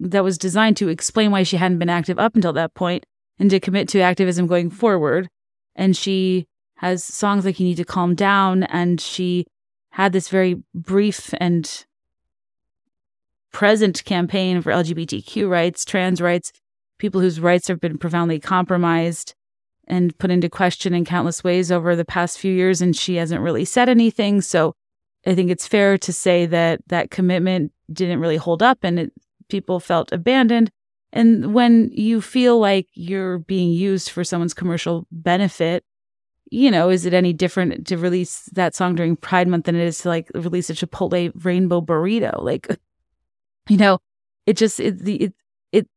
that 0.01 0.25
was 0.25 0.39
designed 0.39 0.77
to 0.79 0.89
explain 0.89 1.31
why 1.31 1.43
she 1.43 1.57
hadn't 1.57 1.79
been 1.79 1.91
active 1.91 2.19
up 2.19 2.35
until 2.35 2.53
that 2.53 2.75
point 2.75 3.05
and 3.39 3.51
to 3.51 3.61
commit 3.61 3.89
to 3.89 4.01
activism 4.01 4.47
going 4.47 4.71
forward. 4.71 5.29
And 5.75 5.97
she 5.97 6.47
has 6.77 7.03
songs 7.03 7.45
like 7.45 7.59
You 7.59 7.67
Need 7.67 7.77
to 7.77 7.85
Calm 7.85 8.15
Down, 8.15 8.63
and 8.65 9.01
she 9.01 9.47
had 9.91 10.13
this 10.13 10.29
very 10.29 10.63
brief 10.75 11.35
and 11.39 11.85
present 13.53 14.05
campaign 14.05 14.63
for 14.63 14.73
LGBTQ 14.73 15.49
rights, 15.49 15.85
trans 15.85 16.21
rights, 16.21 16.53
people 16.99 17.21
whose 17.21 17.41
rights 17.41 17.69
have 17.69 17.81
been 17.81 17.99
profoundly 17.99 18.39
compromised 18.39 19.35
and 19.87 20.17
put 20.19 20.31
into 20.31 20.49
question 20.49 20.95
in 20.95 21.05
countless 21.05 21.43
ways 21.43 21.73
over 21.73 21.97
the 21.97 22.05
past 22.05 22.39
few 22.39 22.53
years. 22.53 22.81
And 22.81 22.95
she 22.95 23.17
hasn't 23.17 23.41
really 23.41 23.65
said 23.65 23.89
anything. 23.89 24.41
So 24.43 24.75
I 25.27 25.35
think 25.35 25.51
it's 25.51 25.67
fair 25.67 25.99
to 25.99 26.13
say 26.13 26.47
that 26.47 26.81
that 26.89 27.11
commitment 27.11 27.73
didn't 27.93 28.21
really 28.21 28.37
hold 28.37 28.63
up 28.63 28.79
and 28.83 29.01
it, 29.01 29.13
people 29.49 29.81
felt 29.81 30.13
abandoned. 30.13 30.71
And 31.13 31.55
when 31.55 31.91
you 31.93 32.21
feel 32.21 32.59
like 32.59 32.89
you're 32.93 33.39
being 33.39 33.71
used 33.71 34.11
for 34.11 34.25
someone's 34.25 34.55
commercial 34.55 35.07
benefit, 35.11 35.85
you 36.51 36.71
know, 36.71 36.91
is 36.91 37.07
it 37.07 37.15
any 37.15 37.33
different 37.33 37.87
to 37.87 37.97
release 37.97 38.45
that 38.53 38.75
song 38.75 38.95
during 38.95 39.17
Pride 39.17 39.49
Month 39.49 39.67
than 39.67 39.77
it 39.77 39.87
is 39.87 39.99
to 39.99 40.09
like 40.09 40.31
release 40.35 40.71
a 40.71 40.75
Chipotle 40.75 41.33
rainbow 41.45 41.81
burrito? 41.81 42.43
Like, 42.43 42.69
you 43.69 43.77
know, 43.77 43.99
it 44.47 44.57
just 44.57 44.81
it, 44.81 45.05
the 45.05 45.17
it, 45.17 45.35
it 45.73 45.89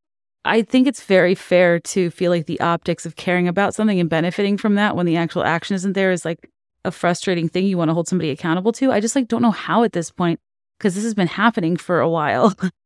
I 0.44 0.61
think 0.61 0.88
it's 0.88 1.03
very 1.03 1.36
fair 1.36 1.80
to 1.80 2.10
feel 2.10 2.32
like 2.32 2.45
the 2.45 2.60
optics 2.60 3.06
of 3.06 3.15
caring 3.15 3.48
about 3.48 3.73
something 3.73 3.99
and 3.99 4.10
benefiting 4.10 4.57
from 4.57 4.76
that 4.76 4.95
when 4.95 5.06
the 5.06 5.18
actual 5.18 5.44
action 5.44 5.76
isn't 5.76 5.94
there 5.94 6.11
is 6.11 6.26
like 6.26 6.49
a 6.84 6.91
frustrating 6.91 7.48
thing 7.48 7.65
you 7.65 7.78
want 7.78 7.90
to 7.90 7.94
hold 7.94 8.07
somebody 8.07 8.30
accountable 8.30 8.72
to. 8.73 8.91
I 8.91 8.99
just 8.99 9.15
like 9.15 9.28
don't 9.28 9.41
know 9.41 9.52
how 9.52 9.84
at 9.84 9.94
this 9.94 10.11
point 10.11 10.40
because 10.78 10.95
this 10.95 11.03
has 11.03 11.14
been 11.14 11.28
happening 11.28 11.78
for 11.78 11.99
a 11.99 12.10
while. 12.10 12.56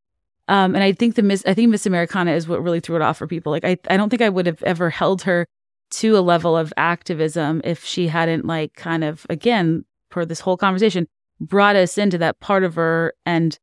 um, 0.47 0.75
and 0.75 0.83
I 0.83 0.91
think 0.91 1.15
the 1.15 1.23
Miss 1.23 1.43
I 1.45 1.53
think 1.53 1.69
Miss 1.69 1.85
Americana 1.85 2.31
is 2.31 2.47
what 2.47 2.63
really 2.63 2.79
threw 2.79 2.95
it 2.95 3.01
off 3.01 3.17
for 3.17 3.27
people. 3.27 3.51
Like 3.51 3.65
I 3.65 3.77
I 3.89 3.97
don't 3.97 4.09
think 4.09 4.21
I 4.21 4.29
would 4.29 4.45
have 4.45 4.61
ever 4.63 4.89
held 4.89 5.23
her 5.23 5.47
to 5.91 6.17
a 6.17 6.19
level 6.19 6.57
of 6.57 6.73
activism 6.77 7.61
if 7.63 7.85
she 7.85 8.07
hadn't 8.07 8.45
like 8.45 8.73
kind 8.75 9.03
of 9.03 9.25
again 9.29 9.85
for 10.09 10.25
this 10.25 10.39
whole 10.39 10.57
conversation 10.57 11.07
brought 11.39 11.75
us 11.75 11.97
into 11.97 12.17
that 12.17 12.39
part 12.39 12.63
of 12.63 12.75
her 12.75 13.13
and 13.25 13.59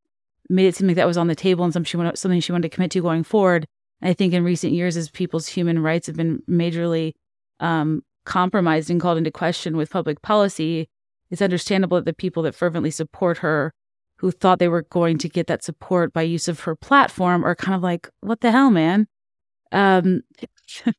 made 0.48 0.66
it 0.66 0.76
seem 0.76 0.86
like 0.86 0.96
that 0.96 1.06
was 1.06 1.16
on 1.16 1.28
the 1.28 1.34
table 1.34 1.64
and 1.64 1.72
something 1.72 1.86
she 1.86 1.96
wanted, 1.96 2.18
something 2.18 2.40
she 2.40 2.52
wanted 2.52 2.70
to 2.70 2.74
commit 2.74 2.90
to 2.92 3.00
going 3.00 3.24
forward. 3.24 3.66
And 4.00 4.10
I 4.10 4.14
think 4.14 4.34
in 4.34 4.44
recent 4.44 4.72
years, 4.72 4.96
as 4.96 5.10
people's 5.10 5.48
human 5.48 5.82
rights 5.82 6.06
have 6.06 6.16
been 6.16 6.42
majorly 6.48 7.12
um, 7.60 8.02
compromised 8.24 8.90
and 8.90 9.00
called 9.00 9.18
into 9.18 9.30
question 9.30 9.76
with 9.76 9.90
public 9.90 10.20
policy, 10.22 10.88
it's 11.30 11.42
understandable 11.42 11.96
that 11.96 12.04
the 12.04 12.12
people 12.12 12.42
that 12.42 12.54
fervently 12.54 12.90
support 12.90 13.38
her, 13.38 13.72
who 14.22 14.30
thought 14.30 14.60
they 14.60 14.68
were 14.68 14.82
going 14.82 15.18
to 15.18 15.28
get 15.28 15.48
that 15.48 15.64
support 15.64 16.12
by 16.12 16.22
use 16.22 16.46
of 16.46 16.60
her 16.60 16.76
platform, 16.76 17.44
are 17.44 17.56
kind 17.56 17.74
of 17.74 17.82
like, 17.82 18.08
"What 18.20 18.40
the 18.40 18.52
hell, 18.52 18.70
man?" 18.70 19.08
Um, 19.72 20.22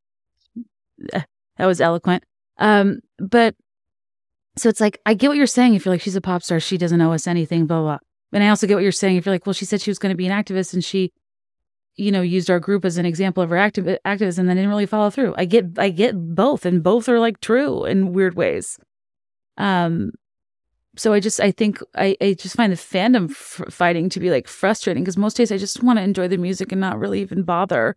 that 0.98 1.26
was 1.58 1.80
eloquent. 1.80 2.26
Um, 2.58 3.00
but 3.18 3.56
so 4.58 4.68
it's 4.68 4.82
like 4.82 5.00
I 5.06 5.14
get 5.14 5.30
what 5.30 5.38
you're 5.38 5.48
saying. 5.48 5.74
If 5.74 5.86
you're 5.86 5.94
like 5.94 6.02
she's 6.02 6.18
a 6.18 6.22
pop 6.22 6.44
star, 6.44 6.60
she 6.60 6.78
doesn't 6.78 7.00
owe 7.00 7.14
us 7.14 7.26
anything, 7.26 7.66
blah 7.66 7.82
blah. 7.82 7.98
And 8.34 8.44
I 8.44 8.50
also 8.50 8.68
get 8.68 8.76
what 8.76 8.84
you're 8.84 8.92
saying. 8.92 9.16
If 9.16 9.26
you're 9.26 9.34
like, 9.34 9.46
well, 9.46 9.54
she 9.54 9.66
said 9.66 9.80
she 9.80 9.90
was 9.90 10.00
going 10.00 10.12
to 10.12 10.18
be 10.18 10.28
an 10.28 10.44
activist, 10.44 10.74
and 10.74 10.84
she, 10.84 11.14
you 11.96 12.12
know, 12.12 12.22
used 12.22 12.50
our 12.50 12.60
group 12.60 12.84
as 12.84 12.98
an 12.98 13.06
example 13.06 13.42
of 13.42 13.52
her 13.52 13.56
activ- 13.56 13.98
activism, 14.04 14.44
and 14.44 14.50
then 14.50 14.58
didn't 14.58 14.70
really 14.70 14.86
follow 14.86 15.10
through. 15.10 15.34
I 15.38 15.46
get, 15.46 15.66
I 15.78 15.92
get 15.92 16.36
both, 16.36 16.66
and 16.66 16.84
both 16.84 17.08
are 17.08 17.22
like 17.22 17.40
true 17.40 17.86
in 17.86 18.12
weird 18.12 18.36
ways. 18.36 18.78
Um, 19.58 20.12
so 20.96 21.14
I 21.14 21.20
just, 21.20 21.40
I 21.40 21.52
think, 21.52 21.80
I, 21.96 22.16
I 22.22 22.34
just 22.34 22.56
find 22.56 22.72
the 22.72 22.78
fandom 22.78 23.32
fighting 23.72 24.10
to 24.10 24.20
be 24.20 24.30
like 24.30 24.48
frustrating 24.48 25.04
because 25.04 25.18
most 25.18 25.38
days 25.38 25.52
I 25.52 25.58
just 25.58 25.82
want 25.82 25.98
to 25.98 26.04
enjoy 26.04 26.28
the 26.28 26.38
music 26.38 26.72
and 26.72 26.82
not 26.82 27.00
really 27.00 27.22
even 27.22 27.44
bother, 27.44 27.96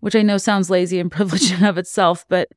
which 0.00 0.14
I 0.14 0.22
know 0.22 0.36
sounds 0.36 0.70
lazy 0.70 1.00
and 1.00 1.10
privileged 1.12 1.52
in 1.52 1.64
of 1.64 1.78
itself, 1.78 2.26
but 2.28 2.48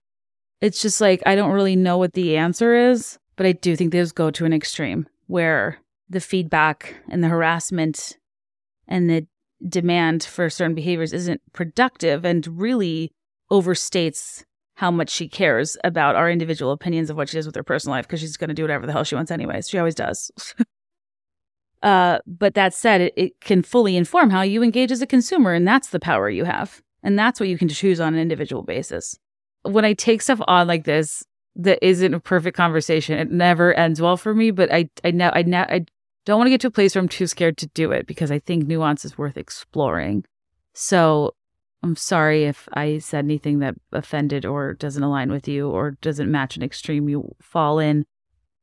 it's 0.61 0.81
just 0.81 0.99
like 0.99 1.21
I 1.25 1.35
don't 1.35 1.51
really 1.51 1.75
know 1.75 1.97
what 1.97 2.13
the 2.13 2.37
answer 2.37 2.75
is, 2.75 3.17
but 3.35 3.45
I 3.45 3.51
do 3.53 3.75
think 3.75 3.91
those 3.91 4.11
go 4.11 4.31
to 4.31 4.45
an 4.45 4.53
extreme 4.53 5.07
where 5.27 5.77
the 6.09 6.19
feedback 6.19 6.95
and 7.09 7.23
the 7.23 7.27
harassment 7.27 8.17
and 8.87 9.09
the 9.09 9.27
demand 9.67 10.23
for 10.23 10.49
certain 10.49 10.75
behaviors 10.75 11.13
isn't 11.13 11.41
productive 11.53 12.25
and 12.25 12.59
really 12.59 13.11
overstates 13.51 14.43
how 14.77 14.91
much 14.91 15.09
she 15.09 15.27
cares 15.27 15.75
about 15.83 16.15
our 16.15 16.29
individual 16.29 16.71
opinions 16.71 17.09
of 17.09 17.17
what 17.17 17.27
she 17.27 17.35
does 17.35 17.47
with 17.47 17.55
her 17.55 17.63
personal 17.63 17.95
life 17.95 18.05
because 18.05 18.19
she's 18.19 18.37
going 18.37 18.47
to 18.47 18.53
do 18.53 18.61
whatever 18.61 18.85
the 18.85 18.91
hell 18.91 19.03
she 19.03 19.15
wants 19.15 19.31
anyways. 19.31 19.67
She 19.67 19.79
always 19.79 19.95
does. 19.95 20.31
uh, 21.81 22.19
but 22.27 22.53
that 22.53 22.75
said, 22.75 23.01
it, 23.01 23.13
it 23.17 23.41
can 23.41 23.63
fully 23.63 23.97
inform 23.97 24.29
how 24.29 24.43
you 24.43 24.61
engage 24.61 24.91
as 24.91 25.01
a 25.01 25.07
consumer, 25.07 25.51
and 25.51 25.67
that's 25.67 25.89
the 25.89 25.99
power 25.99 26.29
you 26.29 26.45
have. 26.45 26.83
And 27.01 27.17
that's 27.17 27.39
what 27.39 27.49
you 27.49 27.57
can 27.57 27.69
choose 27.69 27.99
on 27.99 28.13
an 28.13 28.19
individual 28.19 28.61
basis. 28.61 29.17
When 29.63 29.83
I 29.83 29.93
take 29.93 30.21
stuff 30.21 30.41
on 30.47 30.67
like 30.67 30.83
this, 30.83 31.23
that 31.55 31.83
isn't 31.83 32.13
a 32.13 32.19
perfect 32.19 32.55
conversation. 32.55 33.17
It 33.17 33.31
never 33.31 33.73
ends 33.73 33.99
well 33.99 34.15
for 34.15 34.35
me, 34.35 34.51
but 34.51 34.71
I, 34.71 34.91
I, 35.03 35.09
I, 35.09 35.39
I, 35.39 35.75
I 35.75 35.85
don't 36.27 36.37
want 36.37 36.45
to 36.45 36.51
get 36.51 36.61
to 36.61 36.67
a 36.67 36.71
place 36.71 36.93
where 36.93 37.01
I'm 37.01 37.09
too 37.09 37.25
scared 37.25 37.57
to 37.57 37.67
do 37.69 37.91
it 37.91 38.05
because 38.05 38.29
I 38.29 38.37
think 38.37 38.67
nuance 38.67 39.05
is 39.05 39.17
worth 39.17 39.37
exploring. 39.37 40.23
So 40.75 41.33
I'm 41.83 41.95
sorry 41.95 42.45
if 42.45 42.67
I 42.73 42.97
said 42.97 43.25
anything 43.25 43.59
that 43.59 43.75
offended 43.91 44.45
or 44.45 44.73
doesn't 44.73 45.03
align 45.03 45.31
with 45.31 45.47
you 45.47 45.69
or 45.69 45.91
doesn't 46.01 46.31
match 46.31 46.57
an 46.57 46.63
extreme 46.63 47.07
you 47.07 47.35
fall 47.41 47.79
in. 47.79 48.05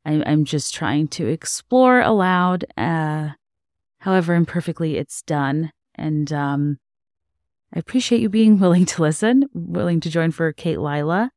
I, 0.05 0.23
I'm 0.27 0.45
just 0.45 0.74
trying 0.74 1.09
to 1.09 1.27
explore 1.28 2.01
aloud. 2.01 2.65
Uh, 2.77 3.31
however 4.05 4.35
imperfectly 4.35 4.99
it's 4.99 5.23
done. 5.23 5.73
And 5.95 6.31
um, 6.32 6.78
I 7.74 7.78
appreciate 7.78 8.20
you 8.20 8.28
being 8.28 8.59
willing 8.61 8.85
to 8.86 9.03
listen, 9.03 9.49
willing 9.55 10.01
to 10.01 10.11
join 10.11 10.31
for 10.31 10.53
Katelilah. 10.53 11.31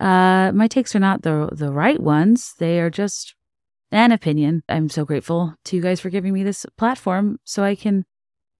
Uh, 0.00 0.50
my 0.52 0.66
takes 0.66 0.96
are 0.96 1.00
not 1.00 1.22
the 1.22 1.48
the 1.52 1.72
right 1.72 2.00
ones. 2.00 2.54
They 2.58 2.80
are 2.80 2.90
just 2.90 3.34
an 3.92 4.10
opinion. 4.10 4.62
I'm 4.68 4.88
so 4.88 5.04
grateful 5.04 5.54
to 5.66 5.76
you 5.76 5.82
guys 5.82 6.00
for 6.00 6.10
giving 6.10 6.32
me 6.32 6.42
this 6.42 6.66
platform 6.76 7.38
so 7.44 7.62
I 7.62 7.76
can 7.76 8.04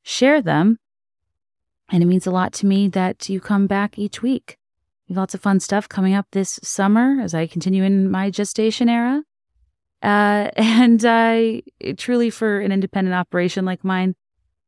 share 0.03 0.41
them. 0.41 0.79
And 1.91 2.03
it 2.03 2.07
means 2.07 2.27
a 2.27 2.31
lot 2.31 2.53
to 2.55 2.67
me 2.67 2.89
that 2.89 3.29
you 3.29 3.41
come 3.41 3.67
back 3.67 3.99
each 3.99 4.23
week. 4.23 4.57
We 5.09 5.15
have 5.15 5.19
lots 5.19 5.35
of 5.35 5.43
fun 5.43 5.61
stuff 5.61 5.89
coming 5.89 6.15
up 6.15 6.27
this 6.33 6.59
summer 6.63 7.21
as 7.21 7.35
I 7.35 7.47
continue 7.47 7.85
in 7.85 8.11
my 8.11 8.31
gestation 8.31 8.89
era. 8.89 9.23
Uh, 10.03 10.51
and 10.57 11.05
I 11.05 11.63
truly, 11.97 12.31
for 12.31 12.61
an 12.61 12.73
independent 12.73 13.15
operation 13.15 13.65
like 13.65 13.85
mine, 13.85 14.15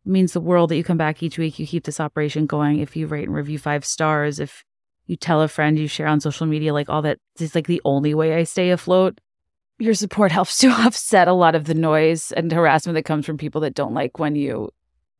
means 0.04 0.32
the 0.32 0.40
world 0.40 0.70
that 0.70 0.76
you 0.76 0.84
come 0.84 0.98
back 0.98 1.22
each 1.22 1.38
week. 1.38 1.58
You 1.58 1.66
keep 1.66 1.84
this 1.84 2.00
operation 2.00 2.46
going. 2.46 2.80
If 2.80 2.96
you 2.96 3.06
rate 3.06 3.26
and 3.26 3.34
review 3.34 3.58
five 3.58 3.84
stars, 3.84 4.38
if 4.38 4.62
you 5.06 5.16
tell 5.16 5.40
a 5.40 5.48
friend, 5.48 5.78
you 5.78 5.88
share 5.88 6.06
on 6.06 6.20
social 6.20 6.46
media, 6.46 6.72
like 6.72 6.88
all 6.88 7.02
that 7.02 7.18
is 7.40 7.54
like 7.54 7.66
the 7.66 7.82
only 7.84 8.14
way 8.14 8.34
I 8.34 8.44
stay 8.44 8.70
afloat 8.70 9.18
your 9.78 9.94
support 9.94 10.32
helps 10.32 10.58
to 10.58 10.68
offset 10.86 11.28
a 11.28 11.32
lot 11.32 11.54
of 11.54 11.64
the 11.64 11.74
noise 11.74 12.32
and 12.32 12.50
harassment 12.50 12.94
that 12.94 13.04
comes 13.04 13.26
from 13.26 13.38
people 13.38 13.60
that 13.62 13.74
don't 13.74 13.94
like 13.94 14.18
when 14.18 14.34
you 14.34 14.70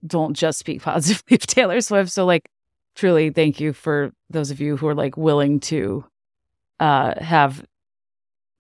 don't 0.05 0.35
just 0.35 0.59
speak 0.59 0.82
positively 0.82 1.36
of 1.36 1.47
Taylor 1.47 1.81
Swift. 1.81 2.10
So 2.10 2.24
like 2.24 2.48
truly 2.94 3.31
thank 3.31 3.60
you 3.60 3.73
for 3.73 4.12
those 4.31 4.51
of 4.51 4.60
you 4.60 4.77
who 4.77 4.89
are 4.89 4.94
like 4.94 5.16
willing 5.16 5.60
to 5.60 6.05
uh 6.81 7.14
have 7.23 7.64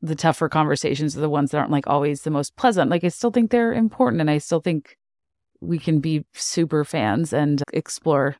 the 0.02 0.14
tougher 0.14 0.48
conversations 0.48 1.14
the 1.14 1.28
ones 1.28 1.50
that 1.50 1.58
aren't 1.58 1.70
like 1.70 1.86
always 1.86 2.22
the 2.22 2.30
most 2.30 2.56
pleasant. 2.56 2.90
Like 2.90 3.04
I 3.04 3.08
still 3.08 3.30
think 3.30 3.50
they're 3.50 3.72
important 3.72 4.20
and 4.20 4.30
I 4.30 4.38
still 4.38 4.60
think 4.60 4.96
we 5.60 5.78
can 5.78 6.00
be 6.00 6.24
super 6.34 6.84
fans 6.84 7.32
and 7.32 7.62
explore 7.72 8.36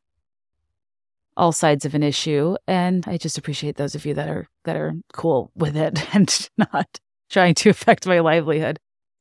all 1.36 1.52
sides 1.52 1.84
of 1.84 1.94
an 1.94 2.02
issue 2.02 2.56
and 2.66 3.04
I 3.06 3.18
just 3.18 3.36
appreciate 3.36 3.76
those 3.76 3.94
of 3.94 4.06
you 4.06 4.14
that 4.14 4.28
are 4.28 4.48
that 4.64 4.76
are 4.76 4.94
cool 5.12 5.50
with 5.54 5.76
it 5.76 6.14
and 6.14 6.48
not 6.56 6.98
trying 7.30 7.54
to 7.54 7.70
affect 7.70 8.06
my 8.06 8.20
livelihood. 8.20 8.78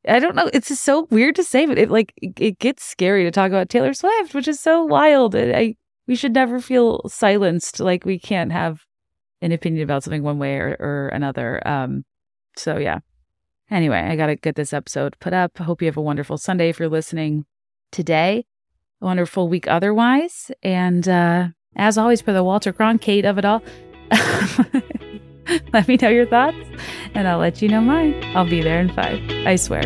I 0.08 0.20
don't 0.20 0.36
know. 0.36 0.50
It's 0.54 0.68
just 0.68 0.84
so 0.84 1.08
weird 1.10 1.36
to 1.36 1.44
say, 1.44 1.66
but 1.66 1.78
it 1.78 1.90
like 1.90 2.14
it 2.22 2.60
gets 2.60 2.84
scary 2.84 3.24
to 3.24 3.32
talk 3.32 3.50
about 3.50 3.70
Taylor 3.70 3.94
Swift, 3.94 4.34
which 4.34 4.48
is 4.48 4.60
so 4.60 4.84
wild. 4.84 5.36
I 5.36 5.76
we 6.08 6.16
should 6.16 6.34
never 6.34 6.60
feel 6.60 7.02
silenced. 7.08 7.80
Like 7.80 8.06
we 8.06 8.20
can't 8.20 8.52
have 8.52 8.82
an 9.42 9.52
opinion 9.52 9.84
about 9.84 10.04
something 10.04 10.24
one 10.24 10.38
way 10.38 10.58
or, 10.58 10.76
or 10.80 11.08
another. 11.10 11.66
Um. 11.68 12.06
So 12.58 12.78
yeah. 12.78 13.00
Anyway, 13.72 13.98
I 14.00 14.16
gotta 14.16 14.36
get 14.36 14.56
this 14.56 14.74
episode 14.74 15.18
put 15.20 15.34
up. 15.34 15.58
Hope 15.58 15.82
you 15.82 15.88
have 15.88 15.98
a 15.98 16.02
wonderful 16.02 16.38
Sunday 16.38 16.70
if 16.70 16.80
you're 16.80 16.90
listening 16.90 17.46
today. 17.92 18.46
A 19.02 19.06
wonderful 19.06 19.50
week 19.50 19.68
otherwise, 19.68 20.52
and 20.64 21.08
uh, 21.10 21.48
as 21.76 21.98
always, 21.98 22.22
for 22.22 22.32
the 22.32 22.44
Walter 22.44 22.72
Cronkite 22.72 23.26
of 23.26 23.38
it 23.38 23.46
all. 23.46 23.64
let 25.74 25.88
me 25.88 25.98
know 26.02 26.10
your 26.10 26.26
thoughts 26.26 26.58
and 27.14 27.28
I'll 27.28 27.40
let 27.40 27.62
you 27.62 27.70
know 27.70 27.82
mine. 27.82 28.22
I'll 28.36 28.50
be 28.50 28.62
there 28.62 28.80
in 28.80 28.94
five. 28.94 29.22
I 29.46 29.56
swear. 29.56 29.84